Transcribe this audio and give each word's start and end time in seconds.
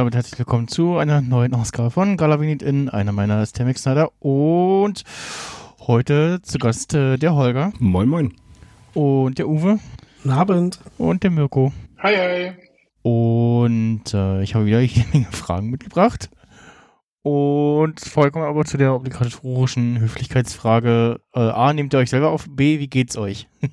Damit 0.00 0.14
herzlich 0.14 0.38
willkommen 0.38 0.66
zu 0.66 0.96
einer 0.96 1.20
neuen 1.20 1.52
Ausgabe 1.52 1.90
von 1.90 2.16
Galavinit 2.16 2.62
in 2.62 2.88
einer 2.88 3.12
meiner 3.12 3.42
ist 3.42 3.52
Temix 3.52 3.82
Snyder 3.82 4.10
und 4.18 5.04
heute 5.80 6.40
zu 6.40 6.58
Gast 6.58 6.94
äh, 6.94 7.18
der 7.18 7.34
Holger 7.34 7.74
Moin, 7.80 8.08
moin. 8.08 8.34
und 8.94 9.36
der 9.36 9.46
Uwe 9.46 9.78
Guten 10.22 10.30
Abend. 10.34 10.80
und 10.96 11.22
der 11.22 11.30
Mirko. 11.30 11.74
Hi, 11.98 12.16
hi. 12.16 12.52
Und 13.02 14.14
äh, 14.14 14.42
ich 14.42 14.54
habe 14.54 14.64
wieder 14.64 14.80
jede 14.80 15.06
Menge 15.12 15.26
Fragen 15.32 15.68
mitgebracht. 15.68 16.30
Und 17.20 18.00
vorher 18.00 18.32
kommen 18.32 18.46
wir 18.46 18.48
aber 18.48 18.64
zu 18.64 18.78
der 18.78 18.94
obligatorischen 18.94 20.00
Höflichkeitsfrage. 20.00 21.20
Äh, 21.34 21.40
A, 21.40 21.74
nehmt 21.74 21.92
ihr 21.92 21.98
euch 21.98 22.08
selber 22.08 22.30
auf? 22.30 22.46
B, 22.48 22.78
wie 22.78 22.88
geht's 22.88 23.18
euch? 23.18 23.48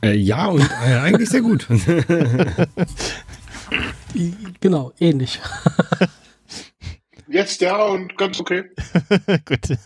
Äh, 0.00 0.14
ja, 0.14 0.46
und 0.46 0.62
äh, 0.62 0.94
eigentlich 0.94 1.28
sehr 1.28 1.40
gut. 1.40 1.66
Genau, 4.60 4.92
ähnlich. 4.98 5.40
Jetzt 7.30 7.60
ja 7.60 7.76
und 7.82 8.16
ganz 8.16 8.40
okay. 8.40 8.64
Gut. 9.44 9.76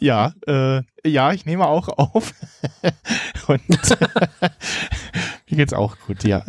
ja, 0.00 0.34
äh, 0.46 0.82
ja, 1.04 1.32
ich 1.32 1.46
nehme 1.46 1.66
auch 1.66 1.88
auf. 1.88 2.34
Und 3.46 3.62
mir 3.68 5.56
geht's 5.56 5.72
auch 5.72 5.96
gut, 6.06 6.24
ja. 6.24 6.44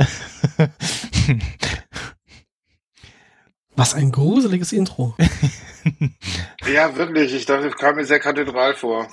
Was 3.78 3.94
ein 3.94 4.12
gruseliges 4.12 4.74
Intro. 4.74 5.16
Ja, 6.68 6.94
wirklich. 6.98 7.34
Ich 7.34 7.46
dachte, 7.46 7.68
es 7.68 7.76
kam 7.78 7.96
mir 7.96 8.04
sehr 8.04 8.20
kathedral 8.20 8.74
vor. 8.74 9.08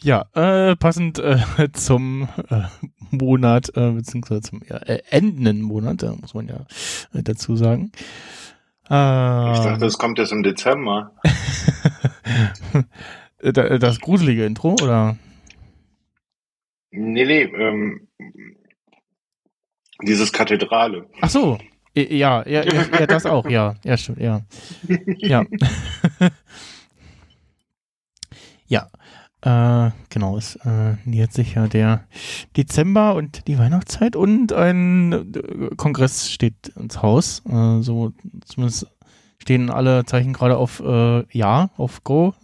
Ja, 0.00 0.26
äh, 0.34 0.76
passend 0.76 1.18
äh, 1.18 1.38
zum 1.72 2.28
äh, 2.50 2.62
Monat, 3.10 3.70
äh, 3.76 3.90
beziehungsweise 3.92 4.42
zum 4.42 4.62
ja, 4.68 4.76
äh, 4.76 5.02
endenden 5.10 5.62
Monat, 5.62 6.02
da 6.02 6.14
muss 6.14 6.34
man 6.34 6.46
ja 6.48 6.66
äh, 7.14 7.22
dazu 7.22 7.56
sagen. 7.56 7.90
Äh, 8.90 9.52
Ich 9.52 9.60
dachte, 9.64 9.86
es 9.86 9.98
kommt 9.98 10.18
jetzt 10.18 10.32
im 10.32 10.42
Dezember. 10.42 11.12
da- 13.40 13.78
das 13.78 14.00
gruselige 14.00 14.44
Intro, 14.46 14.72
oder? 14.82 15.16
Nee, 16.90 17.24
nee, 17.26 17.42
ähm, 17.42 18.08
dieses 20.02 20.32
Kathedrale. 20.32 21.06
Ach 21.20 21.28
so. 21.28 21.58
Ja, 21.94 22.46
ja, 22.46 22.62
ja, 22.62 22.84
ja, 23.00 23.06
das 23.06 23.26
auch, 23.26 23.48
ja. 23.50 23.74
Ja, 23.82 23.96
stimmt, 23.96 24.20
ja. 24.20 24.42
Ja. 25.18 25.44
ja. 28.68 28.88
Äh, 29.40 29.90
genau, 30.08 30.36
es 30.36 30.56
äh, 30.56 30.96
nähert 31.04 31.32
sich 31.32 31.54
ja 31.54 31.68
der 31.68 32.08
Dezember 32.56 33.14
und 33.14 33.46
die 33.46 33.56
Weihnachtszeit 33.56 34.16
und 34.16 34.52
ein 34.52 35.12
äh, 35.12 35.74
Kongress 35.76 36.30
steht 36.30 36.68
ins 36.76 37.02
Haus. 37.02 37.42
Äh, 37.48 37.80
so 37.82 38.12
zumindest 38.46 38.88
stehen 39.38 39.70
alle 39.70 40.04
Zeichen 40.06 40.32
gerade 40.32 40.56
auf 40.56 40.80
äh, 40.80 41.24
Ja, 41.30 41.70
auf 41.76 42.02
Go. 42.02 42.34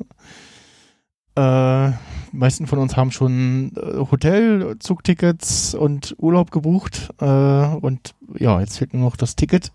Äh, 1.34 1.90
die 2.32 2.36
meisten 2.36 2.68
von 2.68 2.78
uns 2.78 2.96
haben 2.96 3.10
schon 3.10 3.72
äh, 3.76 3.98
Hotel, 3.98 4.76
Zugtickets 4.78 5.74
und 5.74 6.14
Urlaub 6.18 6.52
gebucht. 6.52 7.10
Und 7.18 8.14
ja, 8.38 8.60
jetzt 8.60 8.78
fehlt 8.78 8.94
nur 8.94 9.02
noch 9.02 9.16
das 9.16 9.34
Ticket. 9.34 9.72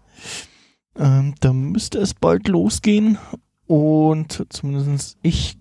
Ähm, 0.97 1.35
da 1.41 1.51
müsste 1.51 1.99
es 1.99 2.13
bald 2.13 2.47
losgehen. 2.47 3.17
Und 3.67 4.45
zumindest 4.49 5.17
ich 5.21 5.57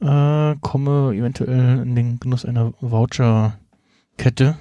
äh, 0.00 0.54
komme 0.60 1.14
eventuell 1.14 1.82
in 1.82 1.94
den 1.94 2.20
Genuss 2.20 2.44
einer 2.44 2.72
Voucher-Kette. 2.80 4.58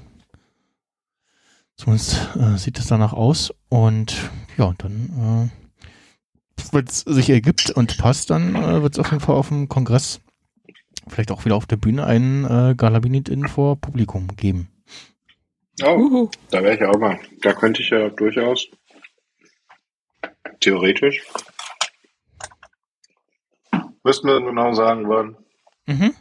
Zumindest 1.75 2.29
äh, 2.35 2.57
sieht 2.57 2.79
es 2.79 2.87
danach 2.87 3.13
aus. 3.13 3.53
Und 3.69 4.29
ja, 4.57 4.73
dann, 4.77 5.51
äh, 5.51 6.71
wenn 6.71 6.85
es 6.85 6.99
sich 7.01 7.29
ergibt 7.29 7.71
und 7.71 7.97
passt, 7.97 8.29
dann 8.29 8.55
äh, 8.55 8.81
wird 8.81 8.93
es 8.93 8.99
auf 8.99 9.11
jeden 9.11 9.21
Fall 9.21 9.35
auf 9.35 9.49
dem 9.49 9.67
Kongress, 9.67 10.21
vielleicht 11.07 11.31
auch 11.31 11.45
wieder 11.45 11.55
auf 11.55 11.65
der 11.65 11.77
Bühne, 11.77 12.05
einen 12.05 12.45
äh, 12.45 12.75
Galabinit 12.75 13.29
in 13.29 13.47
vor 13.47 13.75
Publikum 13.75 14.27
geben. 14.35 14.69
Oh, 15.83 15.97
Uhu. 15.97 16.29
da 16.51 16.63
wäre 16.63 16.75
ich 16.75 16.83
auch 16.83 16.97
mal. 16.97 17.19
Da 17.41 17.51
könnte 17.53 17.81
ich 17.81 17.89
ja 17.89 18.09
durchaus. 18.09 18.67
Theoretisch. 20.61 21.21
Müssten 24.05 24.27
wir 24.27 24.39
genau 24.39 24.71
sagen 24.73 25.09
wann. 25.09 25.35
Mhm. 25.87 26.13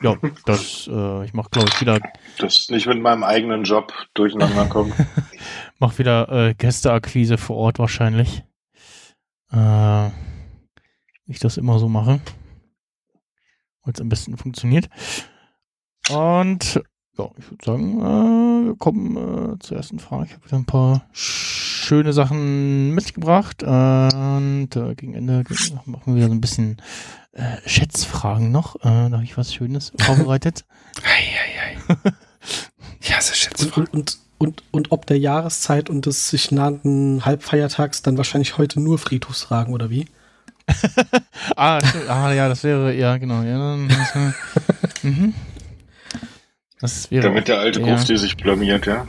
Ja, 0.00 0.16
das, 0.46 0.88
äh, 0.90 1.24
ich 1.24 1.34
mach 1.34 1.50
glaube 1.50 1.68
ich 1.68 1.80
wieder, 1.80 1.98
Das 2.38 2.68
nicht 2.70 2.86
mit 2.86 3.00
meinem 3.00 3.24
eigenen 3.24 3.64
Job 3.64 3.92
durcheinander 4.14 4.66
kommt. 4.66 4.94
mach 5.80 5.98
wieder 5.98 6.28
äh, 6.28 6.54
Gästeakquise 6.54 7.36
vor 7.36 7.56
Ort 7.56 7.80
wahrscheinlich. 7.80 8.44
Äh, 9.50 9.56
wie 11.26 11.32
ich 11.32 11.40
das 11.40 11.56
immer 11.56 11.80
so 11.80 11.88
mache. 11.88 12.20
Weil 13.82 13.94
es 13.94 14.00
am 14.00 14.08
besten 14.08 14.36
funktioniert. 14.36 14.88
Und 16.10 16.80
ja, 17.18 17.30
ich 17.36 17.50
würde 17.50 17.64
sagen, 17.64 18.00
äh, 18.00 18.66
wir 18.66 18.76
kommen 18.76 19.54
äh, 19.54 19.58
zur 19.58 19.76
ersten 19.76 19.98
Frage. 19.98 20.26
Ich 20.26 20.34
habe 20.34 20.44
wieder 20.44 20.58
ein 20.58 20.66
paar 20.66 21.04
schöne 21.84 22.12
Sachen 22.12 22.90
mitgebracht. 22.90 23.62
Und 23.62 24.68
äh, 24.74 24.94
gegen 24.94 25.14
Ende 25.14 25.44
machen 25.84 26.02
wir 26.06 26.16
wieder 26.16 26.28
so 26.28 26.34
ein 26.34 26.40
bisschen 26.40 26.78
äh, 27.32 27.56
Schätzfragen 27.66 28.50
noch. 28.50 28.76
Äh, 28.76 28.80
da 28.82 29.12
habe 29.12 29.24
ich 29.24 29.36
was 29.36 29.54
Schönes 29.54 29.92
vorbereitet. 29.98 30.64
Eieiei. 31.02 31.78
Ich 33.00 33.14
hasse 33.14 33.32
Und, 33.32 33.36
Schätzfragen. 33.36 33.86
und, 33.92 33.94
und, 33.94 34.18
und, 34.38 34.62
und 34.70 34.92
ob 34.92 35.06
der 35.06 35.18
Jahreszeit 35.18 35.90
und 35.90 36.06
des 36.06 36.28
sich 36.28 36.50
nahenden 36.50 37.24
Halbfeiertags 37.24 38.02
dann 38.02 38.16
wahrscheinlich 38.16 38.58
heute 38.58 38.80
nur 38.80 38.98
Friedhofsfragen 38.98 39.74
oder 39.74 39.90
wie? 39.90 40.06
ah, 41.56 41.80
ah, 42.08 42.32
ja, 42.32 42.48
das 42.48 42.64
wäre, 42.64 42.94
ja, 42.94 43.16
genau. 43.18 43.42
Ja, 43.42 43.58
dann, 43.58 43.88
das, 43.88 44.14
mhm. 45.02 45.34
das 46.80 47.10
wäre, 47.10 47.24
Damit 47.24 47.48
der 47.48 47.58
alte 47.58 47.80
ja, 47.80 47.86
Grufti 47.86 48.16
sich 48.16 48.36
blamiert, 48.36 48.86
ja. 48.86 49.06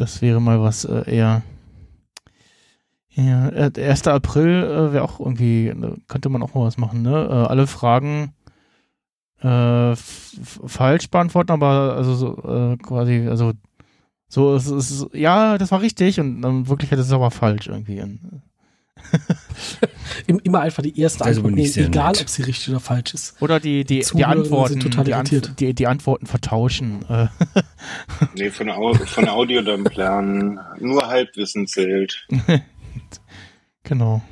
Das 0.00 0.22
wäre 0.22 0.40
mal 0.40 0.60
was 0.60 0.84
äh, 0.84 1.10
eher. 1.10 1.42
Ja, 3.10 3.48
äh, 3.48 3.70
der 3.70 3.90
1. 3.90 4.06
April 4.06 4.64
äh, 4.64 4.92
wäre 4.92 5.04
auch 5.04 5.18
irgendwie, 5.18 5.68
äh, 5.68 5.96
könnte 6.06 6.28
man 6.28 6.42
auch 6.42 6.54
mal 6.54 6.64
was 6.64 6.78
machen, 6.78 7.02
ne? 7.02 7.26
Äh, 7.28 7.48
alle 7.48 7.66
Fragen 7.66 8.32
äh, 9.40 9.94
falsch 9.96 11.10
beantworten, 11.10 11.52
aber 11.52 11.94
also 11.96 12.14
so, 12.14 12.36
äh, 12.44 12.76
quasi, 12.76 13.26
also 13.28 13.52
so, 14.28 14.54
es 14.54 14.68
ist, 14.68 15.06
ja, 15.14 15.58
das 15.58 15.70
war 15.70 15.80
richtig 15.80 16.20
und 16.20 16.42
dann 16.42 16.58
in 16.58 16.68
Wirklichkeit 16.68 16.98
ist 16.98 17.06
es 17.06 17.12
aber 17.12 17.30
falsch 17.30 17.66
irgendwie. 17.68 18.00
Und, 18.02 18.42
Immer 20.26 20.60
einfach 20.60 20.82
die 20.82 20.98
erste 20.98 21.24
aber 21.24 21.30
Antwort 21.30 21.58
egal 21.58 22.12
nett. 22.12 22.20
ob 22.22 22.28
sie 22.28 22.42
richtig 22.42 22.70
oder 22.70 22.80
falsch 22.80 23.14
ist. 23.14 23.40
Oder 23.40 23.60
die, 23.60 23.84
die, 23.84 24.04
die 24.14 24.24
Antworten, 24.24 24.80
die. 25.04 25.14
Antw 25.14 25.40
die, 25.58 25.74
die 25.74 25.86
Antworten 25.86 26.26
vertauschen. 26.26 27.04
Äh, 27.08 27.28
Nee, 28.34 28.50
von, 28.50 28.70
Au 28.70 28.94
von 28.94 29.28
Audiodump 29.28 29.94
lernen. 29.96 30.60
Nur 30.78 31.06
Halbwissen 31.06 31.66
zählt. 31.66 32.26
genau. 33.82 34.22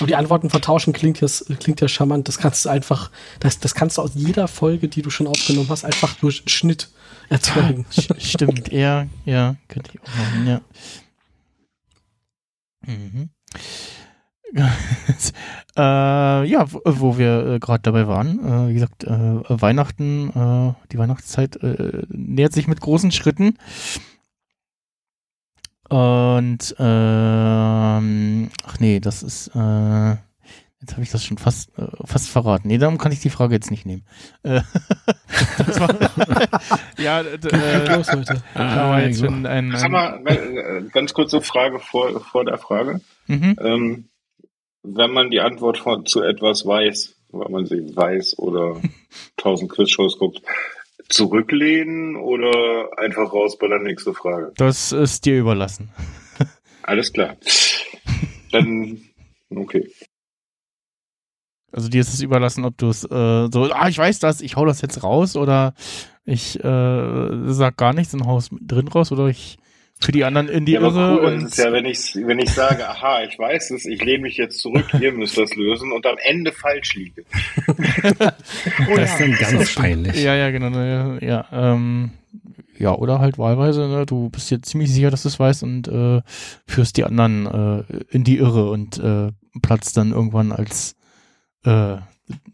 Und 0.00 0.10
die 0.10 0.16
Antworten 0.16 0.50
vertauschen 0.50 0.92
klingt 0.92 1.20
ja, 1.20 1.28
klingt 1.58 1.80
ja 1.80 1.88
charmant. 1.88 2.28
Das 2.28 2.38
kannst 2.38 2.64
du 2.66 2.68
einfach, 2.68 3.10
das, 3.40 3.58
das 3.60 3.74
kannst 3.74 3.96
du 3.96 4.02
aus 4.02 4.10
jeder 4.14 4.46
Folge, 4.46 4.88
die 4.88 5.00
du 5.00 5.08
schon 5.10 5.26
aufgenommen 5.26 5.68
hast, 5.70 5.84
einfach 5.84 6.14
durch 6.16 6.42
Schnitt 6.46 6.90
erzeugen. 7.30 7.86
Stimmt, 8.18 8.70
ja, 8.72 9.06
ja, 9.24 9.56
könnte 9.68 9.90
ich 9.94 10.00
auch 10.02 10.08
machen, 10.08 10.46
ja. 10.46 10.60
Mhm. 12.86 13.30
äh, 15.76 16.44
ja, 16.44 16.72
wo, 16.72 16.80
wo 16.84 17.18
wir 17.18 17.46
äh, 17.46 17.58
gerade 17.58 17.82
dabei 17.82 18.06
waren, 18.06 18.38
äh, 18.38 18.68
wie 18.68 18.74
gesagt, 18.74 19.04
äh, 19.04 19.10
Weihnachten, 19.10 20.30
äh, 20.30 20.74
die 20.92 20.98
Weihnachtszeit 20.98 21.56
äh, 21.56 22.02
nähert 22.08 22.52
sich 22.52 22.68
mit 22.68 22.80
großen 22.80 23.10
Schritten. 23.10 23.58
Und 25.88 26.74
ähm, 26.78 28.50
ach 28.64 28.80
nee, 28.80 29.00
das 29.00 29.22
ist 29.22 29.48
äh, 29.54 30.16
jetzt 30.80 30.92
habe 30.92 31.02
ich 31.02 31.10
das 31.10 31.24
schon 31.24 31.38
fast 31.38 31.70
äh, 31.78 31.86
fast 32.04 32.28
verraten. 32.28 32.68
Nee, 32.68 32.78
darum 32.78 32.98
kann 32.98 33.12
ich 33.12 33.20
die 33.20 33.30
Frage 33.30 33.54
jetzt 33.54 33.70
nicht 33.70 33.86
nehmen. 33.86 34.04
Äh, 34.42 34.60
das 35.58 35.80
war, 35.80 35.88
ja, 36.98 37.20
äh, 37.20 37.96
Los, 37.96 38.12
Leute. 38.12 38.42
da 38.54 38.90
war 38.90 39.02
jetzt 39.02 39.20
schon 39.20 39.46
ein, 39.46 39.72
Sag 39.72 39.84
ein 39.84 39.92
mal, 39.92 40.26
äh, 40.26 40.82
ganz 40.92 41.14
kurze 41.14 41.40
Frage 41.40 41.78
vor, 41.78 42.20
vor 42.20 42.44
der 42.44 42.58
Frage. 42.58 43.00
mhm. 43.26 43.56
Ähm, 43.60 44.08
wenn 44.88 45.10
man 45.10 45.30
die 45.30 45.40
Antwort 45.40 45.78
von, 45.78 46.06
zu 46.06 46.22
etwas 46.22 46.64
weiß, 46.64 47.16
weil 47.30 47.48
man 47.48 47.66
sie 47.66 47.96
weiß 47.96 48.38
oder 48.38 48.80
tausend 49.36 49.70
Quizshows 49.72 50.18
guckt, 50.18 50.42
zurücklehnen 51.08 52.16
oder 52.16 52.98
einfach 52.98 53.32
raus 53.32 53.58
bei 53.58 53.68
der 53.68 53.80
nächsten 53.80 54.14
Frage? 54.14 54.52
Das 54.56 54.92
ist 54.92 55.24
dir 55.24 55.38
überlassen. 55.38 55.90
Alles 56.82 57.12
klar. 57.12 57.36
Dann, 58.52 59.00
okay. 59.50 59.90
Also 61.76 61.90
dir 61.90 62.00
ist 62.00 62.14
es 62.14 62.22
überlassen, 62.22 62.64
ob 62.64 62.78
du 62.78 62.88
es 62.88 63.04
äh, 63.04 63.48
so, 63.52 63.70
ah, 63.70 63.88
ich 63.88 63.98
weiß 63.98 64.18
das, 64.18 64.40
ich 64.40 64.56
hau 64.56 64.64
das 64.64 64.80
jetzt 64.80 65.02
raus 65.04 65.36
oder 65.36 65.74
ich 66.24 66.58
äh, 66.64 67.28
sag 67.52 67.76
gar 67.76 67.92
nichts 67.92 68.14
und 68.14 68.26
hau 68.26 68.38
es 68.38 68.48
drin 68.50 68.88
raus 68.88 69.12
oder 69.12 69.26
ich 69.26 69.58
für 70.00 70.10
die 70.10 70.24
anderen 70.24 70.48
in 70.48 70.64
die 70.64 70.72
Ja, 70.72 70.80
aber 70.80 70.88
Irre 70.88 71.18
cool 71.20 71.24
und 71.26 71.44
ist 71.44 71.58
es 71.58 71.64
ja, 71.64 71.72
wenn 71.72 71.84
ich, 71.84 72.14
wenn 72.16 72.38
ich 72.38 72.50
sage, 72.50 72.88
aha, 72.88 73.24
ich 73.24 73.38
weiß 73.38 73.72
es, 73.72 73.84
ich 73.84 74.02
lehne 74.02 74.22
mich 74.22 74.38
jetzt 74.38 74.58
zurück, 74.58 74.86
ihr 74.98 75.12
müsst 75.12 75.36
das 75.36 75.54
lösen 75.54 75.92
und 75.92 76.06
am 76.06 76.16
Ende 76.24 76.50
falsch 76.50 76.94
liege. 76.94 77.24
Das 78.96 79.10
ist 79.10 79.20
dann 79.20 79.32
ganz 79.32 79.74
peinlich. 79.74 80.22
ja, 80.22 80.34
ja, 80.34 80.50
genau, 80.50 80.78
ja, 80.78 81.18
ja, 81.20 81.46
ähm, 81.52 82.12
ja, 82.78 82.94
oder 82.94 83.18
halt 83.18 83.36
wahlweise, 83.36 83.86
ne, 83.86 84.06
du 84.06 84.30
bist 84.30 84.50
dir 84.50 84.62
ziemlich 84.62 84.90
sicher, 84.90 85.10
dass 85.10 85.22
du 85.22 85.28
es 85.28 85.38
weißt 85.38 85.62
und 85.62 85.88
äh, 85.88 86.22
führst 86.66 86.96
die 86.96 87.04
anderen 87.04 87.84
äh, 87.84 87.84
in 88.10 88.24
die 88.24 88.38
Irre 88.38 88.70
und 88.70 88.98
äh, 88.98 89.32
platzt 89.60 89.98
dann 89.98 90.12
irgendwann 90.12 90.52
als 90.52 90.96
äh, 91.66 91.98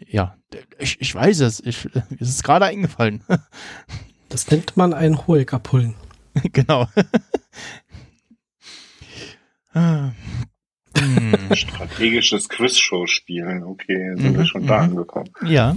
ja, 0.09 0.37
ich, 0.79 1.01
ich 1.01 1.15
weiß 1.15 1.41
es, 1.41 1.61
ich, 1.61 1.89
es 2.19 2.29
ist 2.29 2.45
gerade 2.45 2.67
eingefallen. 2.67 3.23
Das 4.29 4.51
nennt 4.51 4.79
man 4.79 4.95
ein 4.95 5.27
Hoeker-Pullen. 5.27 5.95
genau. 6.55 6.87
Strategisches 11.53 12.49
Quizshow 12.49 13.07
spielen, 13.07 13.63
okay, 13.63 14.15
sind 14.17 14.33
Mhm, 14.33 14.39
wir 14.39 14.47
schon 14.47 14.67
da 14.67 14.79
mhm. 14.79 14.91
angekommen. 14.91 15.31
Ja. 15.45 15.77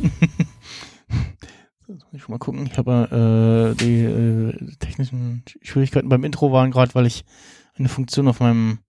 So, 1.87 1.95
Soll 1.97 2.09
ich 2.13 2.21
schon 2.21 2.31
mal 2.31 2.39
gucken? 2.39 2.65
Ich 2.65 2.77
habe 2.77 3.75
äh, 3.75 3.83
die 3.83 4.03
äh, 4.05 4.75
technischen 4.79 5.43
Schwierigkeiten 5.61 6.07
beim 6.07 6.23
Intro 6.23 6.51
waren 6.53 6.71
gerade, 6.71 6.95
weil 6.95 7.05
ich 7.05 7.25
eine 7.77 7.89
Funktion 7.89 8.27
auf 8.29 8.39
meinem 8.39 8.79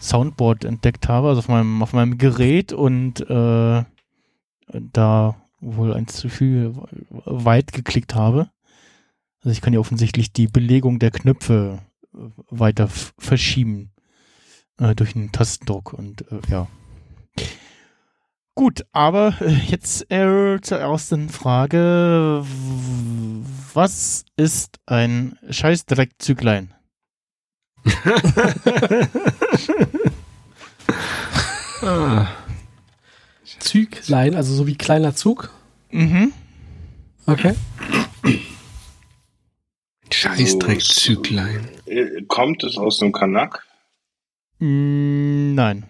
Soundboard 0.00 0.64
entdeckt 0.64 1.08
habe, 1.08 1.28
also 1.28 1.40
auf 1.40 1.48
meinem 1.48 1.82
auf 1.82 1.92
meinem 1.92 2.18
Gerät 2.18 2.72
und 2.72 3.20
äh, 3.28 3.84
da 4.72 5.36
wohl 5.60 5.92
ein 5.92 6.08
zu 6.08 6.28
viel 6.28 6.74
weit 7.24 7.72
geklickt 7.72 8.14
habe. 8.14 8.50
Also 9.42 9.52
ich 9.52 9.60
kann 9.60 9.72
ja 9.72 9.80
offensichtlich 9.80 10.32
die 10.32 10.46
Belegung 10.46 10.98
der 10.98 11.10
Knöpfe 11.10 11.78
äh, 12.14 12.18
weiter 12.50 12.88
verschieben 12.88 13.90
äh, 14.78 14.94
durch 14.94 15.14
einen 15.14 15.32
Tastendruck 15.32 15.92
und 15.92 16.22
äh, 16.32 16.40
ja. 16.48 16.66
Gut, 18.54 18.84
aber 18.92 19.34
äh, 19.40 19.52
jetzt 19.68 20.10
äh, 20.10 20.60
zur 20.60 20.78
ersten 20.78 21.28
Frage. 21.28 22.44
Was 23.72 24.24
ist 24.36 24.78
ein 24.86 25.38
Scheißdreckzüglein? 25.48 26.74
ah, 31.82 32.26
Züglein, 33.58 34.34
also 34.34 34.54
so 34.54 34.66
wie 34.66 34.76
kleiner 34.76 35.14
Zug. 35.14 35.50
Mhm. 35.90 36.32
Okay. 37.26 37.54
Scheißdreck-Züglein. 40.10 41.68
Äh, 41.86 42.22
Kommt 42.26 42.64
es 42.64 42.76
aus 42.76 42.98
dem 42.98 43.12
Kanak? 43.12 43.64
Mm, 44.58 45.54
Nein. 45.54 45.84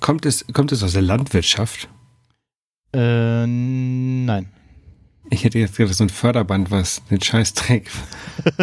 Kommt 0.00 0.26
es, 0.26 0.44
kommt 0.52 0.72
es 0.72 0.82
aus 0.82 0.92
der 0.92 1.02
Landwirtschaft? 1.02 1.88
Äh, 2.92 3.46
nein. 3.46 4.52
Ich 5.30 5.44
hätte 5.44 5.58
jetzt 5.58 5.76
gedacht, 5.76 5.94
so 5.94 6.04
ein 6.04 6.10
Förderband, 6.10 6.70
was 6.70 7.02
den 7.10 7.20
Scheißdreck 7.20 7.90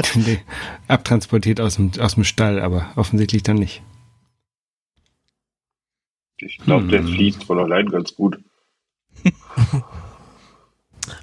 abtransportiert 0.88 1.60
aus 1.60 1.76
dem, 1.76 1.92
aus 2.00 2.16
dem 2.16 2.24
Stall, 2.24 2.62
aber 2.62 2.92
offensichtlich 2.96 3.44
dann 3.44 3.58
nicht. 3.58 3.82
Ich 6.38 6.58
glaube, 6.60 6.88
der 6.88 7.02
Hm. 7.02 7.08
fließt 7.08 7.44
von 7.44 7.60
allein 7.60 7.90
ganz 7.90 8.16
gut. 8.16 8.40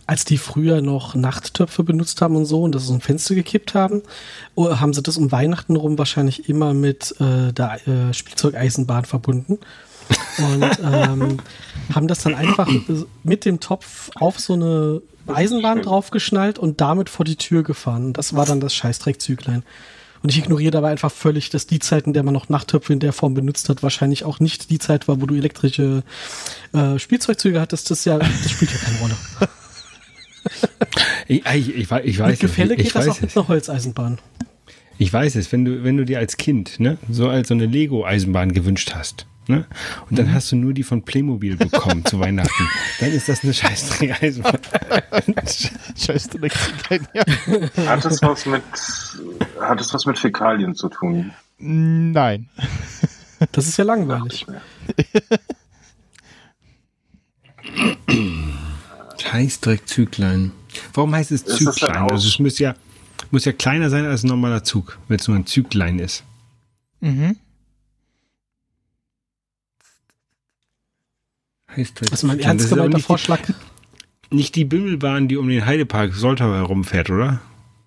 Als 0.06 0.25
die 0.26 0.38
früher 0.38 0.82
noch 0.82 1.14
Nachttöpfe 1.14 1.84
benutzt 1.84 2.20
haben 2.20 2.37
und 2.37 2.44
so 2.44 2.62
und 2.62 2.75
das 2.75 2.87
so 2.87 2.92
ein 2.92 3.00
Fenster 3.00 3.34
gekippt 3.34 3.75
haben, 3.75 4.02
oh, 4.54 4.78
haben 4.78 4.92
sie 4.92 5.02
das 5.02 5.16
um 5.16 5.32
Weihnachten 5.32 5.75
rum 5.76 5.96
wahrscheinlich 5.96 6.48
immer 6.50 6.75
mit 6.75 7.14
äh, 7.19 7.52
der 7.52 7.88
äh, 7.88 8.12
Spielzeugeisenbahn 8.12 9.06
verbunden. 9.06 9.58
Und 10.38 10.81
ähm, 10.82 11.38
haben 11.94 12.08
das 12.08 12.22
dann 12.22 12.34
einfach 12.34 12.69
mit 13.22 13.44
dem 13.44 13.60
Topf 13.60 14.10
auf 14.16 14.38
so 14.38 14.52
eine 14.54 15.00
Eisenbahn 15.35 15.82
draufgeschnallt 15.82 16.59
und 16.59 16.81
damit 16.81 17.09
vor 17.09 17.25
die 17.25 17.37
Tür 17.37 17.62
gefahren. 17.62 18.12
Das 18.12 18.35
war 18.35 18.47
dann 18.47 18.61
das 18.61 18.75
Scheißdreckzüglein. 18.75 19.62
Und 20.23 20.28
ich 20.28 20.38
ignoriere 20.38 20.71
dabei 20.71 20.90
einfach 20.90 21.11
völlig, 21.11 21.49
dass 21.49 21.66
die 21.66 21.78
Zeit, 21.78 22.07
in 22.07 22.12
der 22.12 22.23
man 22.23 22.35
noch 22.35 22.50
Nachttöpfe 22.50 22.93
in 22.93 23.00
der 23.00 23.14
Form 23.14 23.33
benutzt 23.33 23.71
hat, 23.71 23.83
wahrscheinlich 23.83 24.25
auch 24.25 24.38
nicht 24.38 24.69
die 24.69 24.78
Zeit 24.78 25.09
war, 25.09 25.21
wo 25.21 25.25
du 25.26 25.35
elektrische 25.35 26.02
äh, 26.75 26.99
Spielzeugzüge 26.99 27.59
hattest. 27.59 27.90
Das, 27.90 28.04
ja, 28.04 28.19
das 28.19 28.50
spielt 28.50 28.71
ja 28.73 28.78
keine 28.78 28.99
Rolle. 28.99 29.16
Ich, 31.28 31.45
ich, 31.47 31.75
ich, 31.76 31.90
wei- 31.90 32.02
ich 32.04 32.19
weiß 32.19 32.31
mit 32.31 32.40
Gefälle 32.40 32.75
es. 32.75 32.83
geht 32.83 32.95
das 32.95 33.07
weiß 33.07 33.09
auch 33.16 33.21
mit 33.21 33.37
einer 33.37 33.49
Holzeisenbahn. 33.49 34.19
Ich 34.99 35.12
weiß 35.12 35.37
es, 35.37 35.52
wenn 35.52 35.64
du, 35.64 35.85
wenn 35.85 35.97
du 35.97 36.04
dir 36.04 36.19
als 36.19 36.37
Kind, 36.38 36.81
ne, 36.81 36.99
so 37.11 37.28
als 37.28 37.49
so 37.49 37.54
eine 37.54 37.66
Lego-Eisenbahn 37.66 38.52
gewünscht 38.52 38.93
hast, 38.95 39.26
ne, 39.50 39.66
und 40.04 40.12
Mhm. 40.12 40.16
dann 40.16 40.35
hast 40.35 40.50
du 40.52 40.57
nur 40.57 40.73
die 40.73 40.83
von 40.83 41.02
Playmobil 41.02 41.57
bekommen 41.57 42.04
zu 42.04 42.19
Weihnachten, 42.21 42.69
dann 43.00 43.11
ist 43.12 43.28
das 43.28 43.42
eine 43.45 43.52
Scheißdreck-Eisenbahn. 43.52 44.59
Scheißdreckzüglein, 45.97 47.07
ja. 47.14 47.25
Hat 47.87 48.04
es 48.04 48.23
was 48.23 48.47
mit, 48.47 48.62
hat 49.61 49.80
es 49.80 49.92
was 49.95 50.07
mit 50.07 50.19
Fäkalien 50.19 50.75
zu 50.75 50.88
tun? 50.88 51.33
Nein. 51.59 52.49
Das 53.52 53.66
ist 53.69 53.76
ja 53.76 53.85
langweilig. 53.85 54.47
Scheißdreck-Züglein. 59.21 60.52
Warum 60.95 61.14
heißt 61.14 61.33
es 61.33 61.45
Züglein? 61.45 61.97
auch- 61.97 62.11
Also 62.12 62.28
es 62.28 62.38
muss 62.38 62.59
ja, 62.59 62.75
muss 63.30 63.45
ja 63.45 63.52
kleiner 63.52 63.90
sein 63.90 64.07
als 64.07 64.23
ein 64.25 64.28
normaler 64.28 64.64
Zug, 64.64 64.99
wenn 65.09 65.19
es 65.19 65.28
nur 65.28 65.37
ein 65.37 65.47
Züglein 65.47 65.99
ist. 65.99 66.25
Mhm. 67.00 67.37
Scheißdreck- 71.77 72.11
Das 72.11 72.12
ist 72.21 72.23
mein 72.25 72.37
Züglein. 72.37 72.50
ernst 72.50 72.69
gemeinter 72.71 72.89
nicht 72.89 72.99
die- 72.99 73.03
Vorschlag. 73.07 73.41
Nicht 74.33 74.55
die 74.55 74.65
Bimmelbahn, 74.65 75.27
die 75.29 75.37
um 75.37 75.49
den 75.49 75.67
Heidepark 75.67 76.15
Soltau 76.15 76.53
herumfährt, 76.55 77.11
oder? 77.11 77.41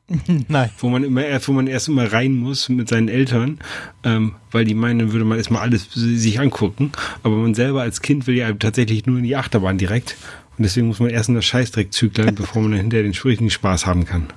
Nein. 0.49 0.69
Wo 0.77 0.89
man 0.89 1.03
immer 1.05 1.25
erst, 1.25 1.47
wo 1.47 1.53
man 1.53 1.67
erst 1.67 1.87
immer 1.87 2.11
rein 2.11 2.35
muss 2.35 2.67
mit 2.67 2.89
seinen 2.89 3.07
Eltern, 3.07 3.59
ähm, 4.03 4.35
weil 4.51 4.65
die 4.65 4.73
meinen, 4.73 4.99
dann 4.99 5.11
würde 5.13 5.23
man 5.25 5.37
erstmal 5.37 5.61
alles 5.61 5.87
sich 5.93 6.39
angucken. 6.41 6.91
Aber 7.23 7.37
man 7.37 7.53
selber 7.55 7.81
als 7.81 8.01
Kind 8.01 8.27
will 8.27 8.35
ja 8.35 8.51
tatsächlich 8.53 9.05
nur 9.05 9.17
in 9.19 9.23
die 9.23 9.37
Achterbahn 9.37 9.77
direkt. 9.77 10.17
Und 10.57 10.63
deswegen 10.63 10.87
muss 10.87 10.99
man 10.99 11.09
erst 11.09 11.29
in 11.29 11.35
das 11.35 11.45
Scheißdreck-Züglein, 11.45 12.35
bevor 12.35 12.61
man 12.61 12.71
dann 12.71 12.81
hinterher 12.81 13.03
den 13.09 13.13
richtigen 13.13 13.49
Spaß 13.49 13.85
haben 13.85 14.05
kann. 14.05 14.27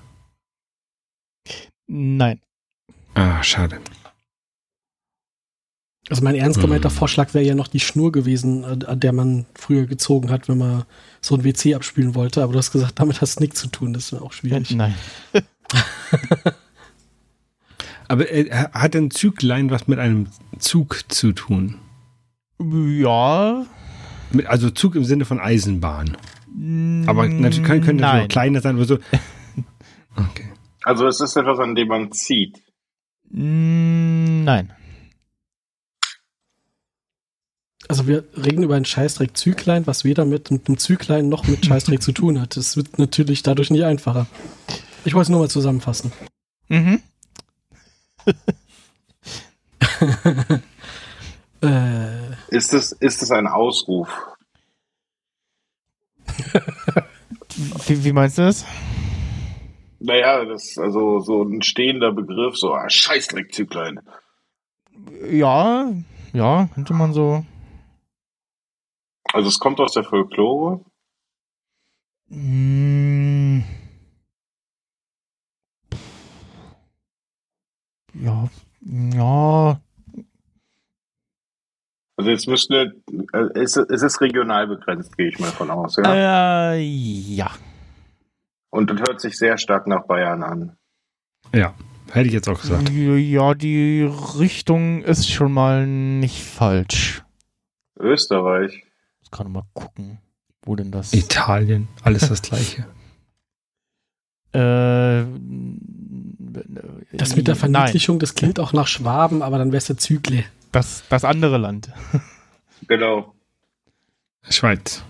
Nein. 1.89 2.41
Ah, 3.15 3.43
schade. 3.43 3.79
Also 6.09 6.23
mein 6.23 6.37
ernst 6.37 6.61
gemeinter 6.61 6.89
Hm. 6.89 6.97
Vorschlag 6.97 7.35
wäre 7.35 7.45
ja 7.45 7.55
noch 7.57 7.67
die 7.67 7.81
Schnur 7.81 8.13
gewesen, 8.13 8.63
äh, 8.63 8.85
an 8.87 9.01
der 9.01 9.13
man 9.13 9.45
früher 9.55 9.87
gezogen 9.87 10.31
hat, 10.31 10.49
wenn 10.49 10.59
man 10.59 10.85
so 11.21 11.35
ein 11.35 11.43
WC 11.45 11.75
abspülen 11.75 12.15
wollte. 12.15 12.43
Aber 12.43 12.53
du 12.53 12.59
hast 12.59 12.71
gesagt, 12.71 13.01
damit 13.01 13.21
hast 13.21 13.37
du 13.39 13.43
nichts 13.43 13.61
zu 13.61 13.67
tun. 13.69 13.93
Das 13.93 14.13
ist 14.13 14.21
auch 14.21 14.33
schwierig. 14.33 14.71
nein. 14.71 14.95
Aber 18.09 18.31
äh, 18.31 18.49
hat 18.51 18.95
ein 18.95 19.11
Züglein 19.11 19.71
was 19.71 19.89
mit 19.89 19.99
einem 19.99 20.29
Zug 20.61 21.01
zu 21.09 21.33
tun? 21.33 21.77
Ja. 22.61 23.67
Mit, 24.31 24.47
also 24.47 24.71
Zug 24.71 24.95
im 24.95 25.05
Sinne 25.05 25.25
von 25.25 25.41
Eisenbahn. 25.41 26.17
Aber 27.07 27.29
natürlich 27.29 27.65
können, 27.65 27.85
können 27.85 27.99
das 27.99 28.23
auch 28.25 28.29
kleiner 28.29 28.61
sein 28.61 28.77
oder 28.77 28.85
so. 28.87 28.99
Okay. 30.19 30.49
Also 30.83 31.07
es 31.09 31.21
ist 31.21 31.37
etwas, 31.37 31.59
an 31.59 31.75
dem 31.75 31.89
man 31.89 32.11
zieht. 32.11 32.63
Mm, 33.29 34.45
Nein. 34.45 34.73
Also 37.89 38.07
wir 38.07 38.25
reden 38.37 38.63
über 38.63 38.75
ein 38.75 38.85
Scheißdreck 38.85 39.37
Züglein, 39.37 39.87
was 39.87 40.05
weder 40.05 40.25
mit 40.25 40.51
einem 40.51 40.79
Züglein 40.79 41.29
noch 41.29 41.47
mit 41.47 41.65
Scheißdreck 41.65 42.03
zu 42.03 42.13
tun 42.13 42.41
hat. 42.41 42.57
Das 42.57 42.77
wird 42.77 42.99
natürlich 42.99 43.43
dadurch 43.43 43.71
nicht 43.71 43.85
einfacher. 43.85 44.27
Ich 45.05 45.15
wollte 45.15 45.25
es 45.25 45.29
nur 45.29 45.41
mal 45.41 45.51
zusammenfassen. 45.51 46.13
Mhm. 46.69 47.01
Äh, 51.63 52.33
Ist 52.49 52.75
es, 52.75 52.93
ist 52.93 53.23
es 53.23 53.31
ein 53.31 53.47
Ausruf? 53.47 54.11
Wie, 57.87 58.05
wie 58.05 58.13
meinst 58.13 58.37
du 58.37 58.43
das? 58.43 58.67
Naja, 59.99 60.45
das 60.45 60.65
ist 60.65 60.79
also 60.79 61.21
so 61.21 61.43
ein 61.43 61.63
stehender 61.63 62.13
Begriff, 62.13 62.57
so 62.57 62.75
ah, 62.75 62.91
Scheißdreckzüglein. 62.91 64.01
Ja, 65.31 65.91
ja, 66.35 66.69
könnte 66.75 66.93
man 66.93 67.15
so. 67.15 67.47
Also 69.33 69.49
es 69.49 69.59
kommt 69.59 69.81
aus 69.81 69.93
der 69.93 70.05
Folklore. 70.05 70.81
Mm. 72.29 73.61
Ja, 78.15 78.49
ja, 78.81 79.81
Also 82.17 82.31
jetzt 82.31 82.49
müsste, 82.49 82.95
äh, 83.33 83.61
es, 83.61 83.77
es 83.77 84.03
ist 84.03 84.21
regional 84.21 84.67
begrenzt, 84.67 85.17
gehe 85.19 85.29
ich 85.29 85.39
mal 85.39 85.51
von 85.51 85.71
aus, 85.71 85.97
ja. 85.97 86.73
äh, 86.73 86.81
ja. 86.81 87.51
Und 88.71 88.91
das 88.91 89.01
hört 89.01 89.21
sich 89.21 89.37
sehr 89.37 89.59
stark 89.59 89.87
nach 89.87 90.07
Bayern 90.07 90.43
an. 90.43 90.77
Ja, 91.55 91.75
hätte 92.11 92.29
ich 92.29 92.33
jetzt 92.33 92.49
auch 92.49 92.61
gesagt. 92.61 92.91
Ja, 92.91 93.55
die 93.55 94.11
Richtung 94.39 95.03
ist 95.03 95.31
schon 95.31 95.53
mal 95.53 95.87
nicht 95.87 96.43
falsch. 96.43 97.23
Österreich. 97.99 98.86
Kann 99.37 99.53
mal 99.53 99.65
gucken, 99.75 100.19
wo 100.63 100.77
denn 100.77 100.91
das. 100.91 101.13
Italien, 101.13 101.89
alles 102.03 102.29
das 102.29 102.43
Gleiche. 102.43 102.87
Äh, 104.53 105.27
das 107.13 107.37
mit 107.37 107.47
der 107.47 107.55
Nein, 107.57 107.73
Verniedlichung, 107.73 108.19
das 108.19 108.35
klingt 108.35 108.59
auch 108.59 108.73
nach 108.73 108.87
Schwaben, 108.87 109.43
aber 109.43 109.59
dann 109.59 109.71
wär's 109.71 109.85
der 109.87 109.99
Zügle. 109.99 110.45
das, 110.73 111.03
das 111.11 111.25
andere 111.25 111.59
Land. 111.59 111.91
Genau. 112.89 113.35
Schweiz. 114.49 115.03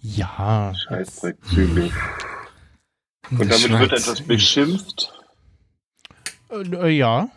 Ja. 0.00 0.72
Scheißdreckzügel. 0.74 1.92
Und 3.30 3.38
Das 3.50 3.62
damit 3.62 3.78
wird 3.78 3.90
Schweiz. 3.90 4.02
etwas 4.08 4.20
beschimpft. 4.22 5.12
Äh, 6.50 6.88
ja. 6.96 7.28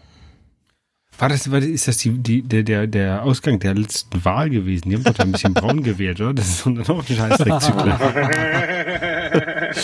War 1.22 1.30
das, 1.30 1.52
war 1.52 1.60
das, 1.60 1.70
ist 1.70 1.88
das 1.88 1.98
die, 1.98 2.18
die, 2.18 2.42
der, 2.42 2.64
der, 2.64 2.88
der 2.88 3.24
Ausgang 3.24 3.60
der 3.60 3.76
letzten 3.76 4.26
Wahl 4.26 4.50
gewesen? 4.50 4.90
Die 4.90 4.96
haben 4.96 5.04
doch 5.04 5.20
ein 5.20 5.32
bisschen 5.32 5.54
braun 5.54 5.84
gewählt, 5.84 6.20
oder? 6.20 6.34
Das 6.34 6.50
ist 6.50 6.66
dann 6.66 6.82
auch 6.82 7.08
ein 7.08 7.16
Scheißdreckzüglein. 7.16 8.00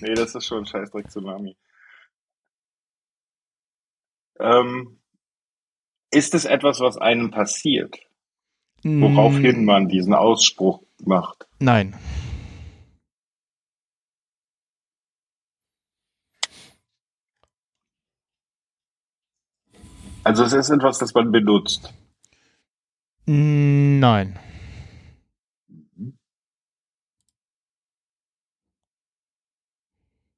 nee, 0.00 0.14
das 0.14 0.36
ist 0.36 0.46
schon 0.46 0.58
ein 0.58 0.66
Scheißdreck-Tsunami. 0.66 1.56
Ähm, 4.38 5.00
ist 6.12 6.34
es 6.34 6.44
etwas, 6.44 6.78
was 6.78 6.98
einem 6.98 7.32
passiert, 7.32 7.98
woraufhin 8.84 9.62
Mm, 9.62 9.64
man 9.64 9.88
diesen 9.88 10.14
Ausspruch 10.14 10.84
macht? 11.04 11.48
Nein. 11.58 11.96
Also 20.30 20.44
es 20.44 20.52
ist 20.52 20.70
etwas, 20.70 20.98
das 20.98 21.12
man 21.12 21.32
benutzt. 21.32 21.92
Mm, 23.26 23.98
Nein. 23.98 24.38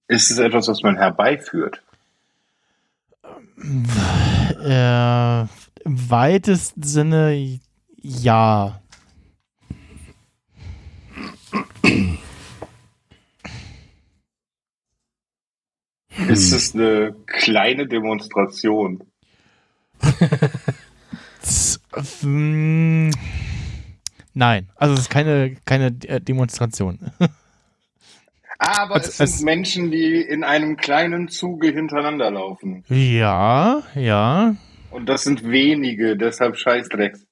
Ist 0.08 0.30
es 0.30 0.38
etwas, 0.38 0.66
was 0.68 0.82
man 0.82 0.96
herbeiführt? 0.96 1.82
Äh, 4.64 5.40
Im 5.42 6.10
weitesten 6.10 6.82
Sinne 6.82 7.60
ja. 8.00 8.80
Ist 16.28 16.52
es 16.52 16.74
eine 16.74 17.14
kleine 17.26 17.86
Demonstration? 17.86 19.11
Nein, 24.34 24.68
also 24.76 24.94
es 24.94 25.00
ist 25.00 25.10
keine, 25.10 25.56
keine 25.64 25.86
äh, 26.06 26.20
Demonstration. 26.20 26.98
Aber 28.58 28.96
es 28.96 29.20
als- 29.20 29.38
sind 29.38 29.44
Menschen, 29.44 29.90
die 29.90 30.20
in 30.20 30.44
einem 30.44 30.76
kleinen 30.76 31.28
Zuge 31.28 31.68
hintereinander 31.72 32.30
laufen. 32.30 32.84
Ja, 32.88 33.82
ja. 33.94 34.54
Und 34.90 35.06
das 35.08 35.24
sind 35.24 35.42
wenige, 35.48 36.16
deshalb 36.16 36.56
Scheißdrecks. 36.56 37.26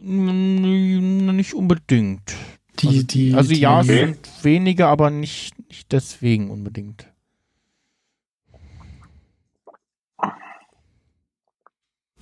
Mm, 0.00 1.26
Nicht 1.36 1.54
unbedingt. 1.54 2.34
Die, 2.80 3.04
die, 3.06 3.34
Also 3.34 3.50
die, 3.52 3.60
ja, 3.60 3.80
es 3.80 3.88
Okay. 3.88 3.98
sind 4.06 4.18
wenige, 4.44 4.86
aber 4.86 5.10
nicht, 5.10 5.52
nicht 5.68 5.92
deswegen 5.92 6.50
unbedingt. 6.50 7.06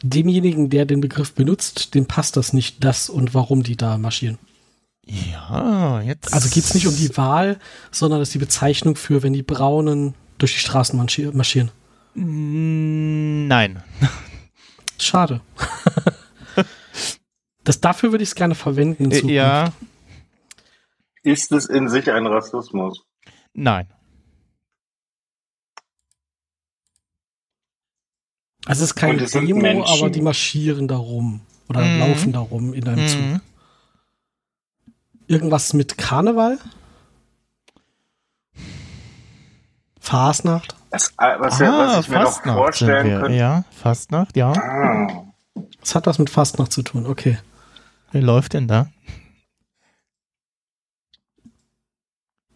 Demjenigen, 0.03 0.71
der 0.71 0.87
den 0.87 1.01
Begriff 1.01 1.35
benutzt, 1.35 1.95
dem 1.95 2.07
passt 2.07 2.37
das 2.37 2.53
nicht, 2.53 2.83
das 2.85 3.09
und 3.11 3.35
warum 3.35 3.63
die 3.63 3.77
da 3.77 3.99
marschieren. 3.99 4.39
Ja, 5.07 6.01
jetzt. 6.03 6.33
Also 6.33 6.49
geht 6.49 6.65
es 6.65 6.75
nicht 6.75 6.87
um 6.87 6.97
die 6.97 7.17
Wahl, 7.17 7.59
sondern 7.91 8.21
das 8.21 8.29
ist 8.29 8.35
die 8.35 8.39
Bezeichnung 8.39 8.97
für, 8.97 9.23
wenn 9.23 9.33
die 9.33 9.43
Braunen 9.43 10.15
durch 10.39 10.53
die 10.55 10.61
Straßen 10.61 10.99
marschi- 11.01 11.35
marschieren. 11.35 11.71
Mm, 12.15 13.47
Nein. 13.49 13.83
Schade. 14.99 15.41
das, 17.65 17.81
dafür 17.81 18.13
würde 18.13 18.23
ich 18.23 18.31
es 18.31 18.35
gerne 18.35 18.55
verwenden 18.55 19.05
in 19.05 19.11
Äh, 19.11 19.15
Zukunft. 19.15 19.35
Ja, 19.35 19.73
Ist 21.23 21.53
es 21.53 21.67
in 21.67 21.89
sich 21.89 22.11
ein 22.11 22.27
Rassismus? 22.27 23.03
nein. 23.55 23.89
Also 28.71 28.85
es 28.85 28.91
ist 28.91 28.95
keine 28.95 29.25
Demo, 29.27 29.85
aber 29.85 30.11
die 30.11 30.21
marschieren 30.21 30.87
da 30.87 30.97
rum. 30.97 31.41
Oder 31.69 31.81
Mhm. 31.85 31.99
laufen 31.99 32.33
da 32.33 32.39
rum 32.39 32.73
in 32.73 32.87
einem 32.87 33.09
Zug. 33.09 33.21
Mhm. 33.21 33.41
Irgendwas 35.27 35.73
mit 35.73 35.99
Karneval? 35.99 36.59
Fasnacht? 39.99 40.77
Das, 40.91 41.09
äh, 41.19 41.35
was, 41.39 41.59
ja, 41.59 41.97
was 41.97 42.05
ich 42.05 42.09
mir 42.11 42.19
noch 42.19 42.23
Ah, 42.23 42.27
Fastnacht 42.31 42.57
vorstellen 42.59 43.21
könnte. 43.21 43.37
Ja, 43.37 43.65
Fastnacht, 43.73 44.37
ja. 44.37 44.53
Ah, 44.53 45.25
Das 45.81 45.95
hat 45.97 46.07
was 46.07 46.19
mit 46.21 46.31
Fastnacht 46.31 46.71
zu 46.73 46.83
tun, 46.83 47.07
okay. 47.07 47.39
Wer 48.13 48.23
läuft 48.23 48.53
denn 48.55 48.69
da? 48.69 48.87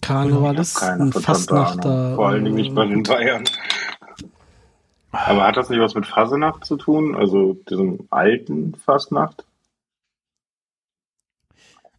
Karnevalisten, 0.00 0.80
keine 0.80 0.96
verdammte 1.12 1.20
Fastnachter. 1.20 1.90
Ahnung. 1.90 2.14
Vor 2.16 2.28
allen 2.28 2.44
Dingen 2.44 2.56
nicht 2.56 2.74
bei 2.74 2.86
den 2.86 3.02
Bayern. 3.02 3.44
Aber 5.14 5.46
hat 5.46 5.56
das 5.56 5.70
nicht 5.70 5.80
was 5.80 5.94
mit 5.94 6.06
Fasenacht 6.06 6.64
zu 6.64 6.76
tun? 6.76 7.14
Also 7.16 7.54
diesem 7.70 8.06
alten 8.10 8.74
Fastnacht? 8.74 9.44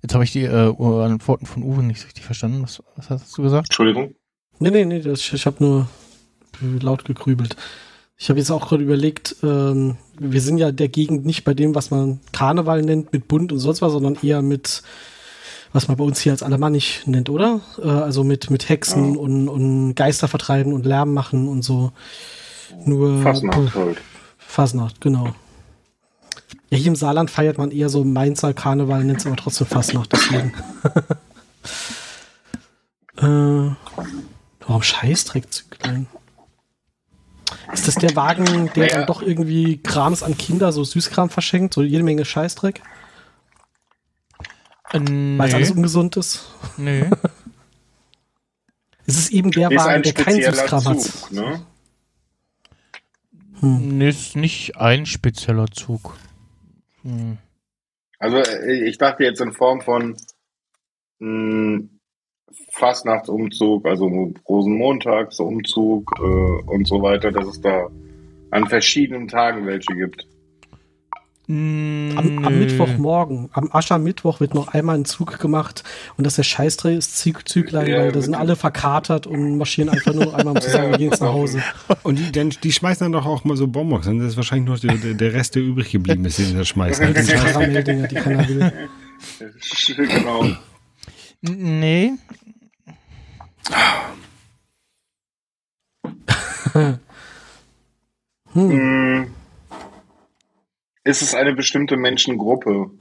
Jetzt 0.01 0.13
habe 0.13 0.23
ich 0.23 0.31
die 0.31 0.43
äh, 0.43 0.75
Antworten 0.77 1.45
von 1.45 1.63
Uwe 1.63 1.81
nicht 1.81 2.05
richtig 2.05 2.25
verstanden. 2.25 2.61
Was, 2.61 2.83
was 2.95 3.09
hast 3.09 3.37
du 3.37 3.41
gesagt? 3.41 3.67
Entschuldigung. 3.69 4.15
Nee, 4.59 4.69
nee, 4.69 4.85
nee, 4.85 4.99
das, 4.99 5.33
ich 5.33 5.45
habe 5.45 5.63
nur 5.63 5.87
laut 6.61 7.05
gegrübelt. 7.05 7.55
Ich 8.17 8.29
habe 8.29 8.39
jetzt 8.39 8.51
auch 8.51 8.69
gerade 8.69 8.83
überlegt, 8.83 9.35
ähm, 9.43 9.97
wir 10.17 10.39
sind 10.41 10.57
ja 10.57 10.71
der 10.71 10.87
Gegend 10.87 11.25
nicht 11.25 11.43
bei 11.43 11.53
dem, 11.53 11.75
was 11.75 11.91
man 11.91 12.19
Karneval 12.31 12.81
nennt, 12.81 13.11
mit 13.11 13.27
Bunt 13.27 13.51
und 13.51 13.59
sonst 13.59 13.81
was, 13.81 13.91
sondern 13.91 14.17
eher 14.21 14.41
mit, 14.41 14.83
was 15.73 15.87
man 15.89 15.97
bei 15.97 16.03
uns 16.03 16.19
hier 16.21 16.31
als 16.31 16.43
Alemannisch 16.43 17.05
nennt, 17.07 17.29
oder? 17.29 17.59
Äh, 17.81 17.87
also 17.87 18.23
mit, 18.23 18.49
mit 18.49 18.69
Hexen 18.69 19.15
Ja. 19.15 19.19
und, 19.19 19.49
und 19.49 19.95
Geister 19.95 20.27
vertreiben 20.27 20.71
und 20.71 20.85
Lärm 20.85 21.13
machen 21.13 21.47
und 21.49 21.63
so. 21.63 21.91
Nur 22.85 23.21
Fastnacht 23.21 23.75
halt. 23.75 24.01
Fasnacht, 24.37 25.01
genau. 25.01 25.33
Ja, 26.69 26.77
hier 26.77 26.87
im 26.87 26.95
Saarland 26.95 27.29
feiert 27.31 27.57
man 27.57 27.71
eher 27.71 27.89
so 27.89 28.03
Mainzer 28.03 28.53
Karneval, 28.53 29.03
nennt 29.03 29.19
es 29.19 29.25
aber 29.25 29.35
trotzdem 29.35 29.67
fast 29.67 29.93
noch, 29.93 30.05
deswegen. 30.07 30.53
äh, 33.17 33.75
warum 34.67 34.81
Scheißdreckzüglein? 34.81 36.07
Ist 37.73 37.87
das 37.87 37.95
der 37.95 38.15
Wagen, 38.15 38.69
der 38.75 38.85
Naja. 38.85 38.97
dann 38.97 39.07
doch 39.07 39.21
irgendwie 39.21 39.77
Krams 39.77 40.23
an 40.23 40.37
Kinder, 40.37 40.71
so 40.71 40.83
Süßkram 40.83 41.29
verschenkt, 41.29 41.73
so 41.73 41.81
jede 41.83 42.03
Menge 42.03 42.25
Scheißdreck, 42.25 42.81
Äh, 44.93 44.99
weil 44.99 45.47
es 45.49 45.53
alles 45.53 45.69
nee, 45.69 45.75
ungesund 45.75 46.17
ist? 46.17 46.45
nee. 46.77 47.09
Es 49.07 49.19
ist 49.19 49.29
eben 49.31 49.51
der 49.51 49.69
Ist 49.69 49.77
Wagen, 49.77 50.01
der 50.01 50.13
keinen 50.13 50.41
Süßkram 50.41 50.83
hat. 50.85 50.99
Zug, 50.99 51.31
ne? 53.61 53.79
nee, 53.81 54.09
ist 54.09 54.35
nicht 54.35 54.77
ein 54.77 55.05
spezieller 55.05 55.67
Zug. 55.67 56.17
Hm. 57.03 57.37
Also 58.19 58.41
ich 58.67 58.97
dachte 58.97 59.23
jetzt 59.23 59.41
in 59.41 59.51
Form 59.51 59.81
von 59.81 60.15
mh, 61.19 61.83
Fastnachtsumzug, 62.71 63.85
also 63.85 64.33
Rosenmontagsumzug 64.47 66.11
äh, 66.19 66.71
und 66.71 66.87
so 66.87 67.01
weiter, 67.01 67.31
dass 67.31 67.47
es 67.47 67.61
da 67.61 67.89
an 68.51 68.67
verschiedenen 68.67 69.27
Tagen 69.27 69.65
welche 69.65 69.95
gibt. 69.95 70.27
Am, 71.47 72.41
am. 72.43 72.59
Mittwochmorgen, 72.59 73.49
am 73.53 73.69
Aschermittwoch 73.71 74.39
wird 74.39 74.55
noch 74.55 74.69
einmal 74.69 74.95
ein 74.97 75.05
Zug 75.05 75.37
gemacht 75.39 75.83
und 76.17 76.23
das 76.25 76.33
ist 76.33 76.37
der 76.37 76.43
Scheißdreh 76.43 76.95
ist 76.97 77.17
Züg 77.19 77.47
Züglein, 77.47 77.85
Ja, 77.87 77.97
weil 77.99 78.11
da 78.11 78.19
sind 78.21 78.33
alle 78.33 78.55
verkatert 78.55 79.27
und 79.27 79.57
marschieren 79.57 79.89
einfach 79.89 80.13
nur 80.13 80.35
einmal 80.35 80.55
um 80.55 80.61
zu 80.61 80.71
sagen, 80.71 80.89
wir 80.91 80.97
gehen 80.97 81.11
jetzt 81.11 81.21
nach 81.21 81.33
Hause. 81.33 81.61
Und 82.01 82.17
die, 82.17 82.31
dann, 82.31 82.49
die 82.49 82.71
schmeißen 82.71 83.05
dann 83.05 83.11
doch 83.11 83.27
auch 83.27 83.43
mal 83.43 83.55
so 83.57 83.67
Bonbons. 83.67 84.07
Und 84.07 84.19
das 84.19 84.29
ist 84.29 84.37
wahrscheinlich 84.37 84.67
noch 84.67 84.79
der, 84.79 85.13
der- 85.13 85.33
Rest, 85.33 85.53
der 85.55 85.61
übrig 85.61 85.91
geblieben 85.91 86.25
ist, 86.25 86.39
den 86.39 86.45
sie 86.45 86.55
da 86.55 86.65
schmeißen. 86.65 87.13
Die 87.13 87.21
Karamelldinger, 87.33 88.07
die 88.07 88.15
keiner 88.15 88.47
will. 88.47 88.71
genau. 89.97 90.45
Nee. 91.41 92.13
Mh, 98.53 99.27
ist 101.05 101.21
es 101.21 101.33
eine 101.33 101.53
bestimmte 101.53 101.95
Menschengruppe? 101.95 102.91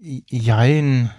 Jein. 0.00 1.10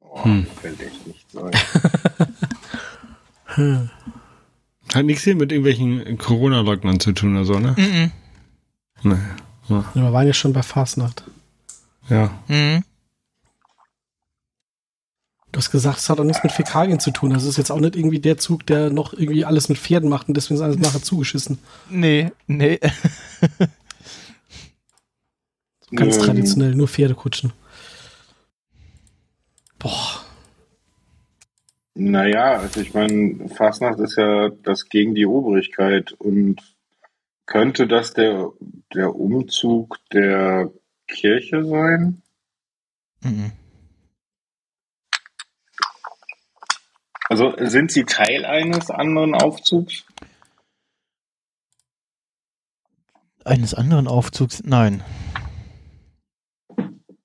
Oh, 0.00 0.24
Hm. 0.24 0.46
Fällt 0.60 0.80
echt 0.80 1.06
nicht 1.06 1.30
sein. 1.30 1.50
Hat 4.94 5.04
nichts 5.04 5.24
hier 5.24 5.36
mit 5.36 5.52
irgendwelchen 5.52 6.18
Corona-Leugnern 6.18 7.00
zu 7.00 7.12
tun 7.12 7.34
oder 7.36 7.44
so, 7.44 7.58
ne? 7.58 7.74
Mhm. 7.78 8.10
Nee. 9.02 9.16
Ja. 9.68 9.84
Ja, 9.94 10.02
wir 10.02 10.12
waren 10.12 10.26
ja 10.26 10.32
schon 10.32 10.52
bei 10.52 10.62
Fastnacht. 10.62 11.24
ja. 12.08 12.30
Mhm. 12.48 12.84
Du 15.52 15.58
hast 15.58 15.70
gesagt, 15.70 15.98
es 15.98 16.08
hat 16.08 16.18
auch 16.18 16.24
nichts 16.24 16.42
mit 16.42 16.50
Fäkalien 16.50 16.98
zu 16.98 17.10
tun. 17.10 17.30
Das 17.30 17.44
ist 17.44 17.58
jetzt 17.58 17.70
auch 17.70 17.78
nicht 17.78 17.94
irgendwie 17.94 18.20
der 18.20 18.38
Zug, 18.38 18.64
der 18.66 18.88
noch 18.88 19.12
irgendwie 19.12 19.44
alles 19.44 19.68
mit 19.68 19.76
Pferden 19.76 20.08
macht 20.08 20.28
und 20.28 20.36
deswegen 20.36 20.56
ist 20.56 20.62
alles 20.62 20.78
nachher 20.78 21.02
zugeschissen. 21.02 21.58
Nee, 21.90 22.32
nee. 22.46 22.80
Ganz 25.94 26.16
Ähm, 26.16 26.22
traditionell, 26.22 26.74
nur 26.74 26.88
Pferdekutschen. 26.88 27.52
Boah. 29.78 30.22
Naja, 31.94 32.58
also 32.58 32.80
ich 32.80 32.94
meine, 32.94 33.50
Fastnacht 33.50 34.00
ist 34.00 34.16
ja 34.16 34.48
das 34.62 34.88
gegen 34.88 35.14
die 35.14 35.26
Obrigkeit 35.26 36.12
und 36.12 36.62
könnte 37.44 37.86
das 37.86 38.14
der, 38.14 38.48
der 38.94 39.14
Umzug 39.14 39.98
der 40.12 40.70
Kirche 41.06 41.62
sein? 41.66 42.22
Mhm. 43.22 43.52
Also 47.32 47.54
sind 47.56 47.90
sie 47.90 48.04
Teil 48.04 48.44
eines 48.44 48.90
anderen 48.90 49.34
Aufzugs? 49.34 50.04
Eines 53.42 53.72
anderen 53.72 54.06
Aufzugs? 54.06 54.62
Nein. 54.66 55.02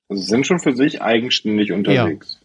Also 0.08 0.22
sie 0.22 0.30
sind 0.30 0.48
schon 0.48 0.60
für 0.60 0.74
sich 0.78 1.02
eigenständig 1.02 1.74
unterwegs. 1.74 2.39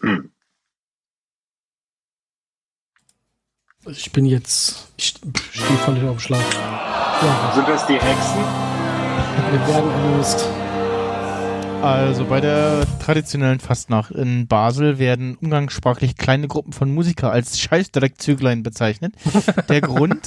Hm. 0.00 0.32
Also 3.84 3.98
ich 3.98 4.10
bin 4.10 4.24
jetzt, 4.24 4.90
ich 4.96 5.08
stehe 5.08 5.78
völlig 5.84 6.02
auf 6.04 6.16
dem 6.16 6.20
Schlauch. 6.20 6.52
Ja, 6.54 7.52
Sind 7.54 7.68
das 7.68 7.86
die 7.86 8.00
Hexen? 8.00 8.65
Wir 9.50 9.66
werden 9.68 9.90
erlöst. 9.90 10.48
Also 11.82 12.24
bei 12.24 12.40
der 12.40 12.84
traditionellen 13.00 13.60
Fastnacht 13.60 14.10
in 14.10 14.48
Basel 14.48 14.98
werden 14.98 15.36
umgangssprachlich 15.36 16.16
kleine 16.16 16.48
Gruppen 16.48 16.72
von 16.72 16.92
Musiker 16.92 17.30
als 17.30 17.60
Scheißdreckzüglein 17.60 18.62
bezeichnet. 18.62 19.14
Der 19.68 19.82
Grund, 19.82 20.26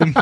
im, 0.00 0.14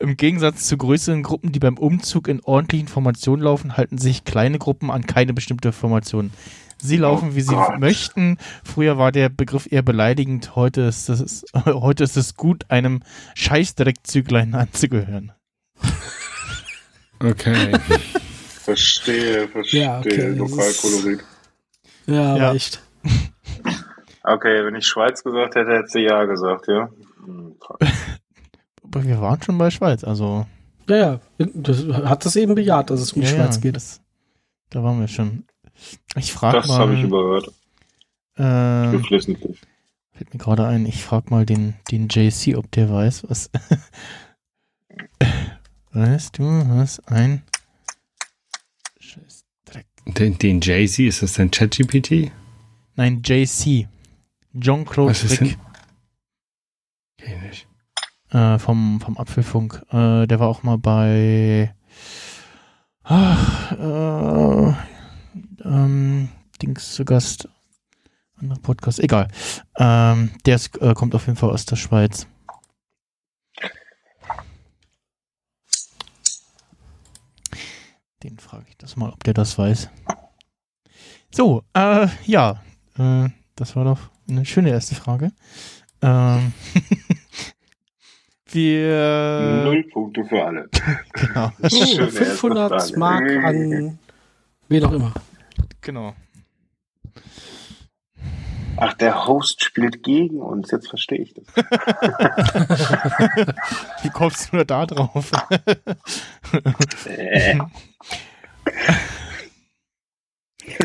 im 0.00 0.16
Gegensatz 0.16 0.66
zu 0.66 0.76
größeren 0.78 1.22
Gruppen, 1.22 1.52
die 1.52 1.60
beim 1.60 1.78
Umzug 1.78 2.26
in 2.28 2.40
ordentlichen 2.42 2.88
Formationen 2.88 3.44
laufen, 3.44 3.76
halten 3.76 3.98
sich 3.98 4.24
kleine 4.24 4.58
Gruppen 4.58 4.90
an 4.90 5.06
keine 5.06 5.32
bestimmte 5.34 5.70
Formation. 5.70 6.32
Sie 6.78 6.96
laufen, 6.96 7.30
Oh 7.32 7.36
wie 7.36 7.40
sie 7.42 7.54
Gott. 7.54 7.78
möchten. 7.78 8.38
Früher 8.64 8.98
war 8.98 9.12
der 9.12 9.28
Begriff 9.28 9.68
eher 9.70 9.82
beleidigend. 9.82 10.56
Heute 10.56 10.80
ist 10.80 11.08
es, 11.08 11.44
heute 11.66 12.02
ist 12.04 12.16
es 12.16 12.36
gut, 12.36 12.64
einem 12.68 13.00
Scheißdreckzüglein 13.34 14.54
anzugehören. 14.54 15.32
Okay. 17.30 17.72
Verstehe, 18.60 19.48
verstehe. 19.48 19.82
Ja, 19.82 19.98
okay, 19.98 20.28
Lokalkolorit. 20.30 21.20
Ja, 22.06 22.36
Ja. 22.36 22.54
echt. 22.54 22.82
Okay, 24.22 24.64
wenn 24.64 24.74
ich 24.74 24.86
Schweiz 24.86 25.22
gesagt 25.22 25.54
hätte, 25.54 25.70
hätte 25.72 25.88
sie 25.88 26.00
ja 26.00 26.24
gesagt, 26.24 26.66
ja? 26.68 26.88
Hm. 27.24 27.56
Aber 28.82 29.04
wir 29.04 29.20
waren 29.20 29.42
schon 29.42 29.58
bei 29.58 29.70
Schweiz, 29.70 30.02
also. 30.04 30.46
Ja, 30.88 30.96
ja. 30.96 31.20
Das 31.54 31.84
hat 31.86 32.24
das 32.24 32.36
eben 32.36 32.54
bejaht, 32.54 32.90
dass 32.90 33.00
es 33.00 33.12
um 33.12 33.20
die 33.22 33.26
Ja, 33.28 33.34
Schweiz 33.34 33.56
ja, 33.56 33.60
geht. 33.60 33.76
Das, 33.76 34.00
da 34.70 34.82
waren 34.82 35.00
wir 35.00 35.08
schon. 35.08 35.44
Ich 36.16 36.32
frage 36.32 36.56
Das 36.58 36.68
habe 36.70 36.94
ich 36.94 37.00
mal. 37.00 37.06
überhört. 37.08 37.52
äh, 38.36 38.92
Geflissentlich. 38.96 39.60
fällt 40.12 40.32
mir 40.32 40.38
gerade 40.40 40.66
ein, 40.66 40.86
ich 40.86 41.02
frage 41.04 41.26
mal 41.30 41.44
den, 41.44 41.74
den 41.90 42.08
JC, 42.08 42.56
ob 42.56 42.70
der 42.72 42.90
weiß, 42.90 43.24
was. 43.28 43.50
Weißt 45.94 46.38
du, 46.38 46.44
was 46.44 47.00
ein 47.06 47.42
Scheißdreck. 49.00 49.86
Den, 50.06 50.38
den 50.38 50.60
Jay-Z, 50.60 50.98
ist 51.06 51.22
das 51.22 51.34
denn 51.34 51.50
ChatGPT? 51.50 52.30
Nein, 52.96 53.22
JC. 53.24 53.88
John-Claude 54.52 55.10
Was 55.10 55.24
ist 55.24 55.40
Okay, 55.42 55.56
nicht. 57.42 57.66
äh, 58.30 58.58
vom, 58.58 59.00
vom 59.00 59.16
Apfelfunk. 59.18 59.82
Äh, 59.90 60.26
der 60.26 60.38
war 60.40 60.48
auch 60.48 60.62
mal 60.62 60.78
bei. 60.78 61.74
Ach, 63.02 63.72
äh, 63.72 64.74
ähm, 65.64 66.28
Dings 66.62 66.94
zu 66.94 67.04
Gast. 67.04 67.48
Anderer 68.36 68.60
Podcast, 68.60 69.00
egal. 69.00 69.28
Ähm, 69.78 70.30
der 70.46 70.56
ist, 70.56 70.80
äh, 70.80 70.94
kommt 70.94 71.14
auf 71.14 71.26
jeden 71.26 71.36
Fall 71.38 71.50
aus 71.50 71.66
der 71.66 71.76
Schweiz. 71.76 72.26
Den 78.24 78.38
frage 78.38 78.64
ich 78.70 78.76
das 78.78 78.96
mal, 78.96 79.10
ob 79.10 79.22
der 79.22 79.34
das 79.34 79.58
weiß. 79.58 79.90
So, 81.30 81.62
äh, 81.74 82.06
ja, 82.24 82.62
äh, 82.98 83.28
das 83.54 83.76
war 83.76 83.84
doch 83.84 83.98
eine 84.26 84.46
schöne 84.46 84.70
erste 84.70 84.94
Frage. 84.94 85.30
Ähm, 86.00 86.54
wir, 88.46 89.62
Null 89.66 89.84
Punkte 89.92 90.24
für 90.24 90.42
alle. 90.42 90.70
genau, 91.12 91.52
Oh, 91.62 91.68
Schöne 91.68 91.80
erste 92.06 92.08
500 92.08 92.82
Frage. 92.82 92.98
Mark 92.98 93.30
an 93.44 93.98
wen 94.68 94.84
auch 94.84 94.92
immer. 94.92 95.12
genau. 95.82 96.14
Ach, 98.76 98.94
der 98.94 99.26
Host 99.26 99.62
spielt 99.62 100.02
gegen 100.02 100.40
uns. 100.40 100.70
Jetzt 100.70 100.88
verstehe 100.88 101.18
ich 101.18 101.34
das. 101.34 101.46
Wie 104.02 104.10
kommst 104.10 104.52
du 104.52 104.64
da 104.64 104.84
drauf? 104.86 105.30
Äh, 107.06 107.58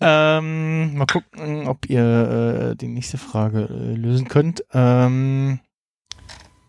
ähm, 0.00 0.96
mal 0.96 1.06
gucken, 1.06 1.68
ob 1.68 1.88
ihr 1.88 2.70
äh, 2.72 2.76
die 2.76 2.88
nächste 2.88 3.18
Frage 3.18 3.68
äh, 3.70 3.94
lösen 3.94 4.28
könnt. 4.28 4.64
Ähm, 4.72 5.60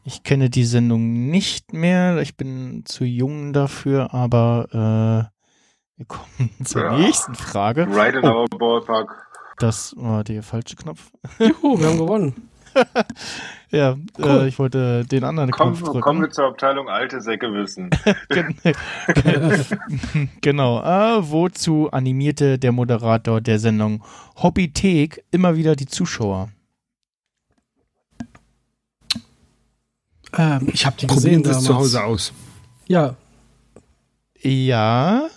Ich 0.06 0.24
kenne 0.24 0.50
die 0.50 0.66
Sendung 0.66 1.30
nicht 1.30 1.74
mehr. 1.74 2.18
Ich 2.20 2.36
bin 2.38 2.84
zu 2.86 3.06
jung 3.06 3.54
dafür, 3.54 4.14
aber 4.14 4.68
äh, 4.72 5.24
wir 5.98 6.06
kommen 6.08 6.50
zur 6.66 6.84
Ja. 6.84 6.98
nächsten 6.98 7.36
Frage. 7.36 7.88
Right 7.90 8.16
in 8.16 8.24
Oh. 8.26 8.42
our 8.42 8.48
ballpark. 8.50 9.28
Das 9.60 9.94
war 9.98 10.24
der 10.24 10.44
falsche 10.44 10.76
Knopf. 10.76 11.12
Juhu, 11.40 11.80
wir 11.80 11.88
haben 11.88 11.98
gewonnen. 11.98 12.50
Ja, 13.70 13.96
Cool. 14.20 14.26
äh, 14.26 14.48
ich 14.48 14.58
wollte 14.60 15.04
den 15.06 15.24
anderen 15.24 15.50
Kommen, 15.52 15.74
Knopf 15.76 15.84
drücken. 15.86 16.02
kommen 16.02 16.22
wir 16.22 16.30
zur 16.32 16.46
Abteilung 16.46 16.90
alte 16.90 17.22
Säcke 17.22 17.52
wissen. 17.54 17.90
Gen- 18.30 18.56
genau. 20.42 20.80
Äh, 20.84 21.32
wozu 21.32 21.90
animierte 21.92 22.58
der 22.60 22.72
Moderator 22.72 23.42
der 23.42 23.58
Sendung 23.60 24.04
Hobbythek 24.42 25.24
immer 25.32 25.56
wieder 25.56 25.76
die 25.76 25.86
Zuschauer? 25.88 26.50
Ähm, 30.36 30.70
ich 30.72 30.86
habe 30.86 30.96
die 30.98 31.06
Probieren 31.08 31.44
gesehen 31.44 31.44
Sie 31.44 31.50
es 31.52 31.56
damals. 31.66 31.66
zu 31.68 31.76
Hause 31.76 32.04
aus. 32.04 32.34
Ja, 32.88 33.16
Ja. 34.42 35.28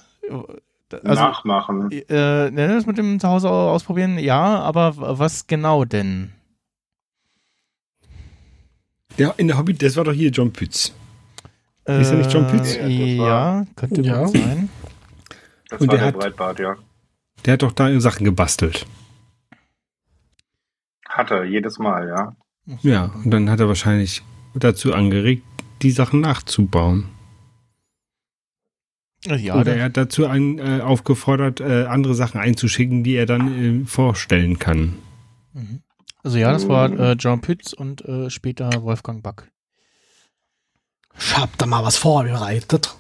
Also, 0.93 1.23
Nachmachen. 1.23 1.91
äh, 1.91 2.51
ne, 2.51 2.69
das 2.69 2.87
mit 2.87 2.97
dem 2.99 3.19
Zuhause 3.19 3.49
ausprobieren, 3.51 4.19
ja, 4.19 4.61
aber 4.61 4.95
was 5.19 5.47
genau 5.47 5.85
denn? 5.85 6.33
Ja, 9.17 9.31
in 9.37 9.49
der 9.49 9.59
Hobby, 9.59 9.75
das 9.75 9.97
war 9.97 10.05
doch 10.05 10.13
hier 10.13 10.31
John 10.31 10.53
Pütz. 10.53 10.93
Ist 11.87 12.11
er 12.11 12.17
nicht 12.19 12.33
John 12.33 12.47
Pütz? 12.47 12.77
Äh, 12.77 12.89
Ja, 13.17 13.59
ja, 13.61 13.67
könnte 13.77 14.03
Ja. 14.03 14.25
gut 14.25 14.37
sein. 14.37 14.69
Das 15.69 15.81
Und 15.81 15.89
war 15.89 15.97
der 15.97 15.99
der 15.99 16.07
hat- 16.09 16.19
Breitbart, 16.21 16.59
ja. 16.61 16.77
Der 17.45 17.53
hat 17.55 17.63
doch 17.63 17.73
da 17.73 18.01
Sachen 18.01 18.25
gebastelt. 18.25 18.87
Hat 21.09 21.31
er, 21.31 21.45
jedes 21.45 21.79
Mal, 21.79 22.09
ja. 22.09 22.37
Ja, 22.83 23.05
und 23.25 23.31
dann 23.31 23.49
hat 23.51 23.61
er 23.61 23.69
wahrscheinlich 23.69 24.23
dazu 24.55 24.93
angeregt, 24.93 25.45
die 25.83 25.91
Sachen 25.91 26.21
nachzubauen. 26.21 27.09
Ja, 29.27 29.55
Oder 29.55 29.65
der, 29.65 29.77
er 29.77 29.85
hat 29.85 29.97
dazu 29.97 30.27
an, 30.27 30.59
äh, 30.59 30.81
aufgefordert, 30.81 31.61
äh, 31.61 31.87
andere 31.87 32.15
Sachen 32.15 32.41
einzuschicken, 32.41 33.03
die 33.05 33.15
er 33.15 33.27
dann 33.27 33.83
äh, 33.83 33.85
vorstellen 33.87 34.59
kann. 34.59 34.95
Mhm. 35.53 35.81
Also 36.23 36.39
ja, 36.39 36.53
das 36.53 36.69
war 36.69 36.91
äh, 36.91 37.13
John 37.13 37.41
Pütz 37.41 37.73
und 37.73 38.05
äh, 38.05 38.31
später 38.31 38.83
Wolfgang 38.83 39.23
Back. 39.23 39.49
ich 41.19 41.37
hab 41.37 41.57
da 41.59 41.67
mal 41.67 41.85
was 41.85 41.97
vorbereitet. 41.97 42.95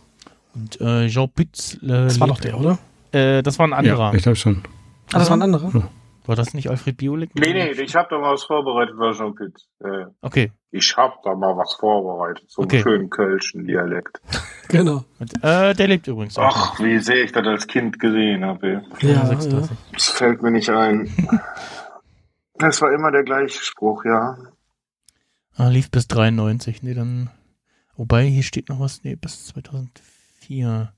Und 0.54 0.80
äh, 0.80 1.08
Jean 1.08 1.28
Pütz, 1.28 1.74
äh, 1.82 1.86
Das 1.88 2.18
war 2.18 2.28
doch 2.28 2.40
der, 2.40 2.58
oder? 2.58 2.78
Äh, 3.12 3.42
das 3.42 3.58
war 3.58 3.66
ein 3.66 3.72
anderer. 3.72 4.10
Ja, 4.10 4.14
ich 4.14 4.22
glaube 4.22 4.36
schon. 4.36 4.62
Ah, 5.12 5.18
das 5.18 5.28
war 5.28 5.36
ein 5.36 5.42
anderer. 5.42 5.90
War 6.26 6.36
das 6.36 6.54
nicht 6.54 6.68
Alfred 6.70 6.96
Biolik? 6.96 7.34
Nee, 7.34 7.52
nee, 7.52 7.70
ich 7.70 7.94
hab 7.94 8.08
da 8.10 8.18
mal 8.18 8.32
was 8.32 8.44
vorbereitet, 8.44 8.96
war 8.98 9.12
Jean 9.14 9.34
Pütz. 9.34 9.66
Äh, 9.80 10.06
Okay. 10.22 10.52
ich 10.72 10.96
hab 10.96 11.22
da 11.22 11.34
mal 11.34 11.56
was 11.56 11.74
vorbereitet, 11.74 12.50
so 12.50 12.62
einen 12.62 12.70
Okay. 12.70 12.82
schönen 12.82 13.10
kölschen 13.10 13.66
Dialekt. 13.66 14.20
Genau. 14.68 15.04
Und, 15.20 15.32
äh, 15.44 15.74
der 15.74 15.86
lebt 15.86 16.08
übrigens 16.08 16.36
auch. 16.38 16.74
Ach, 16.74 16.80
wie 16.80 16.98
sehr 16.98 17.22
ich 17.22 17.30
das 17.30 17.46
als 17.46 17.68
Kind 17.68 18.00
gesehen 18.00 18.44
habe. 18.44 18.82
noch. 18.90 19.00
Ja, 19.00 19.24
36. 19.24 19.76
Das 19.92 20.08
fällt 20.08 20.42
mir 20.42 20.50
nicht 20.50 20.68
ein. 20.70 21.08
Das 22.58 22.80
war 22.80 22.90
immer 22.92 23.12
der 23.12 23.22
gleiche 23.22 23.62
Spruch, 23.62 24.04
ja. 24.06 24.36
Ah, 25.56 25.68
lief 25.68 25.90
bis 25.90 26.08
93. 26.08 26.82
Nee, 26.82 26.94
dann. 26.94 27.30
Wobei, 27.96 28.24
hier 28.24 28.42
steht 28.42 28.68
noch 28.70 28.80
was. 28.80 29.04
Nee, 29.04 29.14
bis 29.14 29.46
2004. 29.48 30.92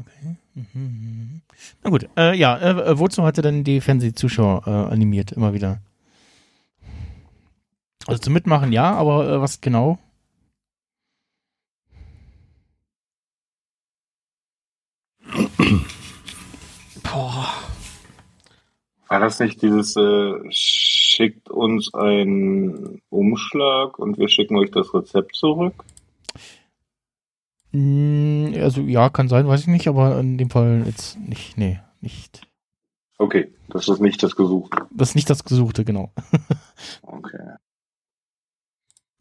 Okay. 0.00 0.36
Mhm. 0.54 1.42
Na 1.82 1.90
gut. 1.90 2.08
Äh, 2.16 2.36
ja, 2.36 2.58
äh, 2.58 2.98
wozu 2.98 3.22
hatte 3.22 3.42
denn 3.42 3.64
die 3.64 3.80
Fernsehzuschauer 3.80 4.62
äh, 4.66 4.92
animiert? 4.92 5.32
Immer 5.32 5.52
wieder. 5.52 5.80
Also 8.06 8.20
zum 8.20 8.32
Mitmachen 8.32 8.72
ja, 8.72 8.94
aber 8.94 9.28
äh, 9.28 9.40
was 9.40 9.60
genau? 9.60 9.98
Boah. 17.02 17.46
War 19.08 19.20
das 19.20 19.40
nicht 19.40 19.60
dieses, 19.60 19.96
äh, 19.96 20.34
schickt 20.50 21.50
uns 21.50 21.92
einen 21.94 23.02
Umschlag 23.10 23.98
und 23.98 24.18
wir 24.18 24.28
schicken 24.28 24.56
euch 24.56 24.70
das 24.70 24.94
Rezept 24.94 25.34
zurück? 25.34 25.84
Mm, 27.72 28.54
also 28.60 28.82
ja, 28.82 29.10
kann 29.10 29.28
sein, 29.28 29.46
weiß 29.46 29.60
ich 29.62 29.66
nicht, 29.68 29.88
aber 29.88 30.18
in 30.18 30.38
dem 30.38 30.50
Fall 30.50 30.82
jetzt 30.86 31.18
nicht. 31.18 31.56
Nee, 31.56 31.80
nicht. 32.00 32.42
Okay, 33.18 33.52
das 33.68 33.88
ist 33.88 34.00
nicht 34.00 34.22
das 34.22 34.34
Gesuchte. 34.34 34.86
Das 34.90 35.10
ist 35.10 35.14
nicht 35.14 35.30
das 35.30 35.44
Gesuchte, 35.44 35.84
genau. 35.84 36.12
Okay. 37.02 37.38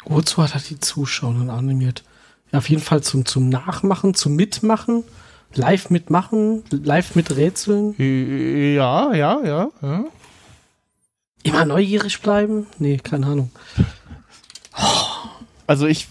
Wozu 0.06 0.42
hat 0.42 0.56
er 0.56 0.62
die 0.62 0.80
Zuschauer 0.80 1.34
dann 1.34 1.50
animiert? 1.50 2.04
Ja, 2.52 2.60
auf 2.60 2.70
jeden 2.70 2.82
Fall 2.82 3.04
zum, 3.04 3.26
zum 3.26 3.50
Nachmachen, 3.50 4.14
zum 4.14 4.36
Mitmachen, 4.36 5.04
live 5.54 5.90
mitmachen, 5.90 6.64
live 6.72 7.16
mit 7.16 7.36
Rätseln. 7.36 7.94
Äh, 8.00 8.76
Ja, 8.76 9.14
ja, 9.14 9.42
ja. 9.44 9.70
ja. 9.82 10.06
Immer 11.44 11.66
neugierig 11.66 12.22
bleiben? 12.22 12.68
Nee, 12.80 12.98
keine 12.98 13.28
Ahnung. 13.28 13.52
Also 15.68 15.86
ich 15.86 16.08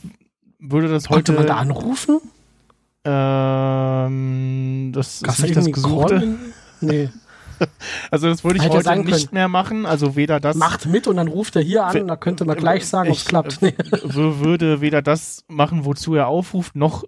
würde 0.59 0.89
das 0.89 1.07
Konnte 1.09 1.33
heute. 1.33 1.41
man 1.41 1.47
da 1.47 1.57
anrufen? 1.57 2.21
Ähm, 3.05 4.93
das 4.93 5.23
Gab's 5.23 5.39
ist 5.39 5.43
da 5.43 5.47
nicht 5.47 5.57
das 5.57 5.73
Gesuchte. 5.73 6.37
Nee. 6.81 7.11
Also 8.13 8.29
das 8.29 8.45
würde 8.45 8.59
ich 8.59 8.65
Hätte 8.65 8.77
heute 8.77 8.97
nicht 9.01 9.11
können. 9.11 9.29
mehr 9.33 9.49
machen. 9.49 9.85
Also 9.85 10.15
weder 10.15 10.39
das 10.39 10.55
Macht 10.55 10.87
mit 10.87 11.09
und 11.09 11.17
dann 11.17 11.27
ruft 11.27 11.57
er 11.57 11.63
hier 11.63 11.85
an 11.87 12.03
und 12.03 12.07
da 12.07 12.15
könnte 12.15 12.45
man 12.45 12.57
gleich 12.57 12.87
sagen, 12.87 13.09
ob 13.11 13.17
es 13.17 13.23
ich, 13.23 13.29
klappt. 13.29 13.61
äh, 13.65 13.73
würde 14.05 14.81
weder 14.81 15.03
das 15.03 15.43
machen, 15.49 15.85
wozu 15.85 16.15
er 16.15 16.29
aufruft, 16.29 16.77
noch 16.77 17.03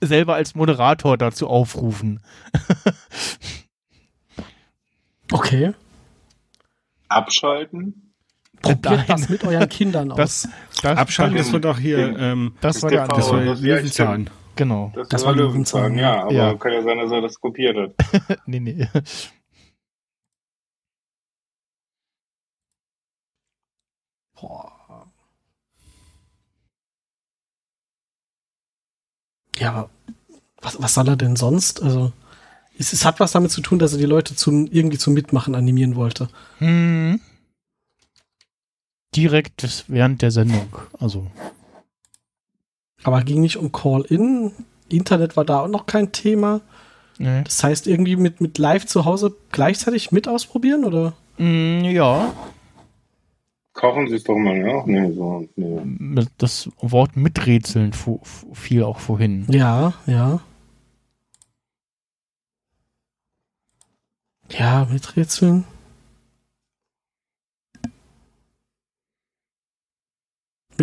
selber 0.00 0.34
als 0.34 0.54
Moderator 0.54 1.18
dazu 1.18 1.46
aufrufen. 1.46 2.20
Okay. 5.30 5.72
Abschalten? 7.08 8.01
Probiert 8.62 8.84
Nein. 8.84 9.04
das 9.08 9.28
mit 9.28 9.44
euren 9.44 9.68
Kindern 9.68 10.12
aus. 10.12 10.16
Das, 10.16 10.48
das, 10.82 10.98
Abschalten, 10.98 11.36
das, 11.36 11.52
war 11.52 11.60
doch 11.60 11.78
hier, 11.78 12.16
ähm, 12.18 12.54
das 12.60 12.82
war 12.82 12.90
der 12.90 13.08
TV, 13.08 13.16
das 13.16 13.30
war 13.30 13.42
ja, 13.42 13.54
Löwenzahn. 13.54 14.30
Genau. 14.54 14.92
Das, 14.94 15.08
Das 15.08 15.24
war 15.24 15.34
Löwenzahn, 15.34 15.98
ja, 15.98 16.22
aber 16.22 16.32
ja. 16.32 16.54
kann 16.54 16.72
ja 16.72 16.82
sein, 16.82 16.98
dass 16.98 17.10
er 17.10 17.20
das 17.22 17.40
kopiert 17.40 17.76
hat. 17.76 18.38
nee, 18.46 18.60
nee. 18.60 18.86
Boah. 24.38 24.72
Ja, 29.58 29.70
aber 29.70 29.90
was, 30.60 30.80
was 30.82 30.94
soll 30.94 31.08
er 31.08 31.16
denn 31.16 31.36
sonst? 31.36 31.82
Also, 31.82 32.12
es, 32.78 32.92
es 32.92 33.04
hat 33.04 33.20
was 33.20 33.32
damit 33.32 33.50
zu 33.50 33.60
tun, 33.60 33.78
dass 33.78 33.92
er 33.92 33.98
die 33.98 34.06
Leute 34.06 34.34
zum, 34.34 34.66
irgendwie 34.66 34.98
zum 34.98 35.14
Mitmachen 35.14 35.54
animieren 35.54 35.96
wollte. 35.96 36.28
Hm. 36.58 37.20
Direkt 39.14 39.84
während 39.88 40.22
der 40.22 40.30
Sendung. 40.30 40.68
Also. 40.98 41.26
Aber 43.02 43.22
ging 43.22 43.40
nicht 43.40 43.56
um 43.56 43.72
Call-In. 43.72 44.52
Internet 44.88 45.36
war 45.36 45.44
da 45.44 45.60
auch 45.60 45.68
noch 45.68 45.86
kein 45.86 46.12
Thema. 46.12 46.60
Nee. 47.18 47.42
Das 47.44 47.62
heißt, 47.62 47.86
irgendwie 47.86 48.16
mit, 48.16 48.40
mit 48.40 48.58
live 48.58 48.86
zu 48.86 49.04
Hause 49.04 49.36
gleichzeitig 49.50 50.12
mit 50.12 50.28
ausprobieren, 50.28 50.84
oder? 50.84 51.14
Mm, 51.38 51.84
ja, 51.84 52.32
Kochen 53.72 54.08
Sie 54.08 54.16
es 54.16 54.24
doch 54.24 54.36
mal, 54.36 54.56
ja? 54.56 54.82
Nee, 54.86 55.12
so, 55.12 55.48
nee. 55.56 56.24
das 56.36 56.68
Wort 56.78 57.16
miträtseln 57.16 57.92
fiel 58.52 58.82
auch 58.82 58.98
vorhin. 58.98 59.46
Ja, 59.48 59.94
ja. 60.06 60.40
Ja, 64.50 64.86
mit 64.90 65.16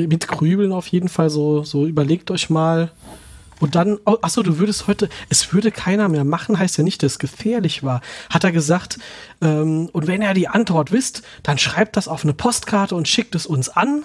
Mit, 0.08 0.28
Grübeln 0.28 0.72
auf 0.72 0.88
jeden 0.88 1.10
Fall 1.10 1.30
so, 1.30 1.64
so 1.64 1.86
überlegt 1.86 2.32
euch 2.32 2.50
mal. 2.50 2.92
Und 3.60 3.76
dann, 3.76 3.98
oh, 4.06 4.18
achso, 4.22 4.42
du 4.42 4.58
würdest 4.58 4.88
heute, 4.88 5.10
es 5.30 5.52
würde 5.52 5.72
keiner 5.72 6.08
mehr 6.08 6.24
machen, 6.24 6.58
heißt 6.58 6.78
ja 6.78 6.84
nicht, 6.84 7.04
dass 7.04 7.14
es 7.14 7.20
gefährlich 7.20 7.84
war. 7.84 8.00
Hat 8.30 8.46
er 8.46 8.54
gesagt, 8.54 9.00
ähm, 9.42 9.90
und 9.92 10.08
wenn 10.08 10.22
ihr 10.22 10.34
die 10.34 10.48
Antwort 10.48 10.94
wisst, 10.94 11.24
dann 11.44 11.58
schreibt 11.58 11.98
das 11.98 12.08
auf 12.08 12.24
eine 12.24 12.34
Postkarte 12.34 12.96
und 12.96 13.08
schickt 13.10 13.36
es 13.36 13.46
uns 13.46 13.68
an. 13.68 14.04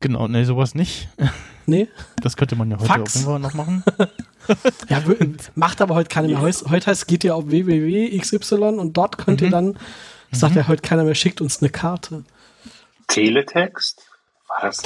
Genau, 0.00 0.28
nee, 0.28 0.44
sowas 0.44 0.74
nicht. 0.74 1.08
Nee? 1.66 1.88
Das 2.22 2.36
könnte 2.36 2.56
man 2.56 2.70
ja 2.70 2.76
heute 2.78 2.86
Fax. 2.86 3.22
Fall 3.24 3.38
noch 3.40 3.54
machen. 3.54 3.82
Ja, 4.88 5.02
macht 5.56 5.80
aber 5.80 5.96
heute 5.96 6.08
keiner 6.08 6.28
mehr. 6.28 6.40
Heute 6.40 6.86
heißt, 6.86 7.08
geht 7.08 7.24
ihr 7.24 7.34
auf 7.34 7.48
www.xy 7.48 8.54
und 8.54 8.96
dort 8.96 9.18
könnt 9.18 9.40
ihr 9.40 9.48
Mhm. 9.48 9.52
dann, 9.52 9.78
das 10.30 10.38
sagt 10.38 10.54
ja 10.54 10.68
heute 10.68 10.82
keiner 10.82 11.02
mehr, 11.02 11.16
schickt 11.16 11.40
uns 11.40 11.60
eine 11.60 11.68
Karte. 11.68 12.22
Teletext? 13.08 14.05
War 14.56 14.70
das? 14.70 14.82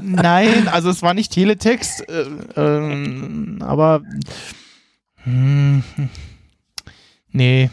Nein, 0.00 0.68
also 0.68 0.88
es 0.88 1.02
war 1.02 1.12
nicht 1.12 1.32
Teletext, 1.32 2.08
äh, 2.08 2.24
ähm, 2.56 3.58
aber 3.60 4.02
hm, 5.24 5.82
nee. 7.30 7.70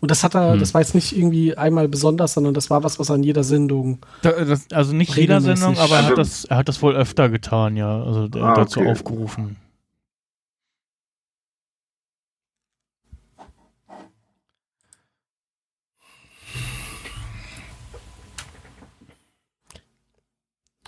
Und 0.00 0.10
das 0.10 0.22
hat 0.22 0.34
er, 0.34 0.52
Hm. 0.52 0.60
das 0.60 0.74
war 0.74 0.80
jetzt 0.80 0.94
nicht 0.94 1.16
irgendwie 1.16 1.56
einmal 1.56 1.88
besonders, 1.88 2.34
sondern 2.34 2.54
das 2.54 2.70
war 2.70 2.84
was, 2.84 2.98
was 2.98 3.08
er 3.10 3.16
in 3.16 3.24
jeder 3.24 3.42
Sendung. 3.44 3.98
Da, 4.22 4.32
das, 4.32 4.66
also 4.72 4.94
nicht 4.94 5.16
jeder. 5.16 5.40
Sendung, 5.40 5.76
aber 5.78 5.94
er 5.94 5.98
Also- 5.98 6.10
hat, 6.10 6.18
das, 6.18 6.44
er 6.44 6.56
hat 6.58 6.68
das 6.68 6.80
wohl 6.82 6.94
öfter 6.94 7.28
getan, 7.28 7.76
ja. 7.76 8.02
Also 8.02 8.28
Ah, 8.40 8.54
dazu 8.54 8.80
okay. 8.80 8.90
aufgerufen. 8.90 9.56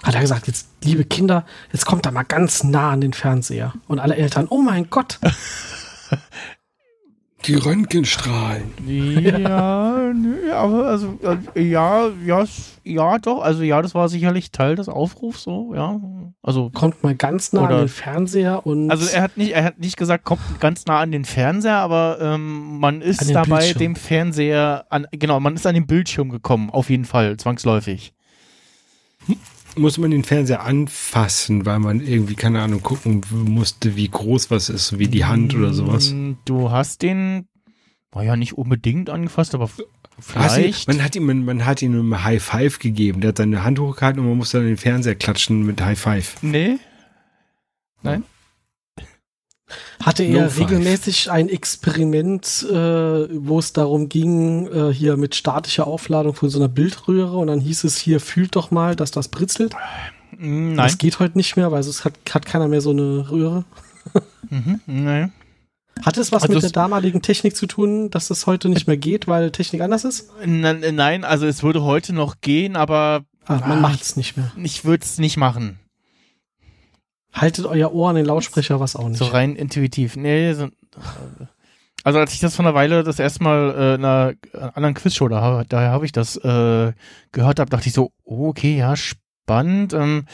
Hat 0.03 0.15
er 0.15 0.21
gesagt, 0.23 0.47
jetzt, 0.47 0.69
liebe 0.83 1.05
Kinder, 1.05 1.45
jetzt 1.73 1.85
kommt 1.85 2.07
er 2.07 2.13
mal 2.13 2.23
ganz 2.23 2.65
nah 2.65 2.91
an 2.93 3.03
den 3.03 3.13
Fernseher. 3.13 3.75
Und 3.87 3.99
alle 3.99 4.17
Eltern, 4.17 4.47
oh 4.49 4.63
mein 4.63 4.89
Gott. 4.89 5.19
Die 7.47 7.55
Röntgenstrahlen. 7.55 8.65
Ja, 8.87 10.13
nö, 10.15 10.53
aber 10.53 10.87
also 10.89 11.19
äh, 11.55 11.63
ja, 11.63 12.09
ja, 12.27 12.45
ja, 12.85 13.19
doch. 13.19 13.41
Also 13.41 13.63
ja, 13.63 13.81
das 13.81 13.95
war 13.95 14.09
sicherlich 14.11 14.51
Teil 14.51 14.77
des 14.77 14.89
Aufrufs, 14.91 15.45
so, 15.45 15.75
ja. 15.75 15.99
Also 16.43 16.71
Kommt 16.71 17.03
mal 17.03 17.15
ganz 17.15 17.53
nah 17.53 17.63
Oder- 17.65 17.75
an 17.77 17.79
den 17.81 17.89
Fernseher 17.89 18.67
und. 18.67 18.91
Also 18.91 19.07
er 19.11 19.23
hat 19.23 19.37
nicht, 19.39 19.53
er 19.53 19.65
hat 19.65 19.79
nicht 19.79 19.97
gesagt, 19.97 20.25
kommt 20.25 20.41
ganz 20.61 20.85
nah 20.87 21.01
an 21.01 21.13
den 21.13 21.25
Fernseher, 21.25 21.77
aber 21.77 22.19
ähm, 22.21 22.79
man 22.79 23.01
ist 23.01 23.35
dabei 23.35 23.59
Bildschirm. 23.61 23.79
dem 23.79 23.97
Fernseher 23.97 24.85
an, 24.91 25.07
genau, 25.13 25.41
man 25.41 25.55
ist 25.55 25.67
an 25.67 25.75
den 25.75 25.87
Bildschirm 25.87 26.29
gekommen, 26.29 26.69
auf 26.71 26.91
jeden 26.91 27.05
Fall, 27.07 27.37
zwangsläufig. 27.39 28.13
Muss 29.77 29.99
man 29.99 30.11
den 30.11 30.25
Fernseher 30.25 30.63
anfassen, 30.65 31.65
weil 31.67 31.79
man 31.79 32.01
irgendwie, 32.01 32.35
keine 32.35 32.61
Ahnung, 32.63 32.83
gucken 32.83 33.23
musste, 33.31 33.97
wie 33.97 34.09
groß 34.09 34.51
was 34.51 34.69
ist, 34.69 34.99
wie 34.99 35.09
die 35.09 35.25
Hand 35.25 35.55
oder 35.55 35.73
sowas. 35.73 36.13
Mm, 36.13 36.33
Du 36.45 36.71
hast 36.71 37.03
den, 37.03 37.47
war 38.13 38.25
ja 38.25 38.37
nicht 38.37 38.55
unbedingt 38.59 39.11
angefasst, 39.11 39.55
aber 39.55 39.71
du- 39.77 39.85
vielleicht. 40.19 40.89
man, 40.89 41.03
hat 41.03 41.15
ihm, 41.17 41.25
man, 41.27 41.45
man 41.45 41.65
hat 41.67 41.83
ihm 41.83 41.95
eine 41.95 42.25
High 42.25 42.43
Five 42.43 42.79
gegeben. 42.81 43.21
Der 43.21 43.29
hat 43.29 43.39
seine 43.39 43.63
Hand 43.65 43.79
hochgehalten 43.79 44.21
und 44.21 44.29
man 44.29 44.37
musste 44.39 44.59
dann 44.59 44.67
den 44.67 44.77
Fernseher 44.77 45.15
klatschen 45.15 45.65
mit 45.65 45.81
High 45.81 45.99
Five. 45.99 46.37
nee. 46.43 46.77
Nein? 48.03 48.25
Hatte 50.03 50.23
No 50.29 50.39
er 50.39 50.51
five. 50.51 50.69
regelmäßig 50.71 51.31
ein 51.31 51.49
Experiment, 51.49 52.67
äh, 52.71 52.75
wo 52.75 53.59
es 53.59 53.73
darum 53.73 54.09
ging, 54.09 54.67
äh, 54.69 54.93
hier 54.93 55.17
mit 55.17 55.35
statischer 55.35 55.87
Aufladung 55.87 56.35
von 56.35 56.49
so 56.51 56.59
einer 56.59 56.69
Bildröhre 56.69 57.37
und 57.37 57.47
dann 57.49 57.61
hieß 57.61 57.85
es 57.85 57.99
hier, 57.99 58.21
fühlt 58.21 58.57
doch 58.57 58.71
mal, 58.71 58.97
dass 58.97 59.11
das 59.11 59.29
britzelt. 59.29 59.75
Mm, 60.39 60.75
Nein. 60.75 60.77
Das 60.77 60.99
geht 60.99 61.19
heute 61.19 61.37
nicht 61.37 61.57
mehr, 61.57 61.71
weil 61.73 61.81
es 61.81 62.05
hat, 62.05 62.15
hat 62.33 62.47
keiner 62.47 62.69
mehr 62.69 62.81
so 62.81 62.91
eine 62.91 63.31
Röhre. 63.31 63.65
Mhm, 64.49 64.81
nein. 64.87 65.33
Hat 66.05 66.17
es 66.17 66.33
was 66.33 66.43
Also 66.45 66.55
mit 66.55 66.63
der 66.63 66.71
damaligen 66.71 67.21
Technik 67.21 67.55
zu 67.55 67.67
tun, 67.67 68.09
dass 68.11 68.31
es 68.31 68.47
heute 68.47 68.69
nicht 68.71 68.87
mehr 68.87 68.97
geht, 68.97 69.29
weil 69.29 69.51
Technik 69.51 69.83
anders 69.83 70.05
ist? 70.05 70.31
Nein, 70.47 70.83
nein, 70.95 71.25
also 71.25 71.47
es 71.47 71.63
würde 71.63 71.83
heute 71.83 72.13
noch 72.15 72.41
gehen, 72.41 72.75
aber 72.77 73.25
Ah, 73.45 73.61
man 73.67 73.81
macht 73.83 74.01
es 74.03 74.17
nicht 74.17 74.37
mehr. 74.37 74.51
ich 74.63 74.85
würde 74.85 75.05
es 75.05 75.19
nicht 75.19 75.37
machen. 75.37 75.79
Haltet 77.33 77.67
euer 77.67 77.93
Ohr 77.93 78.11
an 78.11 78.17
den 78.17 78.27
Lautsprecher, 78.27 78.81
was 78.81 78.97
auch 78.97 79.09
nicht. 79.09 79.19
So 79.19 79.27
rein 79.27 79.55
intuitiv. 79.57 80.17
Nee, 80.17 80.53
so, 80.53 80.69
also 82.03 82.19
als 82.19 82.33
ich 82.33 82.41
das 82.41 82.57
vor 82.57 82.65
einer 82.65 82.75
Weile 82.75 83.05
das 83.05 83.19
erste 83.19 83.45
Mal 83.45 83.75
äh, 83.77 83.95
in 83.95 84.05
einer 84.05 84.35
anderen 84.75 84.95
Quizshow, 84.95 85.29
da, 85.29 85.65
daher 85.69 85.91
habe 85.91 86.07
ich 86.07 86.13
das 86.13 86.37
äh, 86.37 86.93
gehört 87.33 87.61
habe, 87.61 87.71
dachte 87.71 87.89
ich 87.89 87.93
so, 87.93 88.13
oh, 88.25 88.49
okay, 88.49 88.77
ja, 88.77 88.97
spannend. 88.97 89.93
Ähm, 89.93 90.25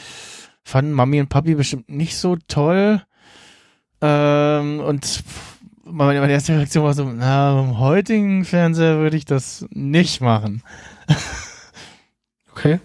fanden 0.63 0.91
Mami 0.91 1.19
und 1.19 1.29
Papi 1.29 1.55
bestimmt 1.55 1.89
nicht 1.89 2.17
so 2.17 2.37
toll. 2.47 3.01
Ähm, 4.01 4.79
und 4.79 5.23
meine, 5.83 6.19
meine 6.19 6.33
erste 6.33 6.55
Reaktion 6.55 6.83
war 6.83 6.93
so, 6.93 7.03
na, 7.05 7.53
beim 7.53 7.79
heutigen 7.79 8.45
Fernseher 8.45 8.97
würde 8.97 9.17
ich 9.17 9.25
das 9.25 9.65
nicht 9.71 10.21
machen. 10.21 10.63
Okay. 12.51 12.79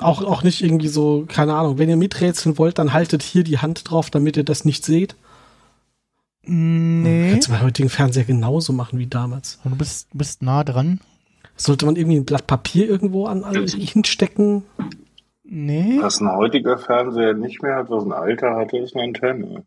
Auch, 0.00 0.22
auch 0.22 0.42
nicht 0.42 0.62
irgendwie 0.62 0.88
so, 0.88 1.24
keine 1.28 1.54
Ahnung, 1.54 1.78
wenn 1.78 1.88
ihr 1.88 1.96
miträtseln 1.96 2.58
wollt, 2.58 2.78
dann 2.78 2.92
haltet 2.92 3.22
hier 3.22 3.44
die 3.44 3.58
Hand 3.58 3.90
drauf, 3.90 4.10
damit 4.10 4.36
ihr 4.36 4.44
das 4.44 4.64
nicht 4.64 4.84
seht. 4.84 5.16
Nee. 6.42 7.30
Kannst 7.32 7.48
du 7.48 7.52
beim 7.52 7.62
heutigen 7.62 7.90
Fernseher 7.90 8.24
genauso 8.24 8.72
machen 8.72 8.98
wie 8.98 9.06
damals. 9.06 9.58
Du 9.64 9.76
bist, 9.76 10.08
bist 10.14 10.42
nah 10.42 10.64
dran. 10.64 11.00
Sollte 11.56 11.86
man 11.86 11.96
irgendwie 11.96 12.16
ein 12.16 12.24
Blatt 12.24 12.46
Papier 12.46 12.88
irgendwo 12.88 13.26
an 13.26 13.44
alle 13.44 13.66
hinstecken? 13.66 14.62
Nee. 15.44 15.98
Was 16.00 16.20
ein 16.20 16.30
heutiger 16.30 16.78
Fernseher 16.78 17.34
nicht 17.34 17.62
mehr 17.62 17.76
hat, 17.76 17.90
was 17.90 18.04
ein 18.04 18.12
alter 18.12 18.54
hatte, 18.56 18.78
ist 18.78 18.94
eine 18.94 19.04
Antenne. 19.04 19.64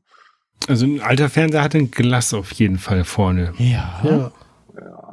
Also 0.67 0.85
ein 0.85 1.01
alter 1.01 1.29
Fernseher 1.29 1.63
hatte 1.63 1.79
ein 1.79 1.91
Glas 1.91 2.33
auf 2.33 2.51
jeden 2.53 2.77
Fall 2.77 3.03
vorne. 3.03 3.53
Ja. 3.57 3.99
Ja. 4.03 4.31
Ja. 4.75 5.10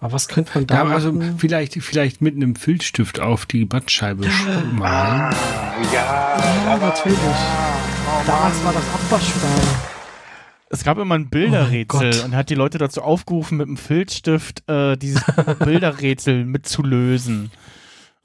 Aber 0.00 0.12
was 0.12 0.28
könnte 0.28 0.52
man 0.54 0.66
da 0.66 0.74
Ja, 0.76 0.84
also 0.84 1.12
machen? 1.12 1.38
vielleicht, 1.38 1.74
vielleicht 1.82 2.20
mit 2.22 2.36
einem 2.36 2.54
Filzstift 2.54 3.18
auf 3.20 3.46
die 3.46 3.64
Bandscheibe 3.64 4.28
malen. 4.72 5.34
Ja, 5.92 6.38
Ja, 6.66 6.76
natürlich. 6.78 7.18
Damals 8.26 8.64
war 8.64 8.72
das 8.72 8.84
Abwaschstein. 8.94 9.50
Es 10.70 10.84
gab 10.84 10.98
immer 10.98 11.14
ein 11.14 11.30
Bilderrätsel 11.30 11.98
Oh 11.98 12.02
mein 12.02 12.12
Gott. 12.12 12.24
und 12.26 12.36
hat 12.36 12.50
die 12.50 12.54
Leute 12.54 12.78
dazu 12.78 13.00
aufgerufen, 13.02 13.56
mit 13.58 13.66
einem 13.68 13.76
Filzstift 13.78 14.68
äh, 14.68 14.96
dieses 14.96 15.22
Bilderrätsel 15.64 16.44
mitzulösen. 16.44 17.50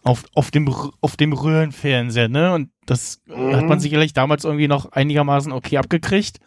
Auf, 0.05 0.25
auf, 0.33 0.51
dem, 0.51 0.67
auf 0.99 1.15
dem 1.15 1.31
Röhrenfernseher, 1.31 2.27
ne? 2.27 2.53
Und 2.53 2.69
das 2.85 3.21
Mhm. 3.27 3.55
hat 3.55 3.69
man 3.69 3.79
sicherlich 3.79 4.11
damals 4.11 4.43
irgendwie 4.43 4.67
noch 4.67 4.91
einigermaßen 4.91 5.53
okay 5.53 5.77
abgekriegt. 5.77 6.39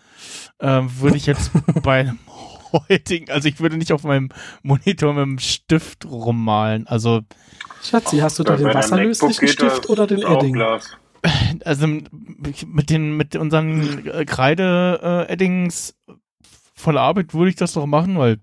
Ähm, 0.61 0.91
würde 1.01 1.17
ich 1.17 1.25
jetzt 1.25 1.51
bei 1.83 2.01
einem 2.01 2.19
heutigen, 2.73 3.31
also 3.31 3.49
ich 3.49 3.61
würde 3.61 3.77
nicht 3.77 3.93
auf 3.93 4.05
meinem 4.05 4.29
Monitor 4.63 5.15
mit 5.15 5.23
dem 5.23 5.39
Stift 5.39 6.05
rummalen. 6.07 6.87
Also, 6.87 7.23
Schatzi, 7.83 8.19
hast 8.19 8.39
du 8.39 8.45
da 8.45 8.57
den 8.57 8.67
wasserlöslichen 8.67 9.49
Stift 9.49 9.85
das 9.85 9.89
oder 9.89 10.07
den 10.07 10.23
Edding? 10.23 10.55
Glas. 10.55 10.97
also 11.65 11.87
mit 11.87 12.91
den, 12.91 13.17
mit 13.17 13.37
unseren 13.37 14.07
äh, 14.07 14.25
Kreide-Eddings 14.25 15.95
voller 16.75 17.01
Arbeit 17.01 17.35
würde 17.35 17.51
ich 17.51 17.57
das 17.57 17.73
doch 17.73 17.87
machen, 17.87 18.19
weil 18.19 18.39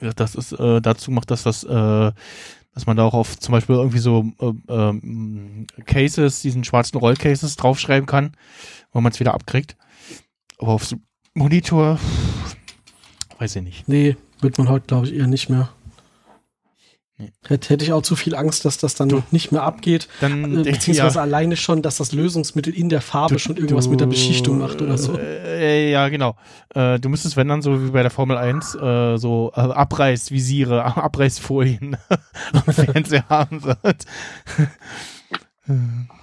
das 0.00 0.34
ist 0.34 0.52
äh, 0.52 0.80
dazu 0.80 1.10
macht 1.10 1.30
das 1.30 1.42
das, 1.42 1.64
äh, 1.64 2.12
dass 2.74 2.86
man 2.86 2.96
da 2.96 3.04
auch 3.04 3.14
auf 3.14 3.38
zum 3.38 3.52
Beispiel 3.52 3.76
irgendwie 3.76 3.98
so 3.98 4.26
äh, 4.40 4.52
ähm, 4.68 5.66
Cases, 5.86 6.42
diesen 6.42 6.64
schwarzen 6.64 6.98
Rollcases 6.98 7.56
draufschreiben 7.56 8.06
kann, 8.06 8.32
wo 8.92 9.00
man 9.00 9.12
es 9.12 9.20
wieder 9.20 9.34
abkriegt. 9.34 9.76
Aber 10.58 10.72
auf 10.72 10.84
so 10.84 10.96
Monitor, 11.34 11.98
weiß 13.38 13.56
ich 13.56 13.62
nicht. 13.62 13.88
Nee, 13.88 14.16
wird 14.40 14.58
man 14.58 14.68
heute, 14.68 14.86
glaube 14.86 15.06
ich, 15.06 15.14
eher 15.14 15.26
nicht 15.26 15.48
mehr. 15.48 15.68
Nee. 17.18 17.32
Hätte, 17.46 17.70
hätte 17.70 17.82
ich 17.84 17.94
auch 17.94 18.02
zu 18.02 18.14
viel 18.14 18.34
Angst, 18.34 18.66
dass 18.66 18.76
das 18.76 18.94
dann 18.94 19.22
nicht 19.30 19.50
mehr 19.50 19.62
abgeht. 19.62 20.06
Dann, 20.20 20.66
Äh, 20.66 20.70
Beziehungsweise 20.70 21.16
ja. 21.16 21.22
alleine 21.22 21.56
schon, 21.56 21.80
dass 21.80 21.96
das 21.96 22.12
Lösungsmittel 22.12 22.74
in 22.74 22.90
der 22.90 23.00
Farbe 23.00 23.38
schon 23.38 23.56
irgendwas 23.56 23.88
mit 23.88 24.00
der 24.00 24.06
Beschichtung 24.06 24.58
macht 24.58 24.82
oder 24.82 24.98
so. 24.98 25.16
Äh, 25.18 25.90
ja, 25.90 26.10
genau. 26.10 26.36
Äh, 26.74 26.98
du 27.00 27.08
müsstest, 27.08 27.38
wenn 27.38 27.48
dann 27.48 27.62
so 27.62 27.82
wie 27.82 27.90
bei 27.90 28.02
der 28.02 28.10
Formel 28.10 28.36
1, 28.36 28.74
äh, 28.74 29.16
so 29.16 29.50
äh, 29.56 29.60
Abreißvisiere, 29.60 30.84
Abreißfolien 30.96 31.96
am 32.52 32.72
Fernseher 32.74 33.24
haben 33.30 33.64
wird. 33.64 34.04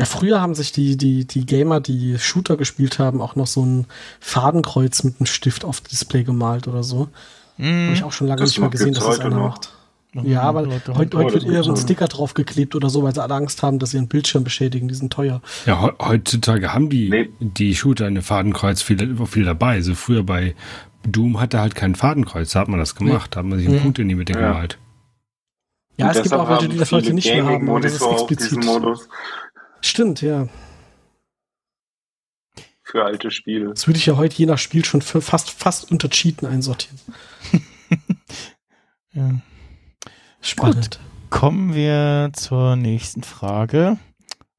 Ja, 0.00 0.06
früher 0.06 0.40
haben 0.40 0.54
sich 0.54 0.72
die, 0.72 0.96
die, 0.96 1.26
die 1.26 1.44
Gamer, 1.46 1.80
die 1.80 2.18
Shooter 2.18 2.56
gespielt 2.56 2.98
haben, 2.98 3.20
auch 3.20 3.36
noch 3.36 3.46
so 3.46 3.64
ein 3.64 3.86
Fadenkreuz 4.18 5.04
mit 5.04 5.20
einem 5.20 5.26
Stift 5.26 5.64
auf 5.64 5.80
Display 5.82 6.24
gemalt 6.24 6.66
oder 6.68 6.82
so. 6.82 7.08
Habe 7.58 7.90
ich 7.92 8.02
auch 8.02 8.12
schon 8.12 8.26
lange 8.26 8.40
Das 8.40 8.50
nicht 8.50 8.60
mehr 8.60 8.70
gesehen, 8.70 8.94
dass 8.94 9.04
das 9.04 9.20
einer 9.20 9.36
noch. 9.36 9.48
macht. 9.50 9.72
Ja, 10.24 10.42
aber 10.42 10.62
Leute, 10.62 10.94
heute, 10.96 11.18
heute 11.18 11.34
wird 11.34 11.44
eher 11.44 11.62
so 11.62 11.70
ein 11.70 11.76
Sticker 11.76 12.08
draufgeklebt 12.08 12.74
oder 12.74 12.88
so, 12.90 13.02
weil 13.04 13.14
sie 13.14 13.22
alle 13.22 13.34
Angst 13.34 13.62
haben, 13.62 13.78
dass 13.78 13.90
sie 13.90 13.98
ihren 13.98 14.08
Bildschirm 14.08 14.42
beschädigen. 14.42 14.88
Die 14.88 14.94
sind 14.94 15.12
teuer. 15.12 15.40
Ja, 15.66 15.80
he- 15.84 15.92
heutzutage 16.04 16.72
haben 16.72 16.88
die, 16.90 17.10
Nee. 17.10 17.28
die 17.38 17.76
Shooter 17.76 18.06
eine 18.06 18.22
Fadenkreuz 18.22 18.82
viel, 18.82 19.16
viel 19.26 19.44
dabei. 19.44 19.74
Also 19.74 19.94
früher 19.94 20.24
bei 20.24 20.54
Doom 21.06 21.38
hatte 21.38 21.60
halt 21.60 21.74
kein 21.76 21.94
Fadenkreuz, 21.94 22.50
da 22.52 22.60
hat 22.60 22.68
man 22.68 22.80
das 22.80 22.94
gemacht, 22.96 23.36
da 23.36 23.40
hat 23.40 23.46
man 23.46 23.58
sich 23.58 23.68
einen 23.68 23.76
Mhm. 23.76 23.82
Punkt 23.82 23.98
in 24.00 24.08
die 24.08 24.14
Mitte 24.16 24.32
Ja. 24.32 24.48
gemalt. 24.52 24.78
Ja, 25.96 26.06
Und 26.06 26.16
es 26.16 26.22
gibt 26.22 26.34
auch 26.34 26.48
welche, 26.48 26.62
haben 26.62 26.70
die 26.72 26.78
das 26.78 26.92
heute 26.92 27.12
nicht 27.12 27.26
mehr 27.32 27.44
haben, 27.44 27.68
aber 27.68 27.80
das 27.80 27.92
ist 27.94 28.02
explizit. 28.02 28.64
Modus 28.64 29.06
Stimmt, 29.80 30.22
ja. 30.22 30.48
für 32.82 33.04
alte 33.04 33.30
Spiele. 33.30 33.70
Das 33.70 33.86
würde 33.86 33.98
ich 33.98 34.06
ja 34.06 34.16
heute 34.16 34.36
je 34.36 34.46
nach 34.46 34.58
Spiel 34.58 34.84
schon 34.84 35.02
für 35.02 35.22
fast, 35.22 35.50
fast 35.50 35.90
unter 35.90 36.08
Cheaten 36.10 36.46
einsortieren. 36.46 36.98
Ja. 39.12 39.40
Spannend. 40.40 41.00
Kommen 41.30 41.74
wir 41.74 42.30
zur 42.32 42.76
nächsten 42.76 43.24
Frage. 43.24 43.98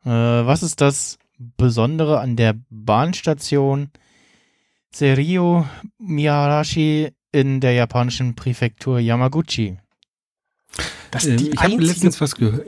Äh, 0.04 0.10
was 0.10 0.62
ist 0.62 0.82
das 0.82 1.18
Besondere 1.38 2.20
an 2.20 2.36
der 2.36 2.56
Bahnstation 2.70 3.92
Serio 4.94 5.66
Miyarashi 6.00 7.12
in 7.32 7.62
der 7.62 7.72
japanischen 7.72 8.36
Präfektur 8.36 9.00
Yamaguchi? 9.00 9.78
Das 11.12 11.26
Ähm, 11.26 11.38
die 11.38 11.52
ich 11.52 11.58
habe 11.58 11.76
letztens 11.78 12.20
was 12.20 12.36
gehört. 12.36 12.68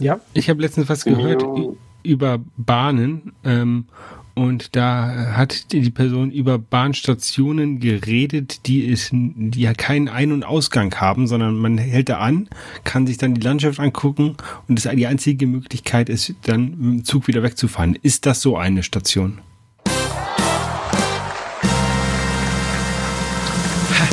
Ja, 0.00 0.20
Ich 0.32 0.48
habe 0.50 0.60
letztens 0.60 0.88
was 0.88 1.04
gehört 1.04 1.44
über 2.02 2.40
Bahnen 2.56 3.32
ähm, 3.44 3.84
und 4.34 4.74
da 4.74 5.34
hat 5.36 5.72
die 5.72 5.90
Person 5.90 6.30
über 6.30 6.58
Bahnstationen 6.58 7.78
geredet, 7.78 8.66
die 8.66 8.90
es, 8.90 9.10
die 9.12 9.60
ja 9.60 9.74
keinen 9.74 10.08
Ein- 10.08 10.32
und 10.32 10.44
Ausgang 10.44 10.94
haben, 10.94 11.26
sondern 11.26 11.56
man 11.58 11.76
hält 11.76 12.08
da 12.08 12.18
an, 12.18 12.48
kann 12.84 13.06
sich 13.06 13.18
dann 13.18 13.34
die 13.34 13.40
Landschaft 13.42 13.78
angucken 13.80 14.36
und 14.66 14.82
das, 14.82 14.90
die 14.94 15.06
einzige 15.06 15.46
Möglichkeit 15.46 16.08
ist, 16.08 16.34
dann 16.42 16.70
mit 16.70 17.00
dem 17.00 17.04
Zug 17.04 17.28
wieder 17.28 17.42
wegzufahren. 17.42 17.98
Ist 18.00 18.24
das 18.24 18.40
so 18.40 18.56
eine 18.56 18.82
Station? 18.82 19.40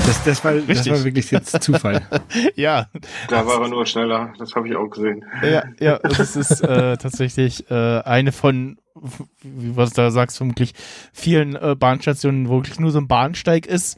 Das, 0.08 0.24
das, 0.24 0.44
war, 0.44 0.54
das 0.54 0.90
war 0.90 1.04
wirklich 1.04 1.30
jetzt 1.32 1.62
Zufall. 1.62 2.02
Ja, 2.56 2.88
Da 3.28 3.46
war 3.46 3.62
er 3.62 3.68
nur 3.68 3.86
schneller, 3.86 4.34
das 4.40 4.56
habe 4.56 4.68
ich 4.70 4.76
auch 4.76 4.88
gesehen. 4.90 5.26
ja, 5.44 5.64
ja, 5.80 6.00
es 6.04 6.36
ist 6.36 6.62
äh, 6.62 6.98
tatsächlich 6.98 7.70
äh, 7.70 8.00
eine 8.02 8.32
von, 8.32 8.78
wie 9.44 9.76
was 9.76 9.92
du 9.92 10.02
da 10.02 10.12
sagst, 10.12 10.38
vermutlich 10.38 10.74
vielen 11.12 11.56
äh, 11.56 11.76
Bahnstationen, 11.78 12.48
wo 12.48 12.58
wirklich 12.58 12.80
nur 12.80 12.92
so 12.92 13.00
ein 13.00 13.08
Bahnsteig 13.08 13.66
ist. 13.66 13.98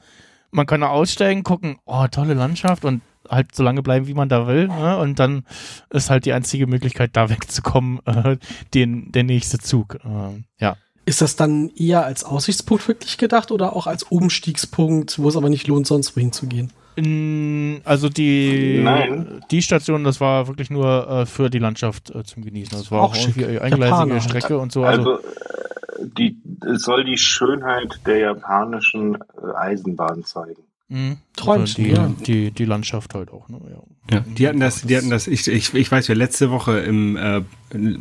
Man 0.51 0.65
kann 0.65 0.81
da 0.81 0.87
aussteigen, 0.87 1.43
gucken, 1.43 1.77
oh, 1.85 2.07
tolle 2.07 2.33
Landschaft 2.33 2.85
und 2.85 3.01
halt 3.29 3.55
so 3.55 3.63
lange 3.63 3.83
bleiben, 3.83 4.07
wie 4.07 4.13
man 4.13 4.29
da 4.29 4.47
will. 4.47 4.67
Ne? 4.67 4.97
Und 4.97 5.19
dann 5.19 5.43
ist 5.91 6.09
halt 6.09 6.25
die 6.25 6.33
einzige 6.33 6.67
Möglichkeit, 6.67 7.11
da 7.13 7.29
wegzukommen, 7.29 7.99
äh, 8.05 8.37
den, 8.73 9.11
der 9.11 9.23
nächste 9.23 9.59
Zug. 9.59 9.95
Äh, 10.03 10.43
ja. 10.59 10.77
Ist 11.09 11.21
das 11.23 11.35
dann 11.35 11.71
eher 11.75 12.05
als 12.05 12.23
Aussichtspunkt 12.23 12.87
wirklich 12.87 13.17
gedacht 13.17 13.51
oder 13.51 13.75
auch 13.75 13.87
als 13.87 14.03
Umstiegspunkt, 14.03 15.17
wo 15.17 15.27
es 15.27 15.35
aber 15.35 15.49
nicht 15.49 15.65
lohnt, 15.67 15.87
sonst 15.87 16.15
wohin 16.15 16.31
zu 16.31 16.45
gehen? 16.45 16.71
In, 16.95 17.81
also 17.83 18.09
die, 18.09 18.79
Nein. 18.83 19.41
die 19.49 19.63
Station, 19.63 20.03
das 20.03 20.21
war 20.21 20.47
wirklich 20.47 20.69
nur 20.69 21.09
äh, 21.09 21.25
für 21.25 21.49
die 21.49 21.57
Landschaft 21.57 22.13
äh, 22.13 22.23
zum 22.23 22.43
Genießen. 22.45 22.77
Das 22.77 22.91
war 22.91 23.01
Auch 23.01 23.15
auch, 23.15 23.17
irgendwie 23.17 23.59
eingleisige 23.59 23.85
Japaner. 23.89 24.21
Strecke 24.21 24.59
und 24.59 24.71
so. 24.71 24.83
Also, 24.83 25.13
Also, 25.13 25.23
äh, 25.23 26.05
die, 26.15 26.37
es 26.71 26.83
soll 26.83 27.03
die 27.05 27.17
Schönheit 27.17 28.01
der 28.05 28.19
japanischen 28.19 29.15
äh, 29.15 29.55
Eisenbahn 29.57 30.23
zeigen. 30.25 30.61
Mh, 30.89 31.17
Träumchen, 31.35 31.83
die, 31.83 31.91
ja. 31.91 32.11
die, 32.25 32.51
die 32.51 32.65
Landschaft 32.65 33.13
halt 33.15 33.31
auch. 33.31 33.47
Ne? 33.49 33.59
Ja. 33.71 33.81
Ja, 34.11 34.19
die 34.21 34.47
hatten 34.47 34.59
das, 34.59 34.81
die 34.81 34.97
hatten 34.97 35.09
das, 35.09 35.27
ich, 35.27 35.47
ich, 35.47 35.73
ich 35.73 35.91
weiß 35.91 36.07
ja, 36.07 36.15
letzte 36.15 36.49
Woche 36.51 36.79
im 36.79 37.15
äh, 37.15 37.41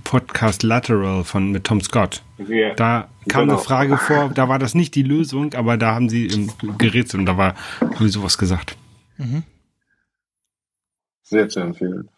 Podcast 0.04 0.62
Lateral 0.62 1.22
von 1.24 1.52
mit 1.52 1.64
Tom 1.64 1.80
Scott. 1.82 2.22
Wir, 2.38 2.74
Da 2.74 3.08
kam 3.28 3.42
Genau. 3.42 3.54
eine 3.54 3.62
Frage 3.62 3.96
vor, 3.98 4.30
da 4.34 4.48
war 4.48 4.58
das 4.58 4.74
nicht 4.74 4.94
die 4.94 5.02
Lösung, 5.02 5.52
aber 5.54 5.76
da 5.76 5.94
haben 5.94 6.08
sie 6.08 6.26
im 6.26 6.50
gerätselt 6.78 7.20
und 7.20 7.26
da 7.26 7.36
war, 7.36 7.54
haben 7.80 7.96
sie 7.98 8.08
sowas 8.08 8.38
gesagt. 8.38 8.76
Mhm. 9.18 9.42
sehr 11.22 11.48
zu 11.48 11.60
empfehlen. 11.60 12.08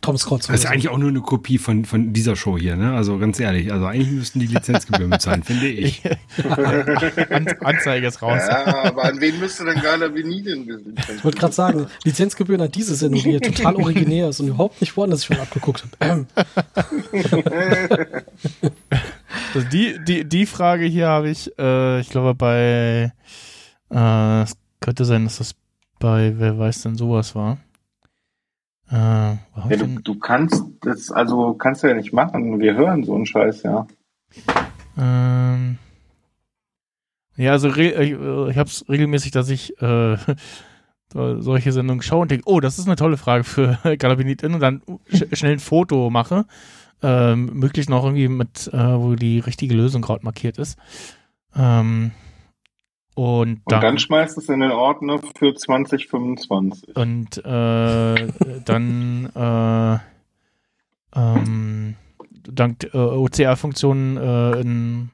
Tom 0.00 0.16
Scott. 0.16 0.48
Das 0.48 0.60
ist 0.60 0.66
eigentlich 0.66 0.88
auch 0.88 0.98
nur 0.98 1.08
eine 1.08 1.20
Kopie 1.20 1.58
von, 1.58 1.84
von 1.84 2.12
dieser 2.12 2.36
Show 2.36 2.56
hier, 2.56 2.76
ne? 2.76 2.94
Also 2.94 3.18
ganz 3.18 3.38
ehrlich, 3.38 3.72
also 3.72 3.86
eigentlich 3.86 4.10
müssten 4.10 4.40
die 4.40 4.46
Lizenzgebühren 4.46 5.10
bezahlen, 5.10 5.42
finde 5.42 5.68
ich. 5.68 6.02
An, 7.30 7.46
Anzeige 7.60 8.06
ist 8.06 8.22
raus. 8.22 8.42
Ja, 8.48 8.84
aber 8.84 9.04
an 9.04 9.20
wen 9.20 9.38
müsste 9.38 9.64
denn 9.64 9.80
Gala 9.80 10.08
Benidin 10.08 10.96
Ich 11.16 11.24
wollte 11.24 11.38
gerade 11.38 11.54
sagen, 11.54 11.86
Lizenzgebühren 12.04 12.60
an 12.62 12.70
diese 12.70 12.94
Sendung, 12.94 13.22
die 13.22 13.30
hier 13.30 13.40
total 13.40 13.76
originär 13.76 14.30
ist 14.30 14.40
und 14.40 14.48
überhaupt 14.48 14.80
nicht 14.80 14.96
woanders 14.96 15.20
sich 15.20 15.26
schon 15.28 15.38
abgeguckt 15.38 15.84
hat. 15.84 15.90
Ähm, 16.00 16.26
Also 19.54 19.66
die, 19.68 19.98
die, 20.06 20.24
die 20.28 20.46
Frage 20.46 20.84
hier 20.84 21.08
habe 21.08 21.30
ich, 21.30 21.50
äh, 21.58 22.00
ich 22.00 22.10
glaube, 22.10 22.34
bei, 22.34 23.12
äh, 23.92 24.42
es 24.42 24.56
könnte 24.80 25.04
sein, 25.04 25.24
dass 25.24 25.38
das 25.38 25.54
bei, 25.98 26.34
wer 26.36 26.58
weiß 26.58 26.82
denn 26.82 26.96
sowas 26.96 27.34
war. 27.34 27.58
Äh, 28.90 28.94
Ja, 28.94 29.38
du, 29.78 29.86
du 30.02 30.18
kannst 30.18 30.64
das, 30.80 31.10
also 31.10 31.54
kannst 31.54 31.82
du 31.82 31.88
ja 31.88 31.94
nicht 31.94 32.12
machen. 32.12 32.58
Wir 32.60 32.74
hören 32.74 33.04
so 33.04 33.14
einen 33.14 33.26
Scheiß, 33.26 33.62
ja. 33.62 33.86
ähm, 34.98 35.78
ja, 37.36 37.52
also 37.52 37.68
ich, 37.68 37.78
äh, 37.78 38.14
habe 38.54 38.68
es 38.68 38.84
regelmäßig, 38.88 39.30
dass 39.32 39.48
ich 39.48 39.80
äh, 39.80 40.16
so- 41.12 41.40
solche 41.40 41.72
Sendungen 41.72 42.02
schaue 42.02 42.22
und 42.22 42.30
denke, 42.30 42.44
oh, 42.46 42.60
das 42.60 42.78
ist 42.78 42.86
eine 42.86 42.96
tolle 42.96 43.16
Frage 43.16 43.44
für 43.44 43.78
Galabinitin 43.98 44.54
und 44.54 44.60
dann 44.60 44.82
sch 45.12 45.24
schnell 45.38 45.52
ein 45.52 45.58
Foto 45.60 46.10
mache. 46.10 46.44
Ähm, 47.02 47.46
möglichst 47.54 47.88
noch 47.88 48.04
irgendwie 48.04 48.28
mit, 48.28 48.68
äh, 48.74 48.76
wo 48.98 49.14
die 49.14 49.38
richtige 49.38 49.74
Lösung 49.74 50.02
gerade 50.02 50.22
markiert 50.24 50.58
ist. 50.58 50.78
Ähm, 51.56 52.10
und, 53.20 53.60
Und 53.66 53.82
dann 53.82 53.98
schmeißt 53.98 54.38
es 54.38 54.48
in 54.48 54.60
den 54.60 54.70
Ordner 54.70 55.20
für 55.36 55.54
2025. 55.54 56.96
Und 56.96 57.36
äh, 57.44 58.28
dann 58.64 59.30
äh, 59.34 59.98
ähm, 61.14 61.96
dank 62.44 62.84
äh, 62.94 62.96
OCR-Funktionen 62.96 64.16
äh, 64.16 64.60
in 64.60 65.10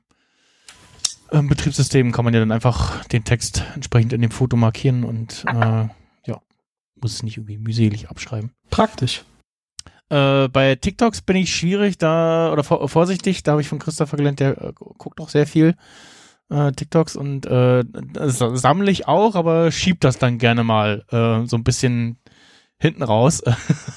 ähm, 1.33 1.49
Betriebssystemen 1.49 2.13
kann 2.13 2.25
man 2.25 2.33
ja 2.33 2.39
dann 2.39 2.53
einfach 2.53 3.05
den 3.07 3.25
Text 3.25 3.65
entsprechend 3.75 4.13
in 4.13 4.21
dem 4.21 4.31
Foto 4.31 4.57
markieren 4.57 5.03
und 5.03 5.45
äh, 5.49 5.89
ja, 6.27 6.41
muss 6.95 7.13
es 7.13 7.25
nicht 7.25 7.39
irgendwie 7.39 7.59
mühselig 7.59 8.09
abschreiben. 8.09 8.53
praktisch. 8.71 9.25
Äh, 10.11 10.47
bei 10.47 10.77
TikToks 10.77 11.23
bin 11.23 11.35
ich 11.35 11.53
schwierig 11.53 11.99
da 11.99 12.53
oder 12.53 12.63
vor, 12.63 12.89
vorsichtig, 12.89 13.43
da 13.43 13.51
habe 13.51 13.63
ich 13.63 13.69
von 13.69 13.81
Christopher 13.81 14.17
gelernt, 14.17 14.39
der 14.39 14.63
äh, 14.63 14.73
guckt 14.77 15.21
auch 15.21 15.29
sehr 15.29 15.49
viel 15.49 15.75
äh, 16.51 16.73
TikToks 16.73 17.17
und 17.17 17.47
äh, 17.47 17.85
sammle 18.25 18.91
ich 18.91 19.09
auch, 19.09 19.35
aber 19.35 19.71
schieb 19.71 20.01
das 20.01 20.19
dann 20.19 20.39
gerne 20.39 20.65
mal 20.65 21.05
äh, 21.11 21.47
so 21.47 21.57
ein 21.57 21.65
bisschen 21.65 22.19
hinten 22.79 23.03
raus, 23.03 23.43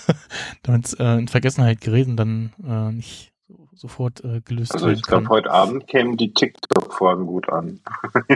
damit 0.63 0.85
es 0.85 0.93
äh, 0.93 1.17
in 1.17 1.27
Vergessenheit 1.27 1.81
gerät 1.81 2.07
und 2.07 2.17
dann 2.17 2.53
äh, 2.63 2.91
nicht 2.91 3.33
so, 3.47 3.67
sofort 3.73 4.23
äh, 4.23 4.41
gelöst 4.41 4.73
Also 4.73 4.88
werden 4.88 4.97
ich 4.97 5.03
glaube, 5.03 5.29
heute 5.29 5.51
Abend 5.51 5.88
kämen 5.88 6.17
die 6.17 6.33
TikTok-Fragen 6.33 7.25
gut 7.25 7.49
an. 7.49 7.81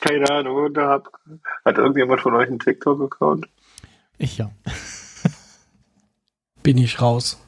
Keine 0.00 0.30
Ahnung, 0.30 0.72
da 0.74 0.88
hab, 0.88 1.12
hat 1.64 1.78
irgendjemand 1.78 2.20
von 2.20 2.34
euch 2.34 2.48
einen 2.48 2.58
TikTok-Account? 2.58 3.48
Ich 4.18 4.38
ja. 4.38 4.50
Bin 6.62 6.78
ich 6.78 7.00
raus. 7.00 7.40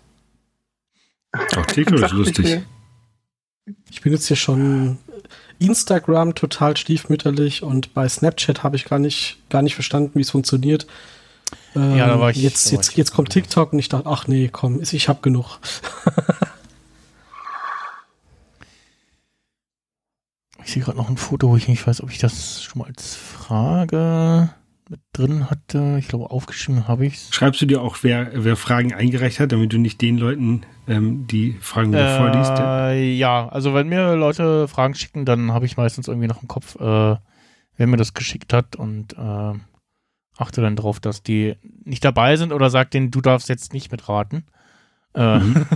Auch 1.57 1.67
TikTok 1.67 2.01
ist 2.01 2.13
lustig. 2.13 2.63
Ich 3.91 4.01
benutze 4.01 4.31
ja 4.31 4.37
schon 4.37 4.99
Instagram 5.59 6.35
total 6.35 6.77
stiefmütterlich 6.77 7.63
und 7.63 7.93
bei 7.95 8.09
Snapchat 8.09 8.63
habe 8.63 8.77
ich 8.77 8.85
gar 8.85 8.99
nicht, 8.99 9.39
gar 9.51 9.63
nicht 9.63 9.75
verstanden, 9.75 10.13
wie 10.15 10.21
es 10.23 10.31
funktioniert. 10.31 10.87
Ähm, 11.75 11.97
Ja, 11.97 12.07
da 12.07 12.21
war 12.21 12.31
ich- 12.31 12.37
jetzt, 12.37 12.71
jetzt, 12.71 12.97
jetzt 12.97 13.13
kommt 13.13 13.31
TikTok 13.31 13.73
und 13.73 13.79
ich 13.79 13.89
dachte, 13.89 14.07
ach 14.09 14.27
nee, 14.29 14.49
komm, 14.53 14.81
ich 14.83 15.09
habe 15.09 15.21
genug. 15.23 15.59
Ich 20.65 20.73
sehe 20.75 20.83
gerade 20.83 20.99
noch 20.99 21.09
ein 21.09 21.17
Foto, 21.17 21.49
wo 21.49 21.57
ich 21.57 21.69
nicht 21.69 21.87
weiß, 21.87 22.03
ob 22.03 22.11
ich 22.11 22.19
das 22.19 22.63
schon 22.63 22.81
mal 22.81 22.89
als 22.89 23.15
Frage 23.15 24.51
mit 24.91 25.01
drin 25.13 25.51
hatte. 25.51 25.97
Ich 25.99 26.09
glaube, 26.09 26.31
aufgeschrieben 26.31 26.89
habe 26.89 27.07
ich 27.07 27.15
es. 27.15 27.35
Schreibst 27.35 27.61
du 27.61 27.67
dir 27.67 27.83
auch, 27.83 27.99
wer, 28.03 28.31
wer 28.35 28.57
Fragen 28.57 28.93
eingereicht 28.95 29.41
hat, 29.41 29.53
damit 29.53 29.73
du 29.73 29.79
nicht 29.79 30.01
den 30.01 30.19
Leuten 30.19 30.63
ähm, 30.87 31.27
die 31.27 31.53
Fragen 31.61 31.93
wieder 31.93 32.17
vorliest? 32.19 32.53
Äh, 32.59 33.13
ja, 33.15 33.49
also 33.49 33.75
wenn 33.75 33.89
mir 33.89 34.15
Leute 34.17 34.69
Fragen 34.69 34.95
schicken, 34.95 35.25
dann 35.25 35.53
habe 35.53 35.67
ich 35.67 35.77
meistens 35.77 36.09
irgendwie 36.09 36.29
noch 36.29 36.43
im 36.43 36.49
Kopf, 36.49 36.77
äh, 36.77 37.17
wer 37.77 37.87
mir 37.87 37.97
das 37.97 38.15
geschickt 38.15 38.53
hat 38.53 38.77
und 38.77 39.13
äh, 39.15 39.53
achte 40.37 40.61
dann 40.61 40.77
darauf, 40.77 41.01
dass 41.01 41.23
die 41.23 41.57
nicht 41.85 42.05
dabei 42.05 42.37
sind 42.37 42.53
oder 42.53 42.71
sag 42.71 42.91
denen, 42.91 43.11
du 43.11 43.21
darfst 43.21 43.49
jetzt 43.49 43.73
nicht 43.73 43.91
mitraten. 43.91 44.45
Äh, 45.15 45.39
Mhm. 45.39 45.67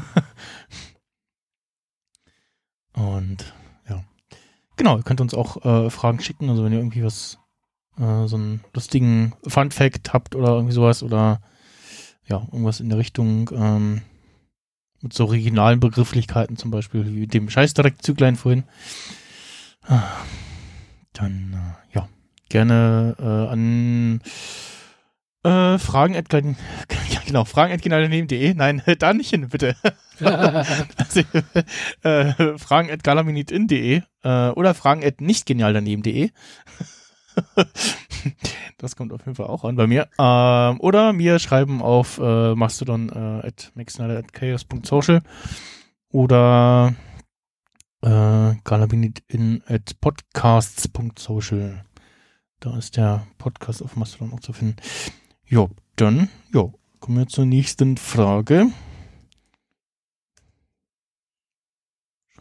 und 2.94 3.53
ja. 3.88 4.05
Genau, 4.77 4.96
ihr 4.96 5.03
könnt 5.03 5.20
uns 5.20 5.35
auch 5.35 5.64
äh, 5.64 5.90
Fragen 5.90 6.20
schicken, 6.20 6.48
also 6.51 6.64
wenn 6.64 6.72
ihr 6.72 6.79
irgendwie 6.79 7.03
was, 7.05 7.38
äh, 7.98 8.26
so 8.26 8.37
einen 8.37 8.61
lustigen 8.74 9.35
Fun-Fact 9.46 10.12
habt 10.12 10.35
oder 10.35 10.50
irgendwie 10.50 10.74
sowas 10.74 11.02
oder 11.02 11.40
ja, 12.26 12.38
irgendwas 12.52 12.81
in 12.81 12.88
der 12.88 12.98
Richtung, 12.98 13.50
ähm, 13.52 14.02
mit 15.02 15.12
so 15.12 15.24
regionalen 15.24 15.81
Begrifflichkeiten 15.81 16.57
zum 16.57 16.70
Beispiel, 16.70 17.05
wie 17.14 17.26
dem 17.26 17.50
Scheißdreckzüglein 17.50 18.37
vorhin. 18.37 18.64
Ah, 19.83 20.02
Dann, 21.12 21.55
äh, 21.55 21.96
ja, 21.96 22.09
gerne 22.48 23.16
äh, 23.18 23.52
an 23.52 24.21
äh, 25.44 25.79
Fragen 25.79 26.14
at, 26.14 26.33
ja, 26.33 27.21
genau, 27.27 27.44
Fragen 27.44 27.73
at 27.73 27.83
genialdaneben.de. 27.83 28.54
Nein, 28.54 28.83
da 28.98 29.12
nicht 29.12 29.31
hin, 29.31 29.48
bitte. 29.48 29.75
also, 30.21 31.21
äh, 32.02 32.58
Fragen 32.58 32.90
at 32.90 33.02
galaminitin.de 33.02 34.02
äh, 34.23 34.48
oder 34.50 34.75
Fragen 34.75 35.04
at 35.04 35.21
nichtgenialdaneben.de. 35.21 36.31
das 38.78 38.96
kommt 38.96 39.12
auf 39.12 39.20
jeden 39.20 39.35
Fall 39.35 39.46
auch 39.46 39.64
an 39.64 39.76
bei 39.76 39.87
mir. 39.87 40.08
Ähm, 40.18 40.80
oder 40.80 41.12
mir 41.12 41.38
schreiben 41.38 41.83
auf 41.83 42.18
äh, 42.18 42.54
Mastodon 42.54 43.08
äh, 43.08 43.46
at 43.46 43.72
maxsnyder.chaos.social 43.74 45.22
oder 46.10 46.94
äh, 48.02 48.54
galabinitin 48.64 49.62
at 49.66 50.00
podcasts.social. 50.00 51.85
Da 52.60 52.76
ist 52.76 52.96
der 52.96 53.26
Podcast 53.38 53.83
auf 53.83 53.96
Mastodon 53.96 54.33
auch 54.35 54.40
zu 54.40 54.52
finden. 54.52 54.76
Jo, 55.46 55.70
dann, 55.96 56.28
jo, 56.52 56.74
kommen 57.00 57.18
wir 57.18 57.26
zur 57.26 57.44
nächsten 57.44 57.96
Frage. 57.96 58.68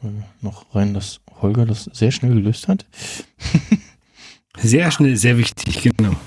Wir 0.01 0.23
noch 0.41 0.73
rein, 0.73 0.93
dass 0.93 1.21
Holger 1.41 1.65
das 1.65 1.83
sehr 1.85 2.11
schnell 2.11 2.33
gelöst 2.33 2.67
hat. 2.67 2.85
Sehr 4.61 4.91
schnell, 4.91 5.17
sehr 5.17 5.37
wichtig, 5.37 5.81
genau. 5.81 6.15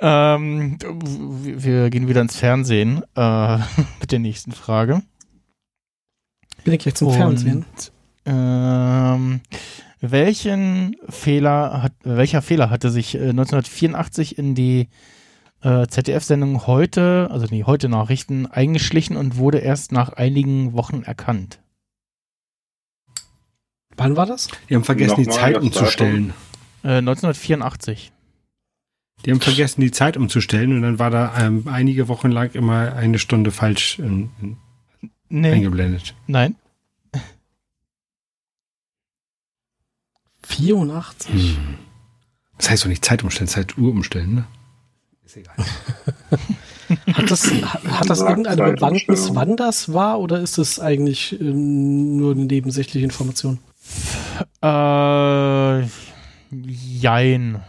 Ähm, 0.00 0.76
wir 0.80 1.88
gehen 1.88 2.08
wieder 2.08 2.20
ins 2.20 2.36
Fernsehen 2.36 3.02
äh, 3.16 3.58
mit 4.00 4.12
der 4.12 4.18
nächsten 4.18 4.52
Frage. 4.52 5.02
Bin 6.64 6.74
ich 6.74 6.80
gleich 6.80 6.94
zum 6.94 7.08
Und, 7.08 7.14
Fernsehen. 7.14 7.64
Ähm, 8.26 9.40
welchen 10.00 10.96
Fehler 11.08 11.82
hat, 11.82 11.92
welcher 12.02 12.42
Fehler 12.42 12.70
hatte 12.70 12.90
sich 12.90 13.14
äh, 13.14 13.30
1984 13.30 14.36
in 14.36 14.54
die 14.54 14.88
äh, 15.62 15.86
ZDF-Sendung 15.86 16.66
heute, 16.66 17.28
also 17.30 17.46
die 17.46 17.64
heute 17.64 17.88
Nachrichten, 17.88 18.46
eingeschlichen 18.46 19.16
und 19.16 19.36
wurde 19.36 19.58
erst 19.58 19.92
nach 19.92 20.12
einigen 20.12 20.74
Wochen 20.74 21.02
erkannt? 21.02 21.60
Wann 23.96 24.16
war 24.16 24.26
das? 24.26 24.48
Die 24.68 24.74
haben 24.74 24.84
vergessen, 24.84 25.16
die 25.16 25.26
Nochmal 25.26 25.40
Zeit 25.40 25.56
das 25.56 25.62
umzustellen. 25.62 26.34
Äh, 26.84 26.98
1984. 26.98 28.12
Die 29.24 29.30
haben 29.30 29.40
vergessen, 29.40 29.80
die 29.80 29.90
Zeit 29.90 30.16
umzustellen 30.16 30.72
und 30.74 30.82
dann 30.82 30.98
war 30.98 31.10
da 31.10 31.34
ähm, 31.40 31.66
einige 31.66 32.08
Wochen 32.08 32.30
lang 32.30 32.52
immer 32.54 32.94
eine 32.94 33.18
Stunde 33.18 33.50
falsch 33.50 33.98
ähm, 33.98 34.58
Nee, 35.30 35.52
eingeblendet. 35.52 36.14
nein. 36.26 36.56
84. 40.42 41.32
Hm. 41.32 41.78
Das 42.58 42.70
heißt 42.70 42.84
doch 42.84 42.88
nicht 42.88 43.04
Zeit 43.04 43.24
umstellen, 43.24 43.48
Zeituhr 43.48 43.90
umstellen, 43.90 44.34
ne? 44.34 44.46
Ist 45.24 45.36
egal. 45.38 45.56
Hat 47.14 47.30
das, 47.30 47.50
hat, 47.50 47.84
hat 47.84 48.10
das 48.10 48.20
irgendeine 48.20 48.72
Bewandtnis, 48.74 49.34
wann 49.34 49.56
das 49.56 49.94
war, 49.94 50.20
oder 50.20 50.40
ist 50.40 50.58
es 50.58 50.78
eigentlich 50.78 51.40
ähm, 51.40 52.18
nur 52.18 52.32
eine 52.32 52.44
nebensächliche 52.44 53.02
Information? 53.04 53.58
Äh, 54.60 55.86
jein. 56.66 57.62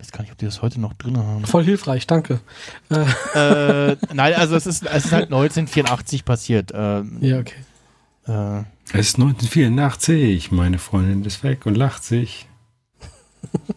Ich 0.00 0.06
weiß 0.06 0.12
gar 0.12 0.20
nicht, 0.22 0.30
ob 0.30 0.38
die 0.38 0.44
das 0.44 0.62
heute 0.62 0.80
noch 0.80 0.94
drin 0.94 1.16
haben. 1.18 1.44
Voll 1.44 1.64
hilfreich, 1.64 2.06
danke. 2.06 2.40
Äh, 2.88 3.90
äh, 3.92 3.96
nein, 4.14 4.34
also 4.34 4.54
es 4.54 4.66
ist, 4.66 4.86
es 4.86 5.06
ist 5.06 5.12
halt 5.12 5.24
1984 5.24 6.24
passiert. 6.24 6.70
Ähm, 6.72 7.18
ja, 7.20 7.40
okay. 7.40 7.56
äh, 8.26 8.60
Es 8.92 9.08
ist 9.08 9.16
1984, 9.16 10.52
meine 10.52 10.78
Freundin 10.78 11.24
ist 11.24 11.42
weg 11.42 11.66
und 11.66 11.74
lacht 11.76 12.04
sich. 12.04 12.46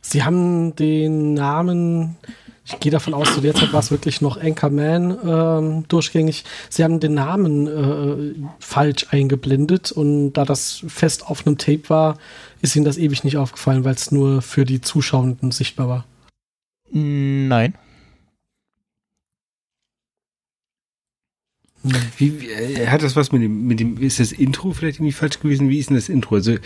Sie 0.00 0.24
haben 0.24 0.74
den 0.74 1.34
Namen, 1.34 2.16
ich 2.68 2.80
gehe 2.80 2.92
davon 2.92 3.14
aus, 3.14 3.32
zu 3.32 3.40
der 3.40 3.54
Zeit 3.54 3.72
war 3.72 3.80
es 3.80 3.90
wirklich 3.90 4.20
noch 4.20 4.38
Anchorman 4.38 5.18
ähm, 5.24 5.84
durchgängig. 5.88 6.44
Sie 6.68 6.84
haben 6.84 7.00
den 7.00 7.14
Namen 7.14 7.66
äh, 7.66 8.34
falsch 8.58 9.06
eingeblendet 9.10 9.90
und 9.90 10.34
da 10.34 10.44
das 10.44 10.84
fest 10.86 11.26
auf 11.26 11.46
einem 11.46 11.56
Tape 11.56 11.88
war, 11.88 12.18
ist 12.60 12.76
Ihnen 12.76 12.84
das 12.84 12.98
ewig 12.98 13.24
nicht 13.24 13.38
aufgefallen, 13.38 13.84
weil 13.84 13.94
es 13.94 14.12
nur 14.12 14.42
für 14.42 14.66
die 14.66 14.82
Zuschauenden 14.82 15.50
sichtbar 15.50 15.88
war. 15.88 16.04
nein. 16.92 17.74
Wie, 22.18 22.40
wie, 22.40 22.48
äh, 22.48 22.88
hat 22.88 23.02
das 23.02 23.16
was 23.16 23.32
mit 23.32 23.40
dem, 23.40 23.66
mit 23.66 23.80
dem, 23.80 23.96
ist 23.96 24.20
das 24.20 24.32
Intro 24.32 24.72
vielleicht 24.72 24.98
irgendwie 24.98 25.12
falsch 25.12 25.40
gewesen? 25.40 25.70
Wie 25.70 25.78
ist 25.78 25.88
denn 25.88 25.96
das 25.96 26.10
Intro? 26.10 26.34
Also, 26.34 26.56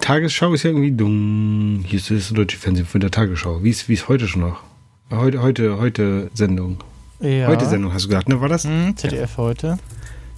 Tagesschau 0.00 0.54
ist 0.54 0.62
ja 0.62 0.70
irgendwie 0.70 0.92
dumm. 0.92 1.84
Hier 1.86 1.98
ist 1.98 2.10
das 2.10 2.30
deutsche 2.30 2.56
Fernsehen 2.56 2.86
von 2.86 3.00
der 3.00 3.10
Tagesschau. 3.10 3.62
Wie 3.62 3.70
ist, 3.70 3.88
wie 3.90 3.94
ist 3.94 4.08
heute 4.08 4.26
schon 4.26 4.42
noch? 4.42 4.69
Heute, 5.10 5.42
heute, 5.42 5.78
heute 5.78 6.30
Sendung. 6.34 6.78
Ja. 7.18 7.48
Heute 7.48 7.66
Sendung 7.66 7.92
hast 7.92 8.04
du 8.04 8.08
gesagt, 8.08 8.28
ne? 8.28 8.40
War 8.40 8.48
das? 8.48 8.64
Hm, 8.64 8.96
ZDF 8.96 9.36
heute. 9.38 9.78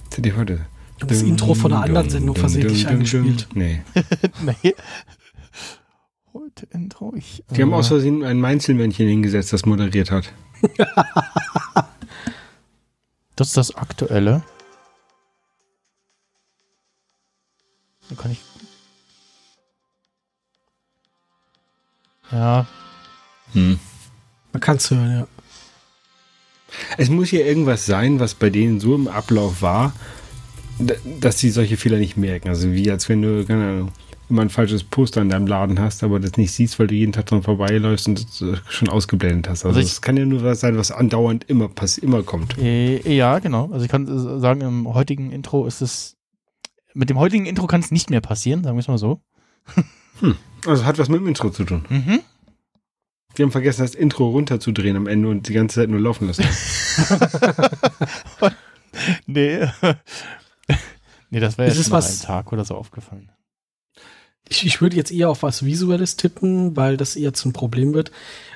ZDF 0.09 0.35
heute. 0.35 0.65
Das 0.99 1.21
Intro 1.21 1.53
von 1.53 1.73
einer 1.73 1.83
anderen 1.83 2.09
Sendung 2.09 2.35
versehentlich 2.35 2.87
eingespielt. 2.87 3.47
Nee. 3.53 3.83
nee. 4.63 4.73
Heute 6.33 6.65
Intro. 6.71 7.13
Ich, 7.15 7.43
Die 7.51 7.61
haben 7.61 7.71
äh, 7.71 7.75
aus 7.75 7.89
Versehen 7.89 8.23
ein 8.23 8.39
Mainzelmännchen 8.39 9.07
hingesetzt, 9.07 9.53
das 9.53 9.65
moderiert 9.65 10.11
hat. 10.11 10.33
Das 13.35 13.47
ist 13.47 13.57
das 13.57 13.73
aktuelle. 13.75 14.43
Da 18.07 18.15
kann 18.15 18.31
ich. 18.31 18.39
Ja, 22.31 22.67
Hm. 23.53 23.79
Man 24.53 24.61
kann 24.61 24.77
es 24.77 24.89
hören, 24.89 25.11
ja. 25.11 25.27
Es 26.97 27.09
muss 27.09 27.29
hier 27.29 27.45
irgendwas 27.45 27.85
sein, 27.85 28.19
was 28.19 28.33
bei 28.33 28.49
denen 28.49 28.79
so 28.79 28.95
im 28.95 29.07
Ablauf 29.07 29.61
war, 29.61 29.93
dass 31.19 31.39
sie 31.39 31.51
solche 31.51 31.77
Fehler 31.77 31.97
nicht 31.97 32.17
merken. 32.17 32.49
Also 32.49 32.71
wie 32.71 32.89
als 32.89 33.09
wenn 33.09 33.21
du, 33.21 33.45
keine 33.45 33.63
Ahnung, 33.63 33.91
immer 34.29 34.41
ein 34.41 34.49
falsches 34.49 34.83
Poster 34.83 35.21
in 35.21 35.29
deinem 35.29 35.45
Laden 35.45 35.79
hast, 35.79 36.03
aber 36.03 36.19
das 36.19 36.37
nicht 36.37 36.51
siehst, 36.51 36.79
weil 36.79 36.87
du 36.87 36.95
jeden 36.95 37.11
Tag 37.11 37.27
dran 37.27 37.43
vorbeiläufst 37.43 38.07
und 38.07 38.23
das 38.23 38.41
äh, 38.41 38.55
schon 38.69 38.89
ausgeblendet 38.89 39.49
hast. 39.49 39.65
Also 39.65 39.79
Also 39.79 40.01
kann 40.01 40.17
ja 40.17 40.25
nur 40.25 40.43
was 40.43 40.61
sein, 40.61 40.77
was 40.77 40.91
andauernd 40.91 41.43
immer 41.49 41.67
pass 41.67 41.97
immer 41.99 42.23
kommt. 42.23 42.57
äh, 42.57 42.97
ja, 43.15 43.37
genau. 43.39 43.69
Also 43.71 43.85
ich 43.85 43.91
kann 43.91 44.07
äh, 44.07 44.39
sagen, 44.39 44.61
im 44.61 44.91
heutigen 44.93 45.31
Intro 45.31 45.67
ist 45.67 45.81
es. 45.81 46.15
Mit 46.95 47.09
dem 47.09 47.17
heutigen 47.19 47.45
Intro 47.45 47.67
kann 47.67 47.81
es 47.81 47.91
nicht 47.91 48.09
mehr 48.09 48.21
passieren, 48.21 48.63
sagen 48.63 48.77
wir 48.77 48.81
es 48.81 48.87
mal 48.87 48.97
so. 48.97 49.19
Also 50.65 50.85
hat 50.85 50.97
was 50.99 51.09
mit 51.09 51.19
dem 51.19 51.27
Intro 51.27 51.49
zu 51.49 51.63
tun. 51.65 51.85
Mhm. 51.89 52.19
Die 53.37 53.43
haben 53.43 53.51
vergessen, 53.51 53.81
das 53.81 53.95
Intro 53.95 54.29
runterzudrehen 54.29 54.95
am 54.95 55.07
Ende 55.07 55.29
und 55.29 55.47
die 55.47 55.53
ganze 55.53 55.81
Zeit 55.81 55.89
nur 55.89 55.99
laufen 55.99 56.27
lassen. 56.27 56.45
Nee. 59.25 59.67
nee, 61.31 61.39
das 61.39 61.57
wäre 61.57 61.69
Es 61.69 61.77
jetzt 61.77 61.89
nach 61.89 61.97
was- 61.97 62.21
einem 62.21 62.27
Tag 62.27 62.53
oder 62.53 62.63
so 62.63 62.75
aufgefallen. 62.75 63.31
Ich, 64.49 64.65
ich 64.65 64.81
würde 64.81 64.97
jetzt 64.97 65.11
eher 65.11 65.29
auf 65.29 65.41
was 65.41 65.65
Visuelles 65.65 66.17
tippen, 66.17 66.75
weil 66.75 66.97
das 66.97 67.15
eher 67.15 67.33
zum 67.33 67.53
Problem 67.53 67.93
wird. 67.93 68.11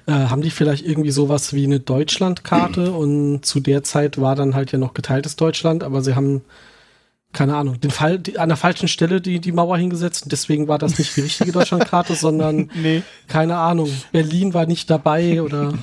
Äh, 0.05 0.11
haben 0.11 0.41
die 0.41 0.51
vielleicht 0.51 0.85
irgendwie 0.85 1.11
sowas 1.11 1.53
wie 1.53 1.63
eine 1.63 1.79
Deutschlandkarte 1.79 2.91
und 2.93 3.45
zu 3.45 3.61
der 3.61 3.83
Zeit 3.83 4.19
war 4.21 4.35
dann 4.35 4.53
halt 4.53 4.71
ja 4.71 4.77
noch 4.77 4.93
geteiltes 4.93 5.37
Deutschland, 5.37 5.83
aber 5.83 6.01
sie 6.03 6.13
haben, 6.15 6.41
keine 7.37 7.55
Ahnung, 7.55 7.79
den 7.79 7.91
Fall, 7.91 8.17
die, 8.17 8.39
an 8.39 8.49
der 8.49 8.57
falschen 8.57 8.87
Stelle 8.87 9.21
die, 9.21 9.39
die 9.39 9.51
Mauer 9.51 9.77
hingesetzt 9.77 10.23
und 10.23 10.31
deswegen 10.31 10.67
war 10.67 10.79
das 10.79 10.97
nicht 10.97 11.15
die 11.15 11.21
richtige 11.21 11.51
Deutschlandkarte, 11.51 12.15
sondern, 12.25 12.71
Nee. 12.73 13.03
keine 13.27 13.57
Ahnung, 13.57 13.91
Berlin 14.11 14.53
war 14.55 14.65
nicht 14.65 14.89
dabei 14.89 15.41
oder 15.43 15.73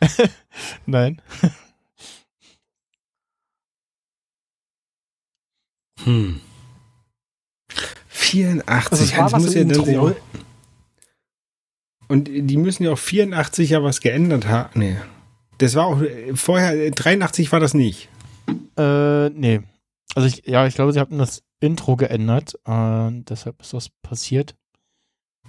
Nein. 0.86 1.20
Hm. 6.04 6.40
84. 8.08 8.92
Also 8.92 9.04
es 9.04 9.16
war 9.16 9.24
das 9.24 9.32
was 9.32 9.42
muss 9.44 9.54
im 9.54 9.68
ja 9.70 9.74
dann 9.76 9.86
Intro. 9.88 10.08
auch- 10.08 10.14
Und 12.08 12.24
die 12.28 12.56
müssen 12.56 12.84
ja 12.84 12.92
auch 12.92 12.98
84 12.98 13.70
ja 13.70 13.82
was 13.82 14.00
geändert 14.00 14.46
haben. 14.46 14.78
Nee. 14.78 14.96
Das 15.58 15.74
war 15.74 15.86
auch 15.86 16.00
äh, 16.02 16.34
vorher, 16.36 16.72
äh, 16.74 16.90
83 16.90 17.50
war 17.52 17.60
das 17.60 17.74
nicht. 17.74 18.08
Äh, 18.76 19.28
nee. 19.30 19.60
Also 20.18 20.26
ich, 20.26 20.48
ja, 20.48 20.66
ich 20.66 20.74
glaube, 20.74 20.92
sie 20.92 20.98
haben 20.98 21.16
das 21.16 21.44
Intro 21.60 21.94
geändert. 21.94 22.58
Äh, 22.66 23.10
deshalb 23.28 23.60
ist 23.60 23.72
das 23.72 23.88
passiert. 24.02 24.56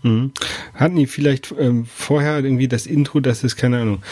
Mhm. 0.03 0.31
Hatten 0.75 0.95
die 0.95 1.07
vielleicht 1.07 1.51
ähm, 1.57 1.87
vorher 1.87 2.37
irgendwie 2.43 2.67
das 2.67 2.85
Intro, 2.85 3.19
das 3.19 3.43
ist, 3.43 3.55
keine 3.55 3.81
Ahnung, 3.81 4.03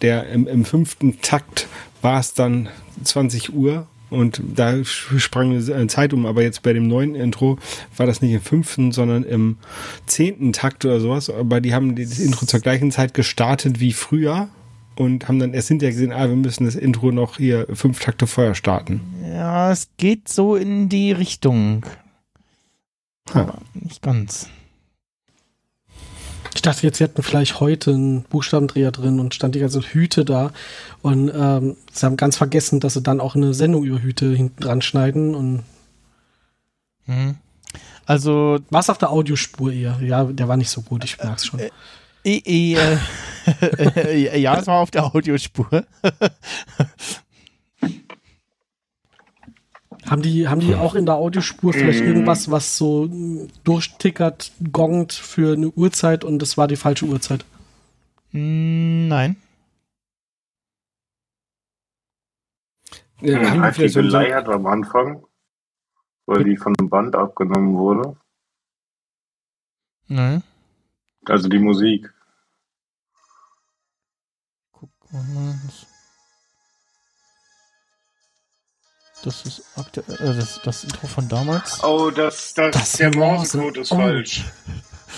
der 0.00 0.30
im, 0.30 0.46
im 0.46 0.64
fünften 0.64 1.20
Takt 1.20 1.68
war 2.00 2.18
es 2.18 2.32
dann 2.32 2.70
20 3.04 3.52
Uhr 3.52 3.86
und 4.08 4.40
da 4.42 4.82
sprang 4.86 5.50
eine 5.50 5.86
Zeit 5.88 6.14
um, 6.14 6.24
aber 6.24 6.42
jetzt 6.42 6.62
bei 6.62 6.72
dem 6.72 6.88
neuen 6.88 7.14
Intro 7.14 7.58
war 7.98 8.06
das 8.06 8.22
nicht 8.22 8.32
im 8.32 8.40
fünften, 8.40 8.92
sondern 8.92 9.22
im 9.22 9.58
zehnten 10.06 10.54
Takt 10.54 10.86
oder 10.86 10.98
sowas, 10.98 11.28
aber 11.28 11.60
die 11.60 11.74
haben 11.74 11.94
das 11.94 12.18
Intro 12.20 12.46
zur 12.46 12.60
gleichen 12.60 12.90
Zeit 12.90 13.12
gestartet 13.12 13.80
wie 13.80 13.92
früher 13.92 14.48
und 14.96 15.28
haben 15.28 15.38
dann 15.38 15.54
erst 15.54 15.68
hinterher 15.68 15.92
gesehen, 15.92 16.12
ah, 16.12 16.28
wir 16.28 16.36
müssen 16.36 16.64
das 16.64 16.74
Intro 16.74 17.12
noch 17.12 17.36
hier 17.36 17.66
fünf 17.72 18.00
Takte 18.00 18.26
vorher 18.26 18.54
starten. 18.54 19.00
Ja, 19.24 19.70
es 19.70 19.88
geht 19.96 20.28
so 20.28 20.56
in 20.56 20.88
die 20.88 21.12
Richtung. 21.12 21.84
Ha. 23.32 23.40
Aber 23.42 23.58
nicht 23.74 24.02
ganz. 24.02 24.48
Ich 26.54 26.62
dachte 26.62 26.86
jetzt, 26.86 26.98
sie 26.98 27.04
hätten 27.04 27.22
vielleicht 27.22 27.60
heute 27.60 27.92
einen 27.92 28.22
Buchstabendreher 28.22 28.90
drin 28.90 29.20
und 29.20 29.34
stand 29.34 29.54
die 29.54 29.60
ganze 29.60 29.82
Hüte 29.82 30.24
da. 30.24 30.52
Und 31.02 31.30
ähm, 31.34 31.76
sie 31.92 32.06
haben 32.06 32.16
ganz 32.16 32.36
vergessen, 32.36 32.80
dass 32.80 32.94
sie 32.94 33.02
dann 33.02 33.20
auch 33.20 33.36
eine 33.36 33.52
Sendung 33.52 33.84
über 33.84 34.00
Hüte 34.00 34.34
hinten 34.34 34.62
dran 34.62 34.80
schneiden. 34.82 35.34
Und 35.34 35.64
Mhm. 37.06 37.36
Also, 38.04 38.58
war 38.70 38.80
es 38.80 38.90
auf 38.90 38.98
der 38.98 39.10
Audiospur 39.10 39.72
eher? 39.72 39.98
Ja, 40.00 40.24
der 40.24 40.48
war 40.48 40.56
nicht 40.56 40.70
so 40.70 40.82
gut, 40.82 41.04
ich 41.04 41.18
merk's 41.18 41.46
schon. 41.46 41.58
äh, 41.60 41.66
äh, 41.66 41.70
ja, 44.34 44.58
es 44.58 44.66
war 44.66 44.80
auf 44.80 44.90
der 44.90 45.04
Audiospur. 45.04 45.86
Haben 50.08 50.22
die, 50.22 50.48
haben 50.48 50.60
die 50.60 50.74
auch 50.74 50.94
in 50.94 51.06
der 51.06 51.16
Audiospur 51.16 51.72
vielleicht 51.72 52.00
irgendwas, 52.00 52.50
was 52.50 52.76
so 52.76 53.08
durchtickert, 53.64 54.52
gongt 54.72 55.12
für 55.12 55.54
eine 55.54 55.68
Uhrzeit 55.68 56.24
und 56.24 56.40
das 56.40 56.56
war 56.56 56.68
die 56.68 56.76
falsche 56.76 57.06
Uhrzeit? 57.06 57.44
Mm, 58.32 59.08
Nein. 59.08 59.36
Ja, 63.20 63.50
haben 63.50 63.74
die 63.74 63.92
geleiert 63.92 64.48
am 64.48 64.66
Anfang, 64.66 65.24
weil 66.26 66.44
die 66.44 66.56
von 66.56 66.74
dem 66.74 66.88
Band 66.88 67.16
abgenommen 67.16 67.76
wurde. 67.76 68.16
Nein. 70.08 70.42
Also 71.24 71.48
die 71.48 71.58
Musik. 71.58 72.12
Mal. 75.34 75.54
Das, 79.24 79.44
ist 79.46 79.62
aktuell, 79.76 80.16
äh, 80.20 80.36
das, 80.36 80.60
das 80.62 80.84
Intro 80.84 81.06
von 81.06 81.28
damals. 81.28 81.82
Oh, 81.82 82.10
das, 82.10 82.54
das, 82.54 82.72
Das 82.72 82.92
der 82.92 83.08
Morse- 83.14 83.56
Morsecode 83.58 83.76
ist 83.78 83.92
oh. 83.92 83.96
falsch. 83.96 84.44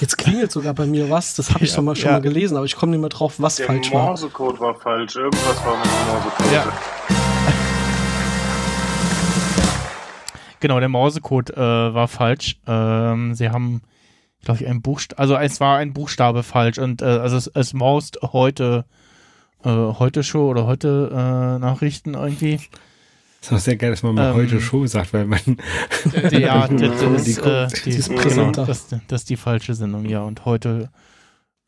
Jetzt 0.01 0.16
klingelt 0.16 0.53
sogar 0.53 0.72
bei 0.74 0.86
mir 0.86 1.11
was. 1.11 1.34
Das 1.34 1.51
habe 1.53 1.64
ich 1.64 1.70
Ja, 1.70 1.76
schon 1.76 1.84
mal, 1.84 1.96
schon 1.96 2.07
ja. 2.07 2.12
mal 2.12 2.20
gelesen, 2.22 2.57
aber 2.57 2.64
ich 2.66 2.76
komme 2.76 2.92
nicht 2.92 3.01
mehr 3.01 3.09
drauf, 3.09 3.34
was 3.38 3.57
Der 3.57 3.66
falsch 3.66 3.92
war. 3.92 4.05
Morsecode 4.05 4.61
war 4.61 4.74
falsch. 4.76 5.16
Irgendwas 5.16 5.64
war 5.64 5.76
mit 5.76 5.86
dem 5.86 6.07
Morsecode. 6.07 6.53
Ja. 6.53 6.72
Genau, 10.61 10.80
der 10.80 10.88
Morsecode 10.88 11.51
äh, 11.51 11.57
war 11.94 12.09
falsch. 12.09 12.57
Ähm, 12.66 13.34
sie 13.34 13.51
haben, 13.51 13.82
glaube 14.44 14.61
ich, 14.61 14.66
ein 14.68 14.82
Buchstabe, 14.82 15.20
also 15.20 15.36
es 15.36 15.61
war 15.61 15.78
ein 15.78 15.92
Buchstabe 15.92 16.42
falsch 16.42 16.78
und 16.78 17.01
äh, 17.03 17.05
also 17.05 17.36
es, 17.36 17.46
es 17.49 17.74
maust 17.74 18.18
heute 18.32 18.84
äh, 19.64 19.68
heute 19.70 20.22
Show 20.22 20.48
oder 20.48 20.66
heute 20.66 21.11
äh, 21.12 21.59
Nachrichten 21.59 22.14
irgendwie. 22.14 22.61
ist 23.40 23.52
auch 23.52 23.59
sehr 23.59 23.76
geil, 23.76 23.90
dass 23.90 24.02
man 24.02 24.14
mal 24.14 24.30
Ähm, 24.30 24.36
heute 24.36 24.61
Show 24.61 24.86
sagt, 24.86 25.12
weil 25.12 25.26
man 25.26 25.40
ja, 26.30 26.68
das, 26.68 27.00
das, 27.00 27.24
Die 27.24 27.30
ist, 27.32 27.38
äh, 27.38 27.66
die 27.84 27.90
ist 27.90 28.09
genau, 28.09 28.22
präsenter. 28.22 28.66
das, 28.66 28.86
das 29.09 29.22
ist 29.22 29.30
die 29.30 29.36
falsche 29.36 29.74
Sendung, 29.74 30.04
ja. 30.04 30.22
Und 30.22 30.44
heute 30.44 30.90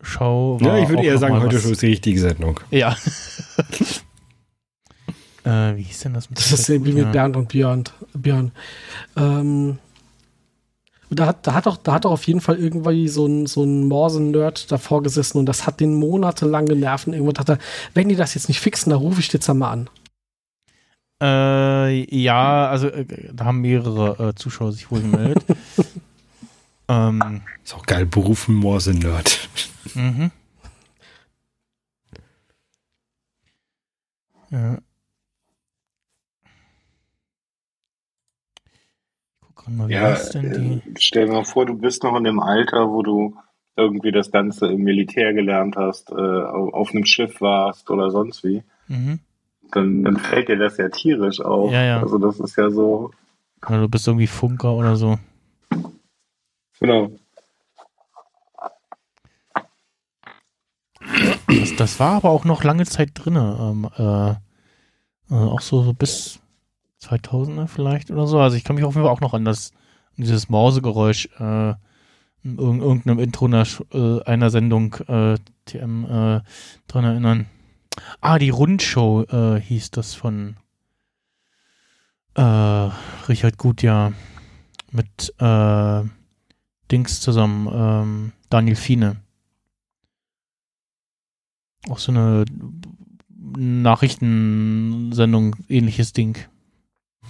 Show 0.03 0.59
Ja, 0.61 0.67
war 0.69 0.79
ich 0.81 0.89
würde 0.89 1.03
eher 1.05 1.19
sagen, 1.19 1.41
heute 1.41 1.57
was- 1.57 1.63
Show 1.63 1.71
ist 1.71 1.83
die 1.83 1.87
richtige 1.89 2.21
Sendung. 2.21 2.61
Ja. 2.71 2.97
äh, 5.45 5.77
wie 5.77 5.83
hieß 5.83 6.01
denn 6.01 6.15
das 6.15 6.31
mit 6.31 6.39
Das 6.39 6.53
ist 6.53 6.69
wie 6.69 6.79
mit 6.79 6.97
ja. 7.05 7.11
Bernd 7.11 7.37
und 7.37 7.49
Björn. 7.49 7.85
Björn. 8.15 8.53
Ähm, 9.17 9.79
da 11.11 11.27
hat, 11.27 11.47
da, 11.47 11.55
hat 11.55 11.67
auch, 11.67 11.77
da 11.77 11.93
hat 11.93 12.07
auch 12.07 12.13
auf 12.13 12.27
jeden 12.27 12.41
Fall 12.41 12.57
irgendwie 12.57 13.09
so 13.09 13.27
ein, 13.27 13.47
so 13.47 13.65
ein 13.65 13.89
Morse-Nerd 13.89 14.71
davor 14.71 15.03
gesessen 15.03 15.39
und 15.39 15.47
das 15.47 15.67
hat 15.67 15.81
den 15.81 15.95
monatelang 15.95 16.67
genervt. 16.67 17.07
Und 17.07 17.15
irgendwann 17.15 17.35
dachte 17.35 17.53
er, 17.55 17.59
wenn 17.95 18.09
die 18.09 18.17
das 18.17 18.35
jetzt 18.35 18.49
nicht 18.49 18.61
fixen, 18.61 18.91
dann 18.91 19.01
rufe 19.01 19.21
ich 19.21 19.33
jetzt 19.33 19.51
einmal 19.51 19.73
an. 19.73 19.91
Äh, 21.23 22.17
ja, 22.17 22.69
also 22.69 22.89
äh, 22.89 23.05
da 23.33 23.45
haben 23.45 23.61
mehrere 23.61 24.29
äh, 24.29 24.35
Zuschauer 24.35 24.73
sich 24.73 24.91
wohl 24.91 25.01
gemeldet. 25.01 25.45
ähm, 26.89 27.43
Ist 27.63 27.75
auch 27.75 27.85
geil, 27.85 28.07
berufen 28.07 28.55
Morse-Nerd. 28.55 29.49
mhm. 29.95 30.31
Ja. 34.51 34.79
Ich 39.35 39.41
guck 39.41 39.57
grad 39.57 39.60
mal, 39.77 39.89
wie 39.89 39.95
Ja, 39.95 40.13
ist 40.13 40.35
denn 40.35 40.53
die? 40.53 40.91
äh, 40.91 40.95
stell 40.99 41.27
dir 41.27 41.33
mal 41.33 41.45
vor, 41.45 41.67
du 41.67 41.75
bist 41.75 42.03
noch 42.03 42.17
in 42.17 42.25
dem 42.25 42.41
Alter, 42.41 42.91
wo 42.91 43.03
du 43.03 43.37
irgendwie 43.77 44.13
das 44.13 44.31
Ganze 44.31 44.67
im 44.67 44.83
Militär 44.83 45.33
gelernt 45.33 45.77
hast, 45.77 46.11
äh, 46.11 46.15
auf, 46.15 46.91
einem 46.91 47.05
Schiff 47.07 47.41
warst 47.41 47.91
oder 47.91 48.11
sonst 48.11 48.45
wie. 48.45 48.63
Mhm. 48.89 49.21
Dann, 49.73 50.05
dann 50.05 50.17
fällt 50.17 50.49
dir 50.49 50.59
das 50.59 50.77
ja 50.77 50.89
tierisch 50.89 51.41
auf. 51.41 51.73
Ja, 51.73 51.85
ja. 51.85 52.01
Also 52.03 52.19
das 52.19 52.41
ist 52.41 52.57
ja 52.57 52.71
so, 52.71 53.13
Oder 53.67 53.83
du 53.83 53.89
bist 53.89 54.07
irgendwie 54.07 54.27
Funker 54.27 54.75
oder 54.75 54.97
so. 54.97 55.19
genau. 56.81 57.11
Das, 61.47 61.77
das 61.77 62.01
war 62.01 62.17
aber 62.17 62.31
auch 62.31 62.45
noch 62.45 62.65
lange 62.65 62.85
Zeit 62.87 63.11
drinne. 63.15 63.57
Ähm, 63.61 63.89
äh, 63.97 64.31
äh, 65.35 65.35
auch 65.35 65.61
so, 65.61 65.83
so 65.83 65.93
bis 65.93 66.40
2000er 67.03 67.67
vielleicht 67.67 68.11
oder 68.11 68.27
so. 68.27 68.41
Also 68.41 68.57
ich 68.57 68.65
kann 68.65 68.77
mich 68.77 68.85
auf 68.85 68.95
jeden 68.95 69.05
Fall 69.05 69.13
auch 69.13 69.21
noch 69.21 69.35
an 69.35 69.45
das 69.45 69.73
an 70.17 70.25
dieses 70.25 70.49
Mausegeräusch 70.49 71.27
äh, 71.39 71.75
in 72.43 72.57
irg- 72.59 72.81
irgendeinem 72.81 73.19
Intro 73.19 73.45
einer, 73.47 73.67
äh, 73.93 74.23
einer 74.25 74.51
Sendung 74.51 74.95
äh, 75.09 75.37
TM 75.67 76.05
äh, 76.05 76.41
dran 76.89 77.05
erinnern. 77.05 77.47
Ah, 78.21 78.39
die 78.39 78.51
Rundshow 78.51 79.25
äh, 79.25 79.61
hieß 79.61 79.91
das 79.91 80.15
von 80.15 80.57
äh, 82.35 82.43
Richard 83.29 83.59
Gutjahr 83.59 84.13
mit 84.91 85.35
äh, 85.39 86.03
Dings 86.91 87.21
zusammen, 87.21 87.69
ähm, 87.73 88.33
Daniel 88.49 88.77
Fiene. 88.77 89.17
Auch 91.89 91.99
so 91.99 92.13
eine 92.13 92.45
Nachrichtensendung, 93.29 95.57
ähnliches 95.69 96.13
Ding. 96.13 96.37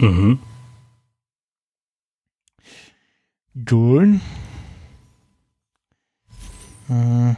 Mhm. 0.00 0.38
Gut. 3.66 4.20
Äh. 6.88 7.34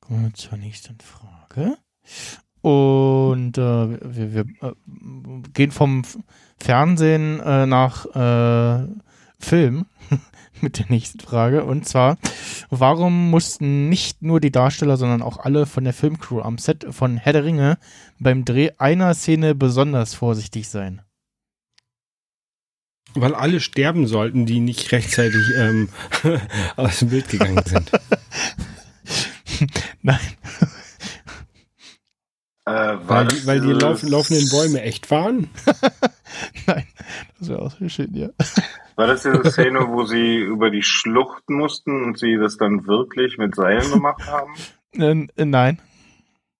Kommen 0.00 0.24
wir 0.24 0.34
zur 0.34 0.58
nächsten 0.58 0.98
Frage. 1.00 1.78
Und 2.60 3.56
äh, 3.56 3.62
wir, 3.62 4.34
wir 4.34 4.44
äh, 4.60 4.74
gehen 5.54 5.70
vom 5.70 6.02
Fernsehen 6.58 7.40
äh, 7.40 7.64
nach 7.64 8.04
äh, 8.14 8.86
Film 9.38 9.86
mit 10.64 10.80
der 10.80 10.86
nächsten 10.88 11.20
Frage. 11.20 11.64
Und 11.64 11.86
zwar, 11.86 12.18
warum 12.70 13.30
mussten 13.30 13.88
nicht 13.88 14.22
nur 14.22 14.40
die 14.40 14.50
Darsteller, 14.50 14.96
sondern 14.96 15.22
auch 15.22 15.38
alle 15.38 15.66
von 15.66 15.84
der 15.84 15.92
Filmcrew 15.92 16.40
am 16.40 16.58
Set 16.58 16.86
von 16.90 17.16
Herr 17.16 17.32
der 17.32 17.44
Ringe 17.44 17.78
beim 18.18 18.44
Dreh 18.44 18.70
einer 18.78 19.14
Szene 19.14 19.54
besonders 19.54 20.14
vorsichtig 20.14 20.68
sein? 20.68 21.02
Weil 23.14 23.36
alle 23.36 23.60
sterben 23.60 24.08
sollten, 24.08 24.44
die 24.44 24.58
nicht 24.58 24.90
rechtzeitig 24.90 25.52
ähm, 25.56 25.88
aus 26.76 26.98
dem 26.98 27.10
Bild 27.10 27.28
gegangen 27.28 27.62
sind. 27.64 27.92
Nein. 30.02 30.18
Äh, 32.66 32.96
Weil, 33.06 33.26
die- 33.28 33.46
weil 33.46 33.60
die 33.60 33.72
laufen, 33.72 34.08
laufenden 34.08 34.48
Bäume 34.48 34.80
echt 34.82 35.10
waren. 35.10 35.50
Nein. 36.66 36.86
Das 37.38 37.48
wäre 37.50 37.90
schön, 37.90 38.14
ja. 38.14 38.30
War 38.96 39.06
das 39.06 39.22
diese 39.22 39.50
Szene, 39.50 39.80
wo 39.88 40.04
sie 40.06 40.36
über 40.38 40.70
die 40.70 40.82
Schlucht 40.82 41.50
mussten 41.50 42.04
und 42.04 42.18
sie 42.18 42.36
das 42.36 42.56
dann 42.56 42.86
wirklich 42.86 43.36
mit 43.38 43.54
Seilen 43.54 43.90
gemacht 43.90 44.26
haben? 44.26 44.54
Äh, 44.96 45.26
nein. 45.44 45.82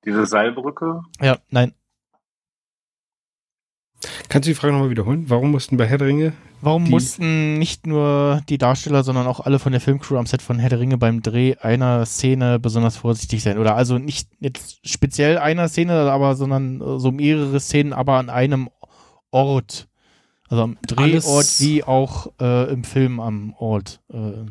Diese 0.04 0.26
Seilbrücke? 0.26 1.02
Ja, 1.20 1.38
nein. 1.50 1.72
Kannst 4.28 4.48
du 4.48 4.50
die 4.50 4.56
Frage 4.56 4.72
nochmal 4.72 4.90
wiederholen? 4.90 5.26
Warum 5.30 5.52
mussten 5.52 5.76
bei 5.76 5.86
Herr 5.86 5.98
der 5.98 6.08
Ringe? 6.08 6.32
Warum 6.64 6.86
Die- 6.86 6.90
mussten 6.90 7.54
nicht 7.58 7.86
nur 7.86 8.40
die 8.48 8.58
Darsteller, 8.58 9.04
sondern 9.04 9.26
auch 9.26 9.40
alle 9.40 9.58
von 9.58 9.72
der 9.72 9.80
Filmcrew 9.80 10.16
am 10.16 10.26
Set 10.26 10.40
von 10.42 10.58
Herr 10.58 10.70
der 10.70 10.80
Ringe 10.80 10.96
beim 10.98 11.20
Dreh 11.22 11.56
einer 11.60 12.06
Szene 12.06 12.58
besonders 12.58 12.96
vorsichtig 12.96 13.42
sein? 13.42 13.58
Oder 13.58 13.76
also 13.76 13.98
nicht 13.98 14.28
jetzt 14.40 14.78
speziell 14.88 15.38
einer 15.38 15.68
Szene, 15.68 15.92
aber 16.10 16.36
sondern 16.36 16.80
äh, 16.80 16.98
so 16.98 17.10
mehrere 17.12 17.60
Szenen, 17.60 17.92
aber 17.92 18.14
an 18.14 18.30
einem 18.30 18.70
Ort. 19.30 19.88
Also 20.48 20.62
am 20.62 20.78
Drehort 20.86 21.60
wie 21.60 21.84
auch 21.84 22.28
äh, 22.40 22.72
im 22.72 22.84
Film 22.84 23.20
am 23.20 23.54
Ort. 23.58 24.00
Äh, 24.12 24.44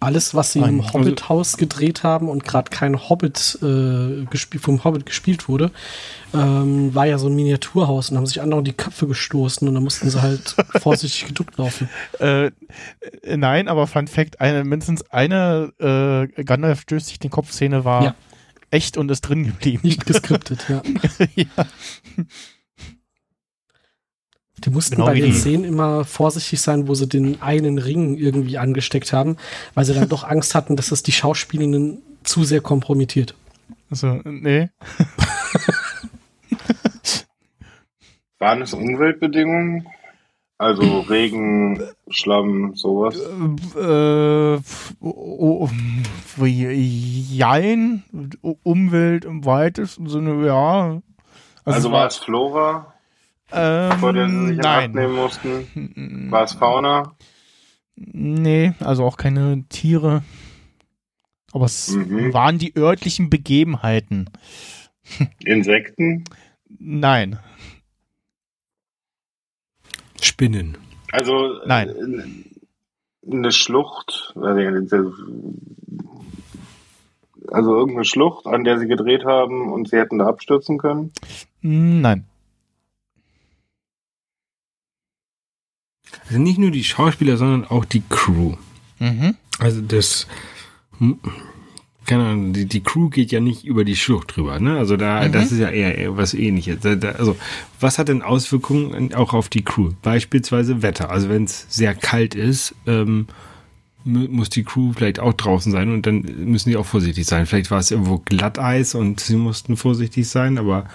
Alles, 0.00 0.34
was 0.34 0.52
sie 0.52 0.60
im 0.60 0.80
also- 0.80 0.94
Hobbit-Haus 0.94 1.58
gedreht 1.58 2.02
haben 2.02 2.28
und 2.30 2.42
gerade 2.44 2.70
kein 2.70 2.98
Hobbit 3.08 3.58
äh, 3.62 4.26
vom 4.58 4.82
Hobbit 4.82 5.04
gespielt 5.04 5.46
wurde, 5.46 5.70
ähm, 6.32 6.94
war 6.94 7.04
ja 7.06 7.18
so 7.18 7.28
ein 7.28 7.34
Miniaturhaus 7.34 8.10
und 8.10 8.16
haben 8.16 8.26
sich 8.26 8.40
andauernd 8.40 8.66
die 8.66 8.72
Köpfe 8.72 9.06
gestoßen 9.06 9.68
und 9.68 9.74
dann 9.74 9.82
mussten 9.84 10.08
sie 10.08 10.22
halt 10.22 10.56
vorsichtig 10.80 11.26
geduckt 11.26 11.58
laufen. 11.58 11.90
Äh, 12.18 12.46
äh, 12.46 13.36
nein, 13.36 13.68
aber 13.68 13.86
Fun 13.86 14.06
Fact, 14.08 14.40
eine, 14.40 14.64
mindestens 14.64 15.02
eine 15.10 15.72
äh, 16.36 16.42
Gandalf 16.44 16.80
stößt 16.80 17.08
sich 17.08 17.18
den 17.18 17.30
Kopf-Szene 17.30 17.84
war 17.84 18.02
Ja. 18.04 18.14
echt 18.70 18.96
und 18.96 19.10
ist 19.10 19.20
drin 19.22 19.44
geblieben. 19.44 19.80
Nicht 19.82 20.06
geskriptet, 20.06 20.64
ja. 20.68 20.82
ja. 21.34 21.46
Die 24.64 24.70
mussten 24.70 24.96
Genau 24.96 25.06
bei 25.06 25.18
den 25.18 25.32
Szenen 25.32 25.64
immer 25.64 26.04
vorsichtig 26.04 26.60
sein, 26.60 26.86
wo 26.86 26.94
sie 26.94 27.06
den 27.08 27.40
einen 27.40 27.78
Ring 27.78 28.16
irgendwie 28.16 28.58
angesteckt 28.58 29.12
haben, 29.12 29.36
weil 29.74 29.84
sie 29.84 29.94
dann 29.94 30.08
doch 30.08 30.24
Angst 30.24 30.54
hatten, 30.54 30.76
dass 30.76 30.90
es 30.92 31.02
die 31.02 31.12
Schauspielenden 31.12 32.02
zu 32.24 32.44
sehr 32.44 32.60
kompromittiert. 32.60 33.34
Also, 33.90 34.20
nee. 34.24 34.68
Waren 38.38 38.62
es 38.62 38.72
Umweltbedingungen? 38.72 39.86
Also 40.58 41.00
Regen, 41.00 41.82
Schlamm, 42.10 42.74
sowas? 42.76 43.16
Äh, 43.76 44.54
f- 44.56 44.94
o- 45.00 45.64
o- 45.64 45.70
jein, 46.44 48.02
Umwelt 48.62 49.24
im 49.24 49.46
weitesten 49.46 50.06
Sinne, 50.08 50.46
ja. 50.46 51.00
Also, 51.64 51.90
war 51.92 52.06
es 52.06 52.16
Flora, 52.16 52.92
ähm, 53.52 53.98
vor 53.98 54.12
der 54.12 54.28
sie 54.28 54.46
sich 54.48 54.56
nein. 54.58 54.92
nehmen 54.92 55.14
mussten? 55.14 56.28
War 56.30 56.44
es 56.44 56.52
Fauna? 56.52 57.14
Nee, 57.96 58.72
also 58.80 59.04
auch 59.04 59.16
keine 59.16 59.64
Tiere. 59.68 60.22
Aber 61.52 61.64
es 61.66 61.88
Mhm. 61.90 62.32
waren 62.32 62.58
die 62.58 62.76
örtlichen 62.76 63.28
Begebenheiten. 63.30 64.30
Insekten? 65.44 66.24
Nein. 66.78 67.38
Spinnen. 70.20 70.76
Also 71.12 71.58
Nein. 71.66 71.88
äh, 71.88 73.30
eine 73.32 73.52
Schlucht, 73.52 74.32
also 74.36 75.12
also 77.48 77.74
irgendeine 77.76 78.04
Schlucht, 78.04 78.46
an 78.46 78.64
der 78.64 78.78
sie 78.78 78.86
gedreht 78.86 79.24
haben 79.24 79.72
und 79.72 79.88
sie 79.88 79.96
hätten 79.96 80.18
da 80.18 80.26
abstürzen 80.26 80.78
können. 80.78 81.12
Nein. 81.62 82.26
Also 86.30 86.40
nicht 86.40 86.58
nur 86.58 86.70
die 86.70 86.84
Schauspieler, 86.84 87.36
sondern 87.36 87.64
auch 87.66 87.84
die 87.84 88.02
Crew. 88.08 88.54
Mhm. 88.98 89.34
Also 89.58 89.80
das, 89.82 90.26
hm, 90.98 91.18
keine 92.06 92.24
Ahnung, 92.24 92.52
die, 92.52 92.64
die 92.66 92.82
Crew 92.82 93.08
geht 93.10 93.30
ja 93.32 93.40
nicht 93.40 93.64
über 93.64 93.84
die 93.84 93.96
Schlucht 93.96 94.36
drüber, 94.36 94.58
ne? 94.58 94.78
Also 94.78 94.96
da, 94.96 95.26
Mhm. 95.26 95.32
das 95.32 95.52
ist 95.52 95.58
ja 95.58 95.68
eher, 95.70 96.16
was 96.16 96.32
ähnliches. 96.34 96.84
Also 96.86 97.36
was 97.80 97.98
hat 97.98 98.08
denn 98.08 98.22
Auswirkungen 98.22 99.12
auch 99.14 99.34
auf 99.34 99.48
die 99.48 99.62
Crew? 99.62 99.90
Beispielsweise 100.02 100.82
Wetter. 100.82 101.10
Also 101.10 101.28
wenn 101.28 101.44
es 101.44 101.66
sehr 101.68 101.94
kalt 101.94 102.34
ist, 102.34 102.74
ähm, 102.86 103.26
mu- 104.04 104.28
muss 104.28 104.48
die 104.50 104.62
Crew 104.64 104.92
vielleicht 104.94 105.18
auch 105.20 105.32
draußen 105.34 105.72
sein 105.72 105.92
und 105.92 106.06
dann 106.06 106.20
müssen 106.46 106.70
die 106.70 106.76
auch 106.76 106.86
vorsichtig 106.86 107.26
sein. 107.26 107.46
Vielleicht 107.46 107.70
war 107.72 107.80
es 107.80 107.90
irgendwo 107.90 108.18
Glatteis 108.24 108.94
und 108.94 109.20
sie 109.20 109.36
mussten 109.36 109.76
vorsichtig 109.76 110.28
sein, 110.28 110.58
aber 110.58 110.86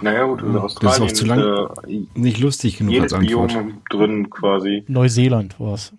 Naja 0.00 0.24
gut, 0.24 0.42
in 0.42 0.54
Ja, 0.54 0.60
das 0.62 0.72
ist 0.72 0.78
auch 0.78 0.86
Australien 0.86 1.14
zu 1.14 1.26
lang. 1.26 1.68
äh, 1.88 2.06
nicht 2.14 2.38
lustig 2.38 2.78
genug 2.78 2.92
jedes 2.92 3.12
als 3.12 3.22
Antwort. 3.22 3.52
Biom 3.52 3.82
drin 3.90 4.30
quasi. 4.30 4.84
Neuseeland 4.88 5.58
war 5.60 5.74
es. 5.74 5.92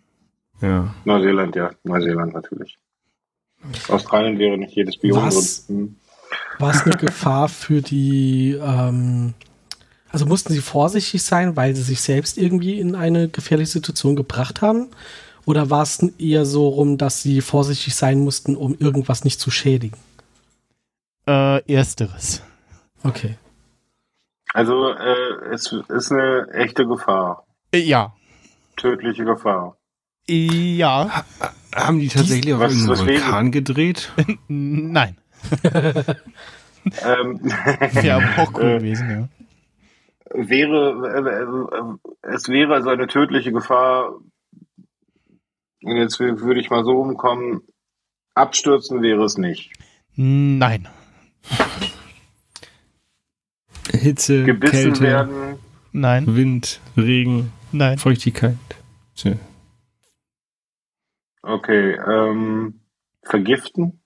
Ja. 0.61 0.93
Neuseeland, 1.05 1.55
ja, 1.55 1.71
Neuseeland 1.83 2.33
natürlich. 2.33 2.77
Australien 3.89 4.39
wäre 4.39 4.57
nicht 4.57 4.73
jedes 4.75 4.97
Biom 4.97 5.23
Was? 5.25 5.65
drin. 5.67 5.77
Hm. 5.77 5.95
War 6.59 6.71
es 6.71 6.81
eine 6.83 6.95
Gefahr 6.95 7.49
für 7.49 7.81
die, 7.81 8.57
ähm, 8.61 9.33
also 10.09 10.25
mussten 10.25 10.53
sie 10.53 10.61
vorsichtig 10.61 11.21
sein, 11.23 11.55
weil 11.55 11.75
sie 11.75 11.83
sich 11.83 12.01
selbst 12.01 12.37
irgendwie 12.37 12.79
in 12.79 12.95
eine 12.95 13.27
gefährliche 13.29 13.71
Situation 13.71 14.15
gebracht 14.15 14.61
haben? 14.61 14.87
Oder 15.45 15.69
war 15.69 15.83
es 15.83 15.99
eher 16.17 16.45
so 16.45 16.67
rum, 16.67 16.97
dass 16.97 17.21
sie 17.21 17.41
vorsichtig 17.41 17.95
sein 17.95 18.19
mussten, 18.19 18.55
um 18.55 18.75
irgendwas 18.77 19.23
nicht 19.23 19.39
zu 19.39 19.51
schädigen? 19.51 19.97
Äh, 21.27 21.61
ersteres. 21.71 22.41
Okay. 23.03 23.35
Also 24.53 24.89
äh, 24.89 25.53
es 25.53 25.71
ist 25.89 26.11
eine 26.11 26.47
echte 26.53 26.85
Gefahr, 26.87 27.45
Äh, 27.71 27.79
ja. 27.79 28.13
tödliche 28.75 29.23
Gefahr. 29.25 29.77
Ja. 30.29 31.23
Haben 31.75 31.99
die 31.99 32.07
tatsächlich 32.07 32.53
auf 32.53 32.61
wäre- 32.61 32.97
Vulkan 32.99 33.51
gedreht? 33.51 34.11
Nein. 34.47 35.17
Ähm, 35.63 37.39
Wäre 37.91 38.13
aber 38.15 38.43
auch 38.43 38.53
cool 38.55 38.63
Äh, 38.63 38.77
gewesen, 38.79 39.09
ja. 39.11 39.29
wäre, 40.33 41.99
äh, 42.23 42.29
äh, 42.29 42.33
es 42.33 42.47
wäre 42.49 42.73
also 42.75 42.89
eine 42.89 43.07
tödliche 43.07 43.51
Gefahr. 43.51 44.15
Und 45.83 45.95
jetzt 45.97 46.19
wür- 46.19 46.39
würde 46.41 46.59
ich 46.59 46.69
mal 46.69 46.83
so 46.83 46.99
umkommen. 46.99 47.61
Abstürzen 48.33 49.01
wäre 49.01 49.23
es 49.23 49.37
nicht. 49.37 49.71
Nein. 50.15 50.87
Hitze, 53.97 54.43
Gebissen 54.43 54.93
Kälte, 54.93 55.01
werden. 55.01 55.55
Nein. 55.91 56.35
Wind, 56.35 56.79
Regen, 56.95 57.51
Nein. 57.71 57.97
Feuchtigkeit. 57.97 58.57
Tja. 59.15 59.33
Okay, 61.41 61.93
ähm, 62.07 62.79
vergiften. 63.23 63.99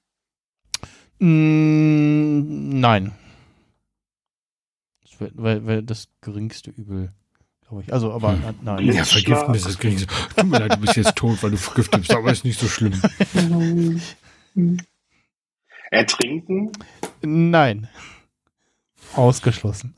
Mm, 1.19 2.79
Nein. 2.79 3.11
Das 5.03 5.19
wäre 5.19 5.31
wär, 5.35 5.65
wär 5.67 5.81
das 5.81 6.07
geringste 6.21 6.71
Übel, 6.71 7.11
glaube 7.67 7.83
ich. 7.83 7.93
Also, 7.93 8.11
aber 8.11 8.33
Hm. 8.33 8.55
nein. 8.63 8.85
Ja, 8.85 9.03
vergiften 9.03 9.53
ist 9.53 9.65
das 9.65 9.77
Geringste. 9.77 10.07
Tut 10.35 10.45
mir 10.49 10.59
leid, 10.59 10.73
du 10.73 10.77
bist 10.81 10.95
jetzt 10.95 11.15
tot, 11.15 11.41
weil 11.43 11.51
du 11.51 11.57
vergiftet 11.57 11.99
bist, 12.01 12.13
aber 12.13 12.31
ist 12.31 12.43
nicht 12.45 12.59
so 12.59 12.67
schlimm. 12.67 12.93
Ertrinken. 15.91 16.71
Nein. 17.21 17.87
Ausgeschlossen. 19.15 19.93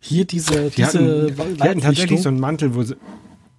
Hier 0.00 0.24
diese, 0.24 0.70
Die 0.70 0.76
diese 0.76 0.86
hatten, 0.86 1.56
die 1.56 1.62
hatten 1.62 1.80
tatsächlich 1.80 2.22
so 2.22 2.28
einen 2.28 2.40
Mantel, 2.40 2.74
wo 2.74 2.82
sie. 2.82 2.96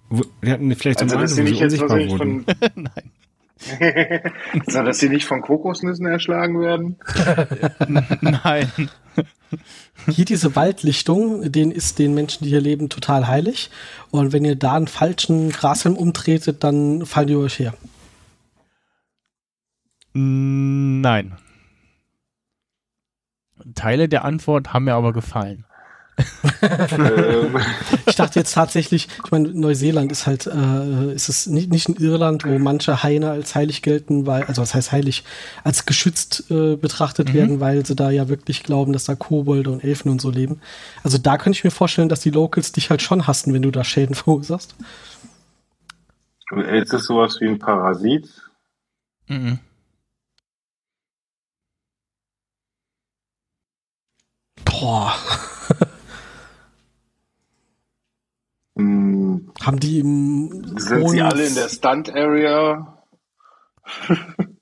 Wo, 0.08 0.24
die 0.42 0.50
hatten 0.50 0.74
vielleicht 0.74 1.00
so 1.00 1.04
einen 1.04 1.16
Also, 1.16 1.42
Mantel, 1.42 1.44
nicht 1.44 1.60
wo 1.60 1.64
jetzt 1.64 1.76
sie 1.76 1.82
unsichtbar 1.82 1.90
wahrscheinlich 1.90 2.18
wurden. 2.18 2.44
von, 2.44 2.82
Nein. 2.94 3.10
so, 4.68 4.82
dass 4.82 4.98
sie 4.98 5.08
nicht 5.08 5.26
von 5.26 5.42
Kokosnüssen 5.42 6.06
erschlagen 6.06 6.60
werden. 6.60 6.96
Nein. 8.20 8.70
Hier 10.08 10.24
diese 10.24 10.54
Waldlichtung, 10.54 11.50
den 11.50 11.70
ist 11.72 11.98
den 11.98 12.14
Menschen, 12.14 12.44
die 12.44 12.50
hier 12.50 12.60
leben, 12.60 12.88
total 12.88 13.26
heilig. 13.26 13.70
Und 14.10 14.32
wenn 14.32 14.44
ihr 14.44 14.54
da 14.54 14.74
einen 14.74 14.86
falschen 14.86 15.50
Grashalm 15.50 15.96
umtretet, 15.96 16.62
dann 16.62 17.04
fallen 17.04 17.26
die 17.26 17.36
euch 17.36 17.58
her. 17.58 17.74
Nein. 20.12 21.36
Teile 23.74 24.08
der 24.08 24.24
Antwort 24.24 24.72
haben 24.72 24.84
mir 24.84 24.94
aber 24.94 25.12
gefallen. 25.12 25.64
ähm, 26.62 27.56
Ich 28.06 28.16
dachte 28.16 28.40
jetzt 28.40 28.52
tatsächlich, 28.52 29.06
ich 29.24 29.30
meine, 29.30 29.50
Neuseeland 29.50 30.10
ist 30.10 30.26
halt, 30.26 30.46
äh, 30.48 31.12
ist 31.14 31.28
es 31.28 31.46
nicht, 31.46 31.70
nicht 31.70 31.88
in 31.88 31.94
Irland, 31.96 32.44
wo 32.44 32.58
manche 32.58 33.04
Haine 33.04 33.30
als 33.30 33.54
heilig 33.54 33.82
gelten, 33.82 34.26
weil, 34.26 34.42
also 34.44 34.60
was 34.60 34.74
heißt 34.74 34.90
heilig, 34.90 35.22
als 35.62 35.86
geschützt 35.86 36.50
äh, 36.50 36.74
betrachtet 36.74 37.28
Mhm. 37.28 37.34
werden, 37.34 37.60
weil 37.60 37.86
sie 37.86 37.94
da 37.94 38.10
ja 38.10 38.28
wirklich 38.28 38.64
glauben, 38.64 38.92
dass 38.92 39.04
da 39.04 39.14
Kobolde 39.14 39.70
und 39.70 39.84
Elfen 39.84 40.10
und 40.10 40.20
so 40.20 40.30
leben. 40.30 40.60
Also 41.04 41.18
da 41.18 41.38
könnte 41.38 41.56
ich 41.56 41.62
mir 41.64 41.70
vorstellen, 41.70 42.08
dass 42.08 42.20
die 42.20 42.30
Locals 42.30 42.72
dich 42.72 42.90
halt 42.90 43.00
schon 43.02 43.28
hassen, 43.28 43.54
wenn 43.54 43.62
du 43.62 43.70
da 43.70 43.84
Schäden 43.84 44.14
verursachst. 44.16 44.74
ist 46.50 46.92
es 46.94 47.04
sowas 47.04 47.36
wie 47.40 47.46
ein 47.46 47.58
Parasit? 47.60 48.28
Mhm. 49.28 49.60
Boah, 54.70 55.14
Hm, 58.76 59.52
haben 59.60 59.80
die 59.80 59.98
im 59.98 60.50
sind 60.78 61.08
sie 61.08 61.20
hohen- 61.20 61.22
alle 61.22 61.46
in 61.46 61.54
der 61.54 61.68
Stunt-Area? 61.68 63.02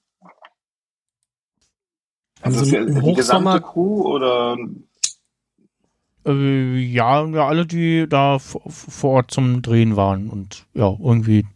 Also 2.42 2.60
Also 2.60 2.64
ist 2.66 2.72
ja 2.72 2.80
im 2.82 3.02
die 3.02 3.14
gesamte 3.14 3.60
Crew 3.60 4.02
oder 4.02 4.56
Äh, 6.24 6.76
ja, 6.78 7.24
ja, 7.26 7.46
alle, 7.48 7.66
die 7.66 8.06
da 8.08 8.38
vor 8.38 9.10
Ort 9.10 9.30
zum 9.32 9.62
Drehen 9.62 9.96
waren 9.96 10.28
und 10.28 10.66
ja, 10.74 10.88
irgendwie 11.00 11.46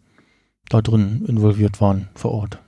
da 0.68 0.80
drin 0.80 1.24
involviert 1.28 1.80
waren 1.80 2.08
vor 2.14 2.32
Ort. 2.32 2.58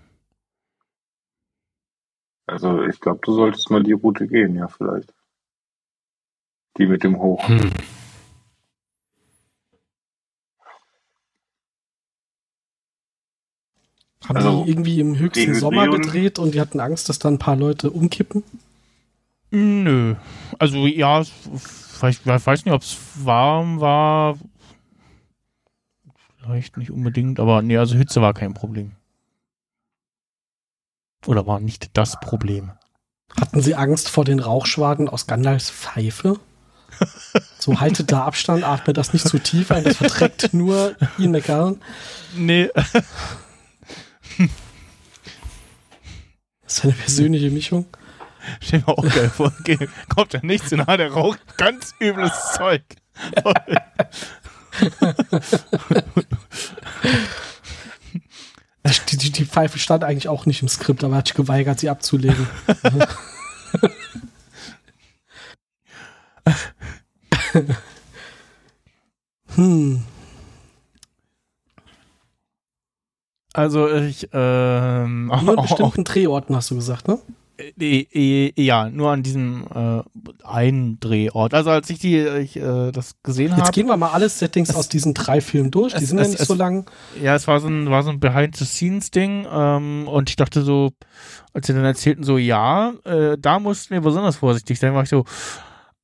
also 2.46 2.82
ich 2.84 3.00
glaube, 3.00 3.20
du 3.24 3.32
solltest 3.32 3.70
mal 3.70 3.82
die 3.82 3.92
Route 3.92 4.26
gehen, 4.28 4.54
ja 4.54 4.68
vielleicht. 4.68 5.12
Die 6.78 6.86
mit 6.86 7.04
dem 7.04 7.18
Hoch. 7.18 7.48
Hm. 7.48 7.70
haben 14.28 14.36
Also, 14.36 14.64
die 14.64 14.70
irgendwie 14.70 15.00
im 15.00 15.18
höchsten 15.18 15.54
Sommer 15.54 15.88
gedreht 15.88 16.38
und 16.38 16.54
die 16.54 16.60
hatten 16.60 16.80
Angst, 16.80 17.08
dass 17.08 17.18
da 17.18 17.28
ein 17.28 17.38
paar 17.38 17.56
Leute 17.56 17.90
umkippen. 17.90 18.42
Nö. 19.50 20.14
Also 20.58 20.86
ja, 20.86 21.20
ich 21.20 21.32
weiß 22.00 22.64
nicht, 22.64 22.74
ob 22.74 22.82
es 22.82 22.96
warm 23.16 23.80
war. 23.80 24.38
Vielleicht 26.38 26.76
nicht 26.76 26.90
unbedingt, 26.90 27.38
aber 27.38 27.62
nee, 27.62 27.76
also 27.76 27.94
Hitze 27.96 28.22
war 28.22 28.34
kein 28.34 28.54
Problem. 28.54 28.92
Oder 31.26 31.46
war 31.46 31.60
nicht 31.60 31.96
das 31.96 32.18
Problem. 32.18 32.72
Hatten 33.38 33.60
sie 33.60 33.74
Angst 33.74 34.08
vor 34.08 34.24
den 34.24 34.40
Rauchschwaden 34.40 35.08
aus 35.08 35.26
Gandalfs 35.26 35.70
Pfeife? 35.70 36.40
So 37.59 37.80
haltet 37.80 38.11
da 38.12 38.24
Abstand, 38.24 38.64
atmet 38.64 38.97
das 38.97 39.12
nicht 39.12 39.26
zu 39.26 39.38
tief 39.38 39.70
ein, 39.70 39.84
das 39.84 39.97
verträgt 39.97 40.53
nur 40.53 40.97
Ian 41.18 41.30
McGallen. 41.30 41.80
Nee, 42.34 42.70
Das 46.64 46.78
ist 46.78 46.84
eine 46.84 46.93
persönliche 46.95 47.51
Mischung. 47.51 47.86
stell 48.61 48.80
mir 48.80 48.88
auch 48.88 49.03
geil 49.03 49.28
vor. 49.28 49.53
Kommt 50.09 50.32
ja 50.32 50.40
nicht 50.43 50.68
zu 50.68 50.76
nah, 50.76 50.97
der 50.97 51.12
raucht 51.12 51.38
ganz 51.59 51.95
übles 52.01 52.32
Zeug. 52.57 52.82
Die, 59.11 59.16
die, 59.18 59.30
die 59.30 59.45
Pfeife 59.45 59.78
stand 59.78 60.03
eigentlich 60.03 60.28
auch 60.28 60.47
nicht 60.47 60.62
im 60.62 60.68
Skript, 60.68 61.05
aber 61.05 61.14
er 61.14 61.18
hat 61.18 61.28
sich 61.28 61.36
geweigert, 61.36 61.78
sie 61.78 61.90
abzulegen. 61.90 62.49
hm. 69.55 70.03
Also 73.55 73.88
ich, 73.90 74.28
ähm, 74.32 75.26
Nur 75.26 75.36
an 75.36 75.57
bestimmten 75.62 76.05
Drehorten 76.05 76.57
hast 76.57 76.70
du 76.70 76.74
gesagt, 76.74 77.07
ne? 77.09 77.18
äh, 77.78 78.00
äh, 78.12 78.53
ja, 78.61 78.88
nur 78.88 79.11
an 79.11 79.22
diesem 79.22 79.66
äh, 79.74 80.03
einen 80.42 80.98
Drehort. 81.00 81.53
Also 81.53 81.68
als 81.70 81.90
ich 81.90 81.98
die, 81.98 82.18
ich, 82.18 82.57
äh, 82.57 82.90
das 82.92 83.14
gesehen 83.22 83.53
habe. 83.53 83.61
Jetzt 83.61 83.72
gehen 83.72 83.86
wir 83.88 83.96
mal 83.98 84.11
alle 84.11 84.28
Settings 84.30 84.74
aus 84.74 84.88
diesen 84.88 85.12
drei 85.12 85.42
Filmen 85.42 85.70
durch. 85.70 85.92
Die 85.94 86.03
es- 86.03 86.09
sind 86.09 86.18
ja 86.18 86.24
es- 86.24 86.30
nicht 86.30 86.40
es- 86.40 86.48
so 86.48 86.55
lang. 86.55 86.90
Ja, 87.22 87.34
es 87.34 87.46
war 87.46 87.61
so 87.61 87.68
ein, 87.68 87.90
war 87.90 88.03
so 88.03 88.09
ein 88.11 88.20
Behind-the-Scenes-Ding 88.20 89.46
ähm, 89.53 90.09
und 90.09 90.30
ich 90.30 90.36
dachte 90.36 90.62
so, 90.62 90.92
als 91.53 91.66
sie 91.66 91.74
dann 91.74 91.84
erzählten, 91.84 92.24
so, 92.24 92.38
ja, 92.38 92.94
äh, 93.05 93.36
da 93.38 93.59
mussten 93.61 93.92
wir 93.92 94.00
besonders 94.00 94.36
vorsichtig 94.36 94.78
sein, 94.78 94.94
war 94.94 95.03
ich 95.03 95.11
so, 95.11 95.24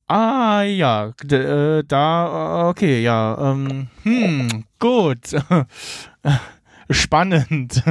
ah, 0.09 0.61
ja, 0.63 1.13
d- 1.23 1.35
äh, 1.79 1.83
da, 1.87 2.67
okay, 2.69 3.01
ja, 3.01 3.51
ähm, 3.51 3.87
hm, 4.03 4.65
gut, 4.79 5.19
spannend. 6.89 7.83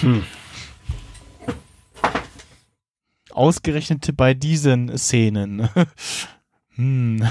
Hm. 0.00 0.24
Ausgerechnet 3.32 4.16
bei 4.16 4.34
diesen 4.34 4.98
Szenen. 4.98 5.68
hm. 6.74 7.30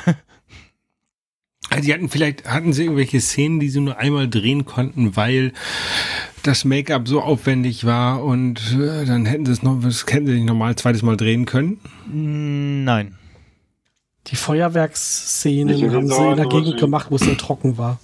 Also 1.70 1.84
die 1.84 1.94
hatten 1.94 2.10
vielleicht, 2.10 2.50
hatten 2.50 2.74
sie 2.74 2.84
irgendwelche 2.84 3.22
Szenen, 3.22 3.60
die 3.60 3.70
sie 3.70 3.82
nur 3.82 3.98
einmal 3.98 4.28
drehen 4.28 4.66
konnten, 4.66 5.16
weil 5.16 5.54
das 6.42 6.66
Make-up 6.66 7.08
so 7.08 7.22
aufwendig 7.22 7.86
war 7.86 8.24
und 8.24 8.76
äh, 8.80 9.06
dann 9.06 9.26
hätten 9.26 9.46
sie 9.46 9.52
es 9.52 9.62
noch, 9.62 9.80
das 9.82 10.06
hätten 10.08 10.26
sie 10.26 10.40
nicht 10.40 10.50
ein 10.50 10.78
zweites 10.78 11.04
Mal 11.04 11.18
drehen 11.18 11.46
können. 11.46 11.80
Nein. 12.08 13.19
Die 14.30 14.36
Feuerwerksszenen 14.36 15.92
haben 15.92 16.08
sie 16.08 16.30
in 16.30 16.38
der 16.38 16.46
Gegend 16.46 16.80
gemacht, 16.80 17.10
wo 17.10 17.16
es 17.16 17.22
sehr 17.22 17.38
trocken 17.38 17.78
war. 17.78 18.00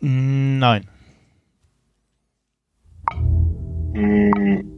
Nein. 0.00 0.88
Hm. 3.94 4.72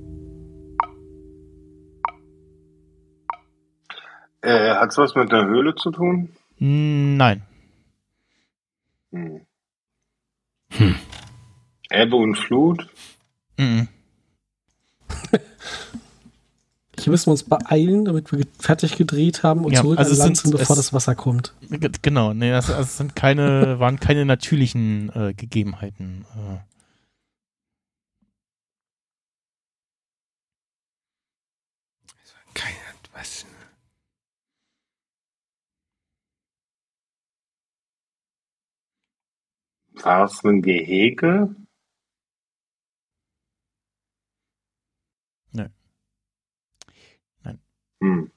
Äh, 4.40 4.74
hat's 4.74 4.98
was 4.98 5.14
mit 5.14 5.30
der 5.32 5.46
Höhle 5.46 5.74
zu 5.74 5.90
tun? 5.90 6.30
Nein. 6.58 7.42
Hm. 9.12 9.40
Hm. 10.70 10.94
Ebbe 11.90 12.16
und 12.16 12.36
Flut? 12.36 12.88
Mhm. 13.58 13.88
Hier 17.04 17.10
müssen 17.10 17.26
wir 17.26 17.32
uns 17.32 17.42
beeilen, 17.44 18.06
damit 18.06 18.32
wir 18.32 18.46
fertig 18.58 18.96
gedreht 18.96 19.42
haben 19.42 19.66
und 19.66 19.72
Ja, 19.72 19.82
zurück 19.82 19.98
also 19.98 20.12
an 20.12 20.18
Land 20.28 20.36
sind- 20.38 20.52
bevor 20.52 20.74
es- 20.74 20.86
das 20.86 20.92
Wasser 20.94 21.14
kommt. 21.14 21.52
Genau, 22.00 22.32
nee, 22.32 22.50
das, 22.50 22.68
das 22.68 22.96
sind 22.96 23.14
keine, 23.14 23.78
waren 23.78 24.00
keine 24.00 24.24
natürlichen 24.24 25.10
äh, 25.14 25.34
Gegebenheiten. 25.34 26.24
Äh. 26.34 26.58
Keine, 32.54 32.78
was? 33.12 33.44
War 40.02 40.24
es 40.26 40.42
ein 40.44 40.62
Gehege? 40.62 41.54
Nein. 45.52 45.72
Nein. 47.42 47.60
Hm. 48.04 48.30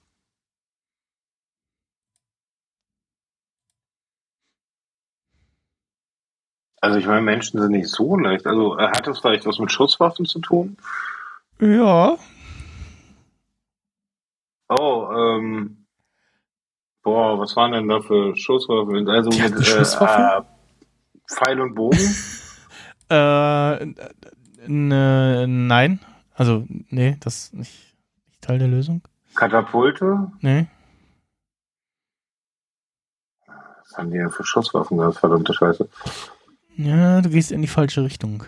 Also 6.80 7.00
ich 7.00 7.06
meine, 7.06 7.22
Menschen 7.22 7.60
sind 7.60 7.72
nicht 7.72 7.90
so 7.90 8.16
leicht. 8.16 8.48
Also 8.48 8.78
äh, 8.78 8.88
hat 8.88 9.08
es 9.10 9.20
vielleicht 9.20 9.46
was 9.46 9.60
mit 9.60 9.70
Schusswaffen 9.72 10.26
zu 10.26 10.40
tun? 10.40 10.78
Ja. 11.60 12.18
Oh, 14.70 15.10
ähm. 15.12 15.86
Boah, 17.04 17.38
was 17.40 17.56
waren 17.58 17.74
denn 17.74 17.90
da 17.90 18.00
für 18.00 18.38
Schusswaffen? 18.38 19.10
Also 19.10 19.32
Die 19.32 19.42
mit 19.42 19.52
hatten 19.52 19.64
Schusswaffen? 19.66 20.46
Äh, 20.46 21.32
Pfeil 21.34 21.60
und 21.62 21.76
Bogen? 21.76 22.00
Äh, 23.10 23.86
ne, 24.68 25.46
nein. 25.48 26.02
Also, 26.34 26.66
nee, 26.68 27.16
das 27.22 27.38
ist 27.38 27.54
nicht, 27.54 27.96
nicht 28.28 28.42
Teil 28.42 28.60
der 28.60 28.68
Lösung. 28.68 29.02
Katapulte? 29.38 30.32
Nee. 30.42 30.68
Was 33.46 33.98
haben 33.98 34.12
die 34.12 34.18
denn 34.18 34.32
für 34.32 34.44
Schusswaffen 34.44 34.98
gehabt? 34.98 35.18
Verdammte 35.18 35.54
Scheiße. 35.54 35.88
Ja, 36.76 37.22
du 37.22 37.30
gehst 37.30 37.52
in 37.52 37.62
die 37.62 37.68
falsche 37.68 38.04
Richtung. 38.04 38.44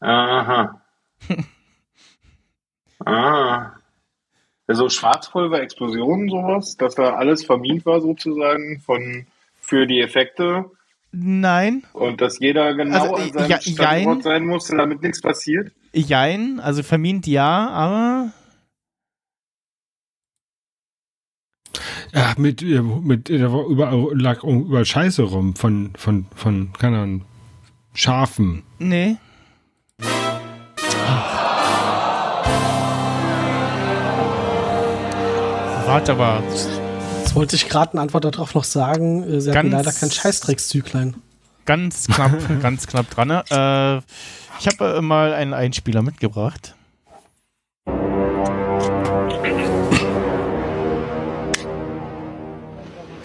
Aha. 0.00 0.80
ah. 3.04 3.72
Also 4.66 4.88
Schwarzpulver, 4.88 5.60
Explosionen, 5.60 6.28
sowas, 6.28 6.76
dass 6.76 6.94
da 6.94 7.14
alles 7.14 7.44
vermint 7.44 7.84
war 7.84 8.00
sozusagen 8.00 8.80
von 8.80 9.26
für 9.60 9.86
die 9.86 10.00
Effekte 10.00 10.70
Nein. 11.10 11.82
und 11.92 12.20
dass 12.20 12.38
jeder 12.38 12.74
genau 12.74 12.96
Also, 12.98 13.14
an 13.16 13.32
seinem 13.32 13.50
ja, 13.50 13.60
Standort 13.60 14.16
jein. 14.16 14.22
sein 14.22 14.46
musste, 14.46 14.76
damit 14.76 15.02
nichts 15.02 15.20
passiert. 15.20 15.72
Jein, 15.92 16.58
also 16.58 16.82
vermint 16.82 17.26
ja, 17.26 17.68
aber 17.68 18.32
Mit, 22.36 22.62
äh, 22.62 22.80
mit, 22.82 23.30
äh, 23.30 23.44
überall, 23.44 24.08
lag 24.18 24.42
überall 24.42 24.84
Scheiße 24.84 25.22
rum 25.22 25.54
von, 25.54 25.90
von, 25.96 26.26
von, 26.34 26.72
keine 26.78 26.98
Ahnung, 27.00 27.22
Schafen. 27.94 28.62
nee. 28.78 29.16
Warte 35.86 36.12
aber. 36.12 36.42
Jetzt 37.20 37.34
wollte 37.34 37.56
ich 37.56 37.68
gerade 37.68 37.92
eine 37.92 38.00
Antwort 38.02 38.24
darauf 38.24 38.54
noch 38.54 38.64
sagen. 38.64 39.22
äh, 39.24 39.40
Sie 39.40 39.50
hatten 39.50 39.70
Ganz- 39.70 39.86
leider 39.86 39.98
kein 39.98 40.10
Scheißdreckszyklein. 40.10 41.16
Ganz 41.64 42.06
knapp, 42.06 42.32
ganz 42.62 42.86
knapp 42.86 43.10
dran. 43.10 43.28
ne? 43.28 43.44
Äh, 43.50 43.98
ich 44.60 44.66
habe 44.66 44.96
äh, 44.98 45.00
mal 45.00 45.32
einen 45.32 45.54
Einspieler 45.54 46.02
mitgebracht. 46.02 46.74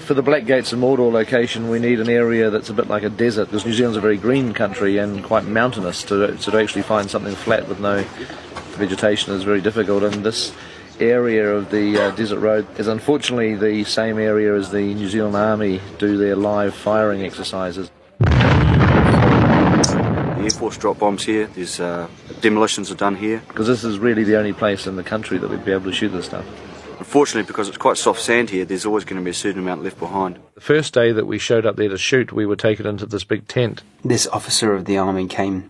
For 0.07 0.13
the 0.13 0.21
Black 0.21 0.45
Gates 0.45 0.71
and 0.71 0.81
Mordor 0.81 1.11
location, 1.11 1.67
we 1.67 1.79
need 1.79 1.99
an 1.99 2.07
area 2.07 2.49
that's 2.49 2.69
a 2.69 2.73
bit 2.73 2.87
like 2.87 3.03
a 3.03 3.09
desert 3.09 3.47
because 3.47 3.65
New 3.65 3.73
Zealand's 3.73 3.97
a 3.97 3.99
very 3.99 4.15
green 4.15 4.53
country 4.53 4.99
and 4.99 5.21
quite 5.21 5.43
mountainous. 5.43 6.01
To, 6.03 6.37
so 6.39 6.49
to 6.49 6.57
actually 6.57 6.83
find 6.83 7.11
something 7.11 7.35
flat 7.35 7.67
with 7.67 7.81
no 7.81 8.03
vegetation 8.77 9.33
is 9.33 9.43
very 9.43 9.59
difficult. 9.59 10.03
And 10.03 10.25
this 10.25 10.53
area 11.01 11.53
of 11.53 11.71
the 11.71 12.01
uh, 12.01 12.11
desert 12.11 12.39
road 12.39 12.65
is 12.79 12.87
unfortunately 12.87 13.55
the 13.55 13.83
same 13.83 14.17
area 14.17 14.55
as 14.55 14.71
the 14.71 14.93
New 14.93 15.09
Zealand 15.09 15.35
Army 15.35 15.81
do 15.97 16.15
their 16.15 16.37
live 16.37 16.73
firing 16.73 17.23
exercises. 17.23 17.91
The 18.19 18.29
Air 20.41 20.49
Force 20.51 20.77
drop 20.77 20.99
bombs 20.99 21.25
here. 21.25 21.47
There's 21.47 21.81
uh, 21.81 22.07
demolitions 22.39 22.89
are 22.91 22.95
done 22.95 23.17
here. 23.17 23.43
Because 23.49 23.67
this 23.67 23.83
is 23.83 23.99
really 23.99 24.23
the 24.23 24.37
only 24.37 24.53
place 24.53 24.87
in 24.87 24.95
the 24.95 25.03
country 25.03 25.37
that 25.37 25.49
we'd 25.49 25.65
be 25.65 25.73
able 25.73 25.83
to 25.83 25.91
shoot 25.91 26.13
this 26.13 26.27
stuff. 26.27 26.45
Unfortunately, 26.99 27.47
because 27.47 27.67
it's 27.67 27.77
quite 27.77 27.97
soft 27.97 28.21
sand 28.21 28.49
here, 28.49 28.65
there's 28.65 28.85
always 28.85 29.05
going 29.05 29.21
to 29.21 29.23
be 29.23 29.31
a 29.31 29.33
certain 29.33 29.61
amount 29.61 29.83
left 29.83 29.99
behind. 29.99 30.39
The 30.55 30.61
first 30.61 30.93
day 30.93 31.11
that 31.11 31.25
we 31.25 31.37
showed 31.37 31.65
up 31.65 31.75
there 31.75 31.89
to 31.89 31.97
shoot, 31.97 32.31
we 32.31 32.45
were 32.45 32.55
taken 32.55 32.85
into 32.85 33.05
this 33.05 33.23
big 33.23 33.47
tent. 33.47 33.83
this 34.03 34.25
officer 34.27 34.73
of 34.73 34.85
the 34.85 34.97
army 34.97 35.27
came, 35.27 35.69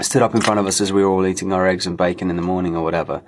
stood 0.00 0.22
up 0.22 0.34
in 0.34 0.40
front 0.40 0.60
of 0.60 0.66
us 0.66 0.80
as 0.80 0.92
we 0.92 1.02
were 1.04 1.10
all 1.10 1.26
eating 1.26 1.52
our 1.52 1.66
eggs 1.66 1.86
and 1.86 1.98
bacon 1.98 2.30
in 2.30 2.36
the 2.36 2.42
morning 2.42 2.76
or 2.76 2.84
whatever, 2.84 3.22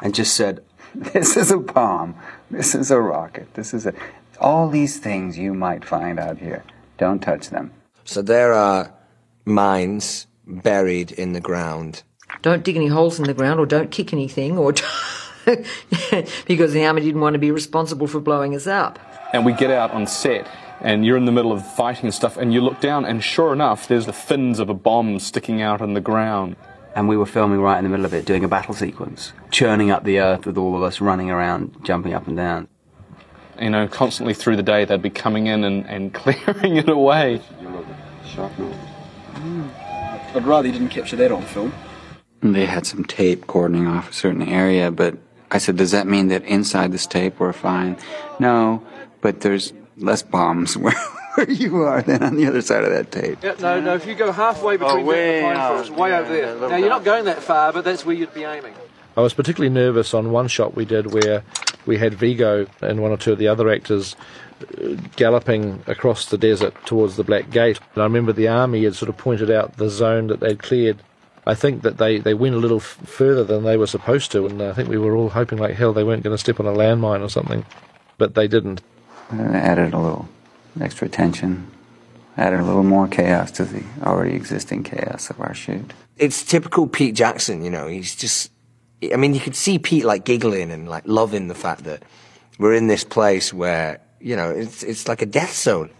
and 0.00 0.14
just 0.14 0.34
said, 0.34 0.62
This 0.94 1.36
is 1.36 1.50
a 1.50 1.58
bomb. 1.58 2.16
This 2.50 2.74
is 2.74 2.90
a 2.90 3.00
rocket. 3.00 3.52
This 3.54 3.74
is 3.74 3.86
a. 3.86 3.92
All 4.40 4.68
these 4.68 4.98
things 4.98 5.36
you 5.36 5.52
might 5.52 5.84
find 5.84 6.18
out 6.18 6.38
here. 6.38 6.64
Don't 6.96 7.20
touch 7.20 7.50
them. 7.50 7.72
So 8.04 8.22
there 8.22 8.52
are 8.52 8.94
mines 9.44 10.26
buried 10.46 11.12
in 11.12 11.32
the 11.32 11.40
ground. 11.40 12.02
Don't 12.42 12.64
dig 12.64 12.76
any 12.76 12.86
holes 12.86 13.18
in 13.18 13.26
the 13.26 13.34
ground 13.34 13.60
or 13.60 13.66
don't 13.66 13.90
kick 13.90 14.12
anything 14.12 14.56
or 14.56 14.72
because 16.46 16.72
the 16.72 16.84
army 16.84 17.00
didn't 17.02 17.20
want 17.20 17.34
to 17.34 17.38
be 17.38 17.50
responsible 17.50 18.06
for 18.06 18.20
blowing 18.20 18.54
us 18.54 18.66
up. 18.66 18.98
and 19.32 19.44
we 19.46 19.52
get 19.52 19.70
out 19.70 19.90
on 19.92 20.06
set 20.06 20.46
and 20.80 21.06
you're 21.06 21.16
in 21.16 21.24
the 21.24 21.32
middle 21.32 21.52
of 21.52 21.66
fighting 21.74 22.04
and 22.06 22.14
stuff 22.14 22.36
and 22.36 22.52
you 22.52 22.60
look 22.60 22.80
down 22.80 23.04
and 23.04 23.22
sure 23.24 23.52
enough 23.52 23.88
there's 23.88 24.06
the 24.06 24.12
fins 24.12 24.58
of 24.58 24.68
a 24.68 24.74
bomb 24.74 25.18
sticking 25.18 25.62
out 25.62 25.80
in 25.80 25.94
the 25.94 26.00
ground 26.00 26.56
And 26.94 27.08
we 27.08 27.16
were 27.18 27.26
filming 27.26 27.60
right 27.60 27.76
in 27.78 27.84
the 27.84 27.90
middle 27.90 28.06
of 28.06 28.14
it, 28.14 28.24
doing 28.24 28.42
a 28.42 28.48
battle 28.48 28.72
sequence, 28.74 29.32
churning 29.50 29.90
up 29.90 30.04
the 30.04 30.18
earth 30.18 30.46
with 30.46 30.56
all 30.56 30.74
of 30.74 30.82
us 30.82 30.98
running 31.00 31.30
around, 31.30 31.76
jumping 31.84 32.14
up 32.14 32.26
and 32.26 32.36
down. 32.36 32.68
you 33.60 33.70
know 33.70 33.86
constantly 33.88 34.34
through 34.34 34.56
the 34.56 34.62
day 34.62 34.84
they'd 34.86 35.02
be 35.02 35.10
coming 35.10 35.46
in 35.46 35.62
and, 35.64 35.86
and 35.86 36.14
clearing 36.20 36.76
it 36.76 36.88
away 36.88 37.40
I'd 40.34 40.44
rather 40.44 40.66
you 40.68 40.72
didn't 40.72 40.90
capture 40.90 41.16
that 41.16 41.32
on 41.32 41.42
film. 41.42 41.72
They 42.42 42.66
had 42.66 42.86
some 42.86 43.04
tape 43.04 43.46
cordoning 43.46 43.86
off 43.86 44.10
a 44.10 44.12
certain 44.12 44.42
area, 44.42 44.90
but 44.90 45.16
I 45.50 45.58
said, 45.58 45.76
does 45.76 45.92
that 45.92 46.06
mean 46.06 46.28
that 46.28 46.44
inside 46.44 46.92
this 46.92 47.06
tape 47.06 47.38
we're 47.40 47.52
fine? 47.52 47.96
No, 48.40 48.82
but 49.20 49.40
there's 49.40 49.72
less 49.96 50.22
bombs 50.22 50.76
where, 50.76 50.94
where 51.36 51.50
you 51.50 51.76
are 51.82 52.02
than 52.02 52.22
on 52.22 52.36
the 52.36 52.46
other 52.46 52.62
side 52.62 52.84
of 52.84 52.90
that 52.90 53.10
tape. 53.12 53.38
Yeah, 53.42 53.54
no, 53.60 53.80
no. 53.80 53.94
If 53.94 54.06
you 54.06 54.14
go 54.14 54.32
halfway 54.32 54.76
between 54.76 55.04
Oh, 55.04 55.04
way 55.04 55.14
there 55.16 55.36
and 55.36 55.44
the 55.44 55.48
pine 55.48 55.56
out. 55.56 55.72
forest, 55.74 55.90
way 55.92 56.12
over 56.14 56.32
there. 56.32 56.68
Now 56.68 56.76
you're 56.76 56.88
not 56.88 57.04
going 57.04 57.24
that 57.26 57.42
far, 57.42 57.72
but 57.72 57.84
that's 57.84 58.04
where 58.04 58.14
you'd 58.16 58.34
be 58.34 58.44
aiming. 58.44 58.74
I 59.16 59.20
was 59.22 59.32
particularly 59.34 59.72
nervous 59.72 60.12
on 60.12 60.30
one 60.30 60.48
shot 60.48 60.74
we 60.74 60.84
did 60.84 61.12
where 61.14 61.42
we 61.86 61.96
had 61.96 62.12
Vigo 62.14 62.66
and 62.82 63.00
one 63.00 63.12
or 63.12 63.16
two 63.16 63.32
of 63.32 63.38
the 63.38 63.48
other 63.48 63.70
actors 63.70 64.14
uh, 64.60 64.94
galloping 65.16 65.82
across 65.86 66.26
the 66.26 66.36
desert 66.36 66.74
towards 66.84 67.16
the 67.16 67.24
Black 67.24 67.50
Gate. 67.50 67.78
And 67.94 68.02
I 68.02 68.06
remember 68.06 68.32
the 68.32 68.48
army 68.48 68.84
had 68.84 68.94
sort 68.94 69.08
of 69.08 69.16
pointed 69.16 69.50
out 69.50 69.76
the 69.78 69.88
zone 69.88 70.26
that 70.26 70.40
they'd 70.40 70.62
cleared. 70.62 70.98
I 71.46 71.54
think 71.54 71.82
that 71.82 71.98
they, 71.98 72.18
they 72.18 72.34
went 72.34 72.56
a 72.56 72.58
little 72.58 72.78
f- 72.78 72.98
further 73.04 73.44
than 73.44 73.62
they 73.62 73.76
were 73.76 73.86
supposed 73.86 74.32
to, 74.32 74.46
and 74.46 74.60
I 74.60 74.72
think 74.72 74.88
we 74.88 74.98
were 74.98 75.14
all 75.14 75.28
hoping 75.28 75.58
like 75.58 75.76
hell 75.76 75.92
they 75.92 76.02
weren't 76.02 76.24
going 76.24 76.34
to 76.34 76.38
step 76.38 76.58
on 76.58 76.66
a 76.66 76.72
landmine 76.72 77.22
or 77.22 77.28
something. 77.28 77.64
But 78.18 78.34
they 78.34 78.48
didn't. 78.48 78.82
And 79.30 79.56
added 79.56 79.94
a 79.94 79.98
little 79.98 80.28
extra 80.80 81.08
tension, 81.08 81.70
added 82.36 82.60
a 82.60 82.64
little 82.64 82.82
more 82.82 83.06
chaos 83.06 83.50
to 83.52 83.64
the 83.64 83.84
already 84.02 84.34
existing 84.34 84.82
chaos 84.82 85.30
of 85.30 85.40
our 85.40 85.54
shoot. 85.54 85.92
It's 86.16 86.42
typical 86.42 86.86
Pete 86.86 87.14
Jackson, 87.14 87.64
you 87.64 87.70
know. 87.70 87.86
He's 87.86 88.16
just, 88.16 88.50
I 89.12 89.16
mean, 89.16 89.34
you 89.34 89.40
could 89.40 89.56
see 89.56 89.78
Pete 89.78 90.04
like 90.04 90.24
giggling 90.24 90.70
and 90.72 90.88
like 90.88 91.04
loving 91.06 91.48
the 91.48 91.54
fact 91.54 91.84
that 91.84 92.02
we're 92.58 92.74
in 92.74 92.86
this 92.86 93.04
place 93.04 93.52
where, 93.52 94.00
you 94.20 94.34
know, 94.34 94.50
it's 94.50 94.82
it's 94.82 95.06
like 95.08 95.22
a 95.22 95.26
death 95.26 95.54
zone. 95.54 95.90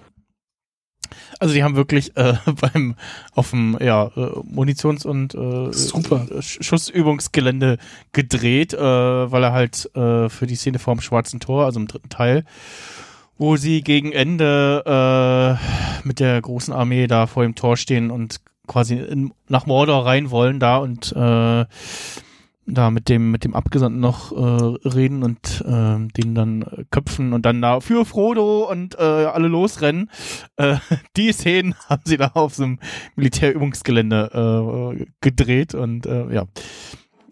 Also 1.38 1.52
die 1.54 1.62
haben 1.62 1.76
wirklich 1.76 2.16
äh, 2.16 2.34
beim 2.60 2.94
auf 3.34 3.50
dem 3.50 3.76
ja, 3.80 4.06
äh, 4.16 4.30
Munitions- 4.42 5.04
und 5.06 5.34
äh, 5.34 5.72
Super. 5.72 6.26
äh, 6.30 6.38
Sch- 6.38 6.62
Schussübungsgelände 6.62 7.78
gedreht, 8.12 8.72
äh, 8.74 8.78
weil 8.80 9.42
er 9.44 9.52
halt 9.52 9.90
äh, 9.94 10.28
für 10.28 10.46
die 10.46 10.56
Szene 10.56 10.78
vorm 10.78 11.00
Schwarzen 11.00 11.40
Tor, 11.40 11.64
also 11.66 11.78
im 11.80 11.88
dritten 11.88 12.08
Teil, 12.08 12.44
wo 13.38 13.56
sie 13.56 13.82
gegen 13.82 14.12
Ende 14.12 15.58
äh, 16.02 16.06
mit 16.08 16.20
der 16.20 16.40
großen 16.40 16.72
Armee 16.72 17.06
da 17.06 17.26
vor 17.26 17.42
dem 17.42 17.54
Tor 17.54 17.76
stehen 17.76 18.10
und 18.10 18.40
quasi 18.66 18.94
in, 18.96 19.32
nach 19.48 19.66
Mordor 19.66 20.06
rein 20.06 20.30
wollen 20.30 20.58
da 20.58 20.78
und 20.78 21.12
äh, 21.12 21.66
da 22.66 22.90
mit 22.90 23.08
dem 23.08 23.30
mit 23.30 23.44
dem 23.44 23.54
Abgesandten 23.54 24.00
noch 24.00 24.32
äh, 24.32 24.88
reden 24.88 25.22
und 25.22 25.64
äh, 25.66 25.98
den 26.20 26.34
dann 26.34 26.62
äh, 26.62 26.84
köpfen 26.90 27.32
und 27.32 27.46
dann 27.46 27.62
da 27.62 27.80
für 27.80 28.04
Frodo 28.04 28.68
und 28.70 28.98
äh, 28.98 29.02
alle 29.02 29.48
losrennen. 29.48 30.10
Äh, 30.56 30.76
die 31.16 31.32
Szenen 31.32 31.74
haben 31.88 32.02
sie 32.04 32.16
da 32.16 32.32
auf 32.34 32.54
so 32.54 32.64
einem 32.64 32.78
Militärübungsgelände 33.14 34.96
äh, 34.98 35.06
gedreht 35.20 35.74
und 35.74 36.06
äh, 36.06 36.32
ja. 36.34 36.44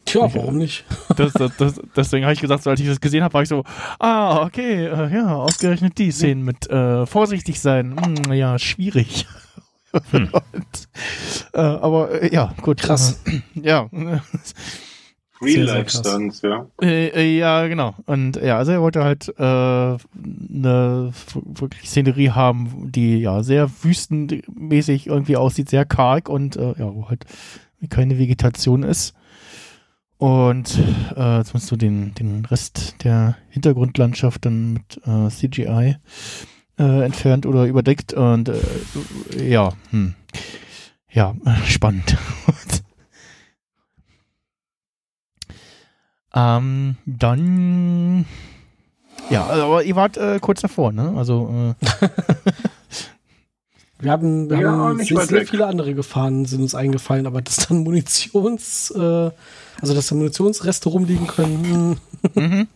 Tja, 0.04 0.28
warum 0.34 0.58
nicht? 0.58 0.84
Das, 1.16 1.32
das, 1.32 1.56
das, 1.56 1.80
deswegen 1.96 2.24
habe 2.24 2.34
ich 2.34 2.40
gesagt, 2.40 2.62
so, 2.62 2.70
als 2.70 2.80
ich 2.80 2.86
das 2.86 3.00
gesehen 3.00 3.22
habe, 3.22 3.34
war 3.34 3.42
ich 3.42 3.48
so, 3.48 3.64
ah, 3.98 4.42
okay, 4.42 4.86
äh, 4.86 5.14
ja, 5.14 5.34
ausgerechnet 5.34 5.96
die 5.98 6.10
Szenen 6.10 6.44
mit 6.44 6.68
äh, 6.68 7.06
vorsichtig 7.06 7.60
sein, 7.60 7.96
hm, 7.98 8.32
ja, 8.32 8.58
schwierig. 8.58 9.26
und, 9.92 10.88
äh, 11.52 11.60
aber 11.60 12.22
äh, 12.22 12.34
ja, 12.34 12.52
gut. 12.62 12.80
Krass. 12.80 13.22
Äh, 13.26 13.40
ja. 13.60 13.88
Real 15.40 15.54
sehr 15.54 15.64
Life 15.64 15.84
krass. 15.84 16.00
Stunts, 16.00 16.42
ja. 16.42 16.66
Äh, 16.80 17.08
äh, 17.08 17.38
ja, 17.38 17.66
genau. 17.66 17.94
Und 18.06 18.36
ja, 18.36 18.58
also 18.58 18.72
er 18.72 18.80
wollte 18.80 19.04
halt 19.04 19.28
äh, 19.36 19.42
eine 19.42 19.98
wirklich 21.32 21.88
Szenerie 21.88 22.30
haben, 22.30 22.90
die 22.92 23.18
ja 23.18 23.42
sehr 23.42 23.70
wüstenmäßig 23.82 25.06
irgendwie 25.06 25.36
aussieht, 25.36 25.68
sehr 25.68 25.84
karg 25.84 26.28
und 26.28 26.56
äh, 26.56 26.74
ja, 26.78 26.94
wo 26.94 27.08
halt 27.08 27.24
keine 27.90 28.18
Vegetation 28.18 28.82
ist. 28.82 29.14
Und 30.16 30.78
äh, 31.16 31.38
jetzt 31.38 31.52
musst 31.52 31.70
du 31.70 31.76
den, 31.76 32.14
den 32.14 32.44
Rest 32.46 33.02
der 33.04 33.36
Hintergrundlandschaft 33.50 34.46
dann 34.46 34.74
mit 34.74 35.00
äh, 35.06 35.28
CGI 35.28 35.96
entfernt 36.76 37.46
oder 37.46 37.66
überdeckt. 37.66 38.14
Und 38.14 38.48
äh, 38.48 39.48
ja, 39.48 39.72
hm. 39.90 40.14
ja, 41.10 41.36
spannend. 41.66 42.16
Ähm, 46.34 46.96
dann. 47.06 48.26
Ja, 49.30 49.46
aber 49.46 49.84
ihr 49.84 49.96
wart 49.96 50.16
äh, 50.16 50.38
kurz 50.40 50.60
davor, 50.60 50.92
ne? 50.92 51.14
Also, 51.16 51.74
äh, 51.80 52.08
Wir 54.00 54.10
haben, 54.10 54.50
wir 54.50 54.60
Ja, 54.60 54.70
haben 54.70 54.98
sehr, 55.02 55.20
sehr 55.20 55.46
viele 55.46 55.66
andere 55.66 55.94
Gefahren 55.94 56.44
sind 56.44 56.60
uns 56.60 56.74
eingefallen, 56.74 57.26
aber 57.26 57.40
dass 57.40 57.68
dann 57.68 57.84
Munitions, 57.84 58.90
äh, 58.90 59.30
also 59.80 59.94
dass 59.94 60.08
da 60.08 60.14
Munitionsreste 60.14 60.90
rumliegen 60.90 61.26
können, 61.26 61.98
hm, 62.34 62.44
mhm. 62.44 62.68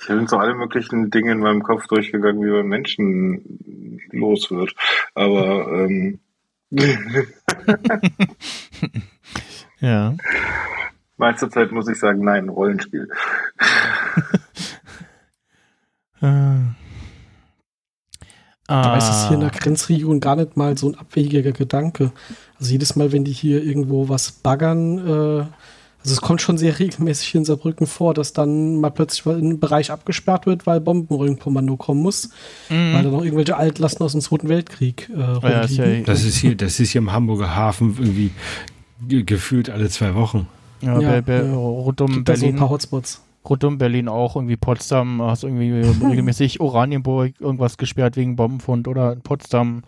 Ich 0.00 0.08
bin 0.08 0.26
so 0.26 0.36
alle 0.36 0.54
möglichen 0.54 1.10
Dinge 1.10 1.30
in 1.30 1.38
meinem 1.38 1.62
Kopf 1.62 1.86
durchgegangen, 1.86 2.42
wie 2.44 2.50
man 2.50 2.66
Menschen 2.66 4.00
los 4.10 4.50
wird. 4.50 4.74
Aber 5.14 5.68
ähm, 5.68 6.18
ja. 9.82 10.14
meiste 11.18 11.50
Zeit 11.50 11.70
muss 11.72 11.88
ich 11.88 11.98
sagen, 11.98 12.24
nein, 12.24 12.48
Rollenspiel. 12.48 13.08
Äh, 18.68 18.74
Aber 18.74 18.96
ist 18.96 19.08
es 19.08 19.28
hier 19.28 19.36
in 19.36 19.42
ah, 19.42 19.50
der 19.50 19.58
Grenzregion 19.58 20.20
gar 20.20 20.36
nicht 20.36 20.56
mal 20.56 20.78
so 20.78 20.88
ein 20.88 20.94
abwegiger 20.94 21.52
Gedanke. 21.52 22.12
Also 22.58 22.72
jedes 22.72 22.94
Mal, 22.96 23.12
wenn 23.12 23.24
die 23.24 23.32
hier 23.32 23.62
irgendwo 23.62 24.08
was 24.08 24.30
baggern, 24.30 24.98
äh, 24.98 25.46
also 26.04 26.14
es 26.14 26.20
kommt 26.20 26.40
schon 26.40 26.58
sehr 26.58 26.78
regelmäßig 26.78 27.28
hier 27.28 27.40
in 27.40 27.44
Saarbrücken 27.44 27.86
vor, 27.86 28.14
dass 28.14 28.32
dann 28.32 28.80
mal 28.80 28.90
plötzlich 28.90 29.24
mal 29.24 29.36
ein 29.36 29.60
Bereich 29.60 29.90
abgesperrt 29.90 30.46
wird, 30.46 30.66
weil 30.66 30.80
Bombenröhrenkommando 30.80 31.76
kommen 31.76 32.02
muss, 32.02 32.30
mhm. 32.68 32.94
weil 32.94 33.02
da 33.02 33.10
noch 33.10 33.24
irgendwelche 33.24 33.56
Altlasten 33.56 34.04
aus 34.04 34.12
dem 34.12 34.20
Zweiten 34.20 34.48
Weltkrieg 34.48 35.10
äh, 35.14 35.18
ja, 35.18 35.60
ist 35.60 35.76
ja, 35.76 35.84
rumliegen. 35.84 36.04
Das 36.06 36.24
ist 36.24 36.36
hier, 36.36 36.56
das 36.56 36.80
ist 36.80 36.90
hier 36.90 37.00
im 37.00 37.12
Hamburger 37.12 37.54
Hafen 37.54 37.96
irgendwie 37.98 38.30
ge- 38.30 38.81
gefühlt 39.08 39.70
alle 39.70 39.88
zwei 39.88 40.14
Wochen. 40.14 40.46
ja, 40.80 40.98
Ja, 41.00 41.20
Be 41.20 41.22
Be 41.22 41.46
ja. 41.46 41.54
rund 41.54 42.00
um 42.00 42.12
Gibt 42.12 42.28
da 42.28 42.36
so 42.36 42.46
ein 42.46 42.52
Berlin. 42.52 42.56
paar 42.58 42.70
Hotspots. 42.70 43.22
rund 43.48 43.64
um 43.64 43.78
Berlin 43.78 44.08
auch, 44.08 44.36
irgendwie 44.36 44.56
Potsdam, 44.56 45.20
hast 45.22 45.44
irgendwie 45.44 45.70
regelmäßig 46.06 46.60
Oranienburg 46.60 47.40
irgendwas 47.40 47.76
gesperrt 47.76 48.16
wegen 48.16 48.36
Bombenfund 48.36 48.88
oder 48.88 49.12
in 49.12 49.20
Potsdam. 49.22 49.82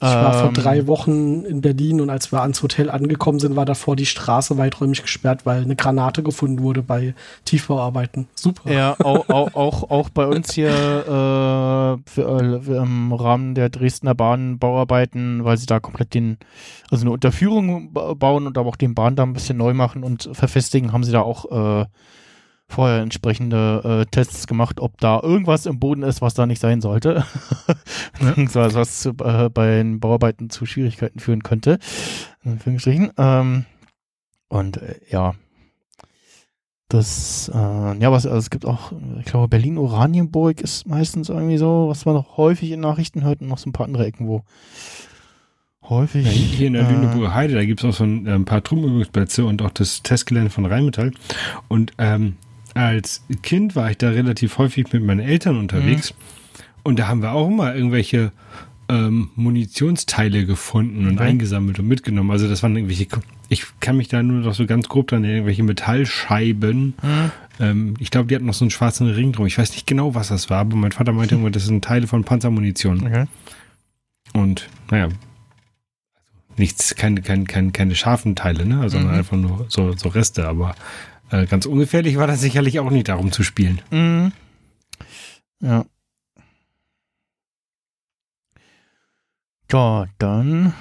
Ich 0.00 0.08
war 0.10 0.34
vor 0.34 0.48
Ähm, 0.48 0.54
drei 0.54 0.86
Wochen 0.86 1.44
in 1.44 1.60
Berlin 1.62 2.00
und 2.02 2.10
als 2.10 2.30
wir 2.30 2.42
ans 2.42 2.62
Hotel 2.62 2.90
angekommen 2.90 3.38
sind, 3.38 3.56
war 3.56 3.64
davor 3.64 3.96
die 3.96 4.04
Straße 4.04 4.58
weiträumig 4.58 5.00
gesperrt, 5.00 5.46
weil 5.46 5.62
eine 5.62 5.76
Granate 5.76 6.22
gefunden 6.22 6.62
wurde 6.62 6.82
bei 6.82 7.14
Tiefbauarbeiten. 7.46 8.26
Super. 8.34 8.70
Ja, 8.70 8.96
auch, 9.02 9.28
auch, 9.30 9.54
auch, 9.54 9.90
auch 9.90 10.10
bei 10.10 10.26
uns 10.26 10.52
hier 10.52 10.68
äh, 10.68 12.10
für, 12.10 12.60
äh, 12.68 12.76
im 12.76 13.12
Rahmen 13.14 13.54
der 13.54 13.70
Dresdner 13.70 14.14
Bahnbauarbeiten, 14.14 15.44
weil 15.44 15.56
sie 15.56 15.66
da 15.66 15.80
komplett 15.80 16.12
den, 16.12 16.36
also 16.90 17.04
eine 17.04 17.12
Unterführung 17.12 17.92
ba- 17.92 18.14
bauen 18.14 18.46
und 18.46 18.58
aber 18.58 18.68
auch 18.68 18.76
den 18.76 18.94
Bahndamm 18.94 19.30
ein 19.30 19.34
bisschen 19.34 19.56
neu 19.56 19.74
machen 19.74 20.02
und 20.04 20.28
verfestigen, 20.32 20.92
haben 20.92 21.04
sie 21.04 21.12
da 21.12 21.22
auch 21.22 21.80
äh, 21.82 21.86
vorher 22.74 23.00
entsprechende 23.00 24.02
äh, 24.02 24.10
Tests 24.10 24.46
gemacht, 24.46 24.80
ob 24.80 24.98
da 25.00 25.20
irgendwas 25.20 25.66
im 25.66 25.78
Boden 25.78 26.02
ist, 26.02 26.20
was 26.20 26.34
da 26.34 26.46
nicht 26.46 26.60
sein 26.60 26.80
sollte. 26.80 27.24
Beziehungsweise 28.20 28.74
was 28.74 29.00
zu, 29.00 29.10
äh, 29.22 29.48
bei 29.48 29.76
den 29.76 30.00
Bauarbeiten 30.00 30.50
zu 30.50 30.66
Schwierigkeiten 30.66 31.20
führen 31.20 31.42
könnte. 31.42 31.78
Ähm, 32.44 33.64
und 34.48 34.76
äh, 34.76 34.96
ja, 35.08 35.34
das, 36.88 37.50
äh, 37.52 37.98
ja, 37.98 38.12
was, 38.12 38.26
also 38.26 38.38
es 38.38 38.50
gibt 38.50 38.66
auch, 38.66 38.92
ich 39.18 39.24
glaube, 39.24 39.48
Berlin-Oranienburg 39.48 40.60
ist 40.60 40.86
meistens 40.86 41.28
irgendwie 41.28 41.58
so, 41.58 41.88
was 41.88 42.04
man 42.04 42.14
noch 42.14 42.36
häufig 42.36 42.70
in 42.70 42.80
Nachrichten 42.80 43.24
hört 43.24 43.40
und 43.40 43.48
noch 43.48 43.58
so 43.58 43.70
ein 43.70 43.72
paar 43.72 43.86
andere 43.86 44.06
Ecken, 44.06 44.28
wo 44.28 44.42
häufig. 45.88 46.26
Ja, 46.26 46.30
hier 46.30 46.66
in 46.66 46.74
der 46.74 46.88
äh, 46.88 46.92
Lüneburger 46.92 47.34
Heide, 47.34 47.54
da 47.54 47.64
gibt 47.64 47.80
es 47.80 47.86
auch 47.86 47.94
so 47.94 48.04
ein, 48.04 48.26
äh, 48.26 48.32
ein 48.32 48.44
paar 48.44 48.62
Truppenübungsplätze 48.62 49.44
und 49.44 49.62
auch 49.62 49.70
das 49.70 50.02
Testgelände 50.02 50.50
von 50.50 50.66
Rheinmetall. 50.66 51.12
Und 51.68 51.92
ähm, 51.98 52.36
als 52.74 53.22
Kind 53.42 53.76
war 53.76 53.90
ich 53.90 53.98
da 53.98 54.10
relativ 54.10 54.58
häufig 54.58 54.92
mit 54.92 55.02
meinen 55.04 55.20
Eltern 55.20 55.56
unterwegs. 55.58 56.12
Mhm. 56.12 56.16
Und 56.82 56.98
da 56.98 57.08
haben 57.08 57.22
wir 57.22 57.32
auch 57.32 57.48
immer 57.48 57.74
irgendwelche 57.74 58.32
ähm, 58.90 59.30
Munitionsteile 59.36 60.44
gefunden 60.44 61.06
und 61.06 61.14
Okay. 61.18 61.28
eingesammelt 61.30 61.78
und 61.78 61.88
mitgenommen. 61.88 62.30
Also 62.30 62.48
das 62.48 62.62
waren 62.62 62.76
irgendwelche, 62.76 63.06
ich 63.48 63.64
kann 63.80 63.96
mich 63.96 64.08
da 64.08 64.22
nur 64.22 64.40
noch 64.40 64.54
so 64.54 64.66
ganz 64.66 64.88
grob 64.88 65.06
dran 65.08 65.24
irgendwelche 65.24 65.62
Metallscheiben. 65.62 66.94
Mhm. 67.02 67.30
Ähm, 67.60 67.94
ich 67.98 68.10
glaube, 68.10 68.26
die 68.28 68.34
hatten 68.34 68.44
noch 68.44 68.52
so 68.54 68.64
einen 68.64 68.70
schwarzen 68.70 69.08
Ring 69.08 69.32
drum. 69.32 69.46
Ich 69.46 69.56
weiß 69.56 69.70
nicht 69.72 69.86
genau, 69.86 70.14
was 70.14 70.28
das 70.28 70.50
war, 70.50 70.58
aber 70.58 70.76
mein 70.76 70.92
Vater 70.92 71.12
meinte 71.12 71.34
irgendwann, 71.36 71.52
das 71.52 71.64
sind 71.64 71.82
Teile 71.84 72.06
von 72.06 72.24
Panzermunition. 72.24 73.06
Okay. 73.06 73.24
Und 74.34 74.68
naja, 74.90 75.08
nichts, 76.56 76.94
keine, 76.96 77.22
keine, 77.22 77.44
keine, 77.44 77.72
keine 77.72 77.94
scharfen 77.94 78.36
Teile, 78.36 78.66
ne? 78.66 78.80
Also 78.80 78.98
Mhm. 78.98 79.08
einfach 79.08 79.36
nur 79.36 79.66
so, 79.68 79.92
so 79.96 80.08
Reste, 80.08 80.46
aber 80.46 80.74
äh, 81.30 81.46
ganz 81.46 81.66
ungefährlich 81.66 82.16
war 82.16 82.26
das 82.26 82.40
sicherlich 82.40 82.80
auch 82.80 82.90
nicht 82.90 83.08
darum 83.08 83.32
zu 83.32 83.42
spielen. 83.42 83.80
Mhm. 83.90 84.32
Ja. 85.60 85.84
Ja, 89.72 90.06
dann 90.18 90.72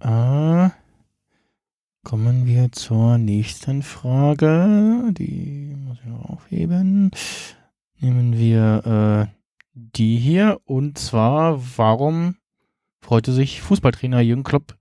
äh, 0.00 0.70
kommen 2.04 2.46
wir 2.46 2.72
zur 2.72 3.18
nächsten 3.18 3.82
Frage. 3.82 5.12
Die 5.12 5.74
muss 5.76 5.98
ich 6.00 6.06
noch 6.06 6.30
aufheben. 6.30 7.10
Nehmen 7.98 8.38
wir 8.38 9.28
äh, 9.28 9.34
die 9.74 10.16
hier. 10.16 10.60
Und 10.64 10.96
zwar, 10.98 11.60
warum 11.76 12.36
freute 13.00 13.32
sich 13.32 13.60
Fußballtrainer 13.60 14.20
Jürgen 14.20 14.44
Klopp 14.44 14.76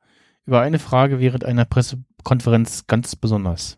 über 0.45 0.61
eine 0.61 0.79
Frage 0.79 1.19
während 1.19 1.43
einer 1.43 1.65
Pressekonferenz 1.65 2.87
ganz 2.87 3.15
besonders? 3.15 3.77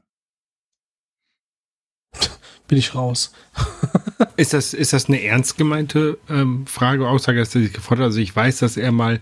Bin 2.67 2.77
ich 2.77 2.95
raus. 2.95 3.31
Ist 4.37 4.53
das, 4.53 4.73
ist 4.73 4.91
das 4.91 5.07
eine 5.07 5.23
ernst 5.23 5.57
gemeinte 5.57 6.17
ähm, 6.29 6.65
Frage, 6.67 7.07
Aussage, 7.07 7.39
dass 7.39 7.55
er 7.55 7.61
sich 7.61 7.73
gefreut 7.73 7.99
hat? 7.99 8.05
Also 8.05 8.19
ich 8.19 8.35
weiß, 8.35 8.59
dass 8.59 8.75
er 8.75 8.91
mal, 8.91 9.19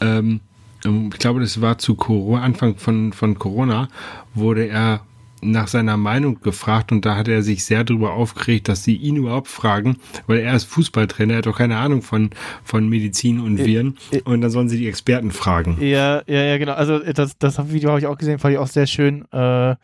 ähm, 0.00 0.40
ich 0.84 1.18
glaube, 1.18 1.40
das 1.40 1.60
war 1.60 1.78
zu 1.78 1.96
Corona, 1.96 2.42
Anfang 2.42 2.76
von, 2.76 3.12
von 3.12 3.38
Corona, 3.38 3.88
wurde 4.34 4.68
er 4.68 5.02
nach 5.42 5.66
seiner 5.66 5.96
Meinung 5.96 6.40
gefragt 6.40 6.92
und 6.92 7.04
da 7.04 7.16
hat 7.16 7.28
er 7.28 7.42
sich 7.42 7.64
sehr 7.64 7.82
darüber 7.84 8.12
aufgeregt, 8.12 8.68
dass 8.68 8.84
sie 8.84 8.94
ihn 8.94 9.16
überhaupt 9.16 9.48
fragen, 9.48 9.96
weil 10.26 10.38
er 10.38 10.54
ist 10.54 10.64
Fußballtrainer, 10.64 11.34
er 11.34 11.38
hat 11.38 11.46
doch 11.46 11.58
keine 11.58 11.76
Ahnung 11.76 12.02
von, 12.02 12.30
von 12.62 12.88
Medizin 12.88 13.40
und 13.40 13.58
Viren 13.58 13.98
und 14.24 14.40
dann 14.40 14.50
sollen 14.50 14.68
sie 14.68 14.78
die 14.78 14.88
Experten 14.88 15.32
fragen. 15.32 15.78
Ja, 15.80 16.22
ja, 16.26 16.42
ja, 16.42 16.58
genau. 16.58 16.74
Also 16.74 17.00
das, 17.00 17.36
das 17.38 17.72
Video 17.72 17.90
habe 17.90 17.98
ich 17.98 18.06
auch 18.06 18.16
gesehen, 18.16 18.38
fand 18.38 18.52
ich 18.52 18.58
auch 18.58 18.68
sehr 18.68 18.86
schön. 18.86 19.24
Äh, 19.32 19.74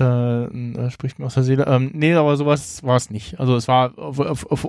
da 0.00 0.46
äh, 0.46 0.90
spricht 0.90 1.18
mir 1.18 1.26
aus 1.26 1.34
der 1.34 1.42
Seele. 1.42 1.66
Ähm, 1.66 1.90
nee, 1.94 2.14
aber 2.14 2.36
sowas 2.36 2.82
war 2.82 2.96
es 2.96 3.10
nicht. 3.10 3.38
Also 3.38 3.56
es 3.56 3.68
war 3.68 3.92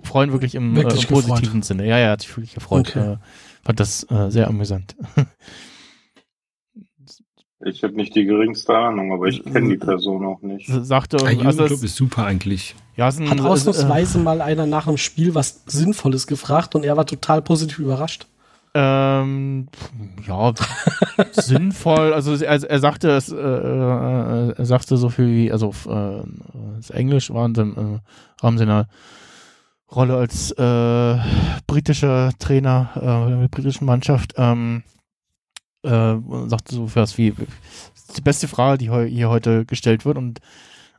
Freuen 0.04 0.32
wirklich 0.32 0.56
im, 0.56 0.76
wirklich 0.76 1.06
äh, 1.06 1.08
im 1.08 1.14
positiven 1.14 1.62
Sinne. 1.62 1.88
Ja, 1.88 1.98
ja, 1.98 2.12
hat 2.12 2.22
sich 2.22 2.36
wirklich 2.36 2.54
gefreut. 2.54 2.90
Okay. 2.90 3.14
Äh, 3.14 3.18
fand 3.64 3.80
das 3.80 4.06
äh, 4.10 4.30
sehr 4.30 4.48
amüsant. 4.48 4.96
Ich 7.64 7.84
habe 7.84 7.94
nicht 7.94 8.16
die 8.16 8.26
geringste 8.26 8.76
Ahnung, 8.76 9.12
aber 9.14 9.28
ich 9.28 9.44
kenne 9.44 9.70
die 9.70 9.78
Person 9.78 10.26
auch 10.26 10.42
nicht. 10.42 10.68
Sagte, 10.68 11.18
Jürgen 11.18 11.46
also 11.46 11.66
es, 11.66 11.84
ist 11.84 11.96
super 11.96 12.26
eigentlich. 12.26 12.76
ja, 12.96 13.08
es 13.08 13.16
ist 13.16 13.22
ein, 13.22 13.30
Hat 13.30 13.40
äh, 13.40 13.44
ausnahmsweise 13.44 14.18
mal 14.18 14.42
einer 14.42 14.66
nach 14.66 14.88
einem 14.88 14.98
Spiel 14.98 15.36
was 15.36 15.62
Sinnvolles 15.68 16.26
gefragt 16.26 16.74
und 16.74 16.84
er 16.84 16.98
war 16.98 17.06
total 17.06 17.44
positiv 17.44 17.78
überrascht. 17.80 18.26
Ähm, 18.74 19.68
ja, 20.26 20.54
sinnvoll. 21.34 22.14
Also 22.14 22.36
er, 22.36 22.64
er 22.64 22.80
sagte 22.80 23.12
es, 23.12 23.32
äh, 23.32 23.36
äh, 23.36 24.54
er 24.58 24.66
sagte 24.66 24.96
so 24.98 25.10
viel 25.10 25.28
wie, 25.28 25.52
also 25.52 25.74
äh, 25.90 26.24
das 26.78 26.90
Englisch 26.90 27.32
war 27.32 27.46
in 27.46 27.56
seinem 27.56 27.78
äh, 27.78 28.44
Rahmen 28.44 28.58
seiner 28.58 28.88
Rolle 29.94 30.16
als 30.16 30.52
äh, 30.52 31.18
britischer 31.68 32.32
Trainer 32.40 32.92
äh, 32.96 33.42
der 33.42 33.48
britischen 33.50 33.86
Mannschaft. 33.86 34.36
Ähm, 34.38 34.84
äh, 35.84 36.16
sagte 36.48 36.76
so 36.76 36.96
was 36.96 37.18
wie 37.18 37.32
das 37.32 37.48
ist 38.10 38.18
die 38.18 38.22
beste 38.22 38.48
Frage, 38.48 38.78
die 38.78 38.90
heu 38.90 39.06
hier 39.06 39.30
heute 39.30 39.66
gestellt 39.66 40.06
wird 40.06 40.18
und 40.18 40.40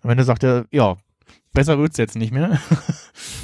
am 0.02 0.10
Ende 0.10 0.24
sagt 0.24 0.42
er, 0.42 0.66
ja, 0.70 0.96
besser 1.52 1.78
wird's 1.78 1.98
jetzt 1.98 2.16
nicht 2.16 2.32
mehr. 2.32 2.58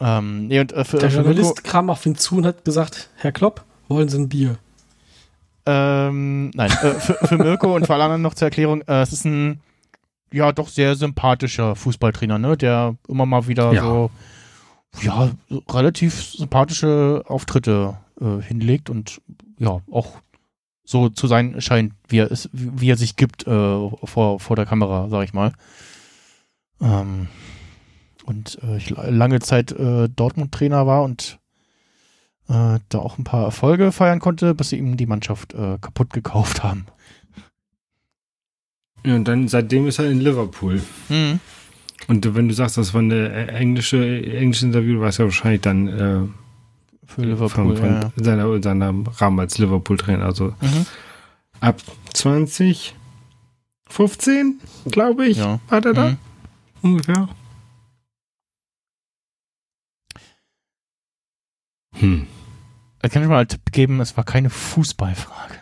ähm, 0.00 0.48
nee, 0.48 0.60
und 0.60 0.72
äh, 0.72 0.84
für, 0.84 0.98
Der 0.98 1.10
für 1.10 1.16
Journalist 1.18 1.64
kam 1.64 1.90
auf 1.90 2.04
ihn 2.06 2.16
zu 2.16 2.36
und 2.36 2.46
hat 2.46 2.64
gesagt, 2.64 3.10
Herr 3.16 3.32
Klopp, 3.32 3.64
wollen 3.88 4.08
Sie 4.08 4.18
ein 4.18 4.28
Bier? 4.28 4.58
Ähm, 5.66 6.50
nein, 6.54 6.70
äh, 6.70 6.94
für, 6.94 7.14
für 7.26 7.36
Mirko 7.36 7.74
und 7.74 7.86
für 7.86 7.94
alle 7.94 8.04
anderen 8.04 8.22
noch 8.22 8.34
zur 8.34 8.46
Erklärung, 8.46 8.82
äh, 8.82 9.02
es 9.02 9.12
ist 9.12 9.24
ein 9.24 9.60
ja 10.32 10.52
doch 10.52 10.68
sehr 10.68 10.94
sympathischer 10.94 11.76
Fußballtrainer, 11.76 12.38
ne, 12.38 12.56
der 12.56 12.96
immer 13.08 13.26
mal 13.26 13.46
wieder 13.46 13.72
Ja. 13.72 13.82
so 13.82 14.10
ja, 15.02 15.30
relativ 15.68 16.24
sympathische 16.24 17.22
Auftritte 17.26 17.96
äh, 18.20 18.40
hinlegt 18.42 18.90
und 18.90 19.20
ja, 19.58 19.80
auch 19.90 20.16
so 20.84 21.08
zu 21.08 21.26
sein 21.26 21.60
scheint, 21.60 21.92
wie 22.08 22.18
er 22.18 22.32
es, 22.32 22.48
wie 22.52 22.90
er 22.90 22.96
sich 22.96 23.16
gibt 23.16 23.46
äh, 23.46 23.88
vor, 24.04 24.40
vor 24.40 24.56
der 24.56 24.66
Kamera, 24.66 25.08
sag 25.08 25.22
ich 25.24 25.32
mal. 25.32 25.52
Ähm, 26.80 27.28
und 28.24 28.58
äh, 28.62 28.76
ich 28.76 28.90
la- 28.90 29.08
lange 29.08 29.40
Zeit 29.40 29.72
äh, 29.72 30.08
Dortmund-Trainer 30.08 30.86
war 30.86 31.02
und 31.02 31.38
äh, 32.48 32.78
da 32.88 32.98
auch 32.98 33.18
ein 33.18 33.24
paar 33.24 33.44
Erfolge 33.44 33.90
feiern 33.92 34.20
konnte, 34.20 34.54
bis 34.54 34.70
sie 34.70 34.78
ihm 34.78 34.96
die 34.96 35.06
Mannschaft 35.06 35.52
äh, 35.54 35.78
kaputt 35.80 36.12
gekauft 36.12 36.62
haben. 36.62 36.86
Ja, 39.04 39.14
und 39.16 39.24
dann 39.26 39.48
seitdem 39.48 39.86
ist 39.86 39.98
er 39.98 40.10
in 40.10 40.20
Liverpool. 40.20 40.82
Mhm. 41.08 41.40
Und 42.08 42.34
wenn 42.34 42.48
du 42.48 42.54
sagst, 42.54 42.76
das 42.76 42.92
war 42.92 43.00
eine 43.00 43.30
äh, 43.30 43.46
englische, 43.48 44.24
englische 44.26 44.66
Interview, 44.66 44.96
du 44.96 45.00
weißt 45.02 45.18
ja 45.20 45.24
wahrscheinlich 45.26 45.60
dann 45.62 45.88
äh, 45.88 46.20
Für 47.06 47.22
Liverpool, 47.22 47.48
von, 47.48 47.76
von 47.76 47.86
ja, 47.88 48.00
ja. 48.02 48.12
Seiner, 48.16 48.62
seiner 48.62 48.94
Rahmen 49.18 49.40
als 49.40 49.56
Liverpool-Trainer. 49.58 50.24
Also 50.24 50.48
Mhm. 50.60 50.86
ab 51.60 51.80
2015, 52.12 54.60
glaube 54.90 55.26
ich, 55.26 55.38
Ja. 55.38 55.60
war 55.68 55.80
der 55.80 55.92
da. 55.94 56.08
Mhm. 56.10 56.16
Ungefähr. 56.82 57.28
Hm. 62.00 62.26
Da 63.00 63.08
kann 63.08 63.22
ich 63.22 63.28
mal 63.28 63.38
einen 63.38 63.48
Tipp 63.48 63.72
geben, 63.72 64.00
es 64.00 64.16
war 64.16 64.24
keine 64.24 64.50
Fußballfrage. 64.50 65.56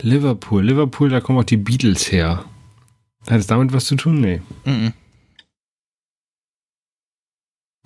Liverpool. 0.00 0.64
Liverpool, 0.64 1.10
da 1.10 1.20
kommen 1.20 1.38
auch 1.38 1.44
die 1.44 1.56
Beatles 1.56 2.10
her. 2.10 2.44
Hat 3.28 3.38
es 3.38 3.46
damit 3.46 3.72
was 3.72 3.84
zu 3.84 3.96
tun? 3.96 4.20
Nee. 4.20 4.42
Mhm. 4.64 4.92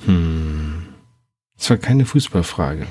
Hm. 0.05 0.87
Es 1.59 1.69
war 1.69 1.77
keine 1.77 2.07
Fußballfrage. 2.07 2.87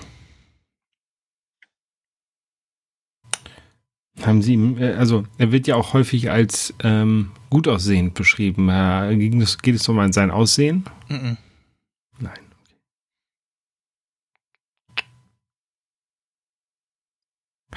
Haben 4.22 4.42
Sie 4.42 4.54
ihm, 4.54 4.78
äh, 4.78 4.94
also 4.94 5.26
er 5.38 5.52
wird 5.52 5.68
ja 5.68 5.76
auch 5.76 5.94
häufig 5.94 6.32
als 6.32 6.74
ähm, 6.84 7.32
gut 7.50 7.68
aussehend 7.68 8.14
beschrieben. 8.14 8.70
Äh, 8.70 9.16
ging 9.18 9.42
es, 9.42 9.58
geht 9.58 9.76
es 9.76 9.88
um 9.90 10.12
sein 10.12 10.32
Aussehen? 10.32 10.86
Mhm. 11.10 11.38
Nein. 12.20 12.40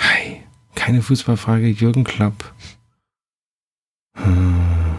Hi. 0.09 0.43
Keine 0.75 1.03
Fußballfrage, 1.03 1.67
Jürgen 1.69 2.05
Klopp. 2.05 2.55
Hm. 4.17 4.97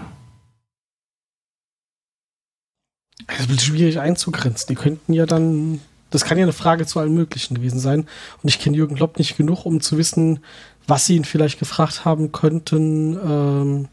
Das 3.28 3.48
wird 3.48 3.62
schwierig 3.62 4.00
einzugrenzen. 4.00 4.68
Die 4.70 4.76
könnten 4.76 5.14
ja 5.14 5.26
dann, 5.26 5.80
das 6.10 6.26
kann 6.26 6.38
ja 6.38 6.44
eine 6.44 6.54
Frage 6.54 6.86
zu 6.86 7.00
allem 7.00 7.14
Möglichen 7.14 7.56
gewesen 7.56 7.80
sein. 7.80 8.02
Und 8.42 8.50
ich 8.50 8.60
kenne 8.60 8.76
Jürgen 8.78 8.96
Klopp 8.96 9.18
nicht 9.18 9.38
genug, 9.38 9.66
um 9.66 9.82
zu 9.82 9.98
wissen, 9.98 10.40
was 10.88 11.06
sie 11.06 11.16
ihn 11.16 11.26
vielleicht 11.26 11.60
gefragt 11.60 12.06
haben 12.06 12.32
könnten. 12.32 13.18
Ähm, 13.24 13.88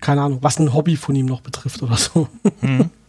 keine 0.00 0.22
Ahnung, 0.22 0.38
was 0.42 0.58
ein 0.58 0.74
Hobby 0.74 0.96
von 0.96 1.14
ihm 1.14 1.26
noch 1.26 1.40
betrifft 1.40 1.82
oder 1.82 1.96
so. 1.96 2.28
Mhm. 2.60 2.90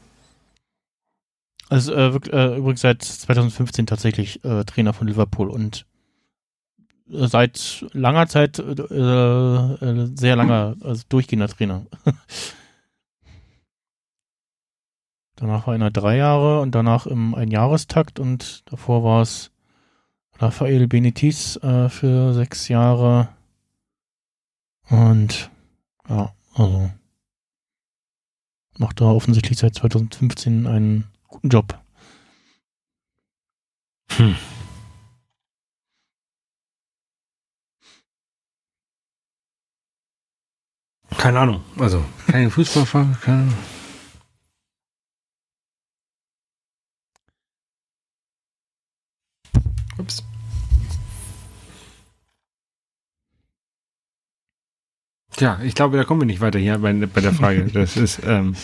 Also 1.70 1.92
äh, 1.96 2.14
wirk- 2.14 2.32
äh, 2.32 2.58
übrigens 2.58 2.82
seit 2.82 3.02
2015 3.02 3.88
tatsächlich 3.88 4.44
äh, 4.46 4.64
Trainer 4.64 4.94
von 4.94 5.08
Liverpool 5.08 5.50
und 5.50 5.88
seit 7.08 7.86
langer 7.94 8.28
Zeit 8.28 8.60
äh, 8.60 8.64
äh, 8.64 10.08
sehr 10.16 10.36
langer, 10.36 10.76
also 10.82 11.04
durchgehender 11.10 11.48
Trainer. 11.48 11.86
danach 15.36 15.68
war 15.68 15.78
er 15.78 15.92
drei 15.92 16.18
Jahre 16.18 16.62
und 16.62 16.74
danach 16.74 17.06
im 17.06 17.36
Einjahrestakt 17.36 18.20
und 18.20 18.64
davor 18.72 19.04
war 19.04 19.22
es 19.22 19.52
Rafael 20.38 20.88
Benitez 20.88 21.58
äh, 21.58 21.90
für 21.90 22.34
sechs 22.34 22.68
Jahre 22.68 23.30
und 24.90 25.50
ja, 26.10 26.34
also 26.56 26.90
macht 28.78 29.02
da 29.02 29.06
offensichtlich 29.06 29.60
seit 29.60 29.76
2015 29.76 30.68
einen 30.68 31.06
guten 31.28 31.50
Job. 31.50 31.80
Hm. 34.12 34.36
Keine 41.24 41.40
Ahnung. 41.40 41.62
Also, 41.80 42.04
keine 42.28 42.50
Fußballfrage, 42.50 43.18
keine 43.22 43.44
Ahnung. 43.44 43.54
Ups. 50.00 50.22
Tja, 55.38 55.62
ich 55.64 55.76
glaube, 55.76 55.96
da 55.96 56.04
kommen 56.04 56.20
wir 56.20 56.26
nicht 56.26 56.42
weiter 56.42 56.60
hier 56.60 56.78
bei, 56.80 56.92
bei 56.92 57.22
der 57.22 57.32
Frage. 57.32 57.70
Das 57.74 57.96
ist 57.96 58.20
ähm, 58.26 58.58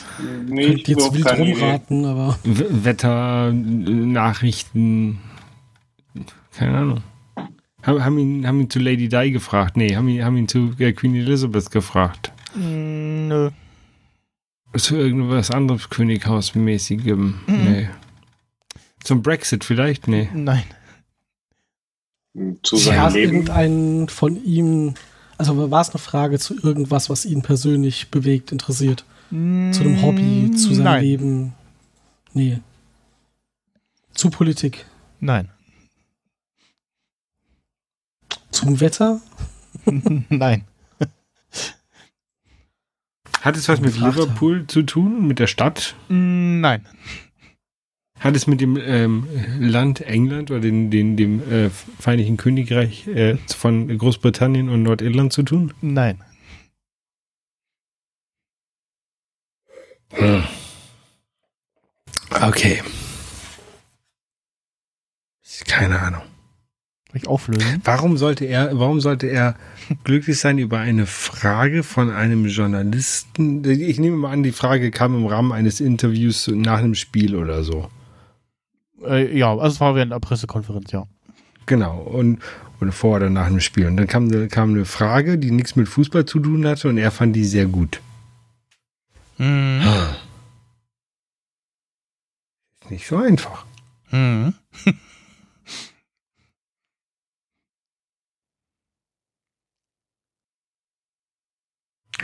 Nee, 0.45 0.65
ich 0.65 0.85
jetzt 0.85 1.13
wild 1.13 1.39
rumraten, 1.39 2.03
aber 2.03 2.37
Wetter, 2.43 3.53
Nachrichten, 3.53 5.21
keine 6.57 6.77
Ahnung. 6.77 7.03
Haben, 7.83 8.03
haben, 8.03 8.17
ihn, 8.17 8.45
haben 8.45 8.59
ihn 8.59 8.69
zu 8.69 8.79
Lady 8.79 9.07
Di 9.07 9.31
gefragt? 9.31 9.77
Nee, 9.77 9.95
haben 9.95 10.09
ihn, 10.09 10.25
haben 10.25 10.35
ihn 10.35 10.49
zu 10.49 10.73
äh, 10.77 10.91
Queen 10.91 11.15
Elizabeth 11.15 11.71
gefragt. 11.71 12.33
Nö. 12.55 13.51
Zu 14.77 14.95
irgendwas 14.95 15.51
anderes 15.51 15.89
Könighausmäßigem? 15.89 17.39
Mhm. 17.47 17.63
Nee. 17.63 17.89
Zum 19.03 19.23
Brexit 19.23 19.63
vielleicht? 19.63 20.07
Nee. 20.07 20.29
Nein. 20.33 20.63
Zu 22.63 22.75
ja, 22.77 22.83
seinem 22.83 23.13
Leben. 23.13 23.33
irgendein 23.33 24.09
von 24.09 24.43
ihm, 24.43 24.93
also 25.37 25.71
war 25.71 25.81
es 25.81 25.89
eine 25.89 25.99
Frage 25.99 26.37
zu 26.39 26.55
irgendwas, 26.61 27.09
was 27.09 27.25
ihn 27.25 27.41
persönlich 27.41 28.09
bewegt, 28.11 28.51
interessiert? 28.51 29.05
Zu 29.29 29.35
einem 29.35 30.01
Hobby, 30.01 30.51
zu 30.55 30.73
seinem 30.73 30.83
Nein. 30.85 31.03
Leben? 31.03 31.53
Nee. 32.33 32.59
Zu 34.13 34.29
Politik. 34.29 34.85
Nein. 35.19 35.49
Zum 38.51 38.79
Wetter? 38.79 39.21
Nein. 40.29 40.65
Hat 43.41 43.55
es 43.55 43.69
was 43.69 43.79
mit 43.79 43.97
Liverpool 43.97 44.67
zu 44.67 44.83
tun, 44.83 45.27
mit 45.27 45.39
der 45.39 45.47
Stadt? 45.47 45.95
Nein. 46.09 46.85
Hat 48.19 48.35
es 48.35 48.47
mit 48.47 48.59
dem 48.59 48.77
ähm, 48.77 49.27
Land 49.59 50.01
England 50.01 50.51
oder 50.51 50.59
den, 50.59 50.91
den, 50.91 51.15
dem 51.15 51.41
äh, 51.49 51.69
Vereinigten 51.69 52.35
Königreich 52.35 53.07
äh, 53.07 53.37
von 53.55 53.97
Großbritannien 53.97 54.67
und 54.67 54.83
Nordirland 54.83 55.31
zu 55.31 55.43
tun? 55.43 55.73
Nein. 55.81 56.21
Hm. 60.11 60.43
Okay. 62.41 62.81
Keine 65.65 65.99
Ahnung. 65.99 66.23
Soll 67.11 67.21
ich 67.21 67.27
auflösen? 67.27 67.81
Warum 67.83 68.17
sollte 68.17 68.45
er, 68.45 68.77
warum 68.77 69.01
sollte 69.01 69.27
er 69.27 69.55
glücklich 70.03 70.39
sein 70.39 70.59
über 70.59 70.77
eine 70.79 71.05
Frage 71.07 71.81
von 71.83 72.11
einem 72.11 72.45
Journalisten? 72.45 73.63
Ich 73.67 73.99
nehme 73.99 74.15
mal 74.17 74.31
an, 74.31 74.43
die 74.43 74.51
Frage 74.51 74.91
kam 74.91 75.15
im 75.15 75.25
Rahmen 75.25 75.51
eines 75.51 75.79
Interviews 75.79 76.47
nach 76.53 76.77
einem 76.79 76.93
Spiel 76.95 77.35
oder 77.35 77.63
so. 77.63 77.89
Äh, 79.03 79.35
ja, 79.35 79.49
also 79.51 79.65
es 79.67 79.79
war 79.81 79.95
während 79.95 80.11
der 80.11 80.19
Pressekonferenz, 80.19 80.91
ja. 80.91 81.05
Genau. 81.65 81.97
Und, 81.99 82.39
oder 82.79 82.91
vor 82.91 83.15
oder 83.15 83.29
nach 83.31 83.47
dem 83.47 83.59
Spiel. 83.59 83.87
Und 83.87 83.97
dann 83.97 84.07
kam, 84.07 84.25
eine- 84.27 84.47
kam 84.47 84.69
eine 84.71 84.85
Frage, 84.85 85.37
die 85.39 85.49
nichts 85.51 85.75
mit 85.75 85.87
Fußball 85.89 86.25
zu 86.25 86.39
tun 86.39 86.65
hatte 86.67 86.89
und 86.89 86.97
er 86.99 87.09
fand 87.11 87.35
die 87.35 87.45
sehr 87.45 87.65
gut. 87.65 88.01
Mhm. 89.39 89.81
Ist 92.81 92.91
nicht 92.91 93.07
so 93.07 93.17
einfach. 93.17 93.65
Mhm. 94.11 94.53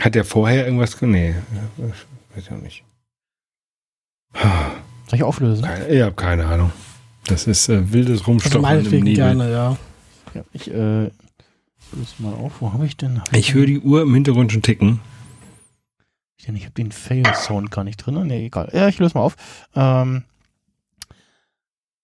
Hat 0.00 0.14
er 0.16 0.24
vorher 0.24 0.64
irgendwas? 0.66 0.98
ge- 0.98 1.08
Nee, 1.08 1.34
weiß 1.78 1.94
ich 2.44 2.50
auch 2.52 2.56
nicht. 2.60 2.84
Soll 4.34 5.14
ich 5.14 5.22
auflösen? 5.22 5.64
Keine, 5.64 5.88
ich 5.88 6.02
habe 6.02 6.14
keine 6.14 6.46
Ahnung. 6.46 6.72
Das 7.26 7.46
ist 7.46 7.68
äh, 7.68 7.92
wildes 7.92 8.20
Also 8.20 8.24
Rumstochern 8.30 8.56
im 8.56 8.62
meinetwegen 8.62 9.04
Nebel. 9.04 9.14
gerne, 9.16 9.50
ja. 9.50 9.76
Ja, 10.34 10.44
ich 10.52 10.68
äh, 10.70 11.04
löse 11.04 11.12
mal 12.18 12.34
auf. 12.34 12.60
Wo 12.60 12.72
habe 12.72 12.86
ich 12.86 12.96
denn? 12.96 13.20
Hab 13.20 13.32
Ich 13.34 13.54
höre 13.54 13.66
die 13.66 13.80
Uhr 13.80 14.02
im 14.02 14.12
Hintergrund 14.14 14.52
schon 14.52 14.62
ticken. 14.62 15.00
denn? 16.46 16.54
Ich 16.56 16.64
habe 16.64 16.74
den 16.74 16.92
Fail-Sound 16.92 17.70
gar 17.70 17.82
nicht 17.84 17.96
drin. 17.96 18.26
Nee, 18.26 18.46
egal. 18.46 18.68
Ja, 18.72 18.88
ich 18.88 18.98
löse 18.98 19.14
mal 19.16 19.22
auf. 19.24 19.36
Ähm, 19.74 20.24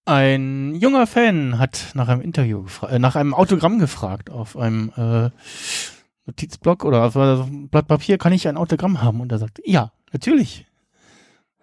ein 0.04 0.74
junger 0.74 1.06
Fan 1.06 1.58
hat 1.58 1.92
nach 1.94 2.08
einem 2.08 2.22
Interview 2.22 2.62
gefragt, 2.64 2.92
äh, 2.92 2.98
nach 2.98 3.14
einem 3.14 3.34
Autogramm 3.34 3.78
gefragt 3.78 4.30
auf 4.30 4.56
einem 4.56 4.90
äh, 4.96 5.30
Notizblock 6.26 6.84
oder 6.84 7.04
auf 7.04 7.16
einem 7.16 7.68
Blatt 7.68 7.88
Papier, 7.88 8.18
kann 8.18 8.32
ich 8.32 8.46
ein 8.46 8.56
Autogramm 8.56 9.02
haben? 9.02 9.20
Und 9.20 9.32
er 9.32 9.38
sagt, 9.38 9.60
ja, 9.64 9.92
natürlich. 10.12 10.66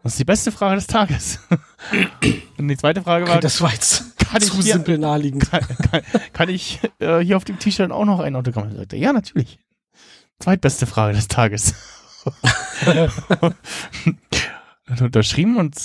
Das 0.04 0.14
ist 0.14 0.20
die 0.20 0.26
beste 0.26 0.52
Frage 0.52 0.76
des 0.76 0.88
Tages. 0.88 1.40
Und 2.58 2.68
die 2.68 2.78
zweite 2.78 3.02
Frage 3.02 3.28
war, 3.28 3.40
das 3.40 3.62
war 3.62 3.72
jetzt 3.72 4.18
kann 4.30 4.42
zu 4.42 4.58
ich 4.60 4.66
hier, 4.66 4.74
simpel 4.74 4.98
naheliegend. 4.98 5.50
kann, 5.50 5.62
kann, 5.68 6.02
kann 6.34 6.50
ich 6.50 6.80
äh, 7.00 7.20
hier 7.20 7.38
auf 7.38 7.46
dem 7.46 7.60
T-Shirt 7.60 7.92
auch 7.92 8.06
noch 8.06 8.20
ein 8.20 8.36
Autogramm? 8.36 8.70
Er 8.70 8.78
sagte, 8.78 8.98
ja, 8.98 9.12
natürlich. 9.12 9.60
Zweitbeste 10.40 10.86
Frage 10.86 11.16
des 11.16 11.28
Tages. 11.28 11.74
hat 14.88 15.02
unterschrieben 15.02 15.58
und 15.58 15.76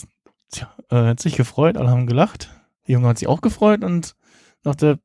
tja, 0.53 0.73
äh, 0.91 1.07
hat 1.07 1.21
sich 1.21 1.37
gefreut, 1.37 1.77
alle 1.77 1.91
haben 1.91 2.07
gelacht. 2.07 2.51
Der 2.87 2.95
Junge 2.95 3.09
hat 3.09 3.19
sich 3.19 3.29
auch 3.29 3.41
gefreut 3.41 3.83
und 3.83 4.15
dachte, 4.63 5.01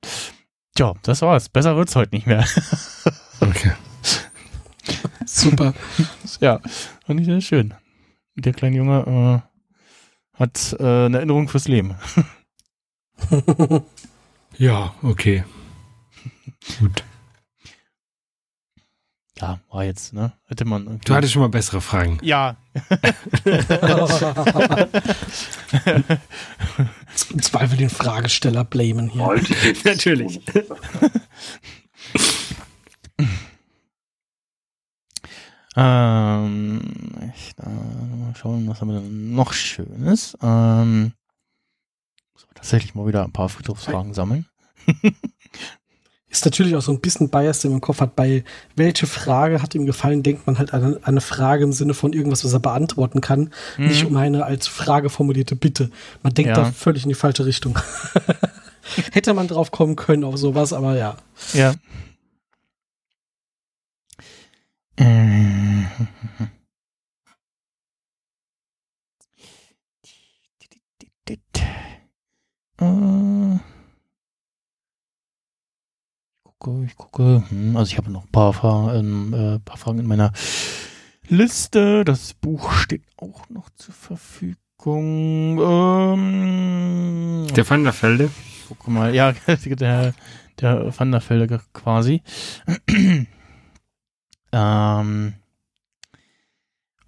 tja, 0.76 0.94
das 1.04 1.22
war's. 1.22 1.50
Besser 1.50 1.76
wird's 1.78 1.96
heute 1.96 2.16
nicht 2.16 2.28
mehr. 2.28 2.46
Okay. 3.42 3.72
Super. 5.26 5.74
ja, 6.40 6.60
fand 7.06 7.20
ich 7.20 7.26
sehr 7.26 7.42
schön. 7.42 7.74
Der 8.36 8.54
kleine 8.54 8.78
Junge 8.78 9.44
äh, 10.36 10.40
hat 10.40 10.76
äh, 10.80 11.06
eine 11.06 11.18
Erinnerung 11.18 11.48
fürs 11.48 11.68
Leben. 11.68 11.96
Ja, 14.60 14.94
okay. 15.04 15.44
Gut. 16.80 17.04
Ja, 19.40 19.60
war 19.70 19.86
jetzt, 19.86 20.12
ne? 20.12 20.34
Hätte 20.48 20.66
man 20.66 20.84
irgendwie. 20.84 21.06
Du 21.06 21.14
hattest 21.14 21.32
schon 21.32 21.42
mal 21.42 21.48
bessere 21.48 21.80
Fragen. 21.80 22.18
Ja. 22.22 22.58
Im 27.30 27.42
Zweifel 27.42 27.78
den 27.78 27.90
Fragesteller 27.90 28.66
blamen 28.66 29.08
hier. 29.08 29.42
Natürlich. 29.86 30.42
Ähm, 35.80 36.82
ich, 37.36 37.54
äh, 37.58 37.70
mal 37.70 38.36
schauen, 38.36 38.68
was 38.68 38.82
haben 38.82 38.90
wir 38.90 39.00
denn 39.00 39.34
noch 39.34 39.54
Schönes? 39.54 40.38
Ähm, 40.42 41.14
tatsächlich 42.56 42.96
mal 42.96 43.08
wieder 43.08 43.24
ein 43.24 43.32
paar 43.32 43.50
Friedhofsfragen 43.50 44.14
sammeln. 44.14 44.46
Ist 46.32 46.46
natürlich 46.46 46.76
auch 46.76 46.82
so 46.82 46.92
ein 46.92 47.00
bisschen 47.02 47.30
Bias, 47.30 47.60
den 47.62 47.72
man 47.72 47.78
im 47.78 47.82
Kopf 47.82 48.02
hat. 48.02 48.16
Bei 48.16 48.44
welche 48.76 49.08
Frage 49.08 49.64
hat 49.64 49.74
ihm 49.74 49.88
gefallen, 49.88 50.22
denkt 50.22 50.46
man 50.46 50.60
halt 50.60 50.74
an 50.76 50.84
an 50.98 51.04
eine 51.04 51.22
Frage 51.22 51.64
im 51.64 51.74
Sinne 51.74 51.96
von 51.96 52.14
irgendwas, 52.14 52.46
was 52.46 52.54
er 52.54 52.60
beantworten 52.60 53.20
kann. 53.20 53.52
Mhm. 53.78 53.88
Nicht 53.88 54.06
um 54.06 54.16
eine 54.16 54.46
als 54.46 54.68
Frage 54.68 55.10
formulierte 55.10 55.56
Bitte. 55.56 55.90
Man 56.22 56.36
denkt 56.36 56.50
Ja. 56.50 56.56
da 56.56 56.72
völlig 56.72 57.02
in 57.04 57.10
die 57.10 57.16
falsche 57.16 57.46
Richtung. 57.48 57.80
Hätte 59.12 59.34
man 59.34 59.48
drauf 59.48 59.72
kommen 59.72 59.96
können 59.96 60.24
auf 60.24 60.38
sowas, 60.38 60.72
aber 60.72 60.96
ja. 60.98 61.18
Ja. 61.54 61.74
Ich 76.38 76.44
gucke, 76.44 76.84
ich 76.86 76.96
gucke. 76.96 77.44
Hm, 77.50 77.76
Also 77.78 77.92
ich 77.92 77.98
habe 77.98 78.12
noch 78.12 78.24
ein 78.26 78.32
paar, 78.32 78.54
Fra 78.54 78.96
ähm, 78.96 79.34
äh, 79.34 79.60
paar 79.60 79.78
Fragen 79.78 80.00
in 80.00 80.08
meiner 80.08 80.32
Liste. 81.28 82.04
Das 82.06 82.34
Buch 82.34 82.72
steht 82.74 83.04
auch 83.18 83.50
noch 83.50 83.70
zur 83.72 83.94
Verfügung. 83.94 84.58
Ähm, 85.60 87.48
Der 87.56 87.70
Van 87.70 87.84
der 87.84 87.94
Velde. 88.02 88.30
Guck 88.68 88.88
mal, 88.88 89.14
ja, 89.16 89.32
der, 89.66 90.14
der 90.60 91.00
Van 91.00 91.12
der 91.12 91.28
Velde 91.28 91.62
quasi. 91.74 92.22
Ähm, 94.52 95.34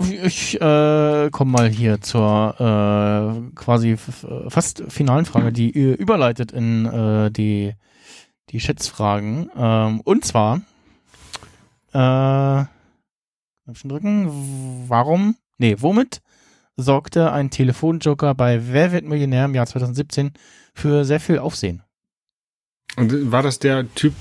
ich 0.10 0.60
äh, 0.60 1.30
komme 1.32 1.52
mal 1.52 1.70
hier 1.70 2.02
zur 2.02 2.56
äh, 2.60 3.56
quasi 3.56 3.98
fast 3.98 4.84
finalen 4.90 5.26
Frage, 5.26 5.52
die 5.52 5.70
überleitet 5.70 6.52
in 6.52 6.86
äh, 6.86 7.32
die, 7.32 7.76
die 8.50 8.60
Schätzfragen. 8.60 9.50
Ähm, 9.56 10.02
und 10.02 10.26
zwar, 10.26 10.62
äh, 11.94 12.66
drücken, 13.84 14.86
warum, 14.88 15.36
nee, 15.58 15.76
womit 15.80 16.22
sorgte 16.78 17.32
ein 17.32 17.50
Telefonjoker 17.50 18.34
bei 18.34 18.62
Wer 18.72 18.92
wird 18.92 19.06
Millionär 19.06 19.46
im 19.46 19.56
Jahr 19.56 19.68
2017 19.68 20.34
für 20.74 21.06
sehr 21.06 21.20
viel 21.20 21.40
Aufsehen? 21.40 21.84
Und 22.98 23.32
war 23.32 23.44
das 23.44 23.60
der 23.60 23.94
Typ, 23.94 24.14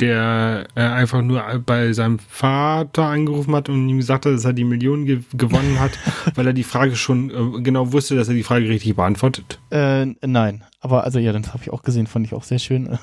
der 0.00 0.66
äh, 0.74 0.80
einfach 0.80 1.22
nur 1.22 1.42
bei 1.64 1.92
seinem 1.92 2.18
Vater 2.18 3.04
angerufen 3.04 3.54
hat 3.54 3.68
und 3.68 3.88
ihm 3.88 3.98
gesagt 3.98 4.26
hat, 4.26 4.32
dass 4.32 4.44
er 4.44 4.52
die 4.52 4.64
Million 4.64 5.04
ge 5.06 5.20
gewonnen 5.32 5.78
hat, 5.78 5.92
weil 6.34 6.46
er 6.46 6.52
die 6.52 6.64
Frage 6.64 6.96
schon 6.96 7.30
äh, 7.30 7.62
genau 7.62 7.92
wusste, 7.92 8.16
dass 8.16 8.28
er 8.28 8.34
die 8.34 8.42
Frage 8.42 8.68
richtig 8.68 8.96
beantwortet? 8.96 9.60
Äh, 9.70 10.06
nein, 10.26 10.64
aber 10.80 11.04
also 11.04 11.18
ja, 11.18 11.32
das 11.32 11.52
habe 11.52 11.62
ich 11.62 11.72
auch 11.72 11.82
gesehen, 11.82 12.06
fand 12.06 12.26
ich 12.26 12.34
auch 12.34 12.44
sehr 12.44 12.58
schön. 12.58 12.98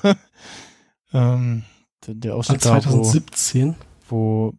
ähm, 1.12 1.62
der, 2.06 2.14
der 2.14 2.36
Ausschnitt 2.36 2.64
da, 2.64 2.76
wo, 2.76 3.02
2017. 3.02 3.74
wo 4.08 4.54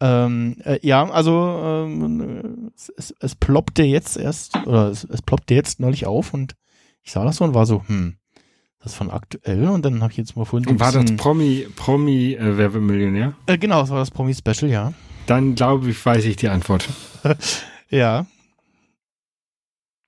ähm, 0.00 0.56
äh, 0.64 0.78
ja, 0.82 1.08
also 1.08 1.60
ähm, 1.62 2.72
es, 2.74 2.92
es, 2.96 3.14
es 3.20 3.34
ploppte 3.34 3.82
jetzt 3.82 4.16
erst, 4.16 4.56
oder 4.66 4.88
es, 4.88 5.04
es 5.04 5.22
ploppte 5.22 5.54
jetzt 5.54 5.80
neulich 5.80 6.06
auf 6.06 6.34
und 6.34 6.54
ich 7.02 7.12
sah 7.12 7.24
das 7.24 7.36
so 7.36 7.44
und 7.44 7.54
war 7.54 7.66
so, 7.66 7.84
hm, 7.86 8.16
das 8.86 8.94
von 8.94 9.10
aktuell 9.10 9.68
und 9.68 9.84
dann 9.84 10.02
habe 10.02 10.12
ich 10.12 10.16
jetzt 10.16 10.36
mal 10.36 10.44
vorhin 10.44 10.68
Und 10.68 10.80
war 10.80 10.92
das 10.92 11.04
Promi, 11.16 11.66
Promi 11.76 12.32
äh, 12.34 12.56
Wer 12.56 12.72
wird 12.72 12.82
Millionär? 12.82 13.34
äh, 13.46 13.58
genau, 13.58 13.80
das 13.82 13.90
war 13.90 13.98
das 13.98 14.10
Promi-Special, 14.10 14.70
ja. 14.70 14.92
Dann 15.26 15.54
glaube 15.54 15.90
ich, 15.90 16.06
weiß 16.06 16.24
ich 16.24 16.36
die 16.36 16.48
Antwort. 16.48 16.88
Ja. 17.90 18.26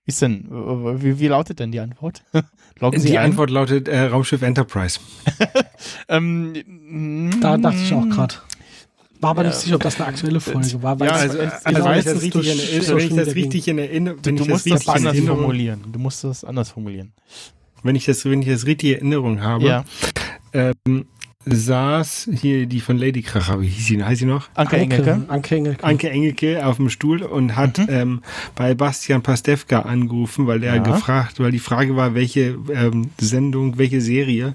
Wie 0.05 0.11
ist 0.11 0.21
denn, 0.23 0.47
wie, 0.51 1.19
wie 1.21 1.29
lautet 1.29 1.61
denn 1.61 1.71
die 1.71 1.81
Antwort? 1.81 2.23
Loggen 2.81 3.01
die 3.03 3.19
ein? 3.19 3.27
Antwort 3.31 3.51
lautet 3.51 3.87
äh, 3.89 4.07
Raumschiff 4.07 4.43
Enterprise. 4.43 4.99
Ähm, 6.09 6.55
Da 7.41 7.57
dachte 7.57 7.77
ich 7.79 7.93
auch 7.95 8.09
gerade. 8.09 8.35
War 9.21 9.31
aber 9.31 9.43
Ja. 9.43 9.49
nicht 9.51 9.59
sicher, 9.61 9.77
ob 9.77 9.83
das 9.83 9.97
eine 10.01 10.09
aktuelle 10.09 10.41
Folge 10.41 10.83
war. 10.83 10.99
weil 10.99 11.09
Ja, 11.09 11.15
also, 11.15 11.39
also 11.39 11.55
genau 11.67 11.85
wenn 11.85 11.99
ich 11.99 12.05
das 12.05 12.15
letztens 12.15 12.23
richtig 12.23 12.33
durch 12.33 12.47
in, 12.49 12.59
Erinnerung- 12.59 12.83
Social 12.85 12.99
wenn 13.11 13.19
ich 13.19 13.25
das 13.27 13.35
richtig 13.37 13.69
in 13.69 13.79
Erinnerung, 13.79 14.23
Du 14.23 14.33
das 14.33 14.49
musst 14.49 14.71
das 14.71 14.89
anders 14.89 15.19
formulieren. 15.21 15.85
Du 15.93 15.99
musst 16.01 16.25
das 16.25 16.45
anders 16.45 16.71
formulieren. 16.71 17.13
Wenn 17.83 17.97
ich 17.97 18.05
das, 18.07 18.25
wenn 18.25 18.43
ich 18.43 18.49
das 18.49 18.67
richtig 18.67 18.91
in 18.91 18.97
Erinnerung 18.97 19.43
habe, 19.43 19.65
Ja. 19.67 19.85
ähm, 20.53 21.07
saß 21.51 22.29
hier 22.39 22.67
die 22.67 22.81
von 22.81 22.99
Lady 22.99 23.23
Kracher, 23.23 23.61
wie 23.61 23.69
hieß 23.69 23.87
sie, 23.87 24.05
heißt 24.05 24.19
sie 24.21 24.27
noch? 24.27 24.49
Anke 24.55 24.77
Engelke. 24.77 25.25
Anke 25.29 25.57
Engelke. 25.57 25.85
Anke 25.85 26.11
Engelke 26.11 26.67
auf 26.67 26.77
dem 26.77 26.91
Stuhl 26.91 27.23
und 27.23 27.57
hat 27.57 27.81
ähm, 27.89 28.21
bei 28.55 28.75
Bastian 28.75 29.23
Pastewka 29.23 29.81
angerufen, 29.83 30.47
weil 30.47 30.63
er 30.63 30.77
Ja. 30.77 30.83
gefragt, 30.83 31.41
weil 31.41 31.51
die 31.53 31.59
Frage 31.59 31.97
war, 31.97 32.15
welche 32.15 32.59
ähm, 32.75 33.11
Sendung, 33.19 33.79
welche 33.79 34.01
Serie 34.03 34.53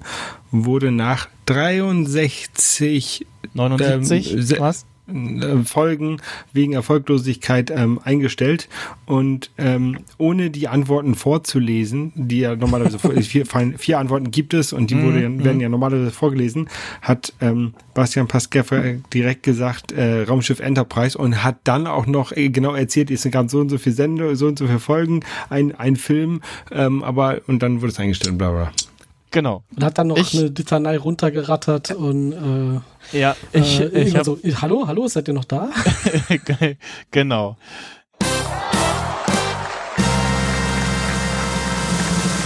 wurde 0.52 0.92
nach 0.92 1.28
63 1.46 3.26
79, 3.54 4.32
ähm, 4.34 4.58
was? 4.58 4.84
Äh, 5.06 5.64
Folgen 5.64 6.20
wegen 6.52 6.72
Erfolglosigkeit 6.72 7.70
ähm, 7.70 8.00
eingestellt 8.02 8.68
und 9.06 9.50
ähm, 9.58 9.98
ohne 10.18 10.50
die 10.50 10.68
Antworten 10.68 11.14
vorzulesen, 11.14 12.12
die 12.14 12.40
ja 12.40 12.56
normalerweise 12.56 12.98
vier, 13.22 13.46
vier 13.46 13.98
Antworten 13.98 14.30
gibt 14.30 14.54
es 14.54 14.72
und 14.72 14.90
die 14.90 14.94
Mhm, 14.94 15.02
wurde 15.04 15.22
ja, 15.22 15.28
mhm. 15.28 15.44
werden 15.44 15.60
ja 15.60 15.68
normalerweise 15.68 16.10
vorgelesen, 16.10 16.68
hat 17.02 17.32
ähm, 17.40 17.74
Bastian 17.94 18.28
Pastewka 18.28 18.82
direkt 19.12 19.42
gesagt 19.42 19.92
äh, 19.92 20.22
Raumschiff 20.22 20.60
Enterprise 20.60 21.16
und 21.16 21.44
hat 21.44 21.58
dann 21.64 21.86
auch 21.86 22.06
noch 22.06 22.32
äh, 22.32 22.48
genau 22.48 22.74
erzählt, 22.74 23.10
es 23.10 23.28
gab 23.30 23.50
so 23.50 23.60
und 23.60 23.68
so 23.68 23.78
viel 23.78 23.92
Sende, 23.92 24.34
so 24.36 24.46
und 24.46 24.58
so 24.58 24.66
viele 24.66 24.78
Folgen, 24.80 25.20
ein, 25.50 25.74
ein 25.74 25.96
Film, 25.96 26.40
ähm, 26.70 27.02
aber 27.02 27.40
und 27.46 27.62
dann 27.62 27.80
wurde 27.80 27.92
es 27.92 27.98
eingestellt, 27.98 28.38
bla 28.38 28.50
bla. 28.50 28.72
Genau. 29.34 29.64
Und 29.74 29.82
hat 29.82 29.98
dann 29.98 30.06
noch 30.06 30.16
Ich- 30.16 30.32
eine 30.38 30.46
Litanei 30.46 30.96
runtergerattert 30.96 31.90
und 31.90 32.80
äh, 33.12 33.18
Ja, 33.18 33.34
ich, 33.52 33.80
äh, 33.80 33.86
ich 33.86 34.14
hab, 34.16 34.24
so, 34.24 34.38
hallo, 34.62 34.84
hallo, 34.86 35.08
seid 35.08 35.26
ihr 35.26 35.34
noch 35.34 35.44
da? 35.44 35.70
genau. 37.10 37.56
Ich 38.20 38.26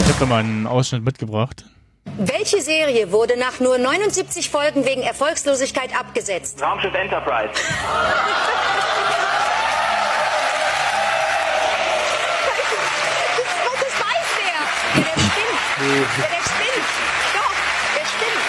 habe 0.09 0.19
da 0.19 0.24
mal 0.24 0.39
einen 0.39 0.66
Ausschnitt 0.66 1.05
mitgebracht. 1.05 1.66
Welche 2.16 2.62
Serie 2.62 3.12
wurde 3.12 3.39
nach 3.39 3.60
nur 3.60 3.77
79 3.77 4.48
Folgen 4.48 4.86
wegen 4.86 5.02
Erfolgslosigkeit 5.02 5.90
abgesetzt? 5.94 6.62
Raumschiff 6.62 6.94
Enterprise. 6.94 7.52
Oh, 12.40 13.74
das 13.74 13.94
weiß 14.01 14.28
der! 14.39 15.02
Ja, 15.02 15.06
der 15.06 15.20
spinnt! 15.20 15.69
Ja, 15.89 15.94
der 15.94 16.43
spinnt! 16.44 16.85
Doch, 17.32 17.55
der 17.97 18.05
spinnt! 18.05 18.44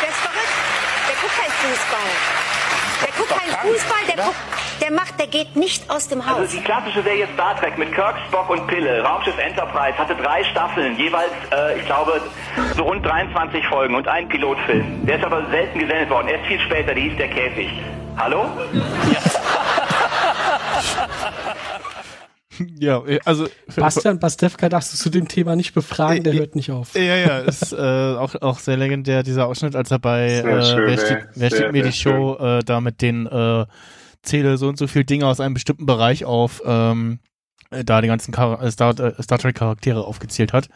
Der 0.00 0.08
ist 0.10 0.18
verrückt! 0.18 0.56
Der 1.08 1.16
guckt 1.20 1.36
kein 1.36 1.50
Fußball! 1.50 2.10
Der 3.02 3.12
guckt 3.18 3.30
keinen 3.30 3.54
Fußball, 3.72 4.04
der 4.06 4.16
guckt, 4.24 4.36
der 4.80 4.90
macht, 4.92 5.18
der 5.18 5.26
geht 5.26 5.56
nicht 5.56 5.90
aus 5.90 6.06
dem 6.06 6.24
Haus. 6.24 6.36
Also 6.38 6.56
die 6.56 6.62
klassische 6.62 7.02
Serie 7.02 7.26
Star 7.34 7.56
Trek 7.58 7.76
mit 7.78 7.92
Kirk, 7.92 8.14
Spock 8.28 8.48
und 8.48 8.64
Pille. 8.68 9.02
Raumschiff 9.02 9.36
Enterprise 9.38 9.98
hatte 9.98 10.14
drei 10.14 10.44
Staffeln, 10.44 10.96
jeweils, 10.96 11.32
äh, 11.50 11.78
ich 11.80 11.86
glaube, 11.86 12.20
so 12.76 12.84
rund 12.84 13.04
23 13.04 13.66
Folgen 13.66 13.96
und 13.96 14.06
ein 14.06 14.28
Pilotfilm. 14.28 15.04
Der 15.04 15.16
ist 15.18 15.24
aber 15.24 15.44
selten 15.50 15.80
gesendet 15.80 16.10
worden. 16.10 16.28
Erst 16.28 16.46
viel 16.46 16.60
später, 16.60 16.94
die 16.94 17.08
hieß 17.08 17.16
Der 17.16 17.26
Käfig. 17.28 17.72
Hallo? 18.16 18.46
Ja, 18.72 19.18
also 23.24 23.48
Bastian 23.74 24.18
Pastewka 24.18 24.68
darfst 24.68 24.92
du 24.92 24.98
zu 24.98 25.10
dem 25.10 25.28
Thema 25.28 25.56
nicht 25.56 25.74
befragen, 25.74 26.22
der 26.22 26.34
hört 26.34 26.54
nicht 26.54 26.70
auf. 26.70 26.94
Ja, 26.94 27.16
ja, 27.16 27.38
ist 27.38 27.72
äh, 27.72 27.76
auch, 27.76 28.34
auch 28.40 28.58
sehr 28.58 28.76
legendär, 28.76 29.22
dieser 29.22 29.46
Ausschnitt, 29.46 29.76
als 29.76 29.90
er 29.90 29.98
bei 29.98 30.26
äh, 30.26 30.64
schön, 30.64 30.86
Wer 30.86 30.98
steht, 30.98 31.28
wer 31.34 31.50
Sehr, 31.50 31.58
steht 31.58 31.72
mir 31.72 31.82
die 31.82 31.92
Show 31.92 32.36
äh, 32.36 32.60
da 32.64 32.80
mit 32.80 33.02
den 33.02 33.26
äh, 33.26 33.66
zähle 34.22 34.56
so 34.56 34.68
und 34.68 34.78
so 34.78 34.86
viel 34.86 35.04
Dinge 35.04 35.26
aus 35.26 35.40
einem 35.40 35.54
bestimmten 35.54 35.86
Bereich 35.86 36.24
auf, 36.24 36.62
ähm, 36.64 37.18
äh, 37.70 37.84
da 37.84 38.00
die 38.00 38.08
ganzen 38.08 38.34
Char 38.34 38.62
äh, 38.62 38.70
Star, 38.70 38.98
äh, 38.98 39.22
Star 39.22 39.38
Trek 39.38 39.56
Charaktere 39.56 40.04
aufgezählt 40.04 40.52
hat. 40.52 40.68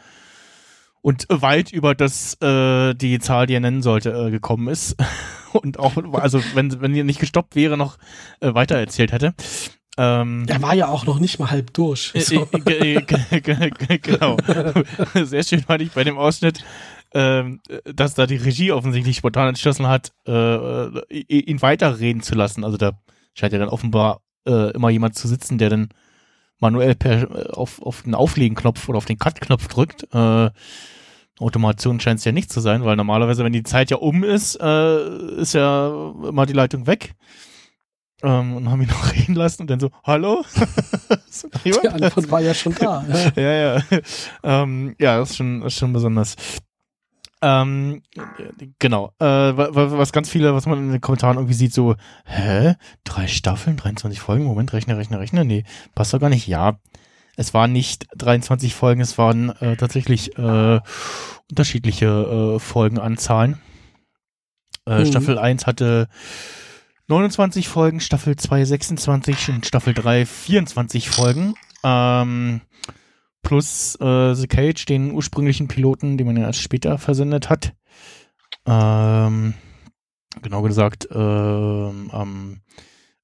Und 1.01 1.25
weit 1.29 1.71
über 1.71 1.95
das, 1.95 2.33
äh, 2.41 2.93
die 2.93 3.19
Zahl, 3.19 3.45
die 3.45 3.53
er 3.53 3.59
nennen 3.59 3.81
sollte, 3.81 4.11
äh, 4.11 4.31
gekommen 4.31 4.67
ist. 4.67 4.95
Und 5.53 5.79
auch, 5.79 5.95
also 6.13 6.41
wenn, 6.53 6.81
wenn 6.81 6.93
die 6.93 7.03
nicht 7.03 7.19
gestoppt 7.19 7.55
wäre, 7.55 7.77
noch 7.77 7.97
äh, 8.41 8.53
weiter 8.53 8.75
erzählt 8.75 9.11
hätte. 9.11 9.33
Ähm, 9.97 10.45
Er 10.47 10.61
war 10.61 10.75
ja 10.75 10.87
auch 10.89 11.05
noch 11.05 11.19
nicht 11.19 11.39
mal 11.39 11.49
halb 11.49 11.73
durch. 11.73 12.11
äh, 12.13 12.19
So. 12.21 12.47
äh, 12.65 13.01
ge- 13.01 13.97
genau. 14.01 14.37
Sehr 15.23 15.43
schön 15.43 15.61
fand 15.61 15.81
ich 15.81 15.91
bei 15.91 16.03
dem 16.03 16.17
Ausschnitt, 16.17 16.63
ähm, 17.13 17.61
dass 17.85 18.13
da 18.13 18.27
die 18.27 18.35
Regie 18.35 18.71
offensichtlich 18.71 19.17
spontan 19.17 19.49
entschlossen 19.49 19.87
hat, 19.87 20.11
äh, 20.27 20.99
ihn 21.27 21.61
weiterreden 21.61 22.21
zu 22.21 22.35
lassen. 22.35 22.63
Also 22.63 22.77
da 22.77 22.91
scheint 23.33 23.53
ja 23.53 23.59
dann 23.59 23.69
offenbar 23.69 24.21
äh, 24.47 24.71
immer 24.71 24.89
jemand 24.89 25.15
zu 25.15 25.27
sitzen, 25.27 25.57
der 25.57 25.69
dann 25.69 25.89
manuell 26.59 26.95
per, 26.95 27.23
äh, 27.31 27.49
auf, 27.51 27.81
auf 27.81 28.03
den 28.03 28.13
Auflegen-Knopf 28.15 28.87
oder 28.89 28.97
auf 28.97 29.05
den 29.05 29.17
Cut-Knopf 29.17 29.67
drückt. 29.67 30.07
Äh, 30.13 30.49
Automation 31.39 31.99
scheint 31.99 32.19
es 32.19 32.25
ja 32.25 32.31
nicht 32.31 32.51
zu 32.51 32.61
sein, 32.61 32.83
weil 32.83 32.95
normalerweise, 32.95 33.43
wenn 33.43 33.53
die 33.53 33.61
Zeit 33.63 33.91
ja 33.91 33.97
um 33.97 34.23
ist, 34.23 34.55
äh, 34.59 35.39
ist 35.39 35.53
ja 35.53 35.87
immer 36.27 36.45
die 36.47 36.53
Leitung 36.53 36.87
weg. 36.87 37.13
Ähm, 38.23 38.55
und 38.55 38.69
haben 38.69 38.81
ihn 38.81 38.87
noch 38.89 39.13
reden 39.13 39.35
lassen 39.35 39.61
und 39.63 39.69
dann 39.69 39.79
so, 39.79 39.89
hallo? 40.03 40.43
Die 41.63 41.73
Antwort 41.87 42.31
war 42.31 42.41
ja 42.41 42.53
schon 42.53 42.73
da. 42.75 43.05
Ja. 43.07 43.31
ja, 43.41 43.77
ja. 43.77 43.83
ähm, 44.43 44.95
ja, 44.99 45.17
das 45.19 45.31
ist 45.31 45.37
schon, 45.37 45.61
das 45.61 45.73
ist 45.73 45.79
schon 45.79 45.93
besonders. 45.93 46.35
Ähm, 47.43 48.01
genau. 48.79 49.13
Äh, 49.19 49.25
wa- 49.25 49.69
wa- 49.75 49.97
was 49.99 50.11
ganz 50.11 50.27
viele, 50.29 50.55
was 50.55 50.65
man 50.65 50.79
in 50.79 50.91
den 50.91 51.01
Kommentaren 51.01 51.37
irgendwie 51.37 51.53
sieht, 51.53 51.71
so, 51.73 51.95
hä? 52.25 52.73
Drei 53.03 53.27
Staffeln, 53.27 53.77
23 53.77 54.19
Folgen? 54.19 54.45
Moment, 54.45 54.73
rechne, 54.73 54.97
rechne, 54.97 55.19
rechne. 55.19 55.45
Nee, 55.45 55.63
passt 55.93 56.13
doch 56.13 56.19
gar 56.19 56.29
nicht. 56.29 56.47
Ja. 56.47 56.79
Es 57.35 57.53
waren 57.53 57.71
nicht 57.71 58.07
23 58.17 58.73
Folgen, 58.73 58.99
es 59.01 59.19
waren 59.19 59.49
äh, 59.61 59.77
tatsächlich 59.77 60.35
äh, 60.39 60.79
unterschiedliche 61.51 62.55
äh, 62.55 62.59
Folgenanzahlen. 62.59 63.61
Äh, 64.87 65.01
Mhm. 65.01 65.05
Staffel 65.05 65.37
1 65.37 65.67
hatte 65.67 66.07
29 67.07 67.69
Folgen, 67.69 68.01
Staffel 68.01 68.35
2 68.35 68.65
26 68.65 69.49
und 69.49 69.65
Staffel 69.65 69.93
3 69.93 70.25
24 70.25 71.09
Folgen. 71.09 71.53
Ähm, 71.83 72.59
plus 73.41 73.95
äh, 74.01 74.33
The 74.33 74.47
Cage, 74.47 74.83
den 74.85 75.13
ursprünglichen 75.13 75.69
Piloten, 75.69 76.17
den 76.17 76.27
man 76.27 76.35
ja 76.35 76.47
erst 76.47 76.61
später 76.61 76.97
versendet 76.97 77.49
hat. 77.49 77.73
Ähm, 78.65 79.53
genau 80.41 80.61
gesagt, 80.63 81.07
ähm, 81.09 82.09
am 82.11 82.59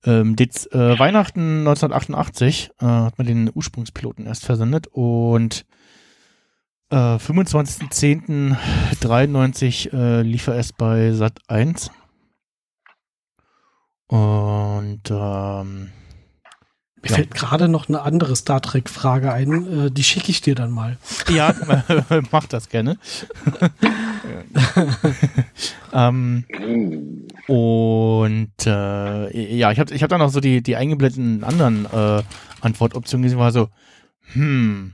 ähm, 0.05 0.37
Dez 0.37 0.65
äh, 0.67 0.97
Weihnachten 0.97 1.67
1988 1.67 2.71
äh, 2.79 2.85
hat 2.85 3.17
man 3.17 3.27
den 3.27 3.51
Ursprungspiloten 3.53 4.25
erst 4.25 4.45
versendet 4.45 4.87
und 4.87 5.65
äh, 6.89 6.95
25.10.93 6.95 9.93
äh, 9.93 10.21
lief 10.21 10.47
er 10.47 10.55
erst 10.55 10.77
bei 10.77 11.11
Sat 11.11 11.39
1. 11.49 11.91
Und 14.13 15.09
ähm, 15.09 15.89
Mir 17.01 17.09
fällt 17.09 17.33
gerade 17.33 17.67
noch 17.67 17.89
eine 17.89 18.03
andere 18.03 18.35
Star 18.35 18.61
Trek-Frage 18.61 19.33
ein, 19.33 19.87
äh, 19.87 19.91
die 19.91 20.03
schicke 20.03 20.29
ich 20.29 20.41
dir 20.41 20.53
dann 20.53 20.69
mal. 20.69 20.99
Ja, 21.33 21.55
mach 22.31 22.45
das 22.45 22.69
gerne. 22.69 22.99
ähm, 25.93 26.43
und 27.47 28.67
äh, 28.67 29.55
ja, 29.55 29.71
ich 29.71 29.79
habe 29.79 29.95
ich 29.95 30.03
hab 30.03 30.09
dann 30.11 30.21
auch 30.21 30.29
so 30.29 30.41
die, 30.41 30.61
die 30.61 30.75
eingeblendeten 30.75 31.43
anderen 31.43 31.87
äh, 31.91 32.21
Antwortoptionen 32.61 33.23
gesehen, 33.23 33.39
war 33.39 33.51
so, 33.51 33.69
hm, 34.33 34.93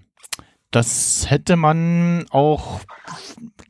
das 0.71 1.29
hätte 1.29 1.55
man 1.55 2.25
auch 2.29 2.81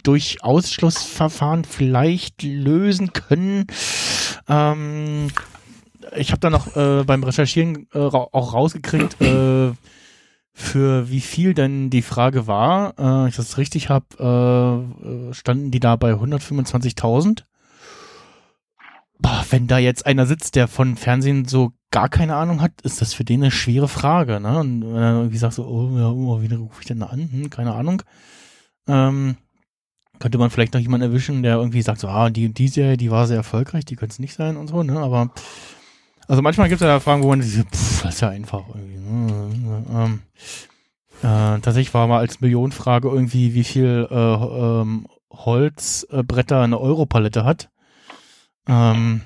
durch 0.03 0.43
Ausschlussverfahren 0.43 1.63
vielleicht 1.63 2.43
lösen 2.43 3.13
können. 3.13 3.67
Ähm, 4.47 5.27
ich 6.15 6.31
habe 6.31 6.39
dann 6.39 6.51
noch 6.51 6.75
äh, 6.75 7.03
beim 7.03 7.23
Recherchieren 7.23 7.87
äh, 7.93 7.99
auch 7.99 8.53
rausgekriegt, 8.53 9.21
äh, 9.21 9.71
für 10.53 11.09
wie 11.09 11.21
viel 11.21 11.53
denn 11.53 11.89
die 11.89 12.01
Frage 12.01 12.47
war. 12.47 12.93
Äh, 12.97 13.29
ich 13.29 13.35
das 13.35 13.57
richtig 13.57 13.89
habe, 13.89 14.89
äh, 15.29 15.33
standen 15.33 15.71
die 15.71 15.79
da 15.79 15.95
bei 15.95 16.13
125.000. 16.13 17.43
Boah, 19.21 19.45
Wenn 19.49 19.67
da 19.67 19.77
jetzt 19.77 20.05
einer 20.05 20.25
sitzt, 20.25 20.55
der 20.55 20.67
von 20.67 20.95
Fernsehen 20.95 21.45
so 21.45 21.73
gar 21.91 22.07
keine 22.07 22.35
Ahnung 22.35 22.61
hat, 22.61 22.71
ist 22.83 23.01
das 23.01 23.13
für 23.13 23.25
den 23.25 23.41
eine 23.41 23.51
schwere 23.51 23.87
Frage. 23.87 24.39
Ne? 24.39 24.59
Und 24.59 24.81
wenn 24.81 25.01
er 25.01 25.17
irgendwie 25.17 25.37
sagt 25.37 25.55
so, 25.55 25.65
oh, 25.65 25.97
ja, 25.97 26.09
oh, 26.09 26.41
wie 26.41 26.53
rufe 26.53 26.81
ich 26.81 26.87
denn 26.87 26.99
da 26.99 27.07
an? 27.07 27.29
Hm, 27.31 27.49
keine 27.49 27.73
Ahnung. 27.73 28.01
Ähm, 28.87 29.35
könnte 30.19 30.37
man 30.37 30.49
vielleicht 30.49 30.73
noch 30.73 30.81
jemanden 30.81 31.07
erwischen, 31.07 31.43
der 31.43 31.55
irgendwie 31.55 31.81
sagt, 31.81 31.99
so, 31.99 32.07
ah, 32.07 32.29
die, 32.29 32.53
die 32.53 32.67
Serie, 32.67 32.97
die 32.97 33.11
war 33.11 33.27
sehr 33.27 33.37
erfolgreich, 33.37 33.85
die 33.85 33.95
könnte 33.95 34.13
es 34.13 34.19
nicht 34.19 34.35
sein 34.35 34.57
und 34.57 34.67
so, 34.67 34.83
ne? 34.83 34.99
Aber 34.99 35.31
also 36.27 36.43
manchmal 36.43 36.69
gibt 36.69 36.79
es 36.79 36.85
ja 36.85 36.99
Fragen, 36.99 37.23
wo 37.23 37.29
man 37.29 37.41
sich, 37.41 37.63
pff, 37.65 38.03
das 38.03 38.15
ist 38.15 38.21
ja 38.21 38.29
einfach 38.29 38.63
irgendwie. 38.69 38.99
Ne? 38.99 39.85
Ähm, 39.91 40.19
äh, 41.21 41.59
tatsächlich 41.59 41.93
war 41.93 42.05
mal 42.05 42.19
als 42.19 42.39
Millionenfrage 42.39 43.09
irgendwie, 43.09 43.55
wie 43.55 43.63
viel 43.63 44.07
äh, 44.11 44.15
ähm, 44.15 45.07
Holzbretter 45.31 46.61
eine 46.61 46.79
Europalette 46.79 47.45
hat. 47.45 47.69
Ähm, 48.69 49.21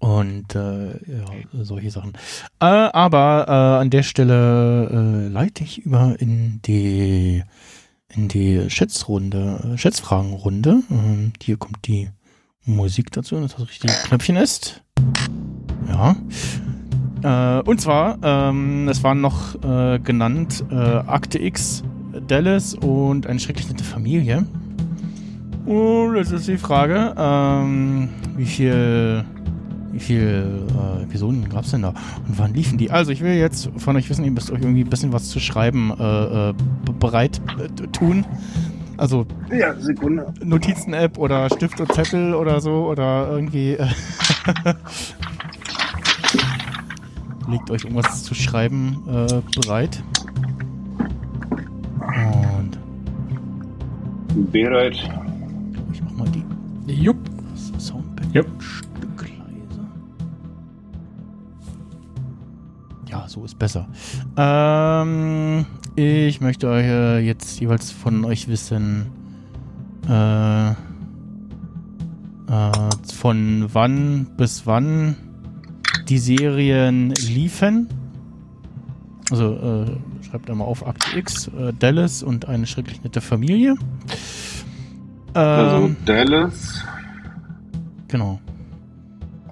Und 0.00 0.54
äh, 0.54 0.90
ja, 0.90 1.24
solche 1.52 1.90
Sachen. 1.90 2.12
Äh, 2.60 2.66
aber 2.66 3.46
äh, 3.48 3.80
an 3.80 3.88
der 3.88 4.02
Stelle 4.02 4.88
äh, 4.90 5.28
leite 5.28 5.64
ich 5.64 5.86
über 5.86 6.14
in 6.18 6.60
die 6.62 7.42
in 8.08 8.28
die 8.28 8.68
Schätzrunde, 8.68 9.72
äh, 9.74 9.78
Schätzfragenrunde. 9.78 10.82
Ähm, 10.90 11.32
hier 11.42 11.56
kommt 11.56 11.86
die 11.86 12.10
Musik 12.66 13.12
dazu, 13.12 13.40
dass 13.40 13.56
das 13.56 13.66
richtige 13.68 13.94
Knöpfchen 14.04 14.36
ist. 14.36 14.82
Ja. 15.88 16.16
Äh, 17.22 17.62
und 17.62 17.80
zwar, 17.80 18.18
ähm, 18.22 18.88
es 18.88 19.02
waren 19.02 19.20
noch 19.22 19.58
genannt 19.60 20.64
Akte 20.70 21.38
X, 21.42 21.82
Dallas 22.28 22.74
und 22.74 23.26
eine 23.26 23.40
schrecklich 23.40 23.68
nette 23.68 23.84
Familie. 23.84 24.46
Und 25.66 26.16
jetzt 26.16 26.32
ist 26.32 26.46
die 26.46 26.58
Frage, 26.58 27.14
ähm, 27.16 28.10
wie 28.36 28.44
viel, 28.44 29.24
wie 29.92 30.00
viel 30.00 30.66
äh, 30.98 31.02
Episoden 31.04 31.48
gab 31.48 31.64
es 31.64 31.70
denn 31.70 31.82
da? 31.82 31.88
Und 31.88 32.38
wann 32.38 32.52
liefen 32.52 32.76
die? 32.76 32.90
Also 32.90 33.12
ich 33.12 33.22
will 33.22 33.34
jetzt 33.34 33.70
von 33.78 33.96
euch 33.96 34.10
wissen, 34.10 34.24
ihr 34.24 34.30
müsst 34.30 34.50
euch 34.50 34.60
irgendwie 34.60 34.82
ein 34.84 34.90
bisschen 34.90 35.12
was 35.12 35.28
zu 35.28 35.40
schreiben 35.40 35.92
äh, 35.98 36.50
äh, 36.50 36.54
bereit 37.00 37.40
äh, 37.58 37.68
tun. 37.88 38.26
Also 38.96 39.26
Ja, 39.50 39.74
Sekunde. 39.74 40.32
Notizen-App 40.44 41.18
oder 41.18 41.48
Stift 41.48 41.80
und 41.80 41.92
Zettel 41.92 42.34
oder 42.34 42.60
so 42.60 42.86
oder 42.86 43.28
irgendwie 43.30 43.72
äh, 43.72 43.86
legt 47.48 47.70
euch 47.70 47.84
irgendwas 47.84 48.22
zu 48.22 48.34
schreiben 48.34 49.02
äh, 49.08 49.40
bereit. 49.58 50.02
Und 52.00 52.78
Bereit. 54.52 54.96
Mach 56.16 56.26
mal 56.26 56.32
die 56.32 56.44
Jupp. 56.92 57.16
Soundpad 57.78 58.34
Jupp. 58.34 58.46
ein 58.46 58.60
Stück 58.60 59.22
leiser. 59.22 59.86
Ja, 63.08 63.28
so 63.28 63.44
ist 63.44 63.58
besser. 63.58 63.88
Ähm, 64.36 65.66
ich 65.96 66.40
möchte 66.40 66.68
euch 66.68 66.84
äh, 66.84 67.18
jetzt 67.20 67.60
jeweils 67.60 67.90
von 67.90 68.24
euch 68.24 68.48
wissen, 68.48 69.06
äh, 70.08 70.70
äh, 70.70 70.74
von 73.14 73.68
wann 73.72 74.26
bis 74.36 74.66
wann 74.66 75.16
die 76.08 76.18
Serien 76.18 77.10
liefen. 77.10 77.88
Also 79.30 79.54
äh, 79.54 80.24
schreibt 80.24 80.50
einmal 80.50 80.68
auf 80.68 80.86
Akte 80.86 81.18
X, 81.18 81.48
äh, 81.48 81.72
Dallas 81.78 82.22
und 82.22 82.46
eine 82.46 82.66
schrecklich 82.66 83.02
nette 83.02 83.20
Familie. 83.20 83.76
Also 85.34 85.86
Ähm, 85.86 85.96
Dallas, 86.04 86.84
genau. 88.08 88.38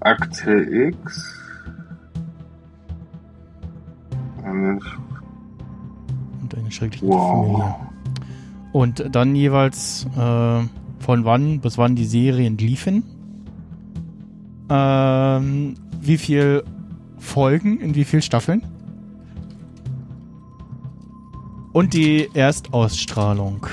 Akte 0.00 0.52
X. 0.52 1.38
Und 4.44 4.80
Und 6.42 6.54
eine 6.56 6.70
schrecklich 6.70 7.02
nette 7.02 7.14
Wow. 7.14 7.46
Familie. 7.46 7.74
Und 8.72 9.04
dann 9.14 9.34
jeweils 9.36 10.06
äh, 10.16 10.60
von 11.00 11.24
wann 11.24 11.60
bis 11.60 11.78
wann 11.78 11.94
die 11.94 12.04
Serien 12.06 12.56
liefen. 12.56 13.02
Ähm, 14.70 15.74
wie 16.00 16.16
viel 16.18 16.62
Folgen 17.18 17.78
in 17.80 17.94
wie 17.94 18.04
viel 18.04 18.22
Staffeln. 18.22 18.62
Und 21.72 21.92
die 21.94 22.28
Erstausstrahlung. 22.34 23.66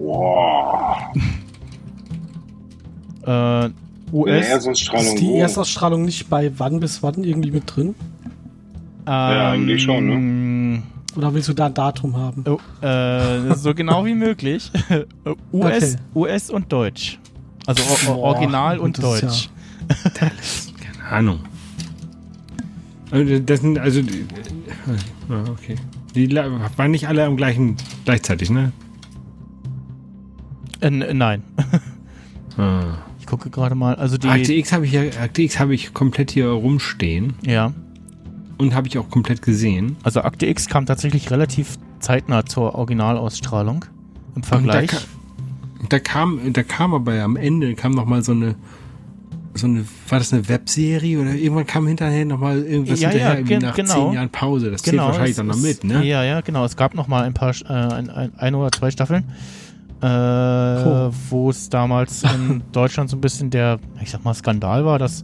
Wow. 0.00 0.96
Äh, 3.26 3.68
US. 4.12 4.66
Ist 4.66 5.20
die? 5.20 5.36
Erstausstrahlung 5.38 6.04
nicht 6.04 6.28
bei 6.30 6.50
wann 6.58 6.80
bis 6.80 7.02
wann 7.02 7.22
irgendwie 7.22 7.50
mit 7.50 7.64
drin? 7.76 7.94
Ja, 9.06 9.50
eigentlich 9.52 9.82
schon, 9.82 10.06
ne? 10.06 10.12
ähm, 10.14 10.82
Oder 11.16 11.34
willst 11.34 11.48
du 11.48 11.52
da 11.52 11.66
ein 11.66 11.74
Datum 11.74 12.16
haben? 12.16 12.44
Oh, 12.46 12.58
äh, 12.84 13.54
so 13.56 13.74
genau 13.74 14.04
wie 14.04 14.14
möglich. 14.14 14.70
US, 15.52 15.82
Okay. 15.82 15.96
US 16.14 16.50
und 16.50 16.72
Deutsch. 16.72 17.18
Also 17.66 17.82
o- 17.82 18.14
Boah, 18.14 18.18
Original 18.18 18.78
und 18.78 19.02
Deutsch. 19.02 19.50
Keine 20.14 21.08
Ahnung. 21.10 21.40
Also 23.10 23.38
das 23.40 23.60
sind, 23.60 23.78
also, 23.78 24.00
die- 24.02 24.24
ah, 25.28 25.44
okay. 25.50 25.74
Die 26.14 26.32
waren 26.34 26.90
nicht 26.90 27.06
alle 27.08 27.24
am 27.24 27.36
gleichen, 27.36 27.76
gleichzeitig, 28.04 28.50
ne? 28.50 28.72
Äh, 30.80 30.90
nein. 30.90 31.42
Ah. 32.56 32.98
Ich 33.20 33.26
gucke 33.26 33.48
gerade 33.48 33.74
mal. 33.74 33.94
Also 33.94 34.18
die. 34.18 34.28
Akte 34.28 34.52
X 34.52 34.72
habe 34.72 34.84
ich 34.84 34.92
ja, 34.92 35.02
Akte 35.22 35.42
X 35.42 35.58
habe 35.60 35.72
ich 35.72 35.94
komplett 35.94 36.32
hier 36.32 36.48
rumstehen 36.48 37.34
Ja. 37.46 37.72
und 38.58 38.74
habe 38.74 38.88
ich 38.88 38.98
auch 38.98 39.08
komplett 39.08 39.40
gesehen. 39.40 39.96
Also 40.02 40.22
Akte 40.22 40.46
X 40.46 40.68
kam 40.68 40.84
tatsächlich 40.84 41.30
relativ 41.30 41.78
zeitnah 42.00 42.44
zur 42.44 42.74
Originalausstrahlung. 42.74 43.84
Im 44.34 44.42
Vergleich. 44.42 44.90
Da, 44.90 44.98
da 45.88 45.98
kam, 46.00 46.40
da 46.52 46.62
kam 46.64 46.92
aber 46.92 47.22
am 47.22 47.36
Ende 47.36 47.74
kam 47.76 47.92
noch 47.92 48.04
mal 48.04 48.22
so 48.22 48.32
eine, 48.32 48.56
so 49.54 49.66
eine, 49.68 49.84
war 50.08 50.18
das 50.18 50.32
eine 50.32 50.48
Webserie 50.48 51.18
oder 51.20 51.32
irgendwann 51.34 51.66
kam 51.66 51.86
hinterher 51.86 52.24
noch 52.24 52.40
mal 52.40 52.58
irgendwas 52.58 53.00
Ja, 53.00 53.10
ja, 53.10 53.14
hinterher 53.30 53.42
gen- 53.44 53.62
nach 53.62 53.74
genau. 53.76 54.06
zehn 54.06 54.12
Jahren 54.14 54.30
Pause. 54.30 54.70
Das 54.72 54.82
zählt 54.82 54.98
wahrscheinlich 54.98 55.36
dann 55.36 55.46
noch 55.46 55.56
mit, 55.60 55.84
ne? 55.84 56.04
Ja, 56.04 56.24
ja, 56.24 56.40
genau. 56.40 56.64
Es 56.64 56.76
gab 56.76 56.94
noch 56.94 57.06
mal 57.06 57.22
ein 57.22 57.32
paar, 57.34 57.54
äh, 57.64 57.68
ein, 57.72 58.10
ein, 58.10 58.32
ein 58.36 58.54
oder 58.56 58.70
zwei 58.72 58.90
Staffeln, 58.90 59.24
äh, 60.02 60.06
Cool. 60.06 61.10
wo 61.28 61.50
es 61.50 61.68
damals 61.68 62.22
in 62.22 62.62
Deutschland 62.72 63.10
so 63.10 63.16
ein 63.16 63.20
bisschen 63.20 63.50
der, 63.50 63.78
ich 64.02 64.10
sag 64.10 64.24
mal, 64.24 64.34
Skandal 64.34 64.84
war, 64.84 64.98
dass, 64.98 65.22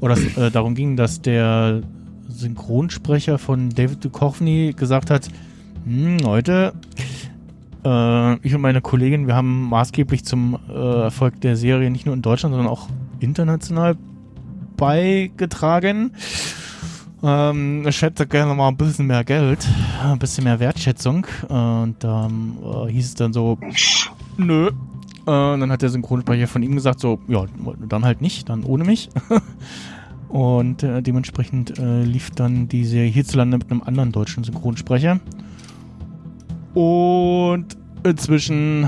oder 0.00 0.14
es 0.14 0.36
äh, 0.36 0.50
darum 0.50 0.74
ging, 0.74 0.96
dass 0.96 1.20
der 1.20 1.82
Synchronsprecher 2.28 3.38
von 3.38 3.70
David 3.70 4.04
Duchovny 4.04 4.74
gesagt 4.76 5.10
hat, 5.10 5.28
hm, 5.84 6.18
Leute, 6.18 6.72
äh, 7.84 8.34
ich 8.46 8.54
und 8.54 8.60
meine 8.60 8.80
Kollegin, 8.80 9.26
wir 9.26 9.34
haben 9.34 9.68
maßgeblich 9.68 10.24
zum 10.24 10.58
äh, 10.68 11.02
Erfolg 11.02 11.40
der 11.40 11.56
Serie 11.56 11.90
nicht 11.90 12.06
nur 12.06 12.14
in 12.14 12.22
Deutschland, 12.22 12.52
sondern 12.54 12.70
auch 12.70 12.88
international 13.20 13.96
beigetragen. 14.76 16.12
Ähm, 17.26 17.84
ich 17.88 18.00
hätte 18.02 18.24
gerne 18.24 18.54
mal 18.54 18.68
ein 18.68 18.76
bisschen 18.76 19.08
mehr 19.08 19.24
Geld, 19.24 19.66
ein 20.00 20.18
bisschen 20.18 20.44
mehr 20.44 20.60
Wertschätzung. 20.60 21.26
Und 21.48 21.96
ähm, 22.04 22.56
äh, 22.62 22.92
hieß 22.92 23.04
es 23.06 23.14
dann 23.14 23.32
so, 23.32 23.58
nö. 24.36 24.68
Äh, 24.68 25.30
und 25.30 25.60
dann 25.60 25.72
hat 25.72 25.82
der 25.82 25.88
Synchronsprecher 25.88 26.46
von 26.46 26.62
ihm 26.62 26.76
gesagt, 26.76 27.00
so, 27.00 27.18
ja, 27.26 27.44
dann 27.88 28.04
halt 28.04 28.20
nicht, 28.20 28.48
dann 28.48 28.62
ohne 28.62 28.84
mich. 28.84 29.08
und 30.28 30.84
äh, 30.84 31.02
dementsprechend 31.02 31.76
äh, 31.80 32.04
lief 32.04 32.30
dann 32.30 32.68
die 32.68 32.84
Serie 32.84 33.10
hierzulande 33.10 33.58
mit 33.58 33.72
einem 33.72 33.82
anderen 33.82 34.12
deutschen 34.12 34.44
Synchronsprecher. 34.44 35.18
Und 36.74 37.76
inzwischen 38.04 38.84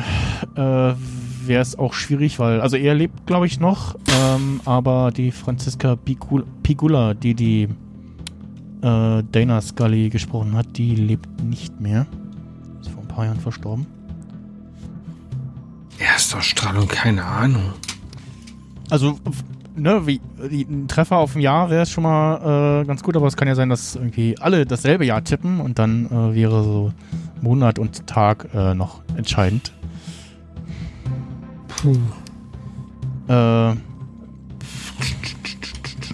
äh, 0.55 0.61
wäre 0.61 1.63
es 1.63 1.77
auch 1.77 1.93
schwierig, 1.93 2.39
weil, 2.39 2.61
also 2.61 2.77
er 2.77 2.95
lebt, 2.95 3.27
glaube 3.27 3.47
ich, 3.47 3.59
noch, 3.59 3.97
ähm, 4.23 4.61
aber 4.65 5.11
die 5.11 5.33
Franziska 5.33 5.97
Pigula, 5.97 7.15
die 7.15 7.35
die 7.35 7.69
äh, 8.83 9.23
Dana 9.33 9.61
Scully 9.61 10.09
gesprochen 10.09 10.57
hat, 10.57 10.77
die 10.77 10.95
lebt 10.95 11.43
nicht 11.43 11.81
mehr. 11.81 12.07
Ist 12.81 12.91
vor 12.91 13.03
ein 13.03 13.09
paar 13.09 13.25
Jahren 13.25 13.41
verstorben. 13.41 13.87
Erstausstrahlung, 15.99 16.87
keine 16.87 17.25
Ahnung. 17.25 17.73
Also, 18.91 19.19
ne, 19.77 20.07
wie, 20.07 20.21
die, 20.51 20.63
ein 20.63 20.89
Treffer 20.89 21.17
auf 21.17 21.35
ein 21.35 21.41
Jahr 21.41 21.71
wäre 21.71 21.83
es 21.83 21.91
schon 21.91 22.05
mal 22.05 22.83
äh, 22.83 22.87
ganz 22.87 23.03
gut, 23.03 23.17
aber 23.17 23.27
es 23.27 23.37
kann 23.37 23.49
ja 23.49 23.55
sein, 23.55 23.69
dass 23.69 23.97
irgendwie 23.97 24.39
alle 24.39 24.65
dasselbe 24.65 25.05
Jahr 25.05 25.25
tippen 25.25 25.61
und 25.61 25.79
dann 25.79 26.07
äh, 26.07 26.35
wäre 26.35 26.63
so 26.63 26.93
Monat 27.41 27.79
und 27.79 28.07
Tag 28.07 28.49
äh, 28.55 28.75
noch 28.75 29.03
entscheidend. 29.17 29.73
Puh. 31.69 31.97
Äh, 33.29 33.77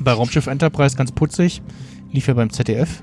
bei 0.01 0.13
Raumschiff 0.13 0.47
Enterprise 0.47 0.97
ganz 0.97 1.13
putzig. 1.13 1.63
Lief 2.15 2.29
ja 2.29 2.35
beim 2.35 2.49
ZDF. 2.49 3.03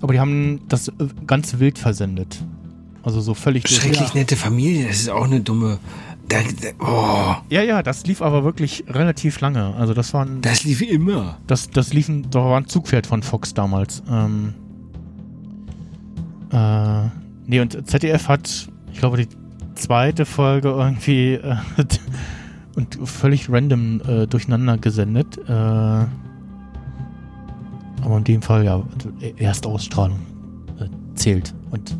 Aber 0.00 0.12
die 0.12 0.20
haben 0.20 0.60
das 0.68 0.86
äh, 0.86 0.92
ganz 1.26 1.58
wild 1.58 1.78
versendet. 1.78 2.44
Also 3.02 3.20
so 3.20 3.34
völlig 3.34 3.68
Schrecklich 3.68 4.14
nette 4.14 4.36
Familie, 4.36 4.86
das 4.86 5.00
ist 5.00 5.10
auch 5.10 5.24
eine 5.24 5.40
dumme. 5.40 5.80
Da, 6.28 6.38
da, 6.38 6.68
oh, 6.78 7.34
Ja, 7.50 7.62
ja, 7.62 7.82
das 7.82 8.06
lief 8.06 8.22
aber 8.22 8.44
wirklich 8.44 8.84
relativ 8.86 9.40
lange. 9.40 9.74
Also 9.74 9.94
das 9.94 10.14
waren. 10.14 10.40
das 10.42 10.62
lief 10.62 10.80
immer. 10.80 11.38
Das, 11.48 11.70
das 11.70 11.92
lief 11.92 12.08
ein, 12.08 12.30
doch 12.30 12.44
war 12.44 12.58
ein 12.58 12.68
Zugpferd 12.68 13.04
von 13.04 13.24
Fox 13.24 13.52
damals. 13.52 14.04
Ähm, 14.08 14.54
äh, 16.52 17.08
nee, 17.46 17.58
und 17.58 17.88
ZDF 17.88 18.28
hat, 18.28 18.68
ich 18.92 19.00
glaube, 19.00 19.16
die 19.16 19.28
zweite 19.74 20.24
Folge 20.24 20.68
irgendwie 20.68 21.32
äh, 21.32 21.56
und 22.76 22.96
völlig 23.08 23.50
random 23.50 24.00
äh, 24.06 24.26
durcheinander 24.28 24.78
gesendet. 24.78 25.36
Äh, 25.48 26.04
aber 28.02 28.18
in 28.18 28.24
dem 28.24 28.42
Fall 28.42 28.64
ja, 28.64 28.82
Erstausstrahlung 29.36 30.18
äh, 30.78 30.88
zählt. 31.14 31.54
Und 31.70 31.96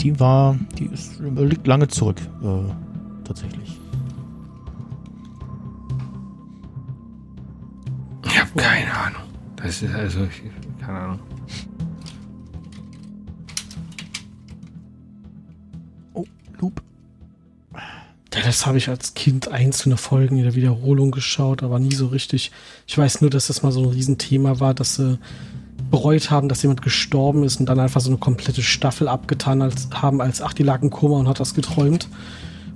die 0.00 0.18
war, 0.20 0.56
die 0.78 0.86
ist, 0.86 1.20
liegt 1.20 1.66
lange 1.66 1.88
zurück, 1.88 2.20
äh, 2.42 3.24
tatsächlich. 3.24 3.80
Keine 8.56 8.94
Ahnung. 8.94 9.22
Das 9.56 9.82
ist 9.82 9.94
also, 9.94 10.24
ich, 10.24 10.42
keine 10.80 10.98
Ahnung. 10.98 11.20
Oh, 16.12 16.24
Loop. 16.60 16.82
Ja, 17.72 18.42
das 18.44 18.66
habe 18.66 18.78
ich 18.78 18.88
als 18.88 19.14
Kind 19.14 19.48
einzelne 19.48 19.96
Folgen 19.96 20.36
in 20.36 20.44
der 20.44 20.54
Wiederholung 20.54 21.10
geschaut, 21.10 21.62
aber 21.62 21.78
nie 21.78 21.94
so 21.94 22.06
richtig. 22.08 22.52
Ich 22.86 22.96
weiß 22.98 23.20
nur, 23.20 23.30
dass 23.30 23.46
das 23.46 23.62
mal 23.62 23.72
so 23.72 23.80
ein 23.82 23.88
Riesenthema 23.90 24.60
war, 24.60 24.74
dass 24.74 24.96
sie 24.96 25.18
bereut 25.90 26.30
haben, 26.30 26.48
dass 26.48 26.62
jemand 26.62 26.82
gestorben 26.82 27.44
ist 27.44 27.60
und 27.60 27.66
dann 27.66 27.78
einfach 27.80 28.00
so 28.00 28.10
eine 28.10 28.18
komplette 28.18 28.62
Staffel 28.62 29.08
abgetan 29.08 29.62
als, 29.62 29.88
haben, 29.92 30.20
als 30.20 30.42
ach, 30.42 30.52
die 30.52 30.62
lag 30.62 30.82
im 30.82 30.90
Koma 30.90 31.18
und 31.18 31.28
hat 31.28 31.40
das 31.40 31.54
geträumt. 31.54 32.08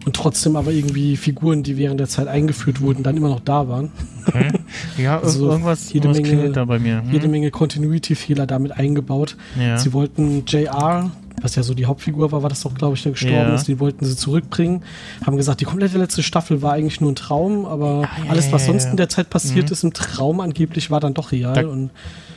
Und 0.07 0.15
trotzdem 0.15 0.57
aber 0.57 0.71
irgendwie 0.71 1.17
Figuren, 1.17 1.63
die 1.63 1.77
während 1.77 2.01
der 2.01 2.09
Zeit 2.09 2.29
eingeführt 2.29 2.81
wurden, 2.81 3.03
dann 3.03 3.17
immer 3.17 3.29
noch 3.29 3.41
da 3.41 3.69
waren. 3.69 3.91
Okay. 4.27 4.53
Ja, 4.97 5.19
Also 5.23 5.51
irgendwas, 5.51 5.93
jede 5.93 6.09
irgendwas 6.09 6.33
Menge, 6.33 6.53
da 6.53 6.65
bei 6.65 6.79
mir. 6.79 7.03
Hm? 7.03 7.13
jede 7.13 7.29
Menge 7.29 7.51
Continuity-Fehler 7.51 8.47
damit 8.47 8.73
eingebaut. 8.73 9.37
Ja. 9.59 9.77
Sie 9.77 9.93
wollten 9.93 10.45
JR, 10.47 11.11
was 11.43 11.55
ja 11.55 11.63
so 11.63 11.75
die 11.75 11.87
Hauptfigur 11.87 12.33
war, 12.33 12.43
war 12.43 12.49
das 12.49 12.63
doch, 12.63 12.75
glaube 12.75 12.95
ich, 12.97 13.03
der 13.03 13.13
gestorben 13.13 13.35
Ja. 13.37 13.55
ist, 13.55 13.69
die 13.69 13.79
wollten 13.81 14.05
sie 14.05 14.17
zurückbringen. 14.17 14.83
Haben 15.27 15.37
gesagt, 15.37 15.61
die 15.61 15.65
komplette 15.65 15.99
letzte 15.99 16.23
Staffel 16.23 16.63
war 16.63 16.73
eigentlich 16.73 17.01
nur 17.01 17.13
ein 17.13 17.17
Traum, 17.17 17.65
aber 17.67 18.03
ja, 18.03 18.31
alles, 18.31 18.51
was 18.53 18.63
ja, 18.67 18.73
sonst 18.73 18.85
ja. 18.85 18.91
in 18.91 18.97
der 18.97 19.09
Zeit 19.09 19.31
passiert 19.31 19.67
Mhm. 19.67 19.73
ist 19.73 19.85
im 19.85 19.93
Traum 19.93 20.41
angeblich, 20.41 20.91
war 20.91 21.01
dann 21.01 21.15
doch 21.15 21.33
real. 21.33 21.55
Da- 21.55 21.67
und 21.69 21.91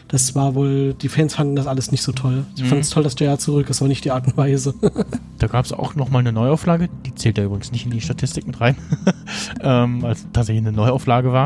das 0.07 0.35
war 0.35 0.55
wohl, 0.55 0.93
die 0.93 1.07
Fans 1.07 1.35
fanden 1.35 1.55
das 1.55 1.67
alles 1.67 1.91
nicht 1.91 2.03
so 2.03 2.11
toll. 2.11 2.43
Sie 2.55 2.63
Mhm. 2.63 2.67
fanden 2.67 2.81
es 2.81 2.89
toll, 2.89 3.03
dass 3.03 3.15
JR 3.17 3.39
zurück 3.39 3.69
ist, 3.69 3.81
aber 3.81 3.87
nicht 3.87 4.03
die 4.05 4.11
Art 4.11 4.27
und 4.27 4.37
Weise. 4.37 4.73
Da 5.39 5.47
gab 5.47 5.65
es 5.65 5.73
auch 5.73 5.95
nochmal 5.95 6.19
eine 6.19 6.31
Neuauflage. 6.31 6.87
Die 7.03 7.15
zählt 7.15 7.39
ja 7.39 7.45
übrigens 7.45 7.71
nicht 7.71 7.85
in 7.85 7.91
die 7.91 7.99
Statistik 8.01 8.45
mit 8.45 8.61
rein. 8.61 8.75
ähm, 9.61 10.05
als 10.05 10.27
tatsächlich 10.33 10.63
eine 10.63 10.71
Neuauflage 10.75 11.31
war. 11.33 11.45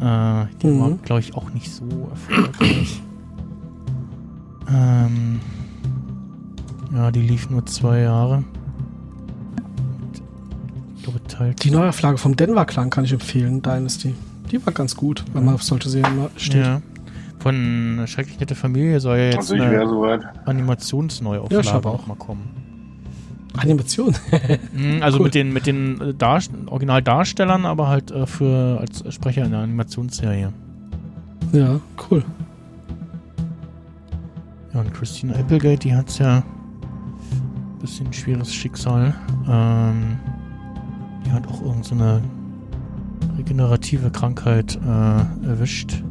Äh, 0.00 0.46
die 0.60 0.66
Mhm. 0.66 0.80
war, 0.80 0.90
glaube 1.04 1.20
ich, 1.20 1.34
auch 1.36 1.48
nicht 1.50 1.70
so 1.72 1.84
erfolgreich. 2.10 3.00
ähm, 4.70 5.40
ja, 6.94 7.10
die 7.10 7.20
lief 7.22 7.50
nur 7.50 7.64
zwei 7.66 8.00
Jahre. 8.00 8.44
Ich 10.96 11.02
glaube, 11.04 11.22
Teil 11.24 11.54
die 11.54 11.70
Neuauflage 11.70 12.18
vom 12.18 12.36
Denver 12.36 12.64
Clan 12.66 12.90
kann 12.90 13.04
ich 13.04 13.12
empfehlen, 13.12 13.62
Dynasty. 13.62 14.14
Die 14.50 14.64
war 14.64 14.72
ganz 14.72 14.96
gut, 14.96 15.24
wenn 15.32 15.44
man 15.44 15.54
auf 15.54 15.62
solche 15.62 15.88
Serien 15.88 16.16
mal 16.16 16.30
steht. 16.36 16.64
Ja. 16.64 16.80
Von 17.38 18.02
Schrecklich 18.06 18.40
nette 18.40 18.54
Familie 18.54 18.98
soll 19.00 19.16
ja 19.18 19.24
jetzt 19.26 19.36
Also 19.38 19.56
wär 19.56 19.86
soweit. 19.86 20.20
Animationsneuauflage 20.46 21.66
Ja, 21.66 21.76
auch 21.84 22.06
mal 22.06 22.16
kommen. 22.16 22.50
Animation. 23.56 24.14
Mhm, 24.74 25.02
Also 25.02 25.18
Cool. 25.18 25.24
mit 25.24 25.34
den, 25.34 25.52
mit 25.52 25.66
den 25.66 26.00
äh, 26.00 26.14
Darst 26.14 26.50
Originaldarstellern, 26.66 27.64
aber 27.66 27.88
halt 27.88 28.10
äh, 28.10 28.26
für 28.26 28.78
als 28.80 29.02
Sprecher 29.14 29.44
in 29.44 29.50
der 29.52 29.60
Animationsserie. 29.60 30.52
ja, 31.52 31.80
cool. 32.10 32.24
Ja, 34.74 34.80
und 34.80 34.92
Christina 34.94 35.34
Applegate, 35.34 35.78
die 35.78 35.94
hat's 35.94 36.18
ja 36.18 36.38
ein 36.38 36.42
bisschen 37.78 38.12
schweres 38.12 38.52
Schicksal. 38.52 39.14
Ähm, 39.48 40.18
die 41.24 41.30
hat 41.32 41.46
auch 41.46 41.62
irgendeine 41.62 42.22
so 43.20 43.34
regenerative 43.36 44.10
Krankheit 44.10 44.76
äh, 44.76 45.46
erwischt. 45.46 46.02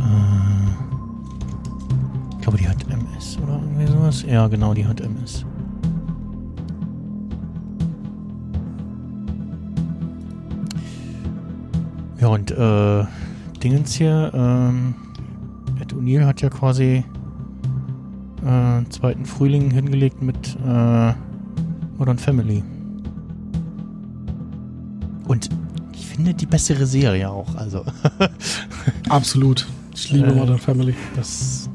Äh, 0.00 0.70
ich 2.32 2.38
glaube, 2.42 2.58
die 2.58 2.68
hat 2.68 2.82
MS 2.90 3.38
oder 3.42 3.60
irgendwie 3.62 3.86
sowas. 3.86 4.24
Ja, 4.28 4.48
genau, 4.48 4.74
die 4.74 4.86
hat 4.86 5.00
MS. 5.00 5.44
Ja, 12.20 12.28
und 12.28 12.50
äh, 12.50 13.04
Dingens 13.58 13.94
hier, 13.94 14.30
ähm, 14.34 14.94
Ed 15.80 15.92
O'Neill 15.94 16.24
hat 16.26 16.40
ja 16.42 16.48
quasi 16.50 17.04
äh, 18.44 18.84
zweiten 18.90 19.24
Frühling 19.24 19.70
hingelegt 19.70 20.22
mit 20.22 20.56
äh, 20.66 21.12
Modern 21.98 22.18
Family. 22.18 22.62
Und 25.26 25.48
ich 25.92 26.06
finde 26.06 26.34
die 26.34 26.46
bessere 26.46 26.86
Serie 26.86 27.28
auch, 27.30 27.54
also. 27.56 27.84
Absolut. 29.08 29.66
Ich 29.94 30.10
liebe 30.12 30.28
Äh, 30.28 30.34
Modern 30.34 30.58
Family. 30.58 30.94
Das. 31.16 31.68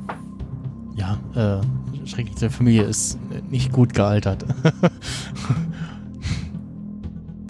Ja, 0.95 1.17
äh, 1.35 1.61
Schreckliche 2.07 2.49
Familie 2.49 2.83
ist 2.83 3.17
nicht 3.49 3.71
gut 3.71 3.93
gealtert. 3.93 4.45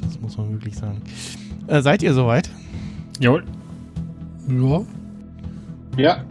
das 0.01 0.19
muss 0.21 0.37
man 0.37 0.51
wirklich 0.51 0.75
sagen. 0.77 1.01
Äh, 1.67 1.81
seid 1.81 2.03
ihr 2.03 2.13
soweit? 2.13 2.49
Jawohl. 3.19 3.43
Ja. 4.47 4.85
Ja. 5.97 6.23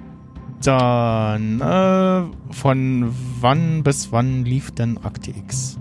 Dann, 0.62 1.60
äh, 1.60 2.52
von 2.52 3.14
wann 3.40 3.82
bis 3.82 4.12
wann 4.12 4.44
lief 4.44 4.70
denn 4.72 4.98
Akte 4.98 5.30
X? 5.30 5.78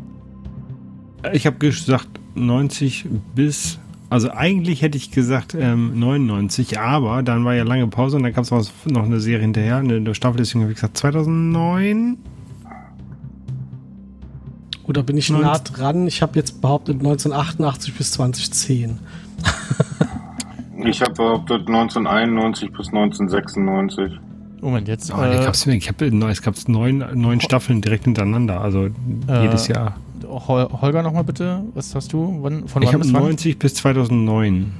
Ich 1.33 1.45
habe 1.45 1.57
gesagt 1.57 2.07
90 2.35 3.07
bis, 3.35 3.77
also 4.09 4.31
eigentlich 4.31 4.81
hätte 4.81 4.97
ich 4.97 5.11
gesagt 5.11 5.53
ähm, 5.53 5.99
99, 5.99 6.79
aber 6.79 7.23
dann 7.23 7.43
war 7.43 7.55
ja 7.55 7.63
lange 7.63 7.87
Pause 7.87 8.15
und 8.17 8.23
dann 8.23 8.31
gab 8.31 8.45
es 8.49 8.71
noch 8.85 9.03
eine 9.03 9.19
Serie 9.19 9.41
hinterher, 9.41 9.77
eine, 9.77 9.97
eine 9.97 10.15
Staffel, 10.15 10.37
deswegen 10.37 10.61
habe 10.61 10.71
ich 10.71 10.77
gesagt 10.77 10.97
2009. 10.97 12.17
Oder 14.85 15.03
bin 15.03 15.17
ich 15.17 15.29
nah 15.29 15.59
dran? 15.59 16.07
Ich 16.07 16.21
habe 16.21 16.39
jetzt 16.39 16.61
behauptet 16.61 16.95
1988 16.95 17.93
bis 17.93 18.11
2010. 18.13 18.99
Ich 20.85 21.01
habe 21.01 21.13
behauptet 21.13 21.67
1991 21.67 22.71
bis 22.71 22.87
1996. 22.87 24.19
Moment, 24.61 24.87
jetzt. 24.87 25.13
Oh, 25.13 25.17
die 25.23 25.37
gab's, 25.37 25.65
ich 25.65 25.87
habe 25.87 26.05
es 26.05 26.41
gab 26.41 26.55
neun, 26.67 27.03
neun 27.13 27.39
Staffeln 27.39 27.81
direkt 27.81 28.05
hintereinander, 28.05 28.59
also 28.61 28.87
Äh, 29.27 29.43
jedes 29.43 29.67
Jahr. 29.67 29.95
Hol 30.27 30.67
Holger 30.81 31.01
nochmal 31.01 31.23
bitte. 31.23 31.63
Was 31.73 31.95
hast 31.95 32.11
du? 32.11 32.39
Wann, 32.41 32.67
von 32.67 32.81
Ich 32.83 32.89
habe 32.89 32.99
bis 32.99 33.13
wann? 33.13 33.23
90 33.23 33.57
bis 33.57 33.73
2009. 33.75 34.71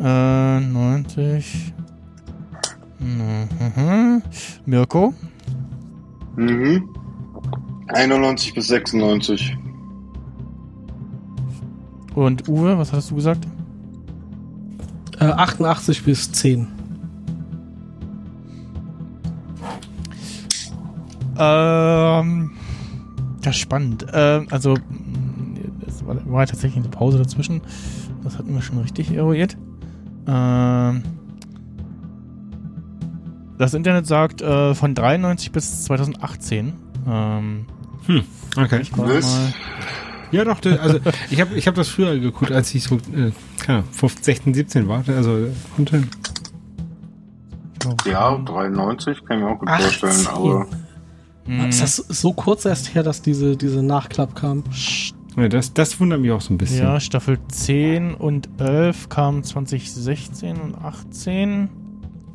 Äh, 0.00 0.60
90. 0.60 1.74
Mhm. 2.98 4.22
Mirko? 4.64 5.12
Mhm. 6.36 6.88
91 7.88 8.54
bis 8.54 8.68
96. 8.68 9.56
Und 12.14 12.48
Uwe, 12.48 12.78
was 12.78 12.92
hast 12.92 13.10
du 13.10 13.16
gesagt? 13.16 13.46
Äh, 15.20 15.24
88 15.26 16.04
bis 16.04 16.30
10. 16.32 16.68
Ähm, 21.38 22.50
das 23.42 23.54
ist 23.56 23.60
spannend. 23.60 24.06
Ähm, 24.12 24.46
also, 24.50 24.74
mh, 24.74 24.80
es 25.86 26.06
war, 26.06 26.16
war 26.30 26.46
tatsächlich 26.46 26.82
eine 26.84 26.88
Pause 26.90 27.18
dazwischen. 27.18 27.60
Das 28.22 28.38
hatten 28.38 28.54
wir 28.54 28.62
schon 28.62 28.78
richtig 28.78 29.12
eruiert. 29.12 29.56
Ähm, 30.26 31.02
das 33.58 33.74
Internet 33.74 34.06
sagt 34.06 34.42
äh, 34.42 34.74
von 34.74 34.94
93 34.94 35.52
bis 35.52 35.84
2018. 35.84 36.72
Ähm, 37.06 37.66
Hm, 38.06 38.22
okay. 38.58 38.80
ich 38.82 38.94
mal. 38.96 39.22
Ja, 40.34 40.44
doch, 40.44 40.60
das, 40.60 40.78
also 40.78 40.98
ich 41.30 41.40
habe 41.40 41.54
ich 41.54 41.66
hab 41.68 41.74
das 41.74 41.88
früher 41.88 42.18
geguckt, 42.18 42.50
als 42.50 42.74
ich 42.74 42.82
so, 42.82 42.96
äh, 42.96 43.32
keine 43.58 43.78
Ahnung, 43.78 43.90
15, 43.92 44.24
16, 44.24 44.54
17 44.54 44.88
war. 44.88 45.04
Also, 45.06 45.36
äh, 45.36 45.50
kommt 45.76 45.90
hin. 45.90 46.08
Ja, 48.06 48.36
93 48.38 49.24
kann 49.24 49.38
ich 49.38 49.44
mir 49.44 49.50
auch 49.50 49.58
gut 49.58 49.68
18. 49.68 49.90
vorstellen, 50.00 50.26
aber 50.34 50.66
Mhm. 51.46 51.68
Ist 51.68 51.82
das 51.82 51.96
so 51.96 52.32
kurz 52.32 52.64
erst 52.64 52.94
her, 52.94 53.02
dass 53.02 53.22
diese, 53.22 53.56
diese 53.56 53.82
Nachklapp 53.82 54.34
kam? 54.34 54.64
Ja, 55.36 55.48
das, 55.48 55.74
das 55.74 55.98
wundert 56.00 56.20
mich 56.20 56.30
auch 56.30 56.40
so 56.40 56.54
ein 56.54 56.58
bisschen. 56.58 56.82
Ja, 56.84 57.00
Staffel 57.00 57.38
10 57.48 58.14
und 58.14 58.48
11 58.58 59.08
kamen 59.08 59.42
2016 59.42 60.56
und 60.60 60.74
18. 60.76 61.68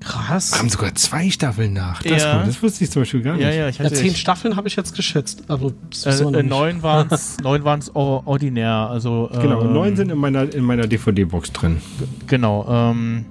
Krass. 0.01 0.57
Haben 0.57 0.69
sogar 0.69 0.95
zwei 0.95 1.30
Staffeln 1.30 1.73
nach. 1.73 2.01
Das, 2.03 2.23
Ja. 2.23 2.34
kommt, 2.35 2.47
das 2.47 2.63
wusste 2.63 2.84
ich 2.85 2.91
zum 2.91 3.01
Beispiel 3.01 3.21
gar 3.21 3.34
nicht. 3.34 3.43
Ja, 3.43 3.49
ja, 3.51 3.67
ich 3.69 3.77
Ja, 3.80 3.85
hatte 3.85 3.95
10 3.95 4.15
Staffeln 4.15 4.55
habe 4.55 4.67
ich 4.69 4.76
jetzt 4.77 4.95
geschätzt. 4.95 5.43
Also, 5.49 5.73
wir 6.05 6.34
äh, 6.35 6.39
äh, 6.39 6.43
neun 6.43 6.81
waren 6.84 7.07
es 7.11 7.38
neun 7.41 7.63
waren's 7.65 7.89
or- 7.95 8.26
ordinär. 8.26 8.71
Also, 8.89 9.30
Genau, 9.41 9.61
ähm, 9.61 9.73
neun 9.73 9.95
sind 9.97 10.09
in 10.11 10.17
meiner, 10.17 10.53
in 10.53 10.63
meiner 10.63 10.88
DVD-Box 10.88 11.51
drin. 11.51 11.81
Genau, 12.27 12.65
ähm, 12.69 13.26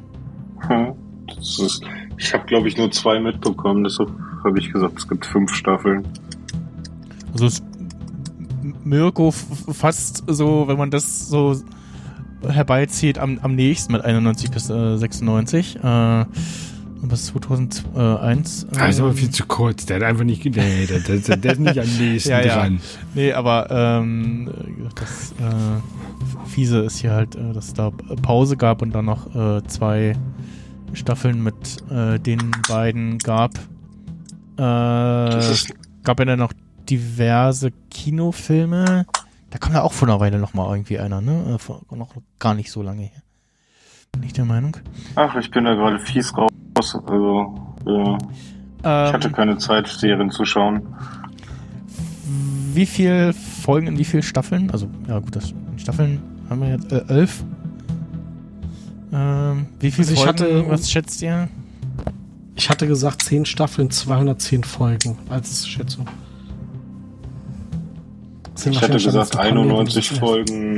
hm, 0.66 0.92
das 1.26 1.58
ist, 1.58 1.82
ich 2.18 2.34
habe 2.34 2.44
glaube 2.46 2.68
ich 2.68 2.76
nur 2.76 2.90
zwei 2.90 3.18
mitbekommen, 3.18 3.84
deshalb 3.84 4.10
habe 4.44 4.58
ich 4.58 4.70
gesagt, 4.70 4.98
es 4.98 5.08
gibt 5.08 5.24
fünf 5.24 5.54
Staffeln. 5.54 6.06
also 7.32 7.46
es, 7.46 7.62
Mirko 8.84 9.30
fast 9.30 10.24
so, 10.26 10.68
wenn 10.68 10.76
man 10.76 10.90
das 10.90 11.28
so 11.28 11.56
herbeizieht, 12.46 13.18
am, 13.18 13.38
am 13.42 13.54
nächsten 13.54 13.92
mit 13.92 14.04
91 14.04 14.50
bis 14.50 14.70
äh, 14.70 14.96
96. 14.96 15.76
Äh, 15.82 16.24
bis 17.02 17.26
2001. 17.26 18.66
Ah, 18.76 18.86
ist 18.86 18.98
aber 19.00 19.10
ähm, 19.10 19.14
viel 19.16 19.30
zu 19.30 19.46
kurz. 19.46 19.86
Der 19.86 19.96
hat 19.96 20.02
einfach 20.02 20.24
nicht. 20.24 20.44
Nee, 20.44 20.86
der, 20.86 20.98
der, 21.00 21.36
der 21.36 21.52
ist 21.52 21.60
nicht 21.60 21.78
am 21.78 21.86
nächsten 21.98 22.30
ja, 22.30 22.40
ja. 22.40 22.54
dran. 22.56 22.80
Nee, 23.14 23.32
aber 23.32 23.70
ähm, 23.70 24.50
das 24.96 25.32
äh, 25.32 26.48
Fiese 26.48 26.78
ist 26.80 26.98
hier 26.98 27.12
halt, 27.12 27.36
äh, 27.36 27.52
dass 27.52 27.68
es 27.68 27.74
da 27.74 27.90
Pause 28.22 28.56
gab 28.56 28.82
und 28.82 28.92
dann 28.94 29.04
noch 29.04 29.32
äh, 29.34 29.62
zwei 29.68 30.14
Staffeln 30.92 31.42
mit 31.42 31.54
äh, 31.90 32.18
den 32.18 32.50
beiden 32.68 33.18
gab. 33.18 33.52
Äh, 34.58 35.38
ist- 35.38 35.72
gab 36.02 36.18
ja 36.18 36.24
dann 36.24 36.38
noch 36.40 36.52
diverse 36.90 37.70
Kinofilme. 37.90 39.06
Da 39.50 39.58
kam 39.58 39.72
ja 39.72 39.82
auch 39.82 39.92
vor 39.92 40.08
einer 40.08 40.20
Weile 40.20 40.38
noch 40.38 40.52
mal 40.54 40.70
irgendwie 40.70 40.98
einer, 40.98 41.20
ne? 41.20 41.54
Äh, 41.54 41.58
vor, 41.58 41.80
noch 41.90 42.10
gar 42.38 42.54
nicht 42.54 42.70
so 42.70 42.82
lange 42.82 43.02
her. 43.02 43.22
Bin 44.12 44.22
ich 44.22 44.32
der 44.32 44.44
Meinung. 44.44 44.76
Ach, 45.14 45.34
ich 45.36 45.50
bin 45.50 45.64
da 45.64 45.74
gerade 45.74 45.98
fies 45.98 46.36
raus. 46.36 46.50
Also, 46.76 47.54
ja. 47.86 48.18
ich 48.82 49.12
hatte 49.12 49.28
Ähm, 49.28 49.34
keine 49.34 49.58
Zeit, 49.58 49.86
Serien 49.88 50.30
zu 50.30 50.44
schauen. 50.44 50.82
Wie 52.74 52.86
viel 52.86 53.32
Folgen 53.32 53.86
in 53.88 53.98
wie 53.98 54.04
viel 54.04 54.22
Staffeln? 54.22 54.70
Also, 54.70 54.88
ja 55.08 55.18
gut, 55.18 55.34
das 55.34 55.52
Staffeln 55.76 56.20
haben 56.48 56.60
wir 56.60 56.68
jetzt 56.70 56.92
äh, 56.92 57.04
elf. 57.08 57.42
Ähm, 59.12 59.66
wie 59.80 59.90
viel 59.90 60.02
Also 60.04 60.12
ich 60.14 60.20
Folgen, 60.20 60.38
hatte- 60.38 60.68
was 60.68 60.90
schätzt 60.90 61.22
ihr? 61.22 61.48
Ich 62.54 62.68
hatte 62.70 62.86
gesagt 62.86 63.22
10 63.22 63.44
Staffeln, 63.46 63.90
210 63.90 64.64
Folgen 64.64 65.16
als 65.30 65.66
Schätzung. 65.66 66.06
Sind 68.58 68.72
Ich 68.72 68.80
schon 68.80 69.12
gesagt 69.12 69.14
ganz 69.14 69.30
ein 69.30 69.36
paar 69.36 69.44
mehr, 69.52 69.62
91 69.62 69.94
das 70.08 70.12
ist 70.12 70.18
Folgen. 70.18 70.76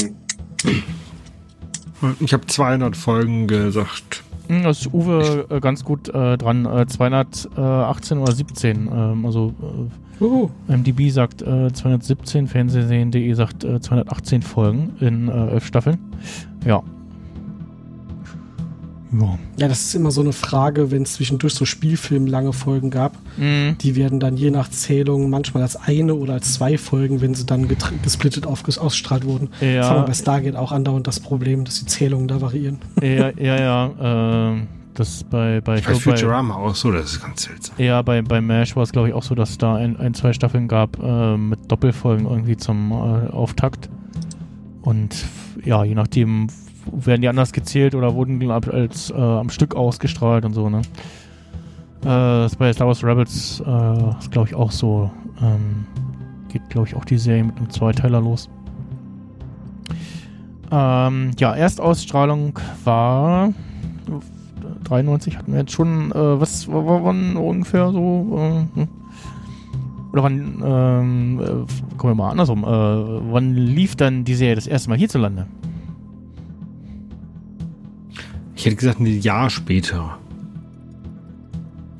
Ich 2.20 2.32
habe 2.35 2.47
200 2.47 2.94
Folgen 2.94 3.47
gesagt. 3.47 4.23
Hm, 4.48 4.65
Das 4.65 4.81
ist 4.81 4.93
Uwe 4.93 5.47
äh, 5.48 5.61
ganz 5.61 5.82
gut 5.82 6.09
äh, 6.11 6.36
dran. 6.36 6.66
Äh, 6.66 6.86
218 6.86 8.19
oder 8.19 8.32
17. 8.32 8.86
Ähm, 8.93 9.24
also 9.24 9.55
äh, 10.20 10.77
MDB 10.77 11.09
sagt 11.09 11.40
äh, 11.40 11.73
217, 11.73 12.48
Fernsehsehen.de 12.48 13.32
sagt 13.32 13.65
äh, 13.65 13.81
218 13.81 14.43
Folgen 14.43 14.97
in 15.01 15.28
äh, 15.28 15.52
elf 15.52 15.65
Staffeln. 15.65 15.98
Ja. 16.66 16.82
Ja. 19.12 19.39
Ja, 19.57 19.69
das 19.69 19.81
ist 19.81 19.95
immer 19.95 20.11
so 20.11 20.20
eine 20.20 20.32
Frage, 20.32 20.91
wenn 20.91 21.03
es 21.03 21.15
zwischendurch 21.15 21.55
so 21.55 21.65
Spielfilm 21.65 22.27
lange 22.27 22.53
Folgen 22.53 22.91
gab. 22.91 23.16
Mhm. 23.37 23.77
Die 23.78 23.97
werden 23.97 24.20
dann 24.20 24.37
je 24.37 24.51
nach 24.51 24.70
Zählung 24.70 25.31
manchmal 25.31 25.62
als 25.62 25.77
eine 25.77 26.15
oder 26.15 26.35
als 26.35 26.55
zwei 26.55 26.78
Folgen, 26.78 27.20
wenn 27.20 27.35
sie 27.35 27.47
dann 27.47 27.69
gesplittet 28.03 28.47
ausgestrahlt 28.47 29.24
wurden. 29.24 29.49
Ja. 29.61 29.78
Das 29.78 29.91
haben 29.91 30.03
wir 30.03 30.07
bei 30.07 30.15
Stargate 30.15 30.57
auch 30.57 30.73
andauernd 30.73 31.07
das 31.07 31.20
Problem, 31.20 31.65
dass 31.65 31.81
die 31.81 31.87
Zählungen 31.87 32.28
da 32.28 32.41
variieren. 32.41 32.78
Ja, 33.03 33.31
ja, 33.31 33.61
ja. 33.61 33.91
ähm, 34.01 34.69
das 34.95 35.24
bei, 35.24 35.61
bei, 35.61 35.78
ich 35.78 35.87
bei 35.87 35.95
Futurama 35.95 36.57
auch 36.57 36.74
so, 36.74 36.91
das 36.91 37.12
ist 37.12 37.23
ganz 37.23 37.45
seltsam. 37.45 37.74
Ja, 37.78 38.03
bei, 38.03 38.23
bei 38.23 38.41
MASH 38.41 38.77
war 38.77 38.82
es, 38.82 38.93
glaube 38.93 39.09
ich, 39.09 39.15
auch 39.15 39.23
so, 39.23 39.35
dass 39.35 39.51
es 39.51 39.59
da 39.59 39.77
ein, 39.77 39.97
ein, 39.97 40.15
zwei 40.15 40.32
Staffeln 40.32 40.69
gab 40.69 41.03
äh, 41.03 41.37
mit 41.37 41.70
Doppelfolgen 41.70 42.27
irgendwie 42.27 42.57
zum 42.57 42.91
äh, 42.91 43.31
Auftakt. 43.31 43.89
Und 44.82 45.24
ja, 45.65 45.85
je 45.85 45.95
nachdem 45.95 46.49
werden 46.93 47.20
die 47.23 47.28
anders 47.28 47.52
gezählt 47.52 47.94
oder 47.94 48.15
wurden 48.15 48.40
die 48.40 48.48
als 48.48 49.11
äh, 49.11 49.15
am 49.15 49.51
Stück 49.51 49.74
ausgestrahlt 49.74 50.44
und 50.44 50.55
so, 50.55 50.69
ne? 50.69 50.82
Äh, 52.02 52.48
bei 52.59 52.73
Star 52.73 52.86
Wars 52.86 53.05
Rebels 53.05 53.62
äh, 53.66 54.19
ist, 54.19 54.31
glaube 54.31 54.48
ich, 54.48 54.55
auch 54.55 54.70
so. 54.70 55.11
Ähm, 55.43 55.86
geht, 56.48 56.69
glaube 56.70 56.89
ich, 56.89 56.97
auch 56.97 57.05
die 57.05 57.19
Serie 57.19 57.44
mit 57.44 57.57
einem 57.59 57.70
Zweiteiler 57.70 58.20
los. 58.20 58.48
Ähm, 60.73 61.32
ja, 61.39 61.55
Erstausstrahlung 61.55 62.59
war 62.85 63.52
93 64.85 65.36
hatten 65.36 65.52
wir 65.52 65.61
jetzt 65.61 65.73
schon, 65.73 66.11
äh, 66.12 66.40
was 66.40 66.69
w- 66.69 66.73
w- 66.73 67.01
wann 67.05 67.36
ungefähr 67.36 67.90
so, 67.90 68.39
äh, 68.77 68.81
hm? 68.81 68.89
oder 70.12 70.23
wann, 70.23 70.62
ähm, 70.65 71.40
äh, 71.40 71.97
kommen 71.97 72.12
wir 72.12 72.15
mal 72.15 72.31
andersrum, 72.31 72.65
äh, 72.65 73.32
wann 73.32 73.55
lief 73.55 73.97
dann 73.97 74.24
die 74.24 74.35
Serie 74.35 74.55
das 74.57 74.66
erste 74.66 74.89
Mal 74.90 74.98
hierzulande? 74.98 75.47
Ich 78.61 78.66
hätte 78.66 78.77
gesagt, 78.77 79.01
ein 79.01 79.07
Jahr 79.07 79.49
später. 79.49 80.19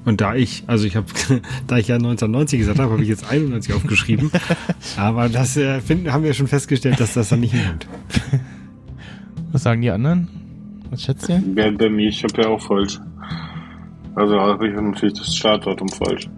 Und 0.05 0.20
da 0.20 0.35
ich, 0.35 0.65
also 0.66 0.87
ich 0.87 0.95
habe, 0.95 1.07
da 1.66 1.78
ich 1.78 1.89
ja 1.89 1.95
1990 1.95 2.59
gesagt 2.59 2.78
habe, 2.78 2.93
habe 2.93 3.03
ich 3.03 3.09
jetzt 3.09 3.31
91 3.31 3.73
aufgeschrieben. 3.73 4.31
Aber 4.99 5.31
das 5.31 5.57
äh, 5.57 5.81
finden, 5.81 6.12
haben 6.12 6.23
wir 6.23 6.35
schon 6.35 6.49
festgestellt, 6.49 7.01
dass 7.01 7.15
das 7.15 7.31
dann 7.31 7.41
nicht 7.41 7.55
hinkommt. 7.55 7.89
Was 9.53 9.62
sagen 9.62 9.81
die 9.81 9.91
anderen? 9.91 10.28
Was 10.91 11.03
schätzt 11.03 11.31
ihr? 11.31 11.43
Bei, 11.55 11.70
bei 11.70 11.89
mir, 11.89 12.11
ich 12.11 12.23
habe 12.24 12.43
ja 12.43 12.49
auch 12.49 12.61
falsch. 12.61 13.01
Also 14.15 14.39
habe 14.39 14.69
ich 14.69 14.74
natürlich 14.74 15.15
das 15.15 15.35
Startdatum 15.35 15.89
falsch. 15.89 16.28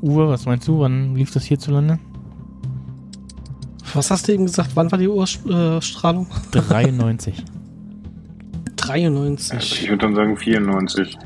Uwe, 0.00 0.28
was 0.28 0.46
meinst 0.46 0.68
du, 0.68 0.78
wann 0.78 1.16
lief 1.16 1.32
das 1.32 1.44
hierzulande? 1.44 1.98
Was 3.94 4.12
hast 4.12 4.28
du 4.28 4.32
eben 4.32 4.46
gesagt? 4.46 4.70
Wann 4.74 4.92
war 4.92 4.98
die 4.98 5.08
Urstrahlung? 5.08 6.28
93. 6.52 7.42
93. 8.86 9.82
Ich 9.82 9.88
würde 9.88 10.06
dann 10.06 10.14
sagen 10.14 10.36
94. 10.36 11.18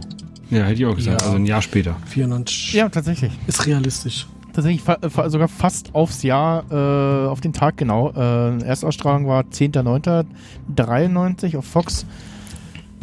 Ja, 0.50 0.64
hätte 0.64 0.80
ich 0.82 0.86
auch 0.86 0.96
gesagt, 0.96 1.20
Ja. 1.20 1.26
also 1.26 1.36
ein 1.38 1.46
Jahr 1.46 1.62
später. 1.62 1.96
94. 2.06 2.72
Ja, 2.74 2.88
tatsächlich. 2.88 3.32
Ist 3.46 3.66
realistisch. 3.66 4.26
Tatsächlich 4.52 4.82
fa 4.82 4.98
fa 5.08 5.30
sogar 5.30 5.46
fast 5.46 5.94
aufs 5.94 6.24
Jahr, 6.24 6.64
äh, 6.72 7.28
auf 7.28 7.40
den 7.40 7.52
Tag 7.52 7.76
genau. 7.76 8.10
Äh, 8.10 8.60
Erstausstrahlung 8.64 9.28
war 9.28 9.44
10.09.93 9.44 11.56
auf 11.56 11.64
Fox. 11.64 12.04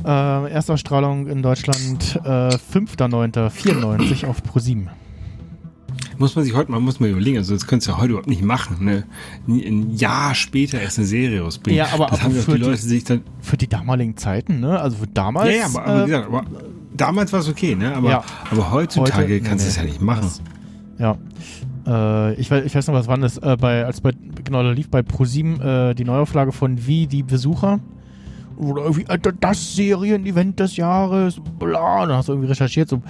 Äh, 0.06 0.52
Erstausstrahlung 0.52 1.28
in 1.28 1.42
Deutschland 1.42 2.20
äh, 2.24 2.50
5.09.94 2.56 4.28
auf 4.28 4.44
ProSieben. 4.44 4.90
Muss 6.20 6.36
man 6.36 6.44
sich 6.46 6.56
heute 6.56 6.72
mal, 6.72 6.80
muss 6.80 7.00
man 7.00 7.10
überlegen, 7.12 7.38
also 7.38 7.54
das 7.54 7.68
könntest 7.68 7.88
du 7.88 7.92
ja 7.92 7.98
heute 7.98 8.10
überhaupt 8.10 8.28
nicht 8.30 8.42
machen, 8.44 8.84
ne? 8.84 9.04
Ein 9.48 9.96
Jahr 9.96 10.34
später 10.34 10.80
erst 10.82 10.98
eine 10.98 11.08
Serie 11.08 11.42
rausbringen. 11.42 11.78
Ja, 11.78 11.90
aber, 11.94 12.08
das 12.08 12.22
aber 12.22 12.34
für, 12.34 12.54
die 12.54 12.58
Leute 12.64 12.78
sich 12.78 13.04
dann. 13.04 13.22
für 13.42 13.58
die 13.58 13.68
damaligen 13.68 14.18
Zeiten, 14.18 14.60
ne? 14.60 14.80
Also 14.80 14.98
für 14.98 15.08
damals. 15.08 15.50
Ja, 15.50 15.56
ja, 15.62 15.66
aber, 15.66 15.86
aber, 15.86 16.02
äh, 16.02 16.06
gesagt, 16.06 16.28
aber 16.28 16.44
damals 16.96 17.34
war 17.34 17.40
es 17.42 17.50
okay, 17.50 17.76
ne? 17.76 17.96
Aber, 17.96 18.10
Ja. 18.10 18.24
aber 18.50 18.72
heutzutage 18.72 19.36
Heute- 19.36 19.42
kannst 19.42 19.66
du 19.66 19.68
nee, 19.68 19.72
es 19.72 19.76
ja 19.78 19.84
nicht 19.84 20.02
machen. 20.02 20.30
Ja. 20.98 21.18
Äh, 21.86 22.34
ich, 22.36 22.50
weiß, 22.50 22.66
ich 22.66 22.74
weiß 22.76 22.88
noch, 22.88 22.96
was 22.96 23.08
war 23.08 23.18
das? 23.18 23.38
Äh, 23.38 23.56
bei, 23.60 23.86
als 23.86 24.02
bei, 24.02 24.12
genau, 24.44 24.64
da 24.64 24.72
lief 24.72 24.90
bei 24.90 25.04
ProSieben 25.04 25.62
äh, 25.62 25.94
die 25.96 26.04
Neuauflage 26.04 26.52
von 26.52 26.86
Wie 26.88 27.08
die 27.08 27.24
Besucher. 27.24 27.80
Oder 28.58 28.84
irgendwie, 28.84 29.08
Alter, 29.08 29.32
das 29.32 29.76
Serienevent 29.76 30.60
des 30.60 30.78
Jahres, 30.78 31.40
bla. 31.60 32.06
Dann 32.06 32.18
hast 32.18 32.28
du 32.28 32.34
irgendwie 32.34 32.50
recherchiert, 32.50 32.90
so, 32.90 33.02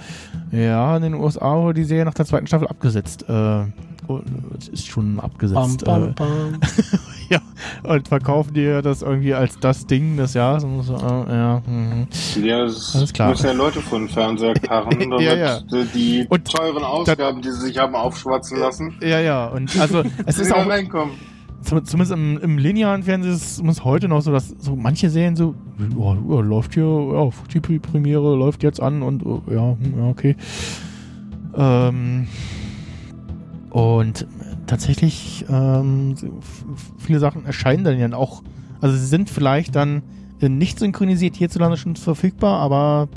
ja, 0.52 0.96
in 0.96 1.02
den 1.02 1.14
USA 1.14 1.56
wurde 1.56 1.80
die 1.80 1.84
Serie 1.84 2.04
nach 2.04 2.14
der 2.14 2.26
zweiten 2.26 2.46
Staffel 2.46 2.68
abgesetzt. 2.68 3.24
Äh, 3.28 3.64
und 4.08 4.24
es 4.58 4.68
ist 4.68 4.86
schon 4.86 5.20
abgesetzt. 5.20 5.84
Bam, 5.84 6.04
äh, 6.04 6.06
bam, 6.12 6.52
bam. 6.52 6.60
ja, 7.28 7.40
und 7.82 8.08
verkaufen 8.08 8.54
dir 8.54 8.80
das 8.80 9.02
irgendwie 9.02 9.34
als 9.34 9.58
das 9.58 9.86
Ding 9.86 10.16
des 10.16 10.34
Jahres. 10.34 10.64
Und 10.64 10.82
so, 10.82 10.94
äh, 10.94 11.30
ja, 11.30 11.62
mhm. 11.66 12.08
Ja, 12.42 12.64
es 12.64 12.96
Alles 12.96 13.12
klar. 13.12 13.30
müssen 13.30 13.46
ja 13.46 13.52
Leute 13.52 13.80
vor 13.80 13.98
den 13.98 14.08
Fernseher 14.08 14.54
karren, 14.54 14.90
damit 14.98 15.20
Ja, 15.20 15.34
ja. 15.34 15.60
die 15.94 16.26
Und 16.28 16.50
teuren 16.50 16.84
Ausgaben, 16.84 17.42
die 17.42 17.50
sie 17.50 17.66
sich 17.66 17.78
haben 17.78 17.94
aufschwatzen 17.94 18.58
lassen, 18.58 18.94
ja, 19.02 19.20
ja. 19.20 19.46
Und 19.46 19.78
also, 19.78 20.02
es 20.26 20.38
ist 20.38 20.54
auch, 20.54 20.66
reinkommen. 20.66 21.14
Zum, 21.62 21.84
zumindest 21.84 22.12
im, 22.12 22.38
im 22.38 22.58
linearen 22.58 23.02
Fernsehen 23.02 23.34
ist 23.34 23.60
es 23.60 23.84
heute 23.84 24.08
noch 24.08 24.20
so, 24.20 24.30
dass 24.32 24.48
so 24.58 24.76
manche 24.76 25.10
Serien 25.10 25.36
so, 25.36 25.54
ja, 25.78 26.14
ja, 26.14 26.40
läuft 26.40 26.74
hier, 26.74 26.84
ja, 26.84 27.28
die 27.52 27.60
Pre- 27.60 27.80
Premiere 27.80 28.36
läuft 28.36 28.62
jetzt 28.62 28.80
an 28.80 29.02
und 29.02 29.24
ja, 29.50 29.76
hm, 29.80 29.94
ja, 29.98 30.08
okay. 30.08 30.36
Ähm, 31.56 32.28
und 33.70 34.26
tatsächlich, 34.66 35.44
ähm, 35.50 36.14
viele 36.96 37.18
Sachen 37.18 37.44
erscheinen 37.44 37.84
dann 37.84 37.98
ja 37.98 38.12
auch, 38.12 38.42
also 38.80 38.96
sie 38.96 39.06
sind 39.06 39.28
vielleicht 39.28 39.74
dann 39.74 40.02
nicht 40.40 40.78
synchronisiert 40.78 41.34
hierzulande 41.36 41.76
schon 41.76 41.96
verfügbar, 41.96 42.60
aber 42.60 43.08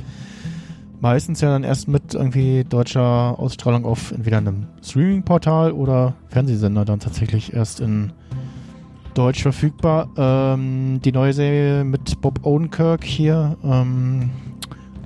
meistens 0.99 1.41
ja 1.41 1.49
dann 1.49 1.63
erst 1.63 1.87
mit 1.87 2.15
irgendwie 2.15 2.63
deutscher 2.63 3.39
Ausstrahlung 3.39 3.85
auf 3.85 4.11
entweder 4.11 4.37
einem 4.37 4.65
Streaming-Portal 4.83 5.71
oder 5.71 6.15
Fernsehsender 6.29 6.83
dann 6.85 6.99
tatsächlich 6.99 7.53
erst 7.53 7.79
in 7.79 8.11
Deutsch 9.13 9.41
verfügbar. 9.41 10.09
Ähm, 10.17 10.99
die 11.03 11.11
neue 11.11 11.33
Serie 11.33 11.83
mit 11.83 12.21
Bob 12.21 12.45
Odenkirk 12.45 13.03
hier, 13.03 13.57
ähm, 13.63 14.29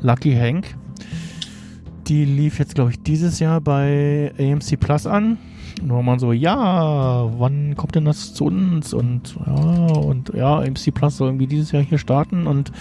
Lucky 0.02 0.36
Hank, 0.36 0.76
die 2.08 2.26
lief 2.26 2.60
jetzt, 2.60 2.76
glaube 2.76 2.92
ich, 2.92 3.02
dieses 3.02 3.40
Jahr 3.40 3.62
bei 3.62 4.32
AMC 4.38 4.80
Plus 4.80 5.08
an. 5.08 5.38
Wo 5.84 6.02
man 6.02 6.20
so, 6.20 6.32
ja, 6.32 7.30
wann 7.38 7.76
kommt 7.76 7.96
denn 7.96 8.06
das 8.06 8.34
zu 8.34 8.46
uns? 8.46 8.94
Und 8.94 9.36
ja, 9.46 9.54
und 9.54 10.34
ja, 10.34 10.60
AMC 10.60 10.94
Plus 10.94 11.18
soll 11.18 11.30
irgendwie 11.30 11.48
dieses 11.48 11.72
Jahr 11.72 11.84
hier 11.84 11.98
starten 11.98 12.48
und 12.48 12.72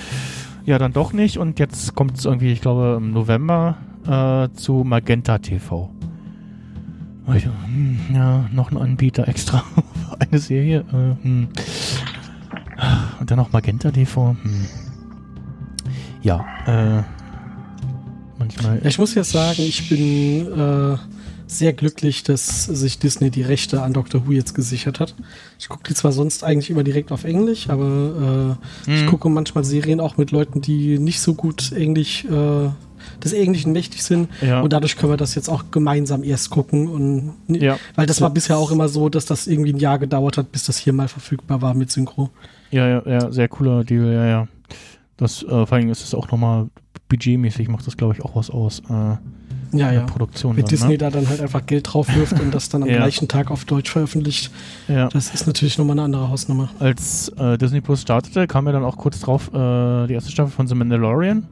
ja, 0.65 0.79
dann 0.79 0.93
doch 0.93 1.13
nicht. 1.13 1.39
Und 1.39 1.59
jetzt 1.59 1.95
kommt 1.95 2.19
es 2.19 2.25
irgendwie, 2.25 2.53
ich 2.53 2.61
glaube, 2.61 2.95
im 2.99 3.13
November 3.13 3.77
äh, 4.07 4.49
zu 4.55 4.85
Magenta 4.85 5.39
TV. 5.39 5.91
Ich 7.35 7.47
hm, 7.47 7.99
ja, 8.13 8.49
noch 8.53 8.71
ein 8.71 8.77
Anbieter 8.77 9.27
extra 9.29 9.65
für 10.11 10.21
eine 10.21 10.39
Serie. 10.39 10.85
Äh, 10.93 11.25
hm. 11.25 11.49
Und 13.21 13.31
dann 13.31 13.39
noch 13.39 13.53
Magenta 13.53 13.91
TV. 13.91 14.37
Hm. 14.43 14.67
Ja, 16.23 16.45
äh, 16.67 17.03
manchmal. 18.39 18.81
Ich 18.87 18.99
muss 18.99 19.15
jetzt 19.15 19.31
sagen, 19.31 19.63
ich 19.63 19.89
bin 19.89 20.47
äh, 20.53 20.97
sehr 21.47 21.73
glücklich, 21.73 22.23
dass 22.25 22.65
sich 22.65 22.99
Disney 22.99 23.31
die 23.31 23.43
Rechte 23.43 23.83
an 23.83 23.93
Doctor 23.93 24.27
Who 24.27 24.33
jetzt 24.33 24.55
gesichert 24.55 25.01
hat. 25.01 25.15
Ich 25.59 25.69
gucke 25.69 25.85
die 25.89 25.95
zwar 25.95 26.13
sonst 26.13 26.43
eigentlich 26.45 26.71
immer 26.71 26.83
direkt 26.83 27.13
auf 27.13 27.25
Englisch, 27.25 27.69
aber 27.71 28.57
äh, 28.87 28.91
ich 28.95 29.03
Mhm. 29.03 29.07
gucke 29.07 29.29
manchmal 29.29 29.65
Serien 29.65 30.01
auch 30.01 30.17
mit 30.17 30.31
Leuten, 30.31 30.61
die 30.61 30.99
nicht 30.99 31.21
so 31.21 31.35
gut 31.35 31.73
Englisch 31.73 32.25
äh, 32.25 32.69
des 33.23 33.33
Englischen 33.33 33.73
mächtig 33.73 34.03
sind. 34.03 34.29
Ja. 34.41 34.61
Und 34.61 34.73
dadurch 34.73 34.97
können 34.97 35.13
wir 35.13 35.17
das 35.17 35.35
jetzt 35.35 35.49
auch 35.49 35.65
gemeinsam 35.71 36.25
erst 36.25 36.51
gucken. 36.51 36.89
Und, 36.89 37.35
Ja. 37.49 37.79
Weil 37.95 38.07
das 38.07 38.21
war 38.21 38.31
bisher 38.31 38.57
auch 38.59 38.71
immer 38.71 38.89
so, 38.89 39.09
dass 39.09 39.27
das 39.27 39.47
irgendwie 39.47 39.73
ein 39.73 39.79
Jahr 39.79 39.99
gedauert 39.99 40.39
hat, 40.39 40.51
bis 40.53 40.65
das 40.65 40.79
hier 40.79 40.93
mal 40.93 41.09
verfügbar 41.09 41.63
war 41.63 41.75
mit 41.75 41.91
Synchro. 41.91 42.31
Ja, 42.71 42.89
ja, 42.89 43.03
ja, 43.07 43.31
sehr 43.31 43.49
cooler 43.49 43.85
Deal, 43.85 44.13
ja, 44.13 44.27
ja. 44.27 44.49
Das, 45.17 45.43
äh, 45.43 45.47
vor 45.47 45.73
allem 45.73 45.91
ist 45.91 46.03
es 46.03 46.15
auch 46.15 46.29
nochmal 46.31 46.67
budgetmäßig, 47.09 47.69
macht 47.69 47.87
das, 47.87 47.97
glaube 47.97 48.15
ich, 48.15 48.25
auch 48.25 48.35
was 48.35 48.51
aus. 48.51 48.81
Äh, 48.91 49.17
Ja, 49.77 49.91
ja. 49.93 50.03
Produktion. 50.03 50.57
Wenn 50.57 50.63
dann, 50.65 50.71
Disney 50.71 50.91
ne? 50.93 50.99
da 50.99 51.11
dann 51.11 51.29
halt 51.29 51.41
einfach 51.41 51.67
Geld 51.67 51.93
drauf 51.93 52.07
wirft 52.15 52.39
und 52.41 52.55
das 52.55 52.69
dann 52.69 52.83
am 52.85 52.89
Ja. 52.91 52.97
gleichen 52.99 53.27
Tag 53.29 53.51
auf 53.51 53.65
Deutsch 53.65 53.91
veröffentlicht, 53.91 54.51
Ja. 54.89 55.09
das 55.09 55.35
ist 55.35 55.47
natürlich 55.49 55.79
nochmal 55.79 55.95
eine 55.95 56.03
andere 56.03 56.29
Hausnummer. 56.31 56.69
Als 56.79 57.29
äh, 57.39 57.59
Disney 57.59 57.81
Plus 57.81 58.03
startete, 58.03 58.47
kam 58.47 58.67
ja 58.67 58.73
dann 58.73 58.85
auch 58.85 58.97
kurz 58.97 59.21
drauf 59.21 59.49
äh, 59.53 60.07
die 60.07 60.15
erste 60.15 60.31
Staffel 60.31 60.53
von 60.53 60.67
The 60.69 60.75
Mandalorian. 60.77 61.45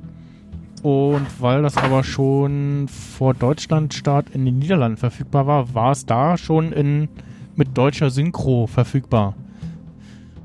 Und 0.82 1.26
weil 1.38 1.62
das 1.62 1.76
aber 1.76 2.02
schon 2.02 2.88
vor 2.88 3.34
Deutschlandstart 3.34 4.30
in 4.30 4.44
den 4.44 4.58
Niederlanden 4.58 4.96
verfügbar 4.96 5.46
war, 5.46 5.74
war 5.74 5.92
es 5.92 6.06
da 6.06 6.36
schon 6.36 6.72
in, 6.72 7.08
mit 7.54 7.78
deutscher 7.78 8.10
Synchro 8.10 8.66
verfügbar. 8.66 9.34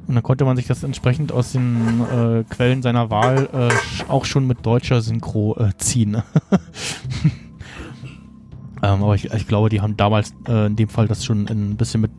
Und 0.08 0.14
dann 0.14 0.24
konnte 0.24 0.46
man 0.46 0.56
sich 0.56 0.68
das 0.68 0.84
entsprechend 0.84 1.32
aus 1.32 1.54
den 1.54 2.02
äh, 2.02 2.44
Quellen 2.50 2.82
seiner 2.84 3.10
Wahl 3.10 3.50
äh, 3.52 3.70
auch 4.10 4.26
schon 4.26 4.46
mit 4.46 4.66
deutscher 4.66 5.02
Synchro 5.02 5.58
äh, 5.60 5.76
ziehen. 5.78 6.16
ähm, 8.84 9.04
aber 9.04 9.16
ich, 9.16 9.34
ich 9.34 9.48
glaube, 9.48 9.70
die 9.70 9.82
haben 9.82 9.98
damals 9.98 10.34
äh, 10.48 10.68
in 10.68 10.76
dem 10.76 10.88
Fall 10.88 11.08
das 11.08 11.26
schon 11.26 11.48
ein 11.48 11.76
bisschen 11.78 12.02
mit 12.02 12.12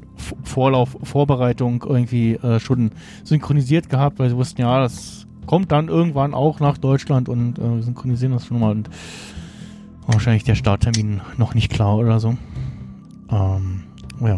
Vorlauf, 0.43 0.99
Vorbereitung 1.05 1.85
irgendwie 1.89 2.35
äh, 2.35 2.59
schon 2.59 2.91
synchronisiert 3.23 3.89
gehabt, 3.89 4.19
weil 4.19 4.29
sie 4.29 4.37
wussten, 4.37 4.61
ja, 4.61 4.81
das 4.81 5.28
kommt 5.49 5.73
dann 5.73 5.89
irgendwann 5.89 6.35
auch 6.35 6.61
nach 6.61 6.77
Deutschland 6.77 7.31
und 7.31 7.59
äh, 7.59 7.77
wir 7.77 7.83
synchronisieren 7.83 8.35
das 8.35 8.47
schon 8.47 8.61
mal 8.61 8.71
und 8.71 8.91
wahrscheinlich 10.07 10.45
der 10.45 10.55
Starttermin 10.55 11.23
noch 11.39 11.55
nicht 11.55 11.73
klar 11.73 11.97
oder 11.97 12.21
so. 12.21 12.37
Ähm, 13.31 13.85
ja. 14.21 14.35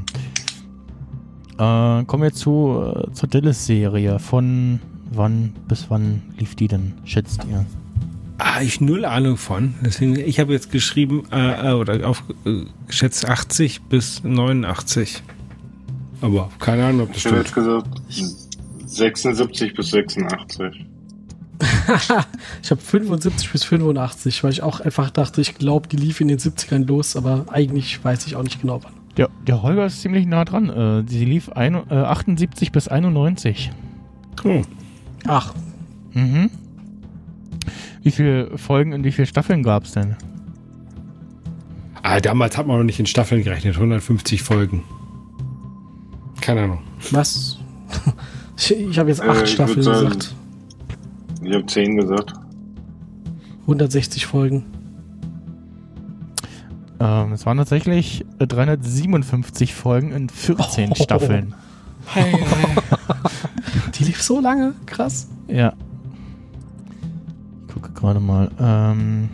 Äh, 2.00 2.04
kommen 2.04 2.22
wir 2.22 2.32
zu, 2.32 2.94
äh, 2.94 3.12
zur 3.12 3.28
Dallas-Serie. 3.28 4.20
Von 4.20 4.78
wann 5.10 5.52
bis 5.66 5.90
wann 5.90 6.22
lief 6.38 6.54
die 6.54 6.68
denn, 6.68 6.94
schätzt 7.04 7.44
ihr? 7.50 7.66
Ah, 8.38 8.62
ich 8.62 8.80
null 8.80 9.04
Ahnung 9.04 9.36
von. 9.36 9.74
Deswegen, 9.84 10.16
ich 10.16 10.38
habe 10.38 10.52
jetzt 10.52 10.70
geschrieben, 10.70 11.24
äh, 11.32 11.70
äh, 11.70 11.72
oder 11.72 12.08
auf 12.08 12.22
äh, 12.46 12.62
geschätzt 12.86 13.28
80 13.28 13.82
bis 13.82 14.22
89. 14.22 15.24
Aber 16.20 16.50
keine 16.60 16.86
Ahnung, 16.86 17.00
ob 17.02 17.08
das 17.08 17.16
Ich 17.18 17.24
hätte 17.24 17.44
stimmt. 17.46 17.46
jetzt 17.46 17.54
gesagt 17.54 18.02
76 18.86 19.74
bis 19.74 19.90
86. 19.90 20.86
ich 22.62 22.70
habe 22.70 22.80
75 22.80 23.50
bis 23.52 23.64
85, 23.64 24.42
weil 24.44 24.50
ich 24.52 24.62
auch 24.62 24.80
einfach 24.80 25.10
dachte, 25.10 25.40
ich 25.40 25.54
glaube, 25.56 25.88
die 25.88 25.96
lief 25.96 26.20
in 26.20 26.28
den 26.28 26.38
70ern 26.38 26.86
los, 26.86 27.16
aber 27.16 27.46
eigentlich 27.50 28.02
weiß 28.04 28.26
ich 28.26 28.36
auch 28.36 28.42
nicht 28.42 28.60
genau 28.60 28.82
wann. 28.82 28.92
Der, 29.16 29.28
der 29.46 29.62
Holger 29.62 29.86
ist 29.86 30.00
ziemlich 30.02 30.26
nah 30.26 30.44
dran. 30.44 30.68
Äh, 30.70 31.04
sie 31.08 31.24
lief 31.24 31.48
ein, 31.50 31.74
äh, 31.74 31.94
78 31.94 32.70
bis 32.72 32.88
91. 32.88 33.70
Oh. 34.44 34.62
Ach. 35.26 35.54
Mhm. 36.14 36.50
Wie 38.02 38.10
viele 38.10 38.56
Folgen 38.56 38.92
und 38.94 39.04
wie 39.04 39.12
viele 39.12 39.26
Staffeln 39.26 39.62
gab 39.62 39.84
es 39.84 39.92
denn? 39.92 40.16
Ah, 42.02 42.18
damals 42.20 42.56
hat 42.56 42.66
man 42.66 42.78
noch 42.78 42.84
nicht 42.84 42.98
in 42.98 43.06
Staffeln 43.06 43.42
gerechnet. 43.44 43.74
150 43.76 44.42
Folgen. 44.42 44.84
Keine 46.40 46.62
Ahnung. 46.62 46.78
Was? 47.10 47.58
Ich, 48.62 48.72
ich 48.72 48.98
habe 48.98 49.08
jetzt 49.08 49.22
Äh, 49.22 49.28
acht 49.28 49.42
ich 49.44 49.52
Staffeln 49.52 49.82
sagen- 49.82 50.04
gesagt. 50.10 50.34
Ich 51.42 51.54
habe 51.54 51.66
10 51.66 51.96
gesagt. 51.96 52.32
160 53.62 54.26
Folgen. 54.26 54.64
Ähm, 56.98 57.32
es 57.32 57.46
waren 57.46 57.56
tatsächlich 57.56 58.26
äh, 58.38 58.46
357 58.46 59.74
Folgen 59.74 60.12
in 60.12 60.28
14 60.28 60.90
Oh. 60.92 60.94
Staffeln. 61.02 61.54
Die 63.98 64.04
lief 64.04 64.22
so 64.22 64.40
lange, 64.40 64.74
krass. 64.86 65.28
Ja. 65.48 65.72
Ich 67.68 67.74
gucke 67.74 67.90
gerade 67.92 68.20
mal. 68.20 68.50
Ähm, 68.58 69.28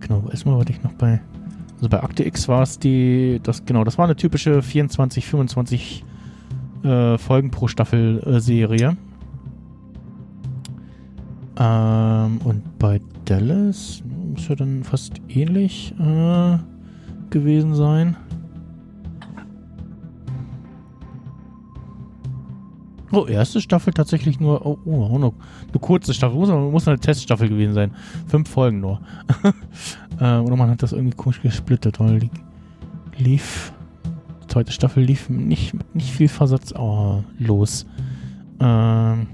genau, 0.00 0.24
erstmal 0.30 0.56
wollte 0.56 0.72
ich 0.72 0.82
noch 0.82 0.92
bei. 0.92 1.20
Also 1.76 1.88
bei 1.88 2.02
Akte 2.02 2.24
X 2.24 2.48
war 2.48 2.62
es 2.62 2.78
die. 2.78 3.40
Das, 3.42 3.64
genau, 3.66 3.84
das 3.84 3.98
war 3.98 4.04
eine 4.06 4.16
typische 4.16 4.62
24, 4.62 5.26
25 5.26 6.04
äh, 6.84 7.18
Folgen 7.18 7.50
pro 7.50 7.68
Staffel 7.68 8.22
äh, 8.26 8.40
Serie. 8.40 8.96
Ähm, 11.58 12.38
und 12.44 12.78
bei 12.78 13.00
Dallas 13.24 14.02
muss 14.32 14.48
ja 14.48 14.54
dann 14.56 14.82
fast 14.84 15.14
ähnlich 15.28 15.94
äh, 15.98 16.58
gewesen 17.30 17.74
sein. 17.74 18.16
Oh, 23.12 23.26
erste 23.26 23.60
Staffel 23.60 23.92
tatsächlich 23.92 24.40
nur, 24.40 24.66
oh, 24.66 24.76
oh 24.84 25.04
auch 25.04 25.18
noch 25.18 25.34
eine 25.70 25.80
kurze 25.80 26.12
Staffel, 26.12 26.36
muss, 26.36 26.48
muss 26.48 26.88
eine 26.88 26.98
Teststaffel 26.98 27.48
gewesen 27.48 27.74
sein. 27.74 27.92
Fünf 28.26 28.48
Folgen 28.48 28.80
nur. 28.80 29.00
äh, 30.20 30.38
oder 30.38 30.56
man 30.56 30.70
hat 30.70 30.82
das 30.82 30.92
irgendwie 30.92 31.16
komisch 31.16 31.40
gesplittet, 31.40 32.00
weil 32.00 32.18
die 32.18 32.30
lief, 33.16 33.72
die 34.42 34.46
zweite 34.48 34.72
Staffel 34.72 35.04
lief 35.04 35.28
nicht, 35.28 35.74
nicht 35.94 36.10
viel 36.10 36.26
Versatz 36.26 36.74
oh, 36.76 37.22
los. 37.38 37.86
Ähm, 38.58 39.28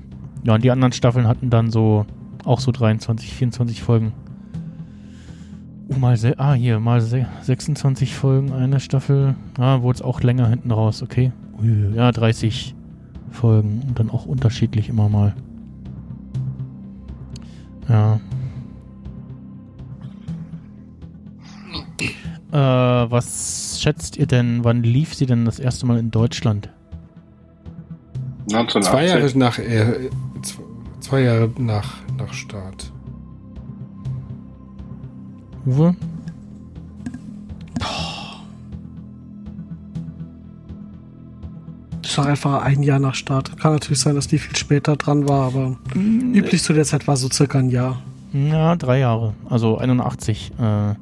ja, 0.44 0.54
und 0.54 0.64
die 0.64 0.70
anderen 0.70 0.92
Staffeln 0.92 1.26
hatten 1.26 1.50
dann 1.50 1.70
so, 1.70 2.06
auch 2.44 2.60
so 2.60 2.72
23, 2.72 3.34
24 3.34 3.82
Folgen. 3.82 4.12
Oh, 5.88 5.98
mal, 5.98 6.16
se 6.16 6.38
ah, 6.38 6.54
hier, 6.54 6.78
mal 6.80 7.00
se 7.00 7.26
26 7.42 8.14
Folgen, 8.14 8.52
eine 8.52 8.80
Staffel. 8.80 9.34
Ah, 9.58 9.82
wurde 9.82 9.96
es 9.96 10.02
auch 10.02 10.22
länger 10.22 10.48
hinten 10.48 10.70
raus, 10.70 11.02
okay. 11.02 11.32
Ui, 11.60 11.94
ja, 11.94 12.10
30 12.12 12.74
Folgen 13.30 13.82
und 13.86 13.98
dann 13.98 14.10
auch 14.10 14.26
unterschiedlich 14.26 14.88
immer 14.88 15.08
mal. 15.08 15.34
Ja. 17.88 18.20
Äh, 22.52 23.10
was 23.10 23.80
schätzt 23.80 24.16
ihr 24.16 24.26
denn, 24.26 24.64
wann 24.64 24.82
lief 24.82 25.14
sie 25.14 25.26
denn 25.26 25.44
das 25.44 25.58
erste 25.58 25.86
Mal 25.86 25.98
in 25.98 26.10
Deutschland? 26.10 26.70
1980. 28.52 28.90
Zwei 28.90 29.06
Jahre 29.06 29.38
nach, 29.38 29.58
äh, 29.58 30.10
zwei, 31.00 31.22
Jahre 31.22 31.50
nach, 31.58 31.94
nach 32.18 32.32
Start. 32.32 32.92
Uwe? 35.66 35.94
Das 42.02 42.18
war 42.18 42.26
einfach 42.26 42.62
ein 42.62 42.82
Jahr 42.82 42.98
nach 42.98 43.14
Start. 43.14 43.56
Kann 43.58 43.72
natürlich 43.74 44.00
sein, 44.00 44.14
dass 44.14 44.26
die 44.26 44.38
viel 44.38 44.56
später 44.56 44.96
dran 44.96 45.28
war, 45.28 45.46
aber 45.48 45.76
Mm, 45.94 46.34
üblich 46.34 46.62
zu 46.62 46.72
der 46.72 46.84
Zeit 46.84 47.06
war 47.06 47.16
so 47.16 47.28
circa 47.30 47.58
ein 47.58 47.70
Jahr. 47.70 48.00
Ja, 48.32 48.74
drei 48.76 48.98
Jahre. 48.98 49.34
Also 49.48 49.78
81. 49.78 50.52
Äh, 50.58 50.94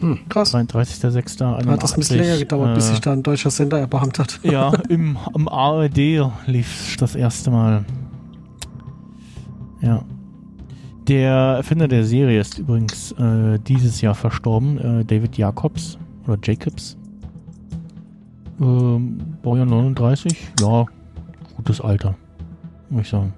Hm, 0.00 0.18
krass. 0.28 0.54
33.06.81. 0.54 1.66
Hat 1.68 1.82
das 1.82 1.94
ein 1.94 2.00
bisschen 2.00 2.18
länger 2.18 2.36
gedauert, 2.36 2.74
bis 2.74 2.84
äh, 2.84 2.90
sich 2.90 3.00
da 3.00 3.12
ein 3.14 3.22
deutscher 3.22 3.50
Sender 3.50 3.78
erbarmt 3.78 4.18
hat. 4.18 4.40
Ja, 4.42 4.70
im, 4.90 5.16
im 5.34 5.48
ARD 5.48 5.96
lief 6.46 6.96
das 6.98 7.14
erste 7.14 7.50
Mal. 7.50 7.86
Ja. 9.80 10.02
Der 11.08 11.32
Erfinder 11.32 11.86
der 11.86 12.04
Serie 12.04 12.40
ist 12.40 12.58
übrigens 12.58 13.12
äh, 13.12 13.58
dieses 13.60 14.00
Jahr 14.00 14.14
verstorben, 14.14 14.78
äh, 14.78 15.04
David 15.04 15.38
Jacobs 15.38 15.98
oder 16.26 16.38
Jacobs. 16.42 16.96
Ähm, 18.60 19.18
Baujahr 19.42 19.66
39, 19.66 20.52
ja, 20.60 20.84
gutes 21.56 21.80
Alter, 21.80 22.16
muss 22.90 23.02
ich 23.02 23.08
sagen. 23.08 23.32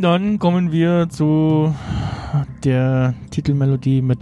Dann 0.00 0.38
kommen 0.38 0.70
wir 0.70 1.08
zu 1.08 1.74
der 2.64 3.14
Titelmelodie 3.30 4.02
mit 4.02 4.18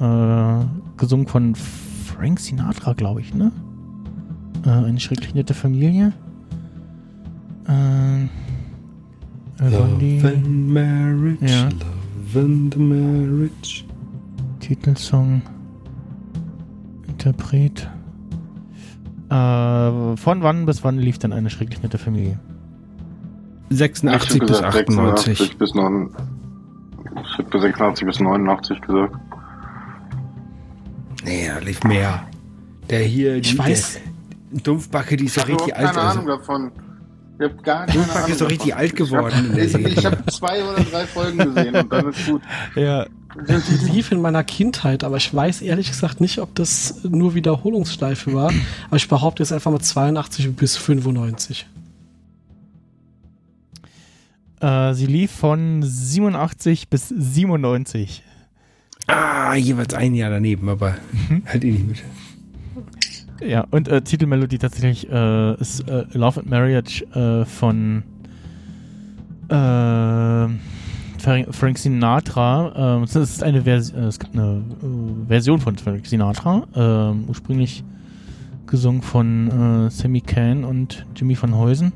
äh, 0.00 0.64
gesungen 0.96 1.26
von 1.26 1.54
Frank 1.54 2.40
Sinatra, 2.40 2.92
glaube 2.92 3.20
ich, 3.20 3.34
ne? 3.34 3.52
Äh, 4.64 4.70
eine 4.70 5.00
schrecklich 5.00 5.34
nette 5.34 5.54
Familie. 5.54 6.12
Love 9.60 10.28
and 10.28 10.68
Marriage. 10.72 11.38
Ja. 11.44 11.68
Love 12.34 12.44
and 12.44 12.76
Marriage. 12.76 13.84
Titelsong. 14.60 15.42
Interpret. 17.08 17.88
Äh, 19.30 20.16
von 20.16 20.42
wann 20.42 20.64
bis 20.66 20.84
wann 20.84 20.98
lief 20.98 21.18
denn 21.18 21.32
eine 21.32 21.50
schrecklich 21.50 21.82
nette 21.82 21.98
Familie? 21.98 22.38
86 23.70 24.36
Ich 24.36 24.40
hab 24.40 24.46
bis 24.46 24.56
gesagt 24.56 24.74
98. 24.76 25.38
86 25.38 25.58
bis 25.58 25.74
9. 25.74 26.10
Ich 27.24 27.38
hätte 27.38 27.60
86 27.60 28.06
bis 28.06 28.20
89 28.20 28.80
gesagt. 28.80 29.16
Nee, 31.24 31.48
da 31.48 31.58
lief 31.58 31.82
mehr. 31.84 32.22
Der 32.88 33.00
hier, 33.00 33.36
Ich 33.36 33.50
die, 33.52 33.58
weiß. 33.58 34.00
Der 34.52 34.60
Dumpfbacke, 34.62 35.16
die 35.16 35.26
ist 35.26 35.36
Ich 35.36 35.42
habe 35.42 35.52
richtig 35.52 35.76
alt. 35.76 35.86
keine 35.88 35.98
Also. 36.06 36.20
Ahnung 36.20 36.26
davon. 36.28 36.72
Ich 37.38 37.44
habe 37.44 37.62
gar 37.62 37.86
keine 37.86 38.12
Ahnung. 38.12 38.30
ist 38.30 38.40
doch 38.40 38.50
richtig 38.50 38.70
davon. 38.70 38.82
alt 38.82 38.96
geworden 38.96 39.58
Ich 39.58 40.04
habe 40.04 40.16
hab 40.16 40.30
zwei 40.30 40.64
oder 40.64 40.82
drei 40.82 41.06
Folgen 41.06 41.38
gesehen 41.38 41.74
und 41.76 41.92
dann 41.92 42.10
ist 42.10 42.26
gut. 42.26 42.42
Ja. 42.74 43.06
Die 43.46 43.92
lief 43.92 44.10
in 44.10 44.20
meiner 44.20 44.42
Kindheit, 44.42 45.04
aber 45.04 45.18
ich 45.18 45.32
weiß 45.32 45.62
ehrlich 45.62 45.88
gesagt 45.88 46.20
nicht, 46.20 46.40
ob 46.40 46.54
das 46.56 47.04
nur 47.04 47.34
Wiederholungsschleife 47.34 48.34
war. 48.34 48.52
Aber 48.88 48.96
ich 48.96 49.06
behaupte 49.06 49.42
jetzt 49.42 49.52
einfach 49.52 49.70
mal 49.70 49.80
82 49.80 50.56
bis 50.56 50.76
95. 50.76 51.66
Äh, 54.60 54.94
sie 54.94 55.06
lief 55.06 55.30
von 55.30 55.82
87 55.84 56.88
bis 56.88 57.08
97. 57.08 58.24
Ah, 59.06 59.54
jeweils 59.54 59.94
ein 59.94 60.14
Jahr 60.14 60.30
daneben, 60.30 60.68
aber 60.68 60.96
halt 61.46 61.64
eh 61.64 61.70
nicht 61.70 61.86
mit. 61.86 62.02
Ja, 63.40 63.66
und 63.70 63.88
äh, 63.88 64.02
Titelmelodie 64.02 64.58
tatsächlich 64.58 65.08
äh, 65.10 65.54
ist 65.60 65.88
äh, 65.88 66.04
Love 66.12 66.40
and 66.40 66.50
Marriage 66.50 67.04
äh, 67.14 67.44
von 67.44 68.02
äh, 69.48 70.48
Frank 71.50 71.78
Sinatra. 71.78 73.02
Es 73.02 73.16
ist 73.16 73.42
eine 73.42 73.62
Vers 73.62 73.90
äh, 73.90 74.00
es 74.00 74.18
gibt 74.18 74.34
eine 74.34 74.62
äh, 74.82 75.28
Version 75.28 75.60
von 75.60 75.76
Frank 75.76 76.06
Sinatra, 76.06 76.66
äh, 76.74 77.28
ursprünglich 77.28 77.84
gesungen 78.66 79.00
von 79.00 79.88
Sammy 79.90 80.20
Kahn 80.20 80.62
und 80.62 81.06
Jimmy 81.16 81.40
van 81.40 81.56
Heusen. 81.56 81.92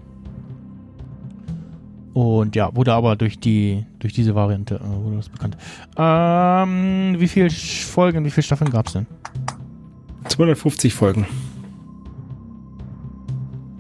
Und 2.15 2.57
ja, 2.57 2.75
wurde 2.75 2.95
aber 2.95 3.15
durch 3.15 3.39
die 3.39 3.85
durch 3.99 4.15
diese 4.15 4.35
Variante 4.35 4.81
wurde 4.83 5.17
das 5.17 5.29
bekannt. 5.29 5.59
Ähm, 5.99 7.17
wie 7.19 7.29
viele 7.29 7.51
Folgen, 7.51 8.25
wie 8.25 8.31
viele 8.31 8.43
Staffeln 8.43 8.71
gab 8.71 8.87
es 8.87 8.95
denn? 8.95 9.07
250 10.33 10.95
Folgen. 10.95 11.27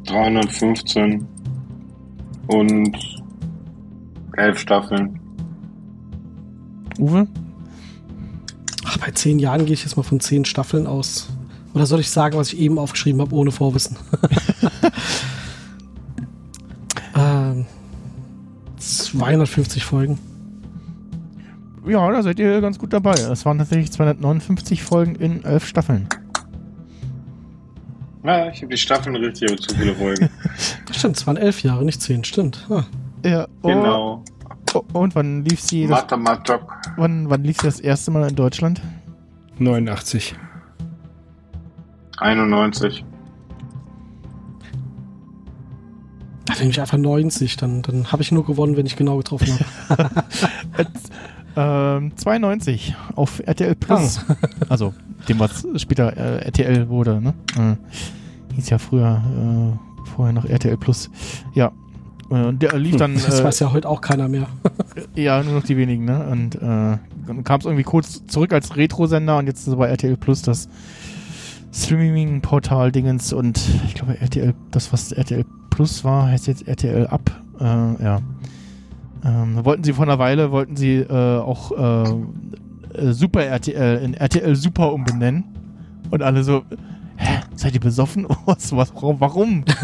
315 0.05 1.27
und 2.49 2.99
11 4.37 4.59
Staffeln. 4.59 5.19
Uwe? 6.99 7.27
Ach, 8.85 8.99
bei 8.99 9.11
zehn 9.13 9.39
Jahren 9.39 9.65
gehe 9.65 9.73
ich 9.73 9.83
jetzt 9.83 9.97
mal 9.97 10.03
von 10.03 10.21
zehn 10.21 10.45
Staffeln 10.45 10.87
aus. 10.87 11.31
Oder 11.73 11.87
soll 11.87 12.01
ich 12.01 12.11
sagen, 12.11 12.37
was 12.37 12.53
ich 12.53 12.59
eben 12.59 12.79
aufgeschrieben 12.79 13.23
habe, 13.23 13.35
ohne 13.35 13.51
Vorwissen? 13.51 13.97
ähm, 17.17 17.65
250 18.77 19.87
Folgen. 19.87 20.19
Ja, 21.87 22.13
da 22.13 22.23
seid 22.23 22.39
ihr 22.39 22.61
ganz 22.61 22.79
gut 22.79 22.93
dabei. 22.93 23.13
Es 23.13 23.47
waren 23.47 23.57
tatsächlich 23.57 23.91
259 23.91 24.83
Folgen 24.83 25.15
in 25.15 25.45
elf 25.45 25.67
Staffeln. 25.67 26.09
Ja, 28.25 28.49
ich 28.51 28.59
habe 28.63 28.69
die 28.69 28.77
Staffeln 28.79 29.17
richtig, 29.17 29.51
aber 29.51 29.61
zu 29.61 29.75
viele 29.75 29.95
Folgen. 29.95 30.31
Stimmt, 30.93 31.17
es 31.17 31.27
waren 31.27 31.37
elf 31.37 31.63
Jahre, 31.63 31.85
nicht 31.85 32.01
zehn, 32.01 32.23
stimmt. 32.25 32.67
Ah. 32.71 32.85
Ja, 33.25 33.47
Genau. 33.63 34.23
Oh, 34.75 34.83
und 34.95 35.15
wann 35.15 35.45
lief 35.45 35.61
sie 35.61 35.83
das, 35.87 36.03
Mathematik. 36.03 36.61
wann, 36.97 37.29
wann 37.29 37.45
lief 37.45 37.59
sie 37.61 37.67
das 37.67 37.81
erste 37.81 38.11
Mal 38.11 38.29
in 38.29 38.37
Deutschland? 38.37 38.81
89. 39.59 40.35
91. 42.19 43.05
Da 46.47 46.55
nehme 46.55 46.71
ich 46.71 46.81
einfach 46.81 46.97
90, 46.97 47.57
dann, 47.57 47.83
dann 47.83 48.11
habe 48.13 48.23
ich 48.23 48.33
nur 48.33 48.47
gewonnen, 48.47 48.77
wenn 48.77 48.87
ich 48.87 48.97
genau 48.97 49.19
getroffen 49.19 49.59
habe. 49.89 50.11
Ähm, 51.57 52.17
92 52.17 52.95
auf 53.15 53.43
RTL 53.45 53.75
Plus. 53.75 54.25
Also 54.69 54.95
dem, 55.29 55.39
was 55.39 55.67
später 55.77 56.17
äh, 56.17 56.45
RTL 56.47 56.89
wurde, 56.89 57.21
ne? 57.21 57.35
Äh, 57.57 58.55
hieß 58.55 58.71
ja 58.71 58.79
früher, 58.79 59.23
äh, 59.23 60.09
vorher 60.09 60.33
noch 60.33 60.45
RTL 60.45 60.77
Plus. 60.77 61.11
Ja. 61.55 61.73
Äh, 62.31 62.47
und 62.47 62.63
der 62.63 62.79
lief 62.79 62.97
dann. 62.97 63.15
das 63.15 63.41
äh, 63.41 63.45
weiß 63.45 63.61
ja 63.61 63.73
heute 63.73 63.89
auch 63.89 64.01
keiner 64.01 64.29
mehr. 64.29 64.47
Ja, 65.15 65.43
nur 65.43 65.55
noch 65.55 65.65
die 65.65 65.77
wenigen, 65.79 66.05
ne? 66.05 66.27
Und 66.27 66.57
äh, 66.57 66.59
dann 66.61 67.45
kam 67.45 67.61
es 67.61 67.67
irgendwie 67.67 67.83
kurz 67.83 68.27
zurück 68.27 68.53
als 68.53 68.77
Retro-Sender 68.77 69.39
und 69.39 69.47
jetzt 69.47 69.61
ist 69.61 69.69
es 69.69 69.77
bei 69.77 69.89
RTL 69.89 70.17
Plus 70.19 70.43
das 70.43 70.69
Streaming-Portal-Dingens 71.73 73.33
und 73.33 73.59
ich 73.87 73.95
glaube 73.95 74.21
RTL, 74.21 74.55
das 74.71 74.93
was 74.93 75.13
RTL 75.13 75.45
Plus 75.71 76.05
war, 76.05 76.27
heißt 76.27 76.47
jetzt 76.47 76.69
RTL 76.69 77.07
Up. 77.07 77.31
Ja. 77.59 78.21
Ähm, 79.25 79.65
wollten 79.65 79.85
sie 79.85 79.93
vor 79.93 80.05
einer 80.05 80.19
Weile, 80.19 80.51
wollten 80.51 80.77
sie 80.77 80.97
äh, 80.97 81.39
auch 81.39 81.73
äh, 81.73 83.13
Super 83.13 83.45
RTL 83.45 84.03
in 84.03 84.15
RTL 84.15 84.55
Super 84.57 84.93
umbenennen. 84.93 85.45
Und 86.11 86.23
alle 86.23 86.45
so, 86.45 86.63
hä, 87.17 87.41
seid 87.55 87.75
ihr 87.75 87.81
besoffen? 87.81 88.27
Was, 88.47 88.75
was, 88.77 88.93
warum? 88.95 89.21
warum? 89.21 89.65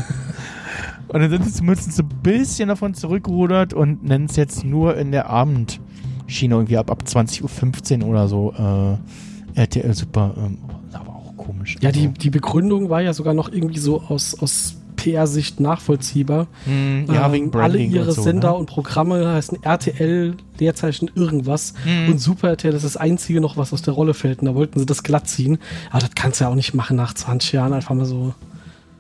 Und 1.08 1.20
dann 1.20 1.30
sind 1.30 1.44
sie 1.46 1.52
zumindest 1.52 1.92
so 1.94 2.02
ein 2.02 2.08
bisschen 2.22 2.68
davon 2.68 2.92
zurückgerudert 2.92 3.72
und 3.72 4.04
nennen 4.04 4.26
es 4.26 4.36
jetzt 4.36 4.62
nur 4.62 4.94
in 4.98 5.10
der 5.10 5.30
Abendschiene 5.30 6.54
irgendwie 6.54 6.76
ab, 6.76 6.90
ab 6.90 7.02
20.15 7.06 8.02
Uhr 8.02 8.08
oder 8.08 8.28
so 8.28 8.52
äh, 8.52 9.58
RTL 9.58 9.94
Super. 9.94 10.34
Ähm, 10.36 10.58
aber 10.92 11.16
auch 11.16 11.34
komisch. 11.38 11.76
Ja, 11.80 11.92
die, 11.92 12.08
die 12.08 12.28
Begründung 12.28 12.90
war 12.90 13.00
ja 13.00 13.14
sogar 13.14 13.32
noch 13.32 13.50
irgendwie 13.50 13.78
so 13.78 14.02
aus, 14.02 14.38
aus 14.38 14.77
PR-Sicht 14.98 15.60
nachvollziehbar. 15.60 16.48
Hm, 16.64 17.06
ja, 17.10 17.32
wegen 17.32 17.46
Ähm, 17.46 17.60
alle 17.60 17.78
ihre 17.78 18.08
und 18.08 18.14
so, 18.14 18.22
Sender 18.22 18.50
ne? 18.50 18.56
und 18.56 18.66
Programme 18.66 19.26
heißen 19.26 19.62
RTL, 19.62 20.34
Leerzeichen 20.58 21.10
irgendwas. 21.14 21.72
Mhm. 21.86 22.12
Und 22.12 22.18
Super 22.18 22.50
RTL 22.50 22.74
ist 22.74 22.84
das 22.84 22.96
einzige 22.98 23.40
noch, 23.40 23.56
was 23.56 23.72
aus 23.72 23.80
der 23.82 23.94
Rolle 23.94 24.12
fällt. 24.12 24.40
Und 24.40 24.46
da 24.46 24.54
wollten 24.54 24.78
sie 24.78 24.86
das 24.86 25.02
glatt 25.02 25.28
ziehen. 25.28 25.58
Aber 25.90 26.00
das 26.00 26.10
kannst 26.14 26.40
du 26.40 26.44
ja 26.44 26.50
auch 26.50 26.54
nicht 26.54 26.74
machen 26.74 26.96
nach 26.96 27.14
20 27.14 27.52
Jahren. 27.52 27.72
Einfach 27.72 27.94
mal 27.94 28.04
so. 28.04 28.34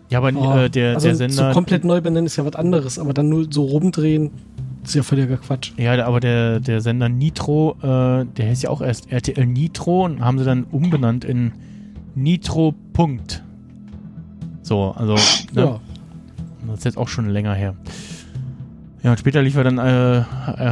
Ja, 0.08 0.18
aber 0.18 0.32
Oh, 0.34 0.56
äh, 0.56 0.70
der, 0.70 0.94
also 0.94 1.08
der 1.08 1.16
Sender. 1.16 1.48
So 1.48 1.52
komplett 1.52 1.84
neu 1.84 2.00
benennen 2.00 2.26
ist 2.26 2.36
ja 2.36 2.46
was 2.46 2.54
anderes. 2.54 2.98
Aber 2.98 3.12
dann 3.12 3.28
nur 3.28 3.46
so 3.50 3.64
rumdrehen, 3.64 4.30
ist 4.84 4.94
ja 4.94 5.02
völliger 5.02 5.36
Quatsch. 5.36 5.72
Ja, 5.76 6.02
aber 6.06 6.20
der, 6.20 6.60
der 6.60 6.80
Sender 6.80 7.08
Nitro, 7.10 7.76
äh, 7.82 8.24
der 8.24 8.48
heißt 8.48 8.62
ja 8.62 8.70
auch 8.70 8.80
erst 8.80 9.12
RTL 9.12 9.44
Nitro 9.44 10.04
und 10.04 10.20
haben 10.24 10.38
sie 10.38 10.44
dann 10.44 10.64
umbenannt 10.70 11.24
in 11.26 11.52
Nitro. 12.14 12.74
Punkt. 12.94 13.42
So, 14.62 14.92
also. 14.96 15.14
Ne? 15.52 15.62
Ja. 15.62 15.80
Das 16.66 16.78
ist 16.78 16.84
jetzt 16.84 16.98
auch 16.98 17.08
schon 17.08 17.28
länger 17.28 17.54
her. 17.54 17.74
Ja, 19.02 19.12
und 19.12 19.18
später 19.20 19.42
lief 19.42 19.56
er 19.56 19.64
dann 19.64 19.78
äh, 19.78 20.18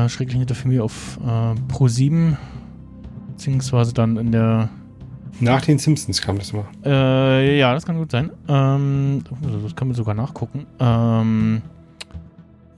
äh, 0.04 0.08
schrecklich 0.08 0.38
nette 0.38 0.54
Familie 0.54 0.82
auf 0.82 1.18
äh, 1.24 1.54
Pro 1.68 1.88
7. 1.88 2.36
Beziehungsweise 3.28 3.94
dann 3.94 4.16
in 4.16 4.32
der. 4.32 4.68
Nach 5.38 5.60
den 5.60 5.78
Simpsons 5.78 6.20
kam 6.22 6.38
das 6.38 6.52
mal. 6.52 6.64
Äh, 6.84 7.58
ja, 7.58 7.72
das 7.74 7.84
kann 7.84 7.98
gut 7.98 8.10
sein. 8.10 8.30
Ähm, 8.48 9.22
das 9.62 9.76
kann 9.76 9.88
man 9.88 9.94
sogar 9.94 10.14
nachgucken. 10.14 10.66
Ähm, 10.80 11.62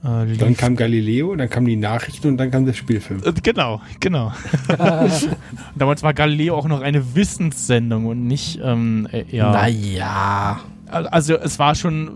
äh, 0.03 0.37
Dann 0.37 0.55
kam 0.55 0.75
Galileo, 0.75 1.35
dann 1.35 1.49
kamen 1.49 1.67
die 1.67 1.75
Nachrichten 1.75 2.27
und 2.29 2.37
dann 2.37 2.51
kam 2.51 2.65
der 2.65 2.73
Spielfilm. 2.73 3.21
Äh, 3.23 3.33
Genau, 3.43 3.81
genau. 3.99 4.31
Damals 5.75 6.03
war 6.03 6.13
Galileo 6.13 6.55
auch 6.55 6.67
noch 6.67 6.81
eine 6.81 7.15
Wissenssendung 7.15 8.05
und 8.05 8.25
nicht, 8.25 8.59
ähm, 8.63 9.07
äh, 9.11 9.23
ja. 9.29 9.51
Naja. 9.51 10.59
Also 10.91 11.35
es 11.35 11.59
war 11.59 11.75
schon 11.75 12.11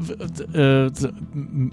äh, 0.53 0.89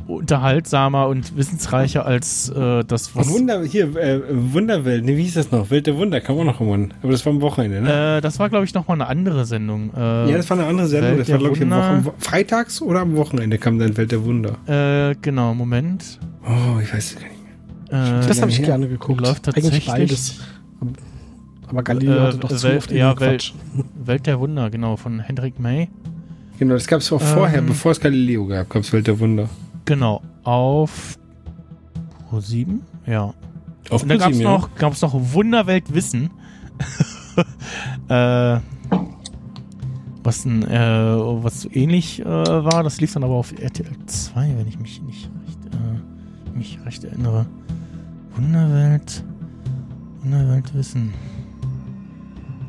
unterhaltsamer 0.07 1.09
und 1.09 1.37
wissensreicher 1.37 2.05
als 2.05 2.49
äh, 2.51 2.85
das, 2.85 3.15
was. 3.17 3.29
Und 3.29 3.35
Wunder, 3.35 3.63
hier, 3.65 3.97
äh, 3.97 4.21
Wunderwelt, 4.31 5.05
ne, 5.05 5.17
wie 5.17 5.23
hieß 5.23 5.35
das 5.35 5.51
noch? 5.51 5.71
Welt 5.71 5.87
der 5.87 5.97
Wunder 5.97 6.21
kam 6.21 6.39
auch 6.39 6.45
noch 6.45 6.61
irgendwann. 6.61 6.95
Aber 7.03 7.13
das 7.13 7.25
war 7.25 7.33
am 7.33 7.41
Wochenende, 7.41 7.81
ne? 7.81 8.17
Äh, 8.19 8.21
das 8.21 8.39
war, 8.39 8.49
glaube 8.49 8.65
ich, 8.65 8.75
nochmal 8.75 8.97
eine 8.97 9.07
andere 9.09 9.45
Sendung. 9.45 9.93
Äh, 9.95 10.31
ja, 10.31 10.37
das 10.37 10.49
war 10.51 10.59
eine 10.59 10.67
andere 10.67 10.87
Sendung. 10.87 11.11
Welt 11.13 11.21
Das 11.21 11.31
war, 11.31 11.39
glaube 11.39 11.57
ich, 11.57 11.63
am. 11.63 12.05
Wochen, 12.05 12.15
freitags 12.19 12.83
oder 12.83 13.01
am 13.01 13.17
Wochenende 13.17 13.59
kam 13.59 13.79
dann 13.79 13.97
Welt 13.97 14.13
der 14.13 14.25
Wunder. 14.25 14.57
Äh, 14.67 15.15
genau, 15.23 15.55
Moment. 15.55 16.19
Oh, 16.45 16.79
ich 16.83 16.93
weiß 16.93 17.15
es 17.15 17.17
gar 17.17 17.29
nicht 17.29 18.23
Äh, 18.25 18.27
Das 18.27 18.41
habe 18.41 18.51
ich 18.51 18.63
gerne 18.63 18.89
geguckt. 18.89 19.21
Läuft 19.21 19.49
Eigentlich 19.49 19.65
tatsächlich. 19.65 19.87
beides. 19.87 20.41
Aber 21.69 21.83
Galileo 21.85 22.23
hatte 22.23 22.39
doch 22.39 22.49
zu 22.49 22.63
Welt, 22.69 22.79
oft 22.79 22.91
Äh, 22.93 22.99
ja, 22.99 23.09
irgendeinen 23.11 23.31
Welt, 23.33 23.55
Welt 24.05 24.27
der 24.27 24.41
Wunder, 24.41 24.71
genau, 24.71 24.97
von 24.97 25.21
Hendrik 25.21 25.61
May. 25.61 25.89
Genau, 26.61 26.75
das 26.75 26.87
gab 26.87 27.01
es 27.01 27.11
auch 27.11 27.23
vorher, 27.23 27.61
Ähm. 27.61 27.67
bevor 27.69 27.93
es 27.93 28.01
Galileo 28.01 28.47
gab, 28.47 28.69
gab 28.69 28.83
es 28.83 28.93
Welt 28.93 29.07
der 29.07 29.19
Wunder. 29.19 29.49
Genau, 29.87 30.21
auf 30.43 31.19
Pro 32.29 32.39
7, 32.39 32.83
ja. 33.07 33.33
Auf 33.89 34.03
Und 34.03 34.11
dann 34.11 34.19
gab 34.19 34.31
es 34.31 34.41
ja. 34.41 34.51
noch, 34.51 34.75
gab's 34.75 35.01
noch 35.01 35.15
Wunderwelt 35.15 35.95
Wissen. 35.95 36.29
äh, 38.09 38.59
was, 40.23 40.45
ein, 40.45 40.63
äh, 40.65 41.17
was 41.17 41.63
so 41.63 41.71
ähnlich 41.73 42.21
äh, 42.21 42.27
war, 42.27 42.83
das 42.83 43.01
lief 43.01 43.15
dann 43.15 43.25
aber 43.25 43.37
auf 43.37 43.59
RTL 43.59 43.97
2, 44.05 44.55
wenn 44.59 44.69
ich 44.69 44.79
mich 44.79 45.01
nicht 45.01 45.31
recht, 45.47 45.61
äh, 45.73 46.59
mich 46.59 46.79
recht 46.85 47.05
erinnere. 47.05 47.47
Wunderwelt, 48.37 49.25
Wunderwelt 50.23 50.75
Wissen. 50.75 51.15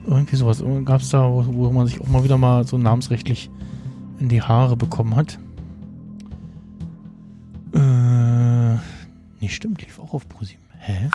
Irgendwie 0.07 0.37
sowas 0.37 0.63
gab 0.85 1.01
es 1.01 1.09
da, 1.09 1.29
wo, 1.29 1.43
wo 1.45 1.69
man 1.71 1.87
sich 1.87 1.99
auch 1.99 2.07
mal 2.07 2.23
wieder 2.23 2.37
mal 2.37 2.65
so 2.65 2.77
namensrechtlich 2.77 3.51
in 4.21 4.29
die 4.29 4.41
Haare 4.41 4.77
bekommen 4.77 5.15
hat. 5.15 5.39
Äh, 7.73 8.75
nee, 9.39 9.49
stimmt, 9.49 9.81
lief 9.81 9.99
auch 9.99 10.13
auf 10.13 10.29
ProSieben. 10.29 10.63
Hä? 10.77 11.09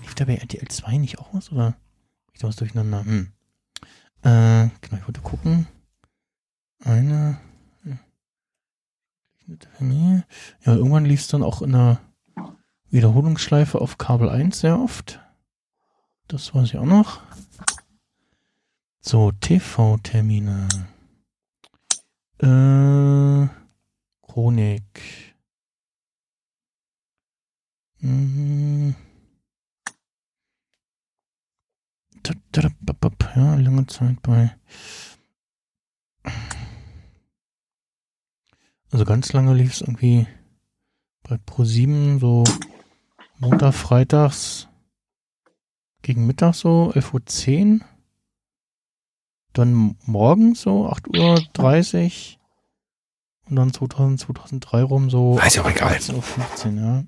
Lief 0.00 0.14
da 0.14 0.24
bei 0.24 0.36
RTL 0.36 0.66
2 0.66 0.96
nicht 0.96 1.18
auch 1.18 1.34
was? 1.34 1.52
Oder 1.52 1.76
ich 2.32 2.40
da 2.40 2.48
was 2.48 2.56
durcheinander? 2.56 3.04
Hm. 3.04 3.32
Äh, 4.22 4.70
genau, 4.80 4.96
ich 4.96 5.06
wollte 5.06 5.20
gucken. 5.20 5.68
Eine. 6.82 7.38
Nee. 9.78 10.22
Ja, 10.64 10.74
irgendwann 10.74 11.04
lief 11.04 11.20
es 11.20 11.28
dann 11.28 11.42
auch 11.42 11.62
in 11.62 11.72
der 11.72 12.00
Wiederholungsschleife 12.90 13.80
auf 13.80 13.98
Kabel 13.98 14.28
1 14.28 14.58
sehr 14.58 14.78
oft. 14.78 15.20
Das 16.26 16.54
weiß 16.54 16.64
ich 16.64 16.78
auch 16.78 16.86
noch. 16.86 17.20
So, 19.00 19.30
TV-Termine. 19.30 20.66
Äh, 22.38 23.48
Chronik. 24.22 25.34
Ba, 32.80 33.10
Ja, 33.36 33.54
lange 33.56 33.86
Zeit 33.86 34.22
bei. 34.22 34.56
Also 38.90 39.04
ganz 39.04 39.32
lange 39.32 39.52
lief 39.54 39.74
es 39.74 39.80
irgendwie 39.82 40.26
bei 41.22 41.36
Pro7 41.36 42.18
so 42.18 42.44
Montag, 43.38 43.74
Freitags 43.74 44.68
gegen 46.02 46.26
Mittag 46.26 46.54
so, 46.54 46.92
11.10 46.94 47.80
Uhr. 47.80 47.95
Dann 49.56 49.96
morgens 50.04 50.60
so, 50.60 50.86
8.30 50.86 52.34
Uhr. 52.34 52.40
Und 53.48 53.56
dann 53.56 53.72
2000, 53.72 54.20
2003 54.20 54.82
rum 54.82 55.08
so. 55.08 55.38
Ist 55.38 55.56
ja 55.56 55.62
auch 55.62 55.70
egal. 55.70 55.94
18.15 55.94 56.74
Uhr, 56.74 56.82
ja. 56.82 57.04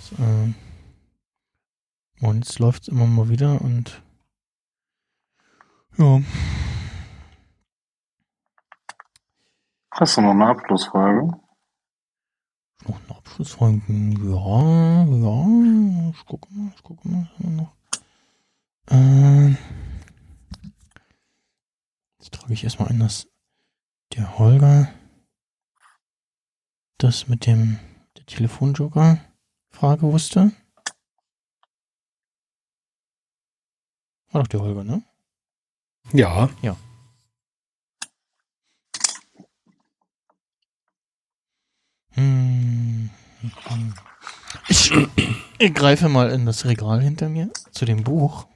So, 0.00 0.22
ähm, 0.22 0.54
und 2.20 2.44
jetzt 2.44 2.60
läuft 2.60 2.82
es 2.82 2.88
immer 2.88 3.06
mal 3.06 3.28
wieder 3.28 3.60
und 3.60 4.02
ja. 5.96 6.20
Hast 9.90 10.16
du 10.16 10.20
noch 10.20 10.30
eine 10.30 10.46
Abschlussfrage? 10.46 11.26
Noch 12.86 13.00
eine 13.04 13.18
Abschlussfrage? 13.18 13.82
Ja, 13.88 15.04
ja. 15.04 16.10
Ich 16.10 16.24
gucke 16.24 16.54
mal, 16.54 16.72
ich 16.76 16.82
gucke 16.84 17.08
mal. 17.08 17.22
was 17.22 17.44
haben 17.44 17.56
wir 17.56 17.62
noch? 17.62 17.72
Ähm, 18.90 19.56
jetzt 22.28 22.40
trage 22.40 22.52
ich 22.52 22.64
erstmal 22.64 22.88
ein, 22.88 22.98
dass 22.98 23.26
der 24.14 24.38
Holger 24.38 24.92
das 26.98 27.28
mit 27.28 27.46
dem 27.46 27.78
der 28.16 28.26
Telefonjoker-Frage 28.26 30.02
wusste. 30.02 30.52
War 34.30 34.42
doch 34.42 34.48
der 34.48 34.60
Holger, 34.60 34.84
ne? 34.84 35.02
Ja. 36.12 36.50
Ja. 36.60 36.76
Hm. 42.10 43.10
Ich, 44.68 44.92
ich 45.58 45.74
greife 45.74 46.08
mal 46.08 46.30
in 46.30 46.44
das 46.44 46.66
Regal 46.66 47.00
hinter 47.00 47.28
mir 47.28 47.50
zu 47.70 47.84
dem 47.86 48.04
Buch. 48.04 48.46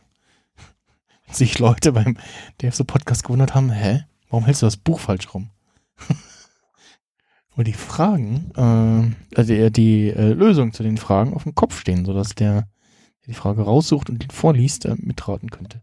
Sich 1.32 1.58
Leute 1.58 1.92
beim 1.92 2.18
DFSO 2.60 2.84
Podcast 2.84 3.24
gewundert 3.24 3.54
haben, 3.54 3.70
hä? 3.70 4.04
Warum 4.28 4.44
hältst 4.44 4.60
du 4.60 4.66
das 4.66 4.76
Buch 4.76 5.00
falsch 5.00 5.32
rum? 5.32 5.48
Weil 7.56 7.64
die 7.64 7.72
Fragen, 7.72 8.52
äh, 8.54 9.36
also 9.36 9.54
eher 9.54 9.70
die 9.70 10.10
äh, 10.10 10.34
Lösung 10.34 10.74
zu 10.74 10.82
den 10.82 10.98
Fragen 10.98 11.32
auf 11.32 11.44
dem 11.44 11.54
Kopf 11.54 11.80
stehen, 11.80 12.04
sodass 12.04 12.34
der, 12.34 12.52
der 12.52 13.28
die 13.28 13.34
Frage 13.34 13.62
raussucht 13.62 14.10
und 14.10 14.22
die 14.22 14.28
vorliest, 14.30 14.84
äh, 14.84 14.94
mitraten 14.98 15.50
könnte. 15.50 15.80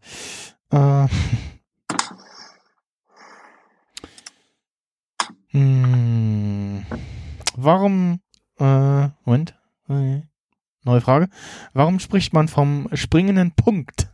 Äh, 0.69 1.07
hm, 5.47 6.85
warum, 7.55 8.19
äh, 8.59 9.07
Moment, 9.25 9.55
äh, 9.89 10.21
neue 10.83 11.01
Frage. 11.01 11.27
Warum 11.73 11.99
spricht 11.99 12.33
man 12.33 12.47
vom 12.47 12.87
springenden 12.93 13.51
Punkt? 13.51 14.09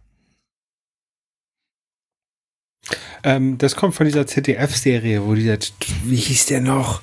Ähm, 3.23 3.57
das 3.57 3.75
kommt 3.75 3.95
von 3.95 4.05
dieser 4.05 4.27
ZDF-Serie, 4.27 5.25
wo 5.25 5.33
dieser, 5.33 5.57
wie 6.03 6.15
hieß 6.15 6.47
der 6.47 6.61
noch? 6.61 7.01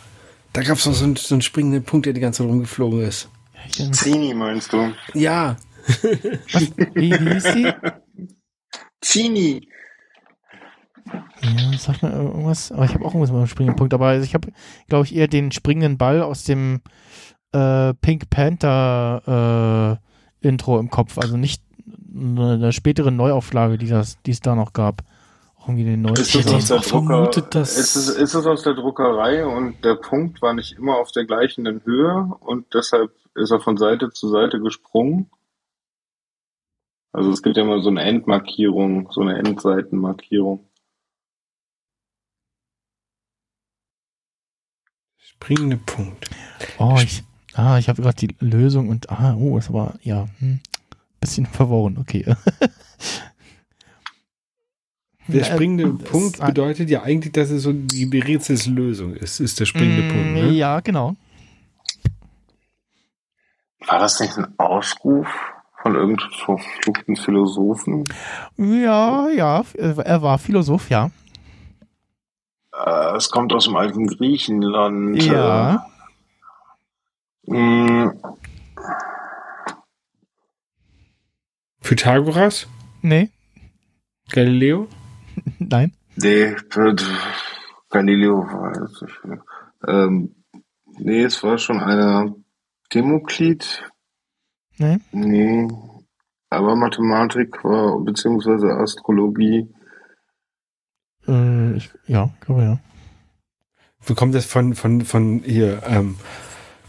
Da 0.53 0.63
gab 0.63 0.79
es 0.79 0.87
noch 0.87 0.95
so 0.95 1.05
einen, 1.05 1.17
so 1.17 1.35
einen 1.35 1.43
springenden 1.43 1.83
Punkt, 1.83 2.07
der 2.07 2.13
die 2.13 2.21
ganze 2.21 2.43
Zeit 2.43 2.51
rumgeflogen 2.51 3.01
ist. 3.01 3.29
Zini 3.69 4.35
meinst 4.35 4.73
du? 4.73 4.93
Ja. 5.15 5.57
Wie, 6.03 6.73
wie 6.95 7.17
hieß 7.17 7.55
die? 7.55 7.73
Zini. 9.01 9.69
Ja, 11.43 11.79
sag 11.79 12.03
mal 12.03 12.13
irgendwas, 12.13 12.71
aber 12.71 12.85
ich 12.85 12.95
habe 12.95 13.05
auch 13.05 13.15
irgendwas 13.15 13.33
mit 13.33 13.41
dem 13.41 13.47
springenden 13.49 13.77
Punkt 13.77 13.93
dabei. 13.93 14.13
Also 14.13 14.25
ich 14.25 14.35
habe, 14.35 14.49
glaube 14.89 15.07
ich, 15.07 15.15
eher 15.15 15.27
den 15.27 15.51
springenden 15.51 15.99
Ball 15.99 16.23
aus 16.23 16.45
dem 16.45 16.81
äh, 17.53 17.95
Pink 17.95 18.31
Panther 18.31 19.99
äh, 20.43 20.47
Intro 20.47 20.79
im 20.79 20.91
Kopf. 20.91 21.19
Also 21.19 21.37
nicht 21.37 21.63
eine, 22.15 22.53
eine 22.55 22.73
spätere 22.73 23.11
Neuauflage, 23.11 23.79
die, 23.79 23.89
das, 23.89 24.19
die 24.25 24.31
es 24.31 24.41
da 24.41 24.55
noch 24.55 24.73
gab. 24.73 25.03
Irgendwie 25.63 25.85
den 25.85 26.03
neuen. 26.03 26.17
Ist 26.17 26.35
es, 26.35 26.53
aus 26.53 26.67
der 26.67 26.81
Drucker, 26.81 27.31
ist, 27.37 27.77
es, 27.77 28.09
ist 28.09 28.35
es 28.35 28.47
aus 28.47 28.63
der 28.63 28.75
Druckerei 28.75 29.47
und 29.47 29.85
der 29.85 29.95
Punkt 29.95 30.43
war 30.43 30.55
nicht 30.55 30.73
immer 30.73 30.97
auf 30.97 31.13
der 31.13 31.25
gleichen 31.25 31.67
Höhe 31.85 32.31
und 32.41 32.75
deshalb 32.75 33.13
ist 33.35 33.53
er 33.53 33.61
von 33.61 33.77
Seite 33.77 34.11
zu 34.11 34.29
Seite 34.29 34.61
gesprungen? 34.61 35.31
Also 37.13 37.31
es 37.31 37.43
gibt 37.43 37.57
ja 37.57 37.63
immer 37.63 37.81
so 37.81 37.91
eine 37.91 38.03
Endmarkierung, 38.03 39.11
so 39.13 39.21
eine 39.21 39.39
Endseitenmarkierung. 39.39 40.67
Springende 45.19 45.77
Punkt. 45.77 46.31
Oh, 46.79 46.99
ich, 47.03 47.23
ah, 47.55 47.79
ich 47.79 47.89
habe 47.89 48.01
gerade 48.01 48.17
die 48.17 48.35
Lösung 48.41 48.89
und, 48.89 49.11
ah, 49.11 49.35
oh, 49.35 49.59
es 49.59 49.73
war, 49.73 49.99
ja, 50.03 50.27
hm, 50.39 50.61
bisschen 51.21 51.47
verworren, 51.53 51.99
okay. 51.99 52.25
Der 55.33 55.45
springende 55.45 55.85
Äh, 55.85 56.09
Punkt 56.11 56.39
bedeutet 56.45 56.91
ja 56.91 57.03
eigentlich, 57.03 57.33
dass 57.33 57.51
es 57.51 57.63
so 57.63 57.73
die 57.73 58.05
Rätselslösung 58.19 59.15
ist, 59.15 59.41
ist 59.41 59.59
der 59.61 59.67
springende 59.67 60.03
Mm, 60.03 60.09
Punkt. 60.09 60.33
Ne? 60.35 60.51
Ja, 60.51 60.81
genau. 60.81 61.17
War 63.87 63.99
das 63.99 64.21
nicht 64.21 64.37
ein 64.39 64.47
Ausruf 64.59 65.27
von 65.83 65.95
irgendeinem 65.95 66.31
verfluchten 66.31 67.17
Philosophen? 67.17 68.05
Ja, 68.57 69.29
ja, 69.29 69.65
er 69.77 70.23
war 70.23 70.39
Philosoph, 70.39 70.89
ja. 70.91 71.11
Äh, 72.73 73.17
es 73.17 73.31
kommt 73.31 73.53
aus 73.53 73.65
dem 73.65 73.77
alten 73.77 74.07
Griechenland. 74.07 75.23
Ja. 75.23 75.87
Äh, 77.47 77.53
mh, 77.53 78.13
Pythagoras? 81.83 82.69
Nee. 83.03 83.31
Galileo? 84.31 84.87
Nein. 85.59 85.93
nee, 86.17 86.55
wird- 86.71 87.05
Galileo 87.91 88.39
war 88.47 88.73
jetzt 88.81 89.03
nicht. 89.03 89.43
Ähm, 89.87 90.35
nee, 90.99 91.23
es 91.25 91.43
war 91.43 91.59
schon 91.59 91.81
einer 91.81 92.35
Demokrit. 92.95 93.91
Nee. 94.79 94.99
Nee. 95.13 95.69
Aber 96.49 96.75
Mathematik 96.77 97.63
war, 97.65 97.99
beziehungsweise 98.01 98.69
Astrologie. 98.73 99.69
Äh, 101.27 101.77
ich, 101.77 101.91
ja, 102.07 102.31
glaube 102.41 102.63
ja. 102.63 102.79
Wo 104.01 104.15
kommt 104.15 104.35
das 104.35 104.47
von, 104.47 104.75
von, 104.75 105.03
von 105.03 105.43
hier, 105.45 105.83
ähm, 105.87 106.17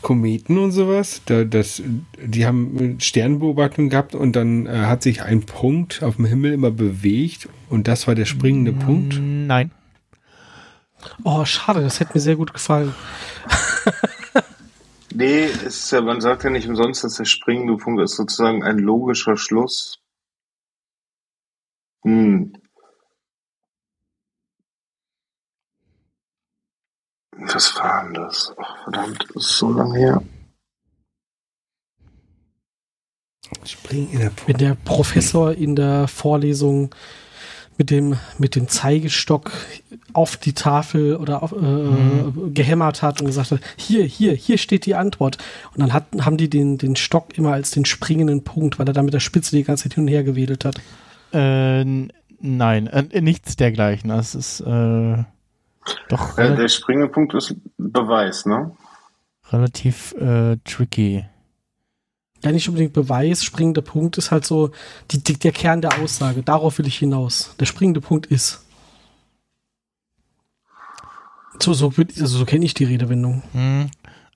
Kometen 0.04 0.60
und 0.60 0.72
sowas? 0.72 1.24
Da, 1.26 1.44
das, 1.44 1.82
die 2.24 2.46
haben 2.46 2.98
Sternbeobachtung 3.00 3.90
gehabt 3.90 4.14
und 4.14 4.36
dann 4.36 4.68
äh, 4.68 4.72
hat 4.72 5.02
sich 5.02 5.24
ein 5.24 5.42
Punkt 5.42 6.04
auf 6.04 6.18
dem 6.18 6.26
Himmel 6.26 6.54
immer 6.54 6.70
bewegt 6.70 7.50
und 7.70 7.88
das 7.88 8.08
war 8.08 8.14
der 8.14 8.26
springende 8.26 8.74
Punkt. 8.74 9.20
Nein. 9.20 9.72
Oh, 11.24 11.44
schade, 11.46 11.82
das 11.82 12.00
hätte 12.00 12.12
mir 12.14 12.22
sehr 12.22 12.36
gut 12.36 12.54
gefallen. 12.54 12.94
Nee, 15.16 15.44
es 15.46 15.62
ist 15.62 15.92
ja, 15.92 16.02
man 16.02 16.22
sagt 16.22 16.44
ja 16.44 16.50
nicht 16.50 16.68
umsonst, 16.68 17.04
dass 17.04 17.18
der 17.18 17.26
springende 17.26 17.78
Punkt 17.78 18.02
ist 18.02 18.16
sozusagen 18.16 18.64
ein 18.64 18.80
logischer 18.80 19.38
Schluss. 19.38 20.02
Hm. 22.02 22.54
Was 27.38 27.76
war 27.78 28.04
denn 28.04 28.14
das? 28.16 28.54
Ach, 28.58 28.84
verdammt, 28.84 29.26
das 29.34 29.44
ist 29.44 29.58
so 29.58 29.72
lange 29.72 29.98
her. 29.98 30.22
Springender 33.66 34.30
Punkt. 34.30 34.48
Wenn 34.48 34.58
der 34.58 34.76
Professor 34.84 35.54
in 35.54 35.76
der 35.76 36.08
Vorlesung 36.08 36.94
mit 37.78 37.90
dem, 37.90 38.18
mit 38.38 38.56
dem 38.56 38.68
Zeigestock 38.68 39.52
auf 40.14 40.38
die 40.38 40.54
Tafel 40.54 41.16
oder 41.16 41.42
auf, 41.44 41.52
äh, 41.52 41.56
Mhm. 41.56 42.54
gehämmert 42.54 43.02
hat 43.02 43.20
und 43.20 43.28
gesagt 43.28 43.52
hat, 43.52 43.60
hier, 43.78 44.04
hier, 44.06 44.34
hier 44.34 44.58
steht 44.58 44.86
die 44.86 44.96
Antwort. 44.96 45.38
Und 45.74 45.82
dann 45.82 45.92
hat, 45.94 46.06
haben 46.22 46.38
die 46.38 46.50
den, 46.50 46.78
den 46.78 46.96
Stock 46.96 47.36
immer 47.38 47.54
als 47.54 47.72
den 47.72 47.86
springenden 47.86 48.44
Punkt, 48.44 48.78
weil 48.80 48.88
er 48.88 48.94
da 48.94 49.02
mit 49.02 49.14
der 49.14 49.20
Spitze 49.20 49.56
die 49.56 49.64
ganze 49.64 49.84
Zeit 49.84 49.96
hin 49.96 50.04
und 50.04 50.08
her 50.10 50.24
gewedelt 50.24 50.66
hat. 50.66 50.76
Äh, 51.34 51.84
nein, 52.40 52.88
äh, 52.88 53.22
nichts 53.22 53.56
dergleichen. 53.56 54.10
Das 54.10 54.36
ist 54.36 54.62
äh, 54.62 55.24
doch 56.10 56.38
Äh, 56.38 56.56
der 56.56 56.68
springende 56.68 57.08
Punkt 57.10 57.34
ist 57.34 57.56
Beweis, 57.78 58.46
ne? 58.46 58.76
relativ 59.52 60.14
äh, 60.14 60.58
tricky. 60.64 61.26
Ja, 62.44 62.52
nicht 62.52 62.68
unbedingt 62.68 62.94
Beweis, 62.94 63.44
springender 63.44 63.82
Punkt 63.82 64.18
ist 64.18 64.32
halt 64.32 64.46
so 64.46 64.72
die, 65.12 65.24
die, 65.24 65.38
der 65.40 65.52
Kern 65.52 65.82
der 65.82 66.00
Aussage. 66.02 66.44
Darauf 66.44 66.78
will 66.78 66.88
ich 66.88 66.98
hinaus. 66.98 67.56
Der 67.60 67.66
springende 67.66 68.02
Punkt 68.02 68.26
ist. 68.28 68.66
So, 71.62 71.74
so, 71.74 71.94
also 71.98 72.38
so 72.40 72.46
kenne 72.46 72.66
ich 72.66 72.74
die 72.74 72.84
Redewendung. 72.86 73.44
Hm. 73.54 73.90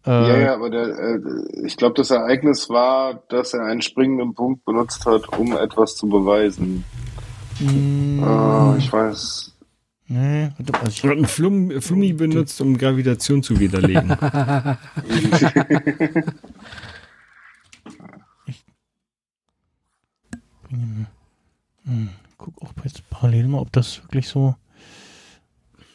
ja, 0.05 0.37
Äh, 0.37 0.43
ja, 0.43 0.53
aber 0.53 0.69
der, 0.69 0.87
äh, 0.87 1.19
ich 1.65 1.75
glaube, 1.77 1.95
das 1.95 2.11
Ereignis 2.11 2.69
war, 2.69 3.23
dass 3.29 3.53
er 3.53 3.65
einen 3.65 3.81
springenden 3.81 4.33
Punkt 4.35 4.63
benutzt 4.65 5.05
hat, 5.05 5.27
um 5.29 5.57
etwas 5.57 5.95
zu 5.95 6.07
beweisen. 6.07 6.85
mm, 7.59 8.23
Ah, 8.23 8.75
ich 8.77 8.91
weiß. 8.91 9.56
Nee, 10.07 10.49
ich- 10.87 11.03
hat 11.03 11.11
einen 11.11 11.25
Flum, 11.25 11.81
Flummi 11.81 12.13
benutzt, 12.13 12.59
um 12.61 12.77
Gravitation 12.77 13.43
zu 13.43 13.59
widerlegen. 13.59 14.09
Hm, 20.69 22.09
guck 22.37 22.61
auch 22.61 22.73
jetzt 22.83 23.09
parallel 23.09 23.47
mal, 23.47 23.59
ob 23.59 23.71
das 23.71 24.03
wirklich 24.03 24.27
so 24.27 24.55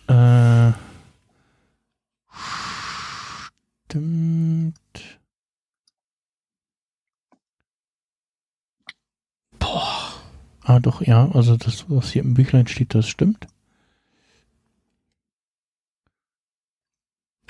äh, 0.08 0.72
stimmt. 3.86 5.20
Boah. 9.58 10.12
Ah, 10.64 10.80
doch, 10.80 11.02
ja, 11.02 11.28
also 11.32 11.56
das, 11.56 11.86
was 11.90 12.10
hier 12.12 12.22
im 12.22 12.34
Büchlein 12.34 12.66
steht, 12.66 12.94
das 12.94 13.08
stimmt. 13.08 13.46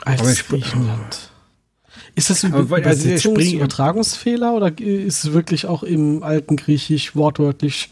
Als 0.04 0.46
Griechenland. 0.48 1.30
Ist 2.14 2.30
das 2.30 2.44
ein 2.44 2.52
also 2.52 3.08
Übertragungsfehler 3.08 4.52
oder 4.54 4.78
ist 4.78 5.24
es 5.24 5.32
wirklich 5.32 5.66
auch 5.66 5.82
im 5.82 6.22
alten 6.22 6.56
Griechisch 6.56 7.16
wortwörtlich 7.16 7.90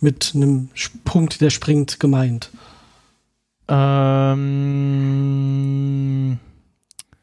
mit 0.00 0.32
einem 0.34 0.68
Punkt, 1.04 1.40
der 1.40 1.50
springt, 1.50 1.98
gemeint? 2.00 2.50
Ähm, 5.00 6.38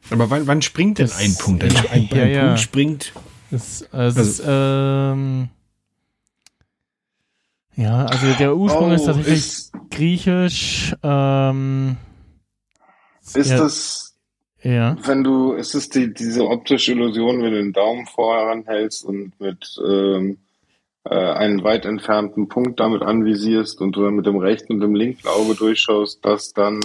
Aber 0.10 0.30
wann, 0.30 0.48
wann 0.48 0.62
springt 0.62 1.00
denn 1.00 1.12
ein 1.12 1.36
Punkt? 1.38 1.64
Ein, 1.64 1.76
ein, 1.76 1.86
ein 1.92 2.08
Ja, 2.12 2.26
ja. 2.26 2.46
Punkt 2.48 2.60
springt. 2.62 3.14
Das, 3.52 3.82
äh, 3.94 3.98
es 4.08 4.16
ist, 4.18 4.42
ähm, 4.46 5.50
ja, 7.76 8.06
also 8.06 8.34
der 8.34 8.56
Ursprung 8.56 8.92
Oh, 8.92 8.94
ist 8.94 9.06
tatsächlich 9.06 9.38
ist- 9.38 9.72
griechisch. 9.92 10.94
Ähm, 11.04 11.98
Ist 13.34 13.50
ja, 13.50 13.58
das, 13.58 14.07
Ja. 14.68 14.98
wenn 15.06 15.24
du, 15.24 15.54
ist 15.54 15.76
es 15.76 15.88
die, 15.88 16.14
diese 16.14 16.46
optische 16.46 16.92
Illusion, 16.92 17.42
wenn 17.42 17.52
du 17.52 17.62
den 17.62 17.72
Daumen 17.72 18.06
voranhältst 18.06 19.06
und 19.06 19.40
mit 19.40 19.66
ähm, 19.82 20.40
äh, 21.06 21.16
einen 21.16 21.64
weit 21.64 21.86
entfernten 21.86 22.50
Punkt 22.50 22.78
damit 22.82 23.02
anvisierst 23.02 23.80
und 23.80 23.96
du 23.96 24.04
dann 24.04 24.16
mit 24.16 24.26
dem 24.26 24.36
rechten 24.36 24.74
und 24.74 24.82
dem 24.82 24.94
linken 24.94 25.26
Auge 25.30 25.56
durchschaust, 25.56 26.26
dass 26.26 26.52
dann 26.52 26.82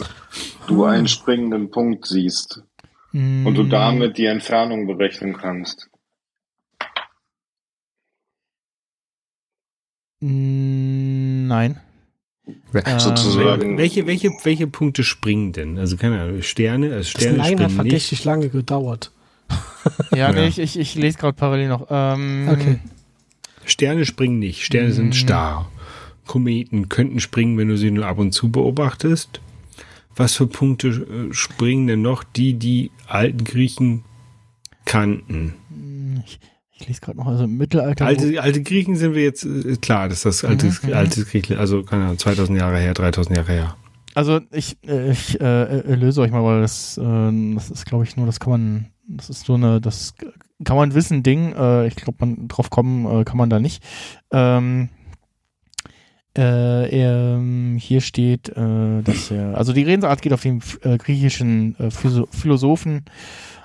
du 0.68 0.84
einen 0.84 1.08
springenden 1.08 1.72
Punkt 1.72 2.06
siehst 2.06 2.62
und 3.12 3.54
du 3.56 3.64
Mm, 3.64 3.70
damit 3.70 4.16
die 4.16 4.26
Entfernung 4.26 4.86
berechnen 4.86 5.36
kannst. 5.36 5.90
mm, 10.20 11.48
Nein. 11.48 11.80
Ähm, 12.46 12.98
Sozusagen. 12.98 13.78
Welche, 13.78 14.06
welche, 14.06 14.30
welche 14.42 14.66
Punkte 14.66 15.04
springen 15.04 15.52
denn? 15.52 15.78
Also 15.78 15.96
keine 15.96 16.20
Ahnung, 16.20 16.42
Sterne, 16.42 16.86
also 16.86 16.96
Das 16.98 17.08
Sterne 17.10 17.38
Nein 17.38 17.40
hat 17.40 17.50
springen 17.52 17.66
nicht. 17.68 17.74
verdächtig 17.76 18.24
lange 18.24 18.48
gedauert. 18.48 19.10
Ja, 20.14 20.30
nee, 20.32 20.42
Ja. 20.42 20.46
ich, 20.46 20.58
ich, 20.58 20.78
ich 20.78 20.94
lese 20.94 21.18
gerade 21.18 21.34
parallel 21.34 21.68
noch. 21.68 21.86
Ähm, 21.90 22.48
Okay. 22.50 22.78
Sterne 23.64 24.04
springen 24.06 24.38
nicht. 24.38 24.64
Sterne 24.64 24.92
sind 24.92 25.08
Mhm. 25.08 25.12
starr. 25.12 25.70
Kometen 26.26 26.88
könnten 26.88 27.20
springen, 27.20 27.58
wenn 27.58 27.68
du 27.68 27.76
sie 27.76 27.90
nur 27.90 28.06
ab 28.06 28.18
und 28.18 28.32
zu 28.32 28.50
beobachtest. 28.50 29.40
Was 30.16 30.34
für 30.34 30.46
Punkte 30.46 30.88
äh, 30.88 31.32
springen 31.34 31.86
denn 31.86 32.02
noch, 32.02 32.22
die 32.24 32.54
die 32.54 32.90
alten 33.08 33.44
Griechen 33.44 34.04
kannten? 34.84 35.54
Ich, 36.26 36.38
ich 36.82 36.88
lese 36.88 37.00
gerade 37.00 37.18
noch, 37.18 37.26
also 37.26 37.44
im 37.44 37.56
Mittelalter. 37.56 38.06
Alte, 38.06 38.42
alte 38.42 38.62
Griechen 38.62 38.96
sind 38.96 39.14
wir 39.14 39.22
jetzt, 39.22 39.44
äh, 39.44 39.76
klar, 39.76 40.08
das 40.08 40.18
ist 40.18 40.42
das 40.42 40.44
alte, 40.44 40.66
Mhm, 40.66 40.78
mhm. 40.82 40.92
altes 40.92 41.26
Griechenland, 41.26 41.60
also 41.60 41.82
keine 41.82 42.04
Ahnung, 42.04 42.18
2000 42.18 42.58
Jahre 42.58 42.78
her, 42.78 42.94
3000 42.94 43.36
Jahre 43.36 43.52
her. 43.52 43.76
Also 44.14 44.40
ich, 44.50 44.76
äh, 44.86 45.12
ich 45.12 45.40
äh, 45.40 45.94
löse 45.94 46.20
euch 46.20 46.30
mal, 46.30 46.44
weil 46.44 46.60
das, 46.60 46.98
äh, 46.98 47.54
das 47.54 47.70
ist, 47.70 47.86
glaube 47.86 48.04
ich, 48.04 48.16
nur, 48.16 48.26
das 48.26 48.40
kann 48.40 48.50
man, 48.50 48.86
das 49.08 49.30
ist 49.30 49.46
so 49.46 49.54
eine, 49.54 49.80
das 49.80 50.14
kann 50.64 50.76
man 50.76 50.94
wissen, 50.94 51.22
Ding. 51.22 51.54
Äh, 51.54 51.86
ich 51.86 51.96
glaube, 51.96 52.18
man 52.20 52.48
drauf 52.48 52.68
kommen 52.70 53.06
äh, 53.06 53.24
kann 53.24 53.38
man 53.38 53.48
da 53.48 53.58
nicht. 53.58 53.82
Ähm, 54.30 54.90
äh, 56.36 56.88
ähm, 56.88 57.76
hier 57.78 58.00
steht, 58.00 58.48
dass 58.56 59.30
er, 59.30 59.54
also 59.58 59.74
die 59.74 59.82
Redensart 59.82 60.22
geht 60.22 60.32
auf 60.32 60.40
den 60.40 60.60
griechischen 60.60 61.76
Philosophen 61.90 63.04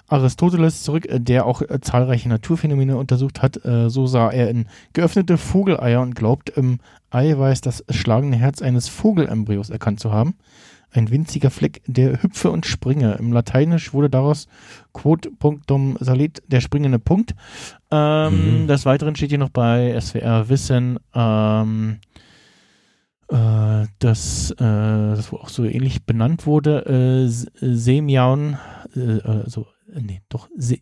Aristoteles 0.08 0.84
zurück, 0.84 1.06
äh, 1.08 1.20
der 1.20 1.46
auch 1.46 1.62
äh, 1.62 1.80
zahlreiche 1.82 2.30
Naturphänomene 2.30 2.98
untersucht 2.98 3.42
hat. 3.42 3.64
Äh, 3.66 3.90
so 3.90 4.08
sah 4.08 4.30
er 4.30 4.50
in 4.50 4.68
geöffnete 4.94 5.38
Vogeleier 5.38 6.02
und 6.02 6.16
glaubt 6.16 6.50
im 6.52 6.80
Eiweiß 7.12 7.62
das 7.62 7.84
schlagende 7.90 8.38
Herz 8.38 8.62
eines 8.62 8.88
Vogelembryo's 8.88 9.70
erkannt 9.70 10.00
zu 10.00 10.12
haben. 10.12 10.36
Ein 10.92 11.12
winziger 11.12 11.50
Fleck, 11.50 11.82
der 11.86 12.24
hüpfe 12.24 12.50
und 12.50 12.66
springe. 12.66 13.16
Im 13.20 13.34
Lateinisch 13.34 13.94
wurde 13.94 14.10
daraus 14.10 14.48
quod 14.94 15.30
punctum 15.38 15.98
salit, 16.00 16.42
der 16.48 16.62
springende 16.62 16.98
Punkt. 16.98 17.36
Ähm, 17.92 18.62
Mhm. 18.62 18.68
Des 18.68 18.86
Weiteren 18.86 19.16
steht 19.16 19.30
hier 19.30 19.38
noch 19.38 19.50
bei 19.50 19.94
SWR 20.00 20.48
Wissen, 20.48 20.98
ähm, 21.14 21.98
äh, 23.30 23.86
dass 24.00 24.52
äh, 24.52 24.56
das 24.58 25.32
auch 25.34 25.50
so 25.50 25.64
ähnlich 25.66 26.06
benannt 26.06 26.46
wurde, 26.46 26.86
äh, 26.86 27.26
S- 27.26 27.48
Semion, 27.60 28.58
äh, 28.96 29.22
also, 29.22 29.68
äh, 29.94 30.02
nee, 30.02 30.22
doch, 30.30 30.50
Se 30.58 30.78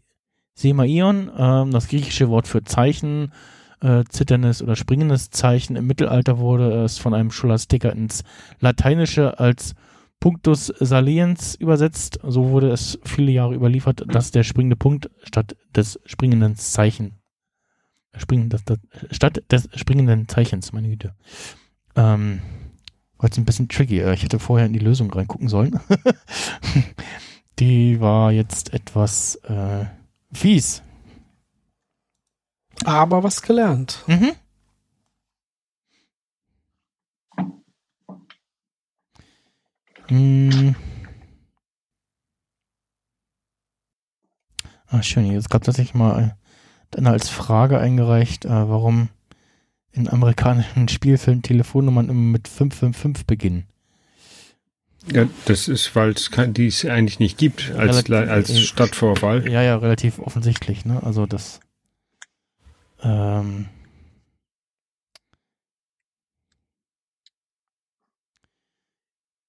Semaion, 0.57 1.29
ähm, 1.37 1.71
das 1.71 1.89
griechische 1.89 2.29
Wort 2.29 2.47
für 2.47 2.63
Zeichen, 2.63 3.33
äh, 3.81 4.05
zitterndes 4.07 4.61
oder 4.63 4.77
springendes 4.77 5.29
Zeichen. 5.29 5.75
Im 5.75 5.85
Mittelalter 5.85 6.37
wurde 6.39 6.85
es 6.85 6.97
von 6.97 7.13
einem 7.13 7.29
Scholastiker 7.29 7.91
ins 7.91 8.23
Lateinische 8.61 9.37
als 9.37 9.75
Punctus 10.21 10.67
saliens 10.79 11.55
übersetzt. 11.55 12.19
So 12.23 12.51
wurde 12.51 12.69
es 12.71 12.97
viele 13.03 13.33
Jahre 13.33 13.53
überliefert, 13.53 14.05
dass 14.07 14.31
der 14.31 14.43
springende 14.43 14.77
Punkt 14.77 15.09
statt 15.23 15.57
des 15.75 15.99
springenden 16.05 16.55
Zeichen 16.55 17.19
springen, 18.15 18.47
das, 18.47 18.63
das, 18.63 18.79
statt 19.11 19.43
des 19.51 19.67
springenden 19.75 20.29
Zeichens, 20.29 20.71
meine 20.71 20.87
Güte. 20.87 21.15
Ähm, 21.95 22.41
war 23.17 23.29
jetzt 23.29 23.37
ein 23.37 23.45
bisschen 23.45 23.69
tricky. 23.69 23.99
Äh, 23.99 24.13
Ich 24.13 24.23
hätte 24.23 24.39
vorher 24.39 24.65
in 24.65 24.73
die 24.73 24.79
Lösung 24.79 25.11
reingucken 25.11 25.47
sollen. 25.47 25.79
die 27.59 27.99
war 28.01 28.31
jetzt 28.31 28.73
etwas 28.73 29.35
äh, 29.45 29.85
fies. 30.33 30.81
Aber 32.83 33.23
was 33.23 33.41
gelernt. 33.41 34.03
Mhm. 34.07 34.31
Hm. 40.09 40.75
Ah, 44.87 45.01
schön. 45.01 45.25
Jetzt 45.25 45.49
gab 45.49 45.63
tatsächlich 45.63 45.95
mal 45.95 46.23
äh, 46.23 46.29
dann 46.91 47.07
als 47.07 47.29
Frage 47.29 47.79
eingereicht, 47.79 48.45
äh, 48.45 48.49
warum 48.69 49.09
in 49.95 50.09
amerikanischen 50.09 50.87
Spielfilmen 50.87 51.41
Telefonnummern 51.41 52.09
immer 52.09 52.19
mit 52.19 52.47
555 52.47 53.25
beginnen. 53.25 53.65
Ja, 55.11 55.27
das 55.45 55.67
ist, 55.67 55.95
weil 55.95 56.11
es 56.11 56.31
die 56.49 56.67
es 56.67 56.83
eigentlich 56.83 57.19
nicht 57.19 57.37
gibt 57.37 57.71
als, 57.71 58.09
Relativ- 58.09 58.29
als 58.29 58.49
äh, 58.49 58.57
Stadtvorwahl. 58.57 59.49
Ja, 59.49 59.61
ja, 59.61 59.77
relativ 59.77 60.19
offensichtlich, 60.19 60.83
ne? 60.85 61.01
Also 61.03 61.25
das. 61.27 61.59
Ähm, 63.03 63.67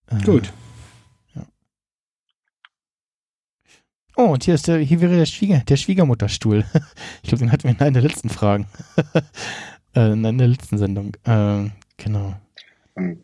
äh, 0.09 0.23
Gut. 0.25 0.53
Ja. 1.35 1.47
Oh, 4.17 4.25
und 4.27 4.45
hier 4.45 4.55
ist 4.55 4.67
der, 4.69 4.79
hier 4.79 5.01
wäre 5.01 5.17
der, 5.17 5.27
Schwieger, 5.27 5.61
der 5.61 5.77
Schwiegermutterstuhl. 5.77 6.65
ich 7.23 7.29
glaube, 7.31 7.45
den 7.45 7.51
hatten 7.53 7.65
wir 7.65 7.71
in 7.71 7.81
einer 7.81 8.01
der 8.01 8.03
letzten 8.03 8.29
Fragen. 8.29 8.67
äh, 9.97 10.13
in 10.13 10.23
der 10.23 10.49
letzten 10.49 10.79
Sendung. 10.79 11.17
Ähm, 11.25 11.73
genau. 11.97 12.39
Hm. 12.97 13.23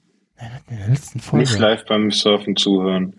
In 0.68 0.76
der 0.76 0.88
letzten 0.88 1.20
Folge. 1.20 1.44
Nicht 1.44 1.58
live 1.58 1.84
beim 1.86 2.10
Surfen 2.10 2.56
zuhören. 2.56 3.14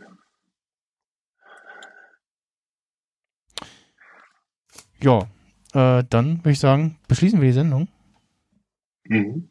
Ja, 5.01 5.27
äh, 5.73 6.03
dann 6.09 6.37
würde 6.39 6.51
ich 6.51 6.59
sagen, 6.59 6.97
beschließen 7.07 7.39
wir 7.39 7.47
die 7.47 7.53
Sendung. 7.53 7.87
Mhm. 9.05 9.49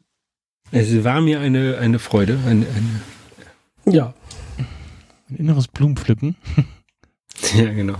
Es 0.70 1.04
war 1.04 1.20
mir 1.20 1.40
eine, 1.40 1.78
eine 1.78 1.98
Freude. 1.98 2.38
Eine, 2.46 2.66
eine 2.66 3.94
Ja. 3.94 4.14
Ein 5.28 5.36
inneres 5.36 5.68
Blumenpflücken. 5.68 6.36
ja, 7.54 7.72
genau. 7.72 7.98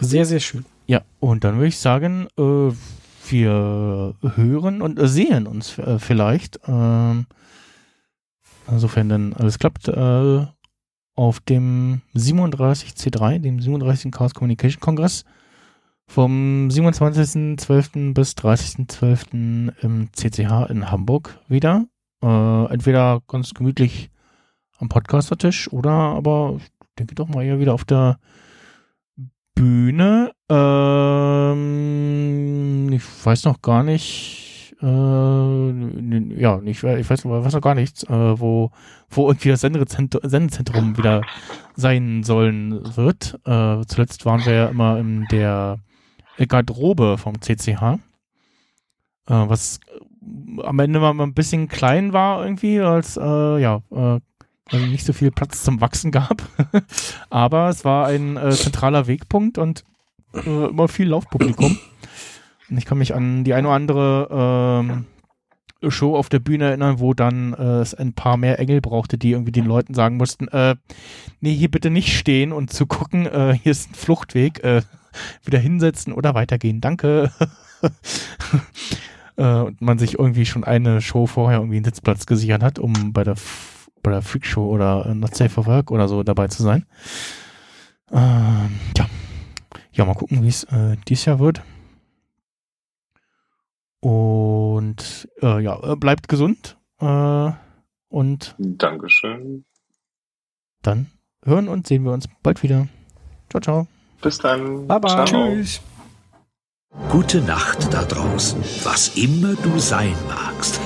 Sehr, 0.00 0.24
sehr 0.24 0.40
schön. 0.40 0.64
Ja, 0.86 1.02
und 1.20 1.44
dann 1.44 1.56
würde 1.56 1.68
ich 1.68 1.78
sagen, 1.78 2.28
äh, 2.38 2.72
wir 3.30 4.14
hören 4.36 4.82
und 4.82 4.98
äh, 4.98 5.08
sehen 5.08 5.46
uns 5.46 5.78
äh, 5.78 5.98
vielleicht, 5.98 6.60
ähm, 6.66 7.26
insofern 8.70 9.08
dann 9.08 9.32
alles 9.32 9.58
klappt, 9.58 9.88
äh, 9.88 10.46
auf 11.14 11.40
dem 11.40 12.02
37C3, 12.14 13.40
dem 13.40 13.60
37. 13.60 14.12
Chaos 14.12 14.34
Communication 14.34 14.80
Kongress 14.80 15.24
vom 16.06 16.68
27.12. 16.68 18.14
bis 18.14 18.32
30.12. 18.34 19.72
im 19.82 20.08
CCH 20.12 20.70
in 20.70 20.90
Hamburg 20.90 21.38
wieder. 21.48 21.86
Entweder 22.20 23.20
ganz 23.28 23.52
gemütlich 23.52 24.10
am 24.78 24.88
Podcastertisch 24.88 25.72
oder 25.72 25.90
aber, 25.90 26.56
ich 26.58 26.70
denke 26.98 27.14
doch 27.14 27.28
mal 27.28 27.44
eher 27.44 27.60
wieder 27.60 27.74
auf 27.74 27.84
der 27.84 28.18
Bühne. 29.58 30.32
Ähm, 30.48 31.62
ich 32.92 33.02
weiß 33.24 33.44
noch 33.44 33.60
gar 33.60 33.82
nicht. 33.82 34.76
Äh, 34.80 34.86
ja, 36.40 36.60
ich, 36.64 36.84
ich 36.84 37.10
weiß, 37.10 37.24
weiß 37.24 37.54
noch 37.54 37.60
gar 37.60 37.74
nichts, 37.74 38.04
äh, 38.04 38.40
wo, 38.40 38.70
wo 39.10 39.26
irgendwie 39.26 39.48
das 39.48 39.62
Sendezentrum, 39.62 40.22
wieder 40.96 41.22
sein 41.74 42.22
sollen 42.22 42.96
wird. 42.96 43.40
Äh, 43.44 43.80
zuletzt 43.88 44.24
waren 44.26 44.46
wir 44.46 44.52
ja 44.52 44.68
immer 44.68 45.00
in 45.00 45.24
der 45.32 45.80
Garderobe 46.46 47.18
vom 47.18 47.40
CCH. 47.40 47.82
Äh, 47.82 47.98
was 49.26 49.80
am 50.62 50.78
Ende 50.78 51.00
mal 51.00 51.20
ein 51.20 51.34
bisschen 51.34 51.66
klein 51.66 52.12
war 52.12 52.44
irgendwie, 52.44 52.78
als 52.78 53.16
äh, 53.16 53.58
ja, 53.58 53.82
äh, 53.90 54.20
also 54.70 54.86
nicht 54.86 55.04
so 55.04 55.12
viel 55.12 55.30
Platz 55.30 55.62
zum 55.62 55.80
Wachsen 55.80 56.10
gab. 56.10 56.42
Aber 57.30 57.68
es 57.68 57.84
war 57.84 58.06
ein 58.06 58.36
äh, 58.36 58.50
zentraler 58.50 59.06
Wegpunkt 59.06 59.58
und 59.58 59.84
äh, 60.34 60.66
immer 60.66 60.88
viel 60.88 61.08
Laufpublikum. 61.08 61.78
Und 62.70 62.78
ich 62.78 62.84
kann 62.84 62.98
mich 62.98 63.14
an 63.14 63.44
die 63.44 63.54
eine 63.54 63.68
oder 63.68 63.76
andere 63.76 64.84
ähm, 64.84 65.06
Show 65.88 66.16
auf 66.16 66.28
der 66.28 66.40
Bühne 66.40 66.64
erinnern, 66.66 66.98
wo 66.98 67.14
dann 67.14 67.54
äh, 67.54 67.80
es 67.80 67.94
ein 67.94 68.12
paar 68.12 68.36
mehr 68.36 68.58
Engel 68.58 68.80
brauchte, 68.80 69.16
die 69.16 69.32
irgendwie 69.32 69.52
den 69.52 69.64
Leuten 69.64 69.94
sagen 69.94 70.16
mussten, 70.16 70.48
äh, 70.48 70.74
nee, 71.40 71.54
hier 71.54 71.70
bitte 71.70 71.90
nicht 71.90 72.16
stehen 72.18 72.52
und 72.52 72.72
zu 72.72 72.86
gucken, 72.86 73.26
äh, 73.26 73.56
hier 73.62 73.72
ist 73.72 73.90
ein 73.90 73.94
Fluchtweg, 73.94 74.62
äh, 74.64 74.82
wieder 75.44 75.58
hinsetzen 75.58 76.12
oder 76.12 76.34
weitergehen. 76.34 76.80
Danke. 76.80 77.30
äh, 79.36 79.42
und 79.42 79.80
man 79.80 79.98
sich 79.98 80.18
irgendwie 80.18 80.46
schon 80.46 80.64
eine 80.64 81.00
Show 81.00 81.26
vorher 81.26 81.60
irgendwie 81.60 81.76
einen 81.76 81.84
Sitzplatz 81.84 82.26
gesichert 82.26 82.62
hat, 82.62 82.78
um 82.78 83.12
bei 83.12 83.24
der 83.24 83.36
bei 84.08 84.14
der 84.14 84.22
Freakshow 84.22 84.66
oder 84.66 85.04
äh, 85.04 85.14
Not 85.14 85.34
Safe 85.34 85.50
for 85.50 85.66
Work 85.66 85.90
oder 85.90 86.08
so 86.08 86.22
dabei 86.22 86.48
zu 86.48 86.62
sein. 86.62 86.86
Ähm, 88.10 88.80
ja. 88.96 89.06
Ja, 89.92 90.04
mal 90.06 90.14
gucken, 90.14 90.42
wie 90.42 90.48
es 90.48 90.64
äh, 90.64 90.96
dieses 91.06 91.26
Jahr 91.26 91.38
wird. 91.38 91.60
Und 94.00 95.28
äh, 95.42 95.62
ja, 95.62 95.94
bleibt 95.96 96.28
gesund. 96.28 96.78
Äh, 97.00 97.50
und 98.08 98.54
Dankeschön. 98.58 99.66
Dann 100.82 101.08
hören 101.44 101.68
und 101.68 101.86
sehen 101.86 102.04
wir 102.04 102.12
uns 102.12 102.28
bald 102.42 102.62
wieder. 102.62 102.88
Ciao, 103.50 103.60
ciao. 103.60 103.86
Bis 104.22 104.38
dann. 104.38 104.86
Bye, 104.86 105.00
bye. 105.00 105.10
Ciao. 105.10 105.24
Tschüss. 105.26 105.82
Gute 107.10 107.42
Nacht 107.42 107.92
da 107.92 108.04
draußen, 108.04 108.62
was 108.84 109.16
immer 109.16 109.54
du 109.56 109.78
sein 109.78 110.16
magst. 110.28 110.80